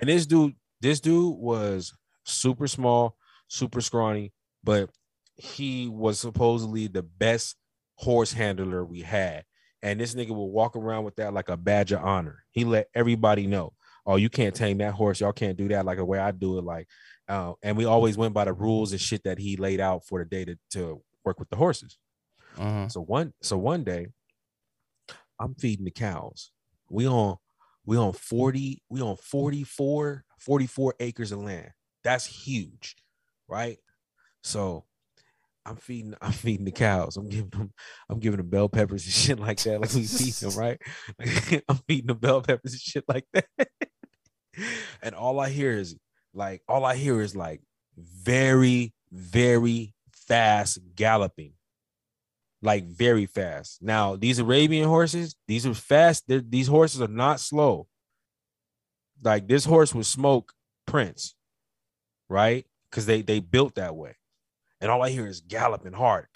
and 0.00 0.08
this 0.08 0.26
dude, 0.26 0.54
this 0.80 1.00
dude 1.00 1.36
was 1.36 1.92
super 2.24 2.66
small, 2.66 3.16
super 3.48 3.80
scrawny, 3.80 4.32
but 4.62 4.90
he 5.36 5.88
was 5.88 6.18
supposedly 6.18 6.86
the 6.86 7.02
best 7.02 7.56
horse 7.96 8.32
handler 8.32 8.84
we 8.84 9.00
had. 9.00 9.44
And 9.82 10.00
this 10.00 10.14
nigga 10.14 10.30
would 10.30 10.44
walk 10.44 10.76
around 10.76 11.04
with 11.04 11.16
that 11.16 11.34
like 11.34 11.48
a 11.48 11.56
badge 11.56 11.92
of 11.92 12.02
honor. 12.02 12.44
He 12.52 12.64
let 12.64 12.88
everybody 12.94 13.46
know, 13.46 13.74
oh, 14.06 14.16
you 14.16 14.30
can't 14.30 14.54
tame 14.54 14.78
that 14.78 14.94
horse. 14.94 15.20
Y'all 15.20 15.32
can't 15.32 15.58
do 15.58 15.68
that 15.68 15.84
like 15.84 15.98
the 15.98 16.04
way 16.04 16.18
I 16.18 16.30
do 16.30 16.58
it. 16.58 16.64
Like, 16.64 16.88
uh, 17.28 17.52
and 17.62 17.76
we 17.76 17.84
always 17.84 18.16
went 18.16 18.34
by 18.34 18.46
the 18.46 18.52
rules 18.52 18.92
and 18.92 19.00
shit 19.00 19.24
that 19.24 19.38
he 19.38 19.56
laid 19.56 19.80
out 19.80 20.06
for 20.06 20.18
the 20.18 20.24
day 20.24 20.44
to, 20.46 20.58
to 20.70 21.02
work 21.24 21.38
with 21.38 21.50
the 21.50 21.56
horses. 21.56 21.98
Mm-hmm. 22.56 22.88
So 22.88 23.02
one, 23.02 23.34
so 23.42 23.58
one 23.58 23.84
day, 23.84 24.06
I'm 25.40 25.54
feeding 25.54 25.84
the 25.84 25.90
cows. 25.90 26.50
We 26.88 27.08
on 27.08 27.36
we 27.86 27.96
on 27.96 28.12
40, 28.12 28.82
we 28.88 29.02
on 29.02 29.16
44, 29.16 30.24
44 30.38 30.94
acres 31.00 31.32
of 31.32 31.40
land. 31.40 31.70
That's 32.02 32.24
huge, 32.24 32.96
right? 33.48 33.78
So 34.42 34.84
I'm 35.66 35.76
feeding, 35.76 36.14
I'm 36.22 36.32
feeding 36.32 36.64
the 36.64 36.72
cows. 36.72 37.16
I'm 37.16 37.28
giving 37.28 37.50
them, 37.50 37.72
I'm 38.08 38.18
giving 38.18 38.38
them 38.38 38.48
bell 38.48 38.68
peppers 38.68 39.04
and 39.04 39.12
shit 39.12 39.38
like 39.38 39.60
that. 39.62 39.80
Like 39.80 39.92
we 39.94 40.04
feed 40.04 40.34
them, 40.34 40.52
right? 40.58 40.80
I'm 41.68 41.76
feeding 41.88 42.06
them 42.06 42.18
bell 42.18 42.42
peppers 42.42 42.72
and 42.72 42.80
shit 42.80 43.04
like 43.08 43.26
that. 43.32 43.68
and 45.02 45.14
all 45.14 45.40
I 45.40 45.50
hear 45.50 45.72
is 45.72 45.96
like, 46.32 46.62
all 46.68 46.84
I 46.84 46.96
hear 46.96 47.20
is 47.20 47.34
like 47.36 47.62
very, 47.96 48.92
very 49.10 49.94
fast 50.12 50.78
galloping 50.94 51.52
like 52.64 52.86
very 52.86 53.26
fast. 53.26 53.82
Now, 53.82 54.16
these 54.16 54.38
Arabian 54.38 54.88
horses, 54.88 55.36
these 55.46 55.66
are 55.66 55.74
fast. 55.74 56.24
They're, 56.26 56.40
these 56.40 56.66
horses 56.66 57.02
are 57.02 57.08
not 57.08 57.38
slow. 57.38 57.86
Like 59.22 59.46
this 59.46 59.64
horse 59.64 59.94
would 59.94 60.06
smoke 60.06 60.54
Prince, 60.86 61.34
right? 62.28 62.66
Because 62.90 63.06
they 63.06 63.22
they 63.22 63.40
built 63.40 63.74
that 63.76 63.94
way. 63.94 64.16
And 64.84 64.90
all 64.90 65.02
I 65.02 65.08
hear 65.08 65.26
is 65.26 65.40
galloping 65.40 65.94
hard. 65.94 66.26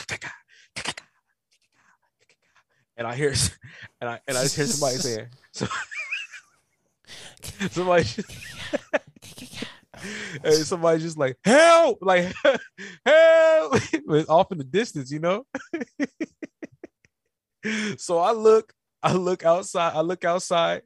and 2.96 3.06
I 3.06 3.14
hear 3.14 3.34
and 4.00 4.08
I 4.08 4.20
and 4.26 4.38
I 4.38 4.42
just 4.42 4.56
hear 4.56 4.64
somebody 4.64 4.96
saying 4.96 5.26
so 5.52 5.66
somebody 7.70 8.08
and 10.42 10.54
somebody 10.64 10.98
just 11.00 11.18
like 11.18 11.36
help 11.44 11.98
like 12.00 12.32
help 13.04 13.74
off 14.30 14.50
in 14.50 14.56
the 14.56 14.64
distance 14.64 15.12
you 15.12 15.18
know 15.18 15.44
so 17.98 18.16
I 18.16 18.32
look 18.32 18.72
I 19.02 19.12
look 19.12 19.44
outside 19.44 19.92
I 19.94 20.00
look 20.00 20.24
outside 20.24 20.84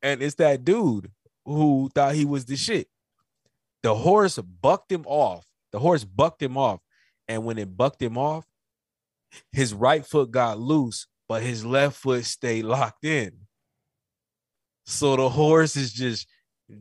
and 0.00 0.22
it's 0.22 0.36
that 0.36 0.64
dude 0.64 1.10
who 1.44 1.90
thought 1.92 2.14
he 2.14 2.24
was 2.24 2.44
the 2.44 2.54
shit 2.54 2.86
the 3.82 3.92
horse 3.92 4.38
bucked 4.38 4.92
him 4.92 5.02
off 5.06 5.44
the 5.74 5.80
horse 5.80 6.04
bucked 6.04 6.40
him 6.40 6.56
off 6.56 6.78
and 7.26 7.44
when 7.44 7.58
it 7.58 7.76
bucked 7.76 8.00
him 8.00 8.16
off 8.16 8.46
his 9.50 9.74
right 9.74 10.06
foot 10.06 10.30
got 10.30 10.60
loose, 10.60 11.08
but 11.28 11.42
his 11.42 11.66
left 11.66 11.96
foot 11.96 12.24
stayed 12.24 12.64
locked 12.64 13.04
in. 13.04 13.32
So 14.86 15.16
the 15.16 15.28
horse 15.28 15.74
is 15.74 15.92
just 15.92 16.28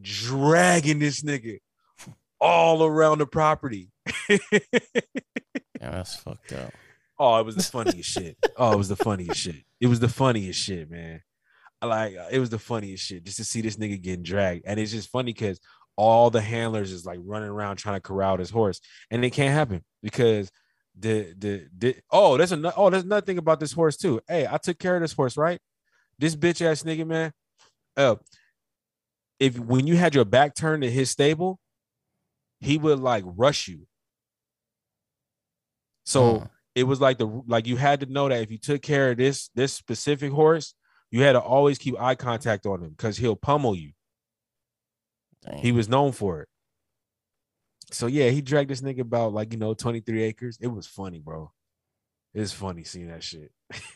dragging 0.04 1.00
this 1.00 1.24
nigga 1.24 1.58
all 2.40 2.84
around 2.84 3.18
the 3.18 3.26
property. 3.26 3.90
Yeah, 4.30 4.38
that's 5.80 6.16
fucked 6.18 6.54
up. 6.54 6.72
Oh, 7.18 7.40
it 7.40 7.48
was 7.48 7.56
the 7.56 7.64
funniest 7.64 8.12
shit. 8.12 8.38
Oh, 8.56 8.74
it 8.74 8.78
was 8.78 8.90
the 8.90 8.96
funniest 8.96 9.40
shit. 9.40 9.64
It 9.82 9.88
was 9.88 10.00
the 10.00 10.08
funniest 10.08 10.60
shit, 10.60 10.88
man. 10.92 11.24
Like 11.82 12.16
it 12.32 12.38
was 12.38 12.52
the 12.52 12.60
funniest 12.60 13.04
shit 13.04 13.24
just 13.24 13.38
to 13.38 13.44
see 13.44 13.62
this 13.62 13.78
nigga 13.78 14.00
getting 14.00 14.24
dragged. 14.24 14.66
And 14.68 14.80
it's 14.80 14.92
just 14.92 15.10
funny 15.10 15.34
because 15.34 15.60
all 15.96 16.30
the 16.30 16.42
handlers 16.42 16.92
is 16.92 17.06
like 17.06 17.20
running 17.24 17.50
around 17.50 17.78
trying 17.78 17.96
to 17.96 18.02
corral 18.02 18.38
this 18.38 18.50
horse, 18.50 18.80
and 19.12 19.24
it 19.24 19.32
can't 19.32 19.54
happen 19.54 19.84
because 20.02 20.52
the 20.98 21.34
the, 21.38 21.68
the 21.78 21.96
oh 22.12 22.38
there's 22.38 22.52
another 22.52 22.76
oh 22.78 22.90
there's 22.90 23.04
another 23.04 23.26
thing 23.26 23.38
about 23.38 23.60
this 23.60 23.72
horse 23.72 23.98
too. 23.98 24.22
Hey, 24.28 24.48
I 24.50 24.58
took 24.58 24.80
care 24.80 24.96
of 24.96 25.02
this 25.02 25.14
horse, 25.14 25.38
right? 25.38 25.60
This 26.20 26.36
bitch 26.36 26.62
ass 26.66 26.84
nigga, 26.84 27.06
man. 27.06 27.32
Uh, 27.98 28.16
if 29.40 29.58
when 29.60 29.88
you 29.88 29.96
had 29.98 30.16
your 30.16 30.26
back 30.26 30.56
turned 30.56 30.84
to 30.84 30.92
his 30.92 31.10
stable, 31.10 31.60
he 32.60 32.78
would 32.78 33.00
like 33.00 33.24
rush 33.26 33.68
you. 33.68 33.88
So 36.06 36.40
Hmm. 36.40 36.46
it 36.76 36.84
was 36.84 37.02
like 37.02 37.18
the 37.18 37.44
like 37.48 37.68
you 37.68 37.78
had 37.78 38.00
to 38.02 38.06
know 38.06 38.30
that 38.30 38.42
if 38.42 38.52
you 38.52 38.58
took 38.58 38.82
care 38.82 39.12
of 39.12 39.18
this 39.18 39.50
this 39.56 39.74
specific 39.74 40.32
horse, 40.32 40.74
you 41.12 41.22
had 41.24 41.34
to 41.34 41.40
always 41.42 41.78
keep 41.78 42.00
eye 42.00 42.16
contact 42.16 42.66
on 42.66 42.82
him 42.84 42.90
because 42.92 43.18
he'll 43.18 43.36
pummel 43.36 43.76
you. 43.76 43.92
He 45.58 45.72
was 45.72 45.90
known 45.90 46.12
for 46.12 46.42
it. 46.42 46.50
So 47.92 48.08
yeah, 48.08 48.30
he 48.30 48.42
dragged 48.42 48.70
this 48.70 48.82
nigga 48.82 49.02
about 49.02 49.34
like 49.34 49.54
you 49.54 49.60
know 49.60 49.74
23 49.74 50.24
acres. 50.24 50.58
It 50.62 50.68
was 50.68 50.88
funny, 50.88 51.20
bro. 51.20 51.52
It's 52.34 52.52
funny 52.52 52.84
seeing 52.84 53.10
that 53.10 53.24
shit. 53.24 53.52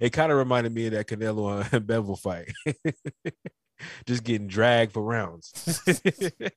it 0.00 0.10
kind 0.10 0.30
of 0.30 0.38
reminded 0.38 0.74
me 0.74 0.86
of 0.86 0.92
that 0.92 1.06
Canelo 1.06 1.72
and 1.72 1.86
Bivol 1.86 2.18
fight. 2.18 2.52
Just 4.06 4.22
getting 4.24 4.48
dragged 4.48 4.92
for 4.92 5.02
rounds. 5.02 5.50
That 5.86 6.52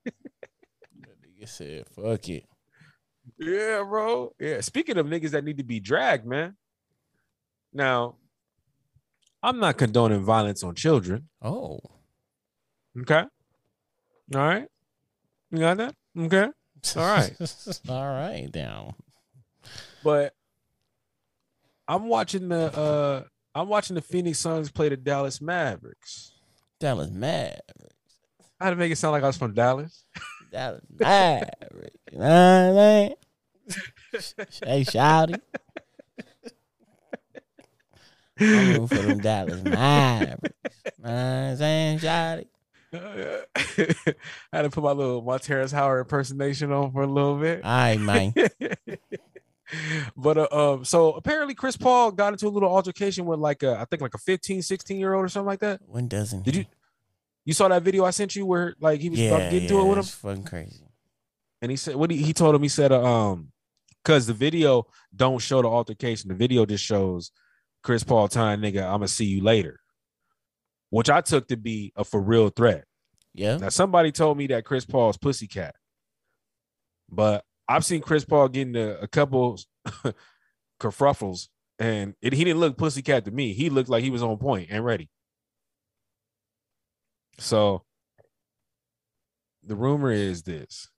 nigga 1.23 1.47
said, 1.47 1.85
"Fuck 1.89 2.29
it." 2.29 2.45
yeah, 3.39 3.83
bro. 3.87 4.33
Yeah. 4.39 4.61
Speaking 4.61 4.97
of 4.97 5.05
niggas 5.05 5.31
that 5.31 5.43
need 5.43 5.57
to 5.57 5.63
be 5.63 5.79
dragged, 5.79 6.25
man. 6.25 6.57
Now, 7.73 8.15
I'm 9.41 9.59
not 9.59 9.77
condoning 9.77 10.23
violence 10.23 10.63
on 10.63 10.75
children. 10.75 11.29
Oh, 11.41 11.79
Okay. 12.99 13.25
All 14.33 14.41
right. 14.41 14.67
You 15.51 15.59
got 15.59 15.77
that? 15.77 15.95
Okay. 16.17 16.49
All 16.95 17.03
right. 17.03 17.35
all 17.89 18.05
right. 18.05 18.51
Down. 18.51 18.93
but 20.03 20.33
I'm 21.87 22.07
watching 22.07 22.49
the 22.49 22.75
uh 22.77 23.23
I'm 23.53 23.67
watching 23.69 23.95
the 23.95 24.01
Phoenix 24.01 24.39
Suns 24.39 24.71
play 24.71 24.89
the 24.89 24.97
Dallas 24.97 25.39
Mavericks. 25.41 26.33
Dallas 26.79 27.09
Mavericks. 27.09 27.61
I 28.59 28.65
had 28.65 28.69
to 28.71 28.75
make 28.75 28.91
it 28.91 28.97
sound 28.97 29.13
like 29.13 29.23
I 29.23 29.27
was 29.27 29.37
from 29.37 29.53
Dallas. 29.53 30.03
Dallas 30.51 30.81
mad. 30.99 31.53
You 32.11 32.19
know 32.19 32.73
what 32.73 32.81
I 32.81 33.07
mean? 33.07 33.15
Hey, 34.63 34.81
shouty. 34.83 35.39
I'm 38.39 38.67
rooting 38.69 38.87
for 38.87 38.95
them 38.95 39.19
Dallas 39.19 39.63
Mavericks. 39.63 40.55
Know 40.99 41.09
what 41.09 41.11
I'm 41.11 41.57
saying, 41.57 41.99
shouty? 41.99 42.47
I 43.55 44.15
had 44.53 44.61
to 44.63 44.69
put 44.69 44.83
my 44.83 44.91
little 44.91 45.21
my 45.21 45.37
Terrence 45.37 45.71
Howard 45.71 46.01
impersonation 46.01 46.71
on 46.71 46.91
for 46.91 47.03
a 47.03 47.07
little 47.07 47.37
bit. 47.37 47.63
Right, 47.63 47.99
man. 47.99 48.33
but 50.15 50.37
uh, 50.37 50.47
um, 50.73 50.85
so 50.85 51.13
apparently 51.13 51.55
Chris 51.55 51.75
Paul 51.75 52.11
got 52.11 52.33
into 52.33 52.47
a 52.47 52.49
little 52.49 52.69
altercation 52.73 53.25
with 53.25 53.39
like 53.39 53.63
a 53.63 53.77
I 53.79 53.85
think 53.85 54.01
like 54.01 54.13
a 54.13 54.19
15, 54.19 54.61
16 54.61 54.97
year 54.99 55.13
old 55.13 55.25
or 55.25 55.29
something 55.29 55.47
like 55.47 55.59
that. 55.59 55.81
When 55.85 56.07
doesn't 56.07 56.43
Did 56.43 56.53
he? 56.53 56.59
you 56.61 56.65
you 57.45 57.53
saw 57.53 57.67
that 57.67 57.83
video 57.83 58.05
I 58.05 58.11
sent 58.11 58.35
you 58.35 58.45
where 58.45 58.75
like 58.79 59.01
he 59.01 59.09
was 59.09 59.19
Yeah, 59.19 59.29
about 59.29 59.39
to 59.45 59.49
get 59.49 59.61
into 59.63 59.75
yeah, 59.75 59.81
it 59.81 59.85
with 59.85 59.97
him? 59.97 60.03
fucking 60.03 60.43
crazy. 60.43 60.83
and 61.61 61.71
he 61.71 61.77
said 61.77 61.95
what 61.95 62.11
he, 62.11 62.17
he 62.17 62.33
told 62.33 62.53
him 62.55 62.61
he 62.61 62.69
said 62.69 62.91
uh, 62.91 63.03
um 63.03 63.51
because 64.03 64.27
the 64.27 64.33
video 64.33 64.85
don't 65.15 65.39
show 65.41 65.61
the 65.61 65.67
altercation 65.67 66.27
the 66.29 66.35
video 66.35 66.65
just 66.65 66.83
shows 66.83 67.31
chris 67.83 68.03
paul 68.03 68.27
time 68.27 68.61
nigga 68.61 68.83
i'm 68.83 68.93
gonna 68.93 69.07
see 69.07 69.25
you 69.25 69.43
later 69.43 69.79
which 70.95 71.09
i 71.09 71.21
took 71.21 71.47
to 71.47 71.57
be 71.57 71.91
a 71.95 72.03
for 72.03 72.21
real 72.21 72.49
threat 72.49 72.85
Yeah. 73.33 73.57
now 73.57 73.69
somebody 73.69 74.11
told 74.11 74.37
me 74.37 74.47
that 74.47 74.65
chris 74.65 74.85
paul's 74.85 75.17
pussycat 75.17 75.75
but 77.09 77.43
i've 77.67 77.85
seen 77.85 78.01
chris 78.01 78.25
paul 78.25 78.47
getting 78.47 78.75
a, 78.75 78.97
a 79.01 79.07
couple 79.07 79.59
kerfuffles 80.81 81.47
and 81.79 82.15
it, 82.21 82.33
he 82.33 82.43
didn't 82.43 82.59
look 82.59 82.77
pussycat 82.77 83.25
to 83.25 83.31
me 83.31 83.53
he 83.53 83.69
looked 83.69 83.89
like 83.89 84.03
he 84.03 84.09
was 84.09 84.23
on 84.23 84.37
point 84.37 84.67
and 84.71 84.83
ready 84.85 85.09
so 87.37 87.83
the 89.63 89.75
rumor 89.75 90.11
is 90.11 90.43
this 90.43 90.89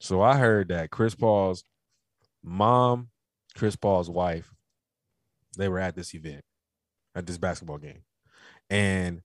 so 0.00 0.22
I 0.22 0.36
heard 0.36 0.68
that 0.68 0.90
Chris 0.90 1.14
Paul's 1.14 1.64
mom, 2.42 3.08
Chris 3.56 3.76
Paul's 3.76 4.08
wife, 4.08 4.54
they 5.56 5.68
were 5.68 5.80
at 5.80 5.96
this 5.96 6.14
event, 6.14 6.44
at 7.14 7.26
this 7.26 7.38
basketball 7.38 7.78
game. 7.78 8.02
And 8.70 9.22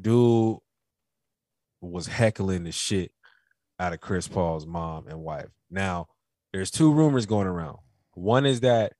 dude 0.00 0.58
was 1.80 2.06
heckling 2.06 2.64
the 2.64 2.72
shit 2.72 3.12
out 3.78 3.92
of 3.92 4.00
Chris 4.00 4.28
Paul's 4.28 4.66
mom 4.66 5.08
and 5.08 5.20
wife. 5.20 5.48
Now, 5.70 6.06
there's 6.52 6.70
two 6.70 6.92
rumors 6.92 7.26
going 7.26 7.46
around. 7.46 7.78
One 8.14 8.46
is 8.46 8.60
that 8.60 8.92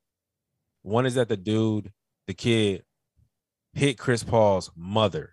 one 0.83 1.07
is 1.07 1.15
that 1.15 1.29
the 1.29 1.37
dude, 1.37 1.93
the 2.27 2.35
kid, 2.35 2.83
hit 3.75 3.99
Chris 3.99 4.25
Paul's 4.25 4.71
mother. 4.77 5.31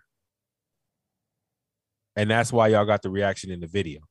And 2.16 2.30
that's 2.30 2.54
why 2.54 2.68
y'all 2.68 2.86
got 2.86 3.02
the 3.02 3.10
reaction 3.10 3.50
in 3.50 3.60
the 3.60 3.68
video. 3.68 4.02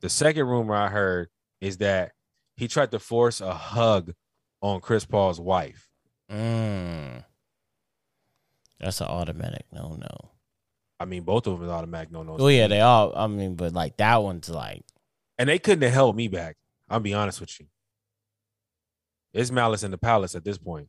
The 0.00 0.08
second 0.10 0.46
rumor 0.46 0.74
I 0.74 0.88
heard 0.88 1.28
is 1.60 1.78
that 1.78 2.12
he 2.56 2.68
tried 2.68 2.90
to 2.92 2.98
force 2.98 3.40
a 3.40 3.54
hug 3.54 4.12
on 4.60 4.80
Chris 4.80 5.04
Paul's 5.04 5.40
wife. 5.40 5.88
Mm. 6.30 7.24
That's 8.84 9.00
an 9.00 9.06
automatic 9.08 9.64
no 9.72 9.96
no. 9.96 10.30
I 11.00 11.06
mean, 11.06 11.22
both 11.24 11.46
of 11.46 11.54
them 11.54 11.64
is 11.64 11.72
automatic 11.72 12.12
no 12.12 12.22
no. 12.22 12.36
Oh 12.38 12.48
yeah, 12.48 12.68
they 12.68 12.80
all. 12.80 13.12
I 13.16 13.26
mean, 13.26 13.54
but 13.54 13.72
like 13.72 13.96
that 13.96 14.22
one's 14.22 14.48
like 14.48 14.84
and 15.38 15.48
they 15.48 15.58
couldn't 15.58 15.82
have 15.82 15.92
held 15.92 16.16
me 16.16 16.28
back. 16.28 16.56
I'll 16.88 17.00
be 17.00 17.14
honest 17.14 17.40
with 17.40 17.58
you. 17.58 17.66
It's 19.32 19.50
malice 19.50 19.82
in 19.82 19.90
the 19.90 19.98
palace 19.98 20.34
at 20.34 20.44
this 20.44 20.58
point, 20.58 20.88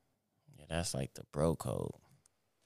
yeah, 0.57 0.65
that's 0.69 0.93
like 0.93 1.11
the 1.15 1.23
bro 1.33 1.55
code. 1.55 1.91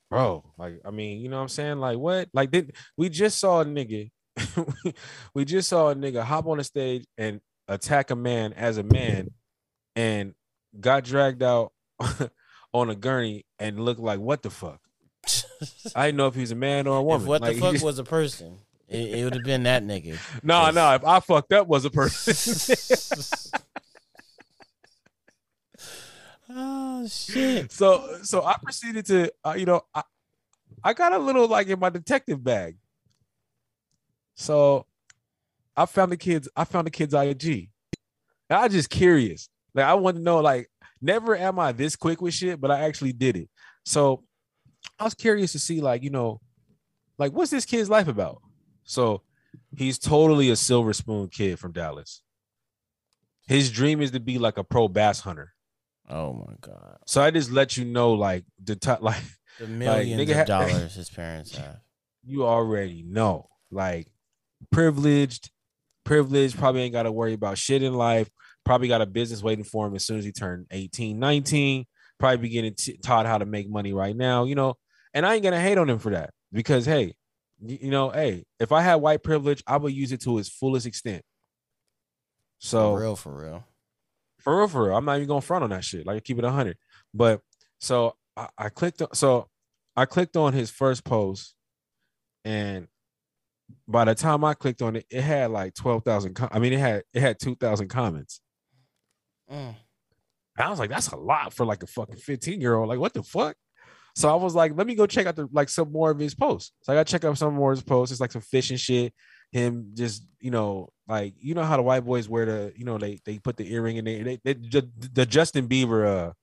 bro. 0.10 0.44
Like, 0.58 0.82
I 0.84 0.92
mean, 0.92 1.22
you 1.22 1.30
know 1.30 1.38
what 1.38 1.44
I'm 1.44 1.50
saying? 1.50 1.80
Like, 1.80 1.98
what? 1.98 2.28
Like, 2.34 2.52
did 2.52 2.76
we 2.98 3.08
just 3.08 3.40
saw 3.40 3.62
a 3.62 3.66
nigga? 3.66 4.12
we 5.34 5.46
just 5.46 5.70
saw 5.70 5.90
a 5.90 5.96
nigga 5.96 6.24
hop 6.24 6.48
on 6.48 6.58
the 6.58 6.64
stage 6.64 7.06
and 7.18 7.40
attack 7.68 8.10
a 8.10 8.16
man 8.16 8.54
as 8.54 8.78
a 8.78 8.84
man, 8.84 9.30
and 9.96 10.34
got 10.80 11.04
dragged 11.06 11.44
out 11.44 11.72
on 12.74 12.90
a 12.90 12.96
gurney 12.96 13.46
and 13.58 13.80
looked 13.80 14.02
like 14.02 14.20
what 14.20 14.42
the 14.42 14.50
fuck? 14.50 14.82
I 15.96 16.08
didn't 16.08 16.18
know 16.18 16.28
if 16.28 16.36
he 16.36 16.42
was 16.42 16.52
a 16.52 16.56
man 16.56 16.88
or 16.88 16.98
a 16.98 17.04
woman. 17.04 17.22
if 17.22 17.28
what 17.28 17.42
Like, 17.42 17.56
the 17.56 17.62
fuck 17.62 17.72
just- 17.74 17.84
was 17.86 18.00
a 18.00 18.04
person, 18.04 18.58
it, 18.88 19.20
it 19.20 19.24
would 19.24 19.34
have 19.36 19.44
been 19.44 19.64
that 19.64 19.84
nigga. 19.84 20.18
No, 20.44 20.70
no. 20.72 20.94
If 20.96 21.04
I 21.06 21.20
fucked 21.20 21.54
up 21.54 21.68
was 21.68 21.86
a 21.86 21.90
person. 21.90 23.60
oh 26.50 27.08
shit! 27.08 27.72
so 27.72 28.20
so 28.24 28.44
I 28.44 28.56
proceeded 28.62 29.06
to 29.08 29.32
uh, 29.46 29.54
you 29.58 29.66
know 29.66 29.82
I, 29.94 30.04
I 30.84 30.94
got 30.94 31.14
a 31.14 31.18
little 31.18 31.48
like 31.48 31.68
in 31.68 31.80
my 31.80 31.90
detective 31.90 32.44
bag. 32.44 32.78
So 34.36 34.86
I 35.76 35.86
found 35.86 36.12
the 36.12 36.18
kids. 36.18 36.48
I 36.56 36.64
found 36.64 36.88
the 36.88 36.92
kids 36.92 37.14
IG. 37.14 37.70
And 38.50 38.58
I 38.60 38.64
was 38.64 38.74
just 38.74 38.90
curious. 38.90 39.50
Like 39.76 39.86
I 39.86 39.94
want 39.96 40.18
to 40.18 40.24
know. 40.24 40.40
Like 40.40 40.70
never 41.02 41.36
am 41.36 41.60
I 41.60 41.72
this 41.74 41.96
quick 41.96 42.22
with 42.22 42.34
shit, 42.34 42.60
but 42.60 42.72
I 42.72 42.82
actually 42.82 43.14
did 43.14 43.36
it. 43.38 43.50
So 43.86 44.24
I 45.00 45.04
was 45.04 45.14
curious 45.14 45.52
to 45.54 45.60
see 45.60 45.82
like 45.82 46.04
you 46.04 46.10
know, 46.10 46.42
like 47.18 47.32
what's 47.34 47.52
this 47.52 47.66
kid's 47.66 47.90
life 47.90 48.08
about. 48.08 48.42
So 48.84 49.22
he's 49.76 49.98
totally 50.00 50.50
a 50.50 50.56
silver 50.56 50.94
spoon 50.94 51.28
kid 51.30 51.60
from 51.60 51.72
Dallas. 51.72 52.22
His 53.48 53.72
dream 53.72 54.02
is 54.02 54.12
to 54.12 54.20
be 54.20 54.38
like 54.38 54.58
a 54.58 54.64
pro 54.64 54.88
bass 54.88 55.22
hunter. 55.22 55.54
Oh 56.08 56.34
my 56.34 56.54
god. 56.62 56.98
So 57.06 57.22
I 57.22 57.32
just 57.32 57.52
let 57.52 57.78
you 57.78 57.86
know, 57.86 58.14
like 58.14 58.46
the 58.64 58.76
top, 58.76 59.02
like 59.04 59.22
The 59.60 59.68
millions 59.68 60.22
nigga 60.22 60.32
of 60.32 60.38
ha- 60.38 60.44
dollars 60.68 60.96
his 60.96 61.10
parents 61.10 61.56
have. 61.56 61.80
you 62.24 62.46
already 62.46 63.04
know, 63.04 63.50
like 63.72 64.08
privileged, 64.72 65.52
privileged. 66.04 66.58
Probably 66.58 66.82
ain't 66.82 66.94
got 66.94 67.04
to 67.04 67.12
worry 67.12 67.34
about 67.34 67.58
shit 67.58 67.84
in 67.84 67.94
life. 67.94 68.30
Probably 68.66 68.88
got 68.88 69.02
a 69.02 69.06
business 69.06 69.42
waiting 69.42 69.64
for 69.64 69.88
him 69.88 69.96
as 69.96 70.06
soon 70.06 70.20
as 70.20 70.26
he 70.26 70.32
turned 70.32 70.68
18, 70.72 71.18
19. 71.18 71.86
Probably 72.20 72.38
be 72.38 72.50
getting 72.50 72.74
t- 72.76 72.98
taught 72.98 73.26
how 73.26 73.38
to 73.38 73.46
make 73.46 73.70
money 73.70 73.94
right 73.94 74.16
now, 74.16 74.44
you 74.44 74.56
know. 74.56 74.76
And 75.14 75.26
I 75.26 75.36
ain't 75.36 75.44
gonna 75.44 75.60
hate 75.62 75.78
on 75.78 75.90
him 75.90 76.00
for 76.00 76.12
that 76.12 76.32
because 76.52 76.86
hey, 76.86 77.16
you 77.66 77.90
know, 77.90 78.10
hey, 78.10 78.44
if 78.60 78.72
I 78.72 78.82
had 78.82 78.96
white 78.96 79.24
privilege, 79.24 79.64
I 79.66 79.78
would 79.78 79.94
use 79.94 80.12
it 80.12 80.22
to 80.22 80.38
its 80.38 80.50
fullest 80.50 80.86
extent. 80.86 81.24
So 82.60 82.94
For 82.96 83.02
real, 83.02 83.16
for 83.16 83.42
real. 83.42 83.64
for 84.40 84.58
real, 84.60 84.68
for 84.68 84.88
real. 84.88 84.96
I'm 84.98 85.06
not 85.06 85.18
even 85.18 85.28
gonna 85.28 85.42
front 85.42 85.64
on 85.64 85.70
that 85.72 85.84
shit. 85.84 86.06
Like 86.06 86.18
I 86.18 86.20
keep 86.20 86.38
it 86.38 86.46
hundred. 86.46 86.78
But 87.14 87.42
so 87.80 88.16
I, 88.36 88.50
I 88.58 88.70
clicked 88.70 89.02
on 89.02 89.14
so 89.14 89.48
I 89.96 90.06
clicked 90.06 90.36
on 90.38 90.54
his 90.54 90.70
first 90.70 91.04
post, 91.04 91.56
and 92.46 92.88
by 93.88 94.06
the 94.06 94.16
time 94.16 94.44
I 94.44 94.54
clicked 94.54 94.82
on 94.82 94.96
it, 94.98 95.06
it 95.10 95.22
had 95.22 95.52
like 95.52 95.74
twelve 95.74 96.04
thousand. 96.04 96.34
Com- 96.36 96.50
I 96.52 96.60
mean, 96.60 96.74
it 96.74 96.80
had 96.80 97.04
it 97.14 97.22
had 97.22 97.40
two 97.40 97.56
thousand 97.56 97.88
comments. 97.88 98.42
Mm. 99.52 99.76
And 100.60 100.68
I 100.68 100.70
was 100.70 100.78
like, 100.78 100.90
that's 100.90 101.08
a 101.08 101.16
lot 101.16 101.54
for 101.54 101.66
like 101.66 101.82
a 101.84 101.88
fucking 101.88 102.18
15 102.18 102.60
year 102.60 102.76
old. 102.76 102.90
Like, 102.90 103.00
what 103.00 103.14
the 103.14 103.24
fuck? 103.24 103.56
So 104.16 104.30
I 104.30 104.36
was 104.36 104.54
like, 104.54 104.76
let 104.76 104.86
me 104.86 104.94
go 104.96 105.08
check 105.08 105.26
out 105.26 105.38
the 105.38 105.48
like 105.54 105.70
some 105.70 105.92
more 105.92 106.12
of 106.12 106.20
his 106.20 106.36
posts. 106.36 106.74
So 106.82 106.92
I 106.92 106.98
got 106.98 107.08
to 107.08 107.12
check 107.12 107.24
out 107.24 107.38
some 107.38 107.54
more 107.54 107.72
of 107.72 107.78
his 107.78 107.84
posts. 107.84 108.12
It's 108.12 108.20
like 108.20 108.34
some 108.34 108.42
fishing 108.42 108.76
shit. 108.76 109.14
Him 109.54 109.92
just, 109.94 110.26
you 110.42 110.52
know, 110.52 110.90
like 111.08 111.34
you 111.40 111.56
know 111.56 111.64
how 111.64 111.78
the 111.78 111.82
white 111.84 112.06
boys 112.06 112.28
wear 112.28 112.46
the, 112.46 112.74
you 112.76 112.84
know, 112.84 112.98
they 112.98 113.20
they 113.26 113.40
put 113.40 113.56
the 113.56 113.72
earring 113.74 113.96
in 113.96 114.06
there. 114.06 114.24
They, 114.24 114.40
they, 114.44 114.54
ju- 114.56 114.92
the 115.14 115.26
Justin 115.26 115.68
Bieber 115.68 116.06
uh 116.06 116.34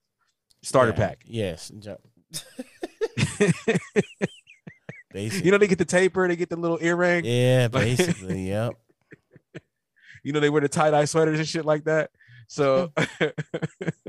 starter 0.63 0.93
Yeah, 0.93 0.97
pack. 0.97 1.23
Yes. 1.27 1.71
You 5.15 5.51
know, 5.51 5.57
they 5.57 5.67
get 5.67 5.79
the 5.79 5.87
taper, 5.87 6.29
they 6.29 6.37
get 6.37 6.51
the 6.51 6.57
little 6.57 6.79
earring. 6.81 7.25
yeah, 7.25 7.69
basically. 7.73 8.49
yep. 8.49 8.75
you 10.23 10.33
know, 10.33 10.41
they 10.41 10.51
wear 10.51 10.61
the 10.61 10.69
tie-dye 10.69 11.07
sweaters 11.07 11.39
and 11.39 11.49
shit 11.49 11.65
like 11.65 11.85
that. 11.85 12.11
So 12.49 12.93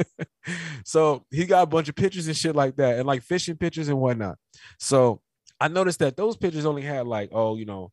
so 0.86 1.26
he 1.32 1.46
got 1.46 1.64
a 1.64 1.68
bunch 1.68 1.90
of 1.90 1.96
pictures 1.96 2.28
and 2.28 2.38
shit 2.38 2.56
like 2.56 2.76
that, 2.78 2.98
and 2.98 3.08
like 3.08 3.22
fishing 3.24 3.58
pictures 3.58 3.90
and 3.90 4.00
whatnot. 4.00 4.38
So 4.80 5.22
I 5.60 5.68
noticed 5.68 6.00
that 6.00 6.18
those 6.18 6.38
pictures 6.38 6.66
only 6.66 6.84
had 6.84 7.08
like, 7.08 7.30
oh, 7.32 7.56
you 7.56 7.66
know, 7.66 7.92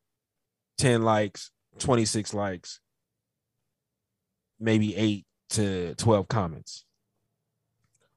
10 0.79 1.03
likes, 1.03 1.51
26 1.79 2.35
likes, 2.35 2.81
maybe 4.61 4.95
eight 4.97 5.25
to 5.51 5.95
12 5.95 6.29
comments. 6.29 6.85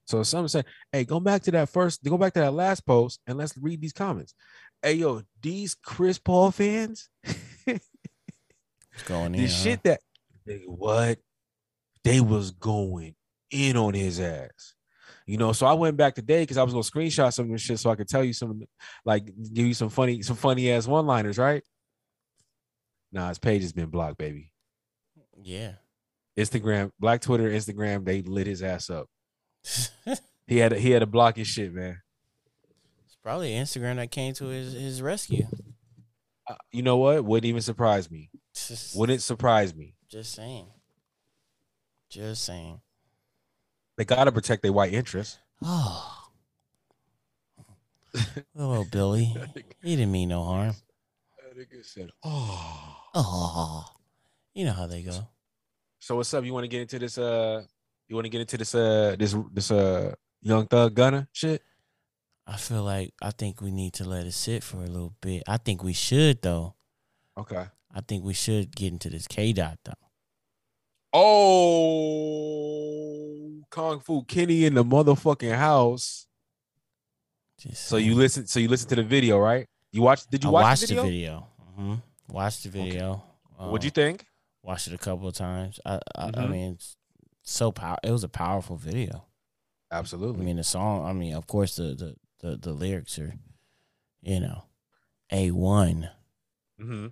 So 0.06 0.24
some 0.24 0.48
say, 0.48 0.64
hey, 0.92 1.04
go 1.04 1.20
back 1.20 1.44
to 1.44 1.52
that 1.52 1.70
first, 1.70 2.04
go 2.04 2.18
back 2.18 2.34
to 2.34 2.40
that 2.40 2.54
last 2.54 2.86
post 2.86 3.20
and 3.28 3.38
let's 3.38 3.58
read 3.58 3.82
these 3.82 3.94
comments. 3.94 4.34
Hey 4.82 4.94
yo, 4.94 5.24
these 5.42 5.76
Chris 5.76 6.20
Paul 6.20 6.52
fans, 6.52 7.10
It's 7.68 9.04
going 9.06 9.36
in. 9.36 9.42
the 9.42 9.48
huh? 9.48 9.54
shit 9.54 9.84
that 9.84 10.00
what 10.66 11.20
they 12.08 12.22
was 12.22 12.52
going 12.52 13.16
in 13.52 13.78
on 13.78 13.94
his 13.94 14.20
ass. 14.20 14.74
You 15.26 15.38
know, 15.38 15.52
so 15.52 15.66
I 15.66 15.74
went 15.74 15.98
back 15.98 16.16
today 16.16 16.44
because 16.44 16.58
I 16.58 16.64
was 16.64 16.74
gonna 16.74 16.84
screenshot 16.84 17.34
some 17.34 17.46
of 17.46 17.52
this 17.52 17.62
shit 17.62 17.80
so 17.80 17.90
I 17.90 17.96
could 17.96 18.08
tell 18.08 18.24
you 18.24 18.34
some 18.34 18.62
like 19.04 19.26
give 19.26 19.66
you 19.66 19.74
some 19.74 19.90
funny, 19.90 20.22
some 20.22 20.38
funny 20.38 20.72
ass 20.72 20.88
one-liners, 20.88 21.38
right? 21.38 21.64
Nah, 23.12 23.30
his 23.30 23.40
page 23.40 23.62
has 23.62 23.74
been 23.74 23.90
blocked, 23.90 24.18
baby. 24.18 24.52
Yeah. 25.42 25.74
Instagram, 26.38 26.92
Black 27.00 27.22
Twitter, 27.22 27.50
Instagram, 27.50 28.06
they 28.06 28.22
lit 28.22 28.48
his 28.48 28.64
ass 28.64 28.90
up. 28.90 29.08
He 30.48 30.60
had 30.60 30.72
he 30.72 30.92
had 30.92 31.00
to 31.00 31.06
block 31.06 31.36
his 31.36 31.48
shit, 31.48 31.74
man. 31.74 32.02
It's 33.06 33.18
probably 33.22 33.52
Instagram 33.52 33.98
that 33.98 34.12
came 34.12 34.34
to 34.36 34.46
his, 34.46 34.72
his 34.74 35.02
rescue. 35.02 35.46
Uh, 36.50 36.56
you 36.72 36.82
know 36.82 36.96
what? 36.98 37.26
Wouldn't 37.26 37.46
even 37.46 37.62
surprise 37.62 38.10
me. 38.10 38.30
Wouldn't 38.96 39.22
surprise 39.22 39.76
me. 39.76 39.96
Just 40.10 40.34
saying. 40.34 40.68
Just 42.18 42.46
saying. 42.46 42.82
They 43.96 44.04
gotta 44.04 44.32
protect 44.32 44.64
their 44.64 44.74
white 44.74 44.92
interests. 44.92 45.38
Oh. 45.62 46.30
Little 48.56 48.88
Billy. 48.92 49.36
He 49.84 49.96
didn't 49.96 50.12
mean 50.12 50.30
no 50.30 50.44
harm. 50.44 50.74
That 51.38 51.56
nigga 51.56 51.86
said, 51.86 52.10
"Oh." 52.24 52.98
Oh. 53.14 53.86
You 54.56 54.66
know 54.66 54.72
how 54.72 54.88
they 54.88 55.04
go. 55.04 55.28
So 56.00 56.16
what's 56.16 56.34
up? 56.34 56.44
You 56.44 56.54
want 56.54 56.64
to 56.64 56.68
get 56.68 56.82
into 56.82 56.98
this? 56.98 57.20
Uh, 57.20 57.62
you 58.08 58.16
want 58.16 58.26
to 58.26 58.30
get 58.30 58.42
into 58.42 58.58
this? 58.58 58.74
Uh, 58.74 59.16
this 59.20 59.36
this 59.54 59.70
uh, 59.70 60.16
Young 60.42 60.66
Thug 60.66 60.96
Gunna 60.96 61.28
shit? 61.32 61.62
I 62.48 62.58
feel 62.58 62.82
like 62.82 63.14
I 63.22 63.30
think 63.30 63.62
we 63.62 63.70
need 63.70 63.94
to 63.94 64.06
let 64.10 64.26
it 64.26 64.34
sit 64.34 64.64
for 64.64 64.78
a 64.78 64.88
little 64.88 65.14
bit. 65.22 65.44
I 65.48 65.58
think 65.58 65.84
we 65.84 65.94
should 65.94 66.42
though. 66.42 66.74
Okay. 67.38 67.68
I 67.94 68.02
think 68.02 68.24
we 68.24 68.34
should 68.34 68.76
get 68.76 68.92
into 68.92 69.12
this 69.12 69.28
K 69.28 69.54
dot 69.54 69.78
though. 69.86 70.07
Oh, 71.88 73.64
Kung 73.70 74.00
Fu 74.00 74.24
Kenny 74.24 74.66
in 74.66 74.74
the 74.74 74.84
motherfucking 74.84 75.56
house. 75.56 76.28
Just 77.60 77.86
So 77.88 77.98
you 77.98 78.14
listen. 78.16 78.46
So 78.48 78.60
you 78.60 78.68
listen 78.68 78.90
to 78.90 78.96
the 78.96 79.04
video, 79.04 79.38
right? 79.40 79.66
You 79.92 80.02
watched? 80.02 80.30
Did 80.30 80.44
you 80.44 80.50
I 80.50 80.54
watch 80.54 80.64
watched 80.64 80.82
the 80.82 80.88
video? 80.88 81.02
the 81.04 81.10
video. 81.10 81.48
hmm 81.76 81.96
Watched 82.30 82.64
the 82.64 82.70
video. 82.70 83.24
What'd 83.58 83.84
you 83.84 83.90
Um, 83.90 83.94
think? 83.94 84.26
Watched 84.64 84.88
it 84.88 84.94
a 84.94 84.98
couple 84.98 85.28
of 85.28 85.34
times. 85.36 85.80
I 85.86 85.96
I, 86.16 86.26
I 86.26 86.32
Mhm. 86.32 86.50
mean, 86.52 86.74
it's 86.74 86.96
so 87.44 87.72
power. 87.72 87.98
It 88.04 88.12
was 88.12 88.24
a 88.24 88.30
powerful 88.30 88.76
video. 88.78 89.26
Absolutely. 89.92 90.42
I 90.42 90.46
mean, 90.46 90.58
the 90.58 90.64
song. 90.64 91.06
I 91.06 91.14
mean, 91.14 91.34
of 91.34 91.48
course, 91.48 91.76
the 91.78 91.96
the 91.96 92.16
the, 92.40 92.58
the 92.58 92.74
lyrics 92.74 93.18
are, 93.18 93.34
you 94.22 94.40
know, 94.40 94.66
a 95.32 95.52
one. 95.52 96.10
mm-hmm. 96.80 97.08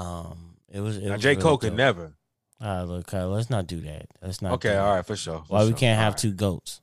Um, 0.00 0.56
it 0.68 0.80
was. 0.80 0.96
It 0.96 1.06
Now 1.06 1.14
was 1.14 1.22
J 1.22 1.30
really 1.30 1.42
Cole 1.42 1.58
could 1.58 1.74
never. 1.74 2.16
Ah, 2.60 2.82
look, 2.82 3.06
Kyle, 3.06 3.28
let's 3.28 3.50
not 3.50 3.66
do 3.66 3.80
that. 3.82 4.06
Let's 4.20 4.42
not. 4.42 4.52
Okay, 4.54 4.76
all 4.76 5.02
for 5.02 5.16
sure. 5.16 5.44
for 5.46 5.52
Why 5.52 5.64
we 5.64 5.72
can't 5.72 5.98
All 5.98 6.04
have 6.04 6.14
right. 6.14 6.18
two 6.20 6.32
goats? 6.32 6.80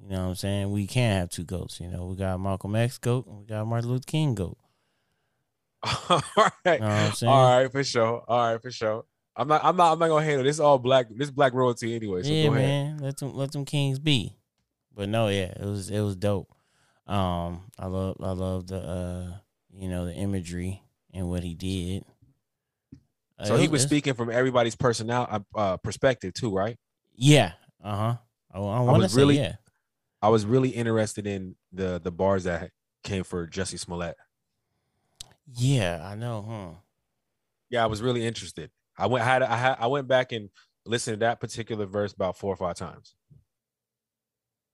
You 0.00 0.10
know 0.10 0.22
what 0.22 0.28
I'm 0.28 0.34
saying? 0.36 0.70
We 0.70 0.86
can't 0.86 1.20
have 1.20 1.30
two 1.30 1.44
goats. 1.44 1.80
You 1.80 1.88
know, 1.88 2.06
we 2.06 2.16
got 2.16 2.38
Malcolm 2.38 2.76
X 2.76 2.98
goat 2.98 3.26
and 3.26 3.38
we 3.38 3.44
got 3.44 3.66
Martin 3.66 3.90
Luther 3.90 4.04
King 4.06 4.34
goat. 4.34 4.56
all 5.82 6.22
right. 6.36 6.52
You 6.64 6.78
know 6.78 6.78
what 6.78 6.82
I'm 6.82 7.12
saying? 7.12 7.32
All 7.32 7.58
right, 7.60 7.72
for 7.72 7.82
sure. 7.82 8.24
All 8.28 8.52
right, 8.52 8.62
for 8.62 8.70
sure. 8.70 9.04
I'm 9.34 9.48
not. 9.48 9.64
I'm 9.64 9.76
not. 9.76 9.92
I'm 9.92 9.98
not 9.98 10.08
gonna 10.08 10.24
handle 10.24 10.44
this. 10.44 10.60
All 10.60 10.78
black. 10.78 11.06
This 11.10 11.30
black 11.30 11.52
royalty 11.54 11.94
anyway. 11.94 12.22
So 12.22 12.30
yeah, 12.30 12.46
go 12.46 12.54
ahead. 12.54 12.68
man. 12.68 12.98
Let 12.98 13.18
them 13.18 13.34
let 13.34 13.52
them 13.52 13.64
kings 13.64 13.98
be. 13.98 14.36
But 14.94 15.08
no, 15.08 15.28
yeah, 15.28 15.52
it 15.58 15.64
was 15.64 15.90
it 15.90 16.00
was 16.00 16.16
dope. 16.16 16.50
Um, 17.06 17.62
I 17.78 17.86
love 17.86 18.16
I 18.20 18.30
love 18.30 18.66
the 18.68 18.78
uh 18.78 19.32
you 19.74 19.88
know 19.88 20.06
the 20.06 20.14
imagery 20.14 20.82
and 21.12 21.28
what 21.28 21.42
he 21.42 21.54
did. 21.54 22.04
Uh, 23.38 23.44
So 23.44 23.56
he 23.56 23.68
was 23.68 23.82
speaking 23.82 24.14
from 24.14 24.30
everybody's 24.30 24.76
personal 24.76 25.44
uh, 25.54 25.76
perspective 25.78 26.34
too, 26.34 26.54
right? 26.54 26.78
Yeah. 27.14 27.52
Uh 27.82 27.96
huh. 27.96 28.16
I, 28.52 28.58
I 28.58 28.60
to 28.94 28.98
was 28.98 29.14
really- 29.16 29.36
yeah. 29.38 29.56
I 30.22 30.28
was 30.30 30.46
really 30.46 30.70
interested 30.70 31.26
in 31.26 31.56
the 31.72 32.00
the 32.02 32.10
bars 32.10 32.44
that 32.44 32.70
came 33.04 33.22
for 33.22 33.46
Jussie 33.46 33.78
Smollett. 33.78 34.16
Yeah, 35.54 36.00
I 36.04 36.14
know. 36.16 36.44
Huh. 36.48 36.78
Yeah, 37.70 37.84
I 37.84 37.86
was 37.86 38.00
really 38.02 38.26
interested. 38.26 38.70
I 38.98 39.06
went 39.06 39.24
had 39.24 39.42
I 39.42 39.56
had 39.56 39.76
I 39.78 39.86
went 39.88 40.08
back 40.08 40.32
and 40.32 40.48
listened 40.86 41.16
to 41.20 41.26
that 41.26 41.38
particular 41.40 41.84
verse 41.86 42.12
about 42.12 42.38
four 42.38 42.52
or 42.52 42.56
five 42.56 42.76
times, 42.76 43.14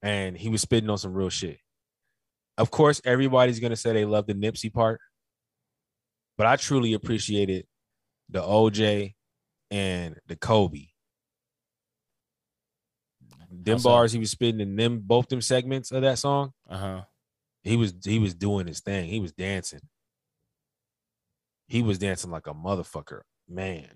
and 0.03 0.37
he 0.37 0.49
was 0.49 0.63
spitting 0.63 0.89
on 0.91 0.99
some 0.99 1.13
real 1.13 1.29
shit. 1.29 1.59
Of 2.59 2.71
course, 2.71 3.01
everybody's 3.05 3.61
gonna 3.61 3.77
say 3.77 3.93
they 3.93 4.05
love 4.05 4.27
the 4.27 4.35
Nipsey 4.35 4.73
part, 4.73 5.01
but 6.39 6.47
I 6.47 6.57
truly 6.57 6.93
appreciated 6.95 7.67
the 8.33 8.43
OJ 8.43 9.15
and 9.71 10.19
the 10.27 10.37
Kobe. 10.37 10.87
Them 13.51 13.83
bars 13.83 14.13
he 14.13 14.19
was 14.19 14.31
spitting 14.31 14.61
in 14.61 14.77
them 14.77 15.01
both 15.05 15.29
them 15.29 15.43
segments 15.43 15.93
of 15.93 16.03
that 16.03 16.19
song. 16.19 16.53
Uh 16.69 16.79
huh. 16.79 17.03
he 17.63 17.77
was 17.77 17.93
he 18.03 18.19
was 18.19 18.35
doing 18.35 18.67
his 18.67 18.81
thing. 18.81 19.09
He 19.09 19.21
was 19.21 19.33
dancing. 19.33 19.81
He 21.69 21.83
was 21.83 21.99
dancing 21.99 22.31
like 22.31 22.47
a 22.47 22.55
motherfucker, 22.55 23.21
man. 23.49 23.89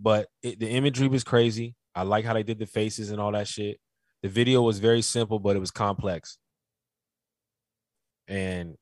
But 0.00 0.28
it, 0.42 0.60
the 0.60 0.68
imagery 0.68 1.08
was 1.08 1.24
crazy. 1.24 1.74
I 1.94 2.02
like 2.02 2.24
how 2.24 2.34
they 2.34 2.42
did 2.42 2.58
the 2.58 2.66
faces 2.66 3.10
and 3.10 3.20
all 3.20 3.32
that 3.32 3.48
shit. 3.48 3.80
The 4.22 4.28
video 4.28 4.62
was 4.62 4.78
very 4.78 5.02
simple, 5.02 5.38
but 5.38 5.56
it 5.56 5.60
was 5.60 5.70
complex. 5.70 6.38
And 8.28 8.76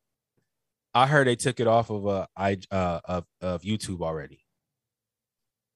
I 0.96 1.06
heard 1.06 1.26
they 1.26 1.36
took 1.36 1.60
it 1.60 1.66
off 1.66 1.90
of 1.90 2.06
uh 2.06 2.26
I 2.34 2.58
uh 2.70 3.00
of, 3.04 3.24
of 3.42 3.62
YouTube 3.62 4.00
already. 4.00 4.40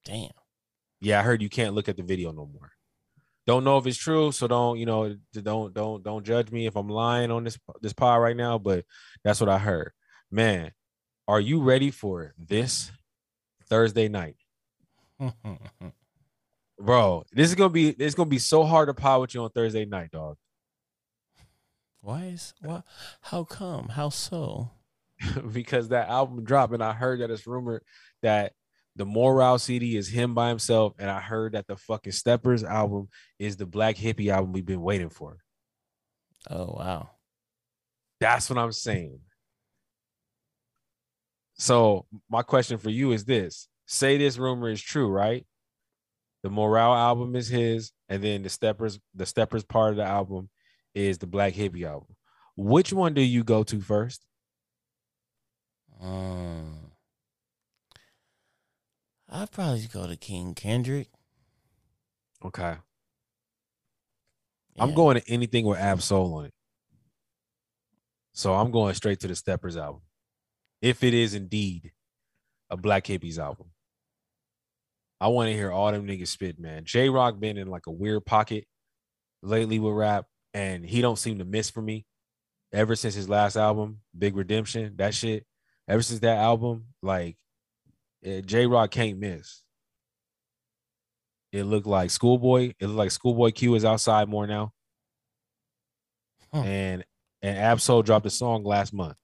Damn. 0.03 0.31
Yeah, 0.99 1.19
I 1.19 1.23
heard 1.23 1.43
you 1.43 1.49
can't 1.49 1.75
look 1.75 1.87
at 1.87 1.95
the 1.97 2.03
video 2.03 2.31
no 2.31 2.47
more. 2.47 2.71
Don't 3.45 3.63
know 3.63 3.77
if 3.77 3.85
it's 3.85 3.97
true, 3.97 4.31
so 4.31 4.47
don't 4.47 4.79
you 4.79 4.87
know? 4.87 5.15
Don't 5.33 5.73
don't 5.73 6.03
don't 6.03 6.25
judge 6.25 6.51
me 6.51 6.65
if 6.65 6.75
I'm 6.75 6.89
lying 6.89 7.29
on 7.29 7.43
this 7.43 7.59
this 7.81 7.93
pod 7.93 8.19
right 8.19 8.35
now. 8.35 8.57
But 8.57 8.85
that's 9.23 9.39
what 9.39 9.49
I 9.49 9.59
heard. 9.59 9.91
Man, 10.31 10.71
are 11.27 11.39
you 11.39 11.61
ready 11.61 11.91
for 11.91 12.33
this 12.37 12.91
Thursday 13.69 14.07
night? 14.07 14.37
bro. 16.79 17.25
This 17.31 17.49
is 17.49 17.55
gonna 17.55 17.69
be 17.69 17.89
it's 17.89 18.15
gonna 18.15 18.27
be 18.27 18.39
so 18.39 18.63
hard 18.63 18.89
to 18.89 18.95
pod 18.95 19.21
with 19.21 19.35
you 19.35 19.43
on 19.43 19.51
Thursday 19.51 19.85
night, 19.85 20.09
dog. 20.09 20.37
Why 22.01 22.25
is 22.25 22.55
what? 22.59 22.85
How 23.21 23.43
come? 23.43 23.89
How 23.89 24.09
so? 24.09 24.71
because 25.51 25.89
that 25.89 26.09
album 26.09 26.43
dropped, 26.43 26.73
and 26.73 26.83
I 26.83 26.93
heard 26.93 27.21
that 27.21 27.31
it's 27.31 27.47
rumored 27.47 27.83
that 28.21 28.53
the 28.95 29.05
Morale 29.05 29.59
CD 29.59 29.95
is 29.95 30.07
him 30.07 30.33
by 30.33 30.49
himself, 30.49 30.93
and 30.99 31.09
I 31.09 31.19
heard 31.19 31.53
that 31.53 31.67
the 31.67 31.77
fucking 31.77 32.11
Steppers 32.11 32.63
album 32.63 33.09
is 33.39 33.57
the 33.57 33.65
Black 33.65 33.95
Hippy 33.95 34.29
album 34.29 34.51
we've 34.53 34.65
been 34.65 34.81
waiting 34.81 35.09
for. 35.09 35.37
Oh 36.49 36.75
wow. 36.77 37.09
That's 38.19 38.49
what 38.49 38.59
I'm 38.59 38.71
saying. 38.71 39.19
So 41.55 42.05
my 42.29 42.41
question 42.41 42.77
for 42.77 42.89
you 42.89 43.11
is 43.11 43.23
this: 43.23 43.67
Say 43.85 44.17
this 44.17 44.37
rumor 44.37 44.69
is 44.69 44.81
true, 44.81 45.07
right? 45.07 45.45
The 46.43 46.49
Morale 46.49 46.95
album 46.95 47.35
is 47.35 47.47
his, 47.47 47.91
and 48.09 48.23
then 48.23 48.41
the 48.43 48.49
Steppers, 48.49 48.99
the 49.13 49.25
Steppers 49.25 49.63
part 49.63 49.91
of 49.91 49.97
the 49.97 50.03
album 50.03 50.49
is 50.95 51.19
the 51.19 51.27
Black 51.27 51.53
Hippy 51.53 51.85
album. 51.85 52.15
Which 52.57 52.91
one 52.91 53.13
do 53.13 53.21
you 53.21 53.43
go 53.43 53.63
to 53.63 53.79
first? 53.79 54.21
Um, 56.01 56.91
I'd 59.29 59.51
probably 59.51 59.87
go 59.91 60.07
to 60.07 60.15
King 60.17 60.53
Kendrick. 60.55 61.09
Okay. 62.43 62.75
I'm 64.79 64.93
going 64.95 65.19
to 65.19 65.29
anything 65.29 65.65
with 65.65 65.77
Ab-Soul 65.77 66.33
on 66.33 66.45
it. 66.45 66.53
So 68.33 68.53
I'm 68.55 68.71
going 68.71 68.95
straight 68.95 69.19
to 69.19 69.27
the 69.27 69.35
Steppers 69.35 69.77
album. 69.77 70.01
If 70.81 71.03
it 71.03 71.13
is 71.13 71.35
indeed 71.35 71.91
a 72.71 72.77
Black 72.77 73.05
Hippy's 73.05 73.37
album. 73.37 73.67
I 75.19 75.27
want 75.27 75.49
to 75.49 75.53
hear 75.53 75.71
all 75.71 75.91
them 75.91 76.07
niggas 76.07 76.29
spit, 76.29 76.57
man. 76.57 76.85
Jay 76.85 77.09
Rock 77.09 77.39
been 77.39 77.57
in 77.57 77.67
like 77.67 77.85
a 77.85 77.91
weird 77.91 78.25
pocket 78.25 78.65
lately 79.43 79.77
with 79.77 79.93
rap, 79.93 80.25
and 80.53 80.83
he 80.83 81.01
don't 81.01 81.19
seem 81.19 81.37
to 81.37 81.45
miss 81.45 81.69
for 81.69 81.81
me. 81.81 82.05
Ever 82.73 82.95
since 82.95 83.13
his 83.13 83.29
last 83.29 83.57
album, 83.57 83.99
Big 84.17 84.35
Redemption, 84.35 84.93
that 84.95 85.13
shit. 85.13 85.45
Ever 85.87 86.01
since 86.01 86.19
that 86.21 86.37
album, 86.37 86.85
like 87.01 87.37
eh, 88.23 88.41
Jay 88.41 88.65
Rock 88.65 88.91
can't 88.91 89.19
miss. 89.19 89.63
It 91.51 91.63
looked 91.63 91.87
like 91.87 92.11
Schoolboy. 92.11 92.73
It 92.79 92.87
looked 92.87 92.97
like 92.97 93.11
Schoolboy 93.11 93.51
Q 93.51 93.75
is 93.75 93.83
outside 93.83 94.29
more 94.29 94.47
now. 94.47 94.71
Huh. 96.53 96.61
And 96.61 97.05
and 97.41 97.57
Ab-Soul 97.57 98.03
dropped 98.03 98.25
a 98.25 98.29
song 98.29 98.63
last 98.63 98.93
month. 98.93 99.15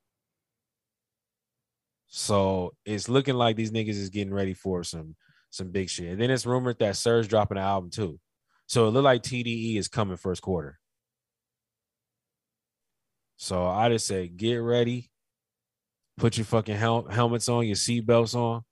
So 2.08 2.74
it's 2.86 3.10
looking 3.10 3.36
like 3.36 3.56
these 3.56 3.72
niggas 3.72 3.90
is 3.90 4.10
getting 4.10 4.34
ready 4.34 4.54
for 4.54 4.84
some 4.84 5.16
some 5.50 5.72
big 5.72 5.90
shit. 5.90 6.12
And 6.12 6.22
then 6.22 6.32
it's 6.32 6.46
rumored 6.46 6.80
that 6.80 6.96
Surge 6.96 7.28
dropping 7.28 7.58
an 7.58 7.64
album 7.64 7.90
too. 7.90 8.20
So 8.68 8.88
it 8.88 8.92
looked 8.92 9.06
like 9.06 9.24
TDE 9.24 9.78
is 9.78 9.88
coming 9.88 10.18
first 10.18 10.42
quarter. 10.42 10.80
So 13.38 13.68
I 13.68 13.90
just 13.90 14.08
say 14.08 14.28
get 14.28 14.56
ready, 14.56 15.12
put 16.18 16.38
your 16.38 16.46
fucking 16.46 16.76
hel- 16.76 17.08
helmets 17.08 17.50
on, 17.50 17.66
your 17.68 17.76
seatbelts 17.76 18.36
on, 18.36 18.64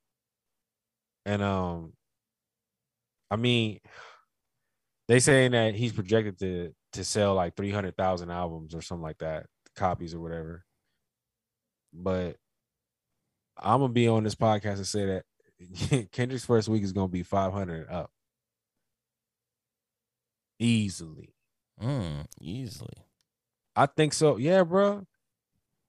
and 1.25 1.41
um, 1.41 1.93
I 3.31 3.35
mean, 3.35 3.79
they 5.07 5.19
saying 5.19 5.51
that 5.51 5.75
he's 5.75 5.93
projected 5.93 6.39
to 6.39 6.73
to 6.93 7.03
sell 7.03 7.35
like 7.35 7.55
three 7.55 7.71
hundred 7.71 7.97
thousand 7.97 8.31
albums 8.31 8.73
or 8.75 8.81
something 8.81 9.03
like 9.03 9.19
that, 9.19 9.45
copies 9.75 10.13
or 10.13 10.19
whatever. 10.19 10.63
But 11.93 12.37
I'm 13.57 13.79
gonna 13.79 13.93
be 13.93 14.07
on 14.07 14.23
this 14.23 14.35
podcast 14.35 14.75
and 14.75 14.87
say 14.87 15.05
that 15.05 16.09
Kendrick's 16.11 16.45
first 16.45 16.67
week 16.67 16.83
is 16.83 16.93
gonna 16.93 17.07
be 17.07 17.23
five 17.23 17.53
hundred 17.53 17.89
up, 17.89 18.11
easily. 20.59 21.33
Mm, 21.81 22.25
easily. 22.39 23.05
I 23.75 23.85
think 23.87 24.13
so. 24.13 24.37
Yeah, 24.37 24.63
bro, 24.63 25.05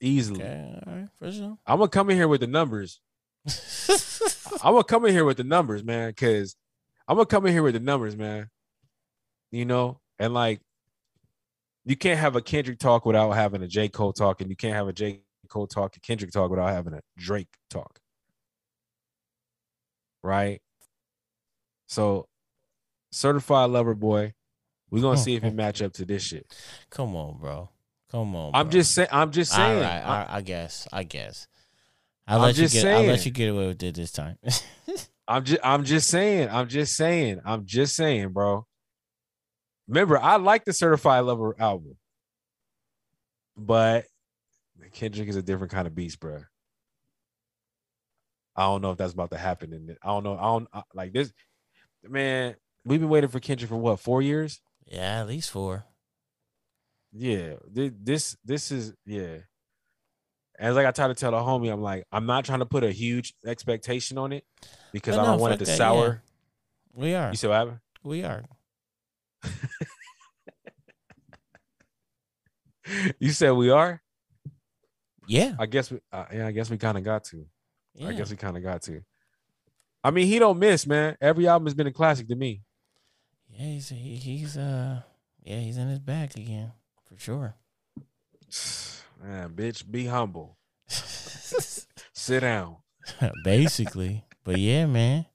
easily. 0.00 0.42
Okay, 0.42 0.80
all 0.86 0.92
right, 0.92 1.08
for 1.18 1.32
sure. 1.32 1.58
I'm 1.66 1.78
gonna 1.78 1.88
come 1.88 2.10
in 2.10 2.16
here 2.16 2.28
with 2.28 2.40
the 2.40 2.46
numbers. 2.46 3.00
I'm 4.62 4.72
gonna 4.72 4.84
come 4.84 5.04
in 5.06 5.12
here 5.12 5.24
with 5.24 5.36
the 5.36 5.44
numbers, 5.44 5.84
man, 5.84 6.10
because 6.10 6.56
I'm 7.06 7.16
gonna 7.16 7.26
come 7.26 7.46
in 7.46 7.52
here 7.52 7.62
with 7.62 7.74
the 7.74 7.80
numbers, 7.80 8.16
man. 8.16 8.48
You 9.50 9.64
know, 9.64 10.00
and 10.18 10.34
like 10.34 10.60
you 11.84 11.96
can't 11.96 12.18
have 12.18 12.34
a 12.34 12.42
Kendrick 12.42 12.78
talk 12.78 13.06
without 13.06 13.30
having 13.32 13.62
a 13.62 13.68
J. 13.68 13.88
Cole 13.88 14.12
talk, 14.12 14.40
and 14.40 14.50
you 14.50 14.56
can't 14.56 14.74
have 14.74 14.88
a 14.88 14.92
J. 14.92 15.20
Cole 15.48 15.68
talk 15.68 15.94
and 15.94 16.02
Kendrick 16.02 16.32
talk 16.32 16.50
without 16.50 16.70
having 16.70 16.94
a 16.94 17.00
Drake 17.16 17.54
talk. 17.70 18.00
Right? 20.22 20.60
So 21.86 22.26
certified 23.12 23.70
lover 23.70 23.94
boy, 23.94 24.32
we're 24.90 25.02
gonna 25.02 25.18
oh, 25.18 25.22
see 25.22 25.36
if 25.36 25.44
it 25.44 25.54
match 25.54 25.80
up 25.80 25.92
to 25.94 26.04
this 26.04 26.22
shit. 26.22 26.52
Come 26.90 27.14
on, 27.14 27.38
bro. 27.38 27.70
Come 28.16 28.34
on. 28.34 28.52
I'm 28.54 28.70
just 28.70 28.94
saying, 28.94 29.10
I'm 29.12 29.30
just 29.30 29.52
saying. 29.52 29.82
right, 29.82 29.98
I- 29.98 30.02
all 30.02 30.18
right, 30.20 30.26
I 30.30 30.40
guess. 30.40 30.88
I 30.90 31.02
guess. 31.02 31.46
I'll 32.26 32.38
I'm 32.38 32.44
let 32.44 32.56
you 32.56 32.64
just 32.64 32.74
get. 32.74 32.86
I'll 32.86 33.02
let 33.02 33.26
you 33.26 33.30
get 33.30 33.50
away 33.50 33.66
with 33.66 33.82
it 33.82 33.94
this 33.94 34.10
time. 34.10 34.38
I'm 35.28 35.44
just 35.44 35.60
I'm 35.62 35.84
just 35.84 36.08
saying. 36.08 36.48
I'm 36.50 36.66
just 36.66 36.96
saying. 36.96 37.42
I'm 37.44 37.66
just 37.66 37.94
saying, 37.94 38.30
bro. 38.30 38.66
Remember, 39.86 40.18
I 40.18 40.36
like 40.36 40.64
the 40.64 40.72
Certified 40.72 41.24
Lover 41.24 41.54
album, 41.60 41.98
but 43.54 44.06
Kendrick 44.94 45.28
is 45.28 45.36
a 45.36 45.42
different 45.42 45.74
kind 45.74 45.86
of 45.86 45.94
beast, 45.94 46.18
bro. 46.18 46.42
I 48.56 48.62
don't 48.62 48.80
know 48.80 48.92
if 48.92 48.96
that's 48.96 49.12
about 49.12 49.30
to 49.32 49.36
happen. 49.36 49.74
In 49.74 49.90
it. 49.90 49.98
I 50.02 50.08
don't 50.08 50.24
know. 50.24 50.38
I 50.38 50.42
don't 50.42 50.68
I, 50.72 50.82
like 50.94 51.12
this. 51.12 51.34
Man, 52.02 52.56
we've 52.86 53.00
been 53.00 53.10
waiting 53.10 53.28
for 53.28 53.40
Kendrick 53.40 53.68
for 53.68 53.76
what 53.76 54.00
four 54.00 54.22
years? 54.22 54.62
yeah, 54.86 55.20
at 55.20 55.28
least 55.28 55.50
four. 55.50 55.84
Yeah, 57.18 57.54
this 57.72 58.36
this 58.44 58.70
is 58.70 58.92
yeah. 59.06 59.38
As 60.58 60.74
like 60.74 60.86
I 60.86 60.90
try 60.90 61.08
to 61.08 61.14
tell 61.14 61.30
the 61.30 61.38
homie, 61.38 61.72
I'm 61.72 61.80
like, 61.82 62.04
I'm 62.12 62.26
not 62.26 62.44
trying 62.44 62.58
to 62.60 62.66
put 62.66 62.84
a 62.84 62.90
huge 62.92 63.34
expectation 63.46 64.18
on 64.18 64.32
it 64.32 64.44
because 64.92 65.16
I 65.16 65.24
don't 65.24 65.40
want 65.40 65.54
it 65.54 65.58
to 65.58 65.64
that, 65.64 65.76
sour. 65.76 66.22
We 66.92 67.14
are. 67.14 67.30
You 67.30 67.36
see 67.36 67.46
what 67.46 67.54
happened? 67.54 67.78
We 68.02 68.24
are. 68.24 68.44
You 73.18 73.32
said 73.32 73.50
we 73.50 73.68
are. 73.70 74.00
Yeah. 75.26 75.56
I 75.58 75.66
guess 75.66 75.90
we. 75.90 75.98
Uh, 76.12 76.26
yeah, 76.32 76.46
I 76.46 76.52
guess 76.52 76.70
we 76.70 76.78
kind 76.78 76.96
of 76.96 77.02
got 77.02 77.24
to. 77.24 77.44
yeah. 77.94 78.08
I 78.10 78.12
guess 78.12 78.30
we 78.30 78.36
kind 78.36 78.56
of 78.56 78.62
got 78.62 78.82
to. 78.82 79.02
I 80.04 80.12
mean, 80.12 80.28
he 80.28 80.38
don't 80.38 80.60
miss, 80.60 80.86
man. 80.86 81.16
Every 81.20 81.48
album 81.48 81.66
has 81.66 81.74
been 81.74 81.88
a 81.88 81.92
classic 81.92 82.28
to 82.28 82.36
me. 82.36 82.62
Yeah, 83.50 83.66
he's 83.66 83.88
he, 83.88 84.14
he's 84.14 84.56
uh 84.56 85.02
yeah, 85.42 85.58
he's 85.58 85.78
in 85.78 85.88
his 85.88 85.98
bag 85.98 86.38
again 86.38 86.70
for 87.16 87.22
sure. 87.22 87.56
Man, 89.22 89.50
bitch, 89.50 89.90
be 89.90 90.06
humble. 90.06 90.56
Sit 90.88 92.40
down. 92.40 92.76
Basically, 93.44 94.24
but 94.44 94.58
yeah, 94.58 94.86
man. 94.86 95.26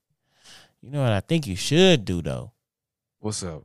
You 0.81 0.91
know 0.91 1.01
what 1.01 1.11
I 1.11 1.19
think 1.19 1.47
you 1.47 1.55
should 1.55 2.05
do 2.05 2.21
though? 2.21 2.51
What's 3.19 3.43
up? 3.43 3.63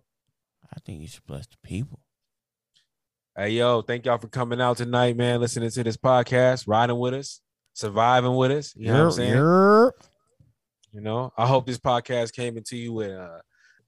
I 0.72 0.78
think 0.84 1.00
you 1.00 1.08
should 1.08 1.26
bless 1.26 1.46
the 1.46 1.56
people. 1.62 2.00
Hey, 3.36 3.50
yo, 3.50 3.82
thank 3.82 4.06
y'all 4.06 4.18
for 4.18 4.28
coming 4.28 4.60
out 4.60 4.76
tonight, 4.76 5.16
man. 5.16 5.40
Listening 5.40 5.70
to 5.70 5.84
this 5.84 5.96
podcast, 5.96 6.68
riding 6.68 6.98
with 6.98 7.14
us, 7.14 7.40
surviving 7.72 8.34
with 8.34 8.52
us. 8.52 8.74
You 8.76 8.88
know 8.88 8.98
what 8.98 9.04
I'm 9.04 9.12
saying? 9.12 9.34
Yerp. 9.34 9.92
You 10.92 11.00
know, 11.00 11.32
I 11.36 11.46
hope 11.46 11.66
this 11.66 11.78
podcast 11.78 12.32
came 12.32 12.56
into 12.56 12.76
you 12.76 13.00
at, 13.02 13.10
uh, 13.10 13.38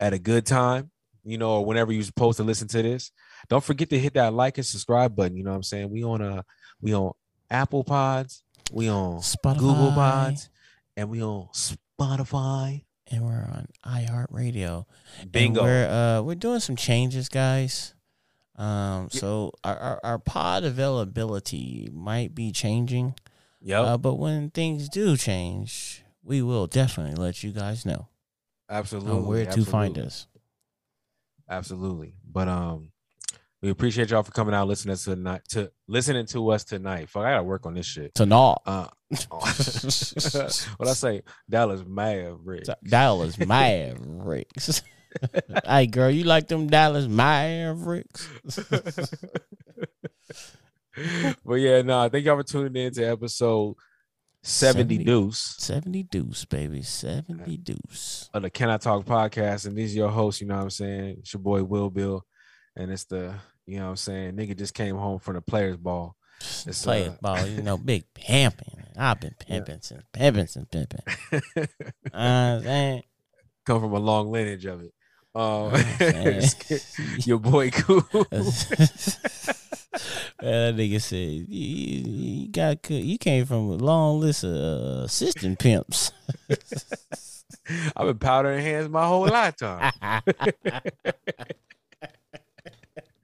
at 0.00 0.12
a 0.12 0.18
good 0.18 0.46
time, 0.46 0.90
you 1.24 1.38
know, 1.38 1.58
or 1.58 1.64
whenever 1.64 1.92
you're 1.92 2.02
supposed 2.02 2.38
to 2.38 2.44
listen 2.44 2.68
to 2.68 2.82
this. 2.82 3.12
Don't 3.48 3.64
forget 3.64 3.90
to 3.90 3.98
hit 3.98 4.14
that 4.14 4.34
like 4.34 4.58
and 4.58 4.66
subscribe 4.66 5.14
button. 5.14 5.36
You 5.36 5.44
know 5.44 5.50
what 5.50 5.56
I'm 5.56 5.62
saying? 5.62 5.90
We 5.90 6.04
on 6.04 6.22
uh 6.22 6.42
we 6.80 6.94
on 6.94 7.12
Apple 7.50 7.84
Pods, 7.84 8.42
we 8.72 8.88
on 8.88 9.18
Spotify. 9.18 9.58
Google 9.58 9.92
Pods, 9.92 10.50
and 10.96 11.10
we 11.10 11.22
on 11.22 11.48
Spotify. 11.52 12.84
and 13.10 13.24
we're 13.24 13.32
on 13.32 13.68
iHeartRadio. 13.86 14.84
And 15.20 15.32
Bingo. 15.32 15.62
we're 15.62 15.88
uh 15.88 16.22
we're 16.22 16.34
doing 16.34 16.60
some 16.60 16.76
changes, 16.76 17.28
guys. 17.28 17.94
Um, 18.56 19.08
so 19.10 19.52
our, 19.62 19.78
our 19.78 20.00
our 20.02 20.18
pod 20.18 20.64
availability 20.64 21.88
might 21.92 22.34
be 22.34 22.50
changing. 22.50 23.14
Yep. 23.60 23.84
Uh, 23.84 23.98
but 23.98 24.14
when 24.14 24.50
things 24.50 24.88
do 24.88 25.16
change, 25.16 26.02
we 26.22 26.42
will 26.42 26.66
definitely 26.66 27.14
let 27.14 27.42
you 27.42 27.52
guys 27.52 27.86
know 27.86 28.08
absolutely. 28.68 29.22
where 29.22 29.46
to 29.46 29.64
find 29.64 29.98
us. 29.98 30.26
Absolutely. 31.48 32.14
But 32.30 32.48
um 32.48 32.90
we 33.62 33.70
appreciate 33.70 34.10
y'all 34.10 34.22
for 34.22 34.30
coming 34.30 34.54
out 34.54 34.68
listening 34.68 34.96
to 34.96 35.04
tonight 35.04 35.42
to 35.48 35.70
listening 35.88 36.26
to 36.26 36.50
us 36.50 36.64
tonight. 36.64 37.08
Fuck, 37.08 37.24
I 37.24 37.32
gotta 37.32 37.42
work 37.42 37.66
on 37.66 37.74
this 37.74 37.86
shit. 37.86 38.14
To 38.16 38.26
not 38.26 38.62
Uh 38.64 38.86
what 39.30 40.86
I 40.86 40.92
say, 40.92 41.22
Dallas 41.48 41.82
Mavericks. 41.86 42.68
Dallas 42.86 43.38
Mavericks. 43.38 44.82
hey 45.64 45.86
girl, 45.86 46.10
you 46.10 46.24
like 46.24 46.46
them 46.48 46.66
Dallas 46.68 47.06
Mavericks? 47.08 48.28
but 51.44 51.54
yeah, 51.54 51.82
no, 51.82 52.08
thank 52.08 52.24
y'all 52.24 52.36
for 52.36 52.44
tuning 52.44 52.84
in 52.84 52.92
to 52.92 53.04
episode 53.04 53.74
70, 54.42 54.94
70. 54.96 55.04
deuce 55.04 55.56
70 55.58 56.02
deuce, 56.04 56.44
baby. 56.44 56.82
70 56.82 57.56
deuce. 57.56 58.30
of 58.32 58.42
the 58.42 58.50
Can 58.50 58.70
I 58.70 58.76
Talk 58.76 59.04
podcast. 59.04 59.66
And 59.66 59.76
these 59.76 59.94
are 59.94 59.98
your 59.98 60.10
hosts, 60.10 60.40
you 60.40 60.46
know 60.46 60.56
what 60.56 60.62
I'm 60.62 60.70
saying? 60.70 61.16
It's 61.18 61.32
your 61.32 61.42
boy 61.42 61.64
Will 61.64 61.90
Bill. 61.90 62.24
And 62.78 62.92
it's 62.92 63.04
the, 63.04 63.34
you 63.66 63.78
know 63.78 63.86
what 63.86 63.90
I'm 63.90 63.96
saying? 63.96 64.36
Nigga 64.36 64.56
just 64.56 64.72
came 64.72 64.96
home 64.96 65.18
from 65.18 65.34
the 65.34 65.42
players 65.42 65.76
ball. 65.76 66.14
It's, 66.40 66.84
Play 66.84 67.08
uh, 67.08 67.14
ball, 67.20 67.44
you 67.44 67.62
know, 67.62 67.76
big 67.76 68.04
pimping. 68.14 68.84
I've 68.96 69.20
been 69.20 69.34
pimping 69.38 69.80
since 69.82 70.04
pimping 70.12 70.46
since 70.46 70.68
pimping. 70.70 71.02
Uh, 72.14 72.60
saying, 72.60 73.02
Come 73.66 73.80
from 73.80 73.92
a 73.92 73.98
long 73.98 74.30
lineage 74.30 74.64
of 74.64 74.82
it. 74.82 74.94
Um, 75.34 75.72
your 77.18 77.38
boy 77.38 77.70
cool. 77.70 78.00
that 78.10 79.56
nigga 80.40 81.02
said, 81.02 81.18
you, 81.18 81.46
you, 81.48 82.04
you 82.06 82.48
got. 82.48 82.88
You 82.90 83.18
came 83.18 83.44
from 83.44 83.70
a 83.70 83.74
long 83.74 84.20
list 84.20 84.44
of 84.44 84.52
uh, 84.52 85.02
assistant 85.04 85.58
pimps. 85.58 86.12
I've 87.94 88.06
been 88.06 88.18
powdering 88.18 88.62
hands 88.62 88.88
my 88.88 89.06
whole 89.06 89.26
lifetime. 89.26 89.92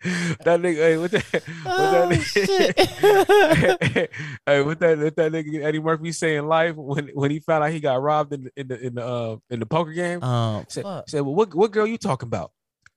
That 0.05 0.61
nigga, 0.61 0.75
hey, 0.77 0.97
what 0.99 1.11
that, 1.13 1.25
what 1.33 1.43
Oh, 1.67 2.09
that 2.09 2.21
shit. 2.23 2.77
nigga, 2.77 4.09
hey, 4.47 4.63
what 4.63 4.79
that, 4.81 4.99
what 4.99 5.17
that 5.17 5.33
nigga 5.33 5.65
Eddie 5.65 5.81
Murphy 5.81 6.13
say 6.13 6.37
in 6.37 6.47
life 6.47 6.77
when 6.77 7.09
when 7.15 7.31
he 7.31 7.41
found 7.41 7.65
out 7.65 7.71
he 7.73 7.81
got 7.81 8.01
robbed 8.03 8.33
in 8.33 8.45
the 8.45 8.51
in 8.57 8.69
the 8.69 8.87
in 8.87 8.95
the 8.95 9.07
uh, 9.07 9.37
in 9.51 9.61
the 9.61 9.67
poker 9.67 9.93
game? 9.93 10.23
um, 10.23 10.65
said, 10.69 10.83
fuck. 10.85 11.09
said, 11.09 11.21
well, 11.23 11.35
what 11.35 11.55
what 11.55 11.71
girl 11.73 11.87
you 11.87 11.99
talking 11.99 12.27
about? 12.27 12.53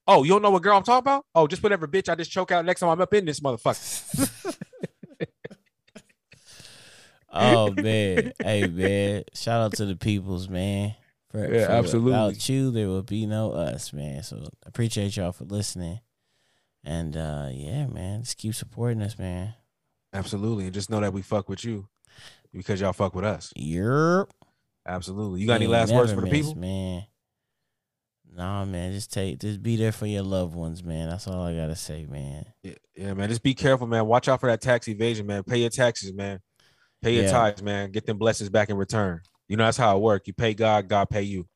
Oh, 0.10 0.24
you 0.24 0.30
don't 0.32 0.42
know 0.42 0.52
what 0.52 0.62
girl 0.64 0.78
I'm 0.78 0.84
talking 0.84 1.00
about? 1.00 1.26
Oh, 1.36 1.48
just 1.48 1.62
whatever 1.64 1.88
bitch 1.88 2.08
I 2.10 2.16
just 2.16 2.32
choke 2.32 2.52
out 2.52 2.64
next 2.66 2.80
time 2.82 2.90
I'm 2.90 3.02
up 3.02 3.14
in 3.14 3.26
this 3.26 3.40
motherfucker. 3.40 4.30
Oh 7.30 7.72
man, 7.72 8.32
hey 8.42 8.68
man! 8.68 9.24
Shout 9.34 9.62
out 9.62 9.74
to 9.74 9.86
the 9.86 9.96
peoples, 9.98 10.48
man. 10.50 10.96
For, 11.30 11.40
Yeah, 11.54 11.66
for 11.68 11.72
absolutely. 11.74 12.12
Without 12.12 12.50
you, 12.50 12.72
there 12.72 12.88
would 12.88 13.06
be 13.06 13.26
no 13.26 13.52
us, 13.52 13.92
man. 13.92 14.24
So 14.24 14.48
appreciate 14.66 15.16
y'all 15.18 15.34
for 15.34 15.44
listening, 15.44 16.00
and 16.88 17.18
uh 17.18 17.50
yeah, 17.52 17.86
man, 17.88 18.22
just 18.24 18.38
keep 18.38 18.56
supporting 18.56 19.02
us, 19.02 19.20
man. 19.20 19.54
Absolutely, 20.14 20.66
and 20.66 20.74
just 20.74 20.90
know 20.90 21.02
that 21.02 21.14
we 21.14 21.22
fuck 21.22 21.50
with 21.50 21.64
you 21.66 21.88
because 22.54 22.80
y'all 22.82 22.94
fuck 22.94 23.14
with 23.14 23.26
us. 23.26 23.54
Yerp. 23.60 24.30
Absolutely. 24.88 25.42
You 25.42 25.48
got 25.48 25.56
any 25.56 25.68
last 25.68 25.94
words 25.94 26.14
for 26.14 26.22
the 26.22 26.28
miss, 26.28 26.48
people? 26.48 26.56
man? 26.56 27.06
Nah, 28.34 28.66
man, 28.66 28.94
just 28.94 29.12
take, 29.12 29.40
just 29.40 29.62
be 29.62 29.76
there 29.76 29.92
for 29.92 30.06
your 30.06 30.24
loved 30.24 30.56
ones, 30.56 30.84
man. 30.84 31.10
That's 31.10 31.28
all 31.28 31.42
I 31.44 31.56
gotta 31.56 31.76
say, 31.76 32.06
man. 32.06 32.46
Yeah, 32.64 32.74
yeah, 32.96 33.14
man. 33.14 33.30
Just 33.30 33.44
be 33.44 33.54
careful, 33.54 33.88
man. 33.88 34.06
Watch 34.06 34.28
out 34.30 34.40
for 34.40 34.50
that 34.50 34.62
tax 34.62 34.88
evasion, 34.88 35.26
man. 35.26 35.44
Pay 35.44 35.60
your 35.60 35.70
taxes, 35.70 36.14
man. 36.14 36.40
Pay 37.02 37.16
your 37.16 37.24
Yeah. 37.26 37.32
tithes, 37.32 37.62
man. 37.62 37.92
Get 37.92 38.06
them 38.06 38.18
blessings 38.18 38.50
back 38.50 38.70
in 38.70 38.78
return. 38.78 39.22
You 39.50 39.58
know 39.58 39.66
that's 39.66 39.78
how 39.78 39.98
it 39.98 40.02
works. 40.02 40.28
You 40.28 40.34
pay 40.34 40.54
God, 40.54 40.88
God 40.88 41.10
pay 41.10 41.24
you. 41.24 41.48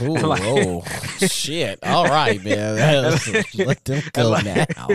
Ooh, 0.00 0.14
Like- 0.14 0.42
oh 0.44 0.82
shit! 1.18 1.78
All 1.82 2.06
right, 2.06 2.42
man. 2.42 2.76
Let 3.54 3.84
them 3.84 4.02
go 4.12 4.30
like- 4.30 4.44
now. 4.44 4.88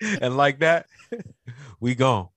and 0.20 0.36
like 0.36 0.60
that, 0.60 0.86
we 1.80 1.94
gone. 1.94 2.28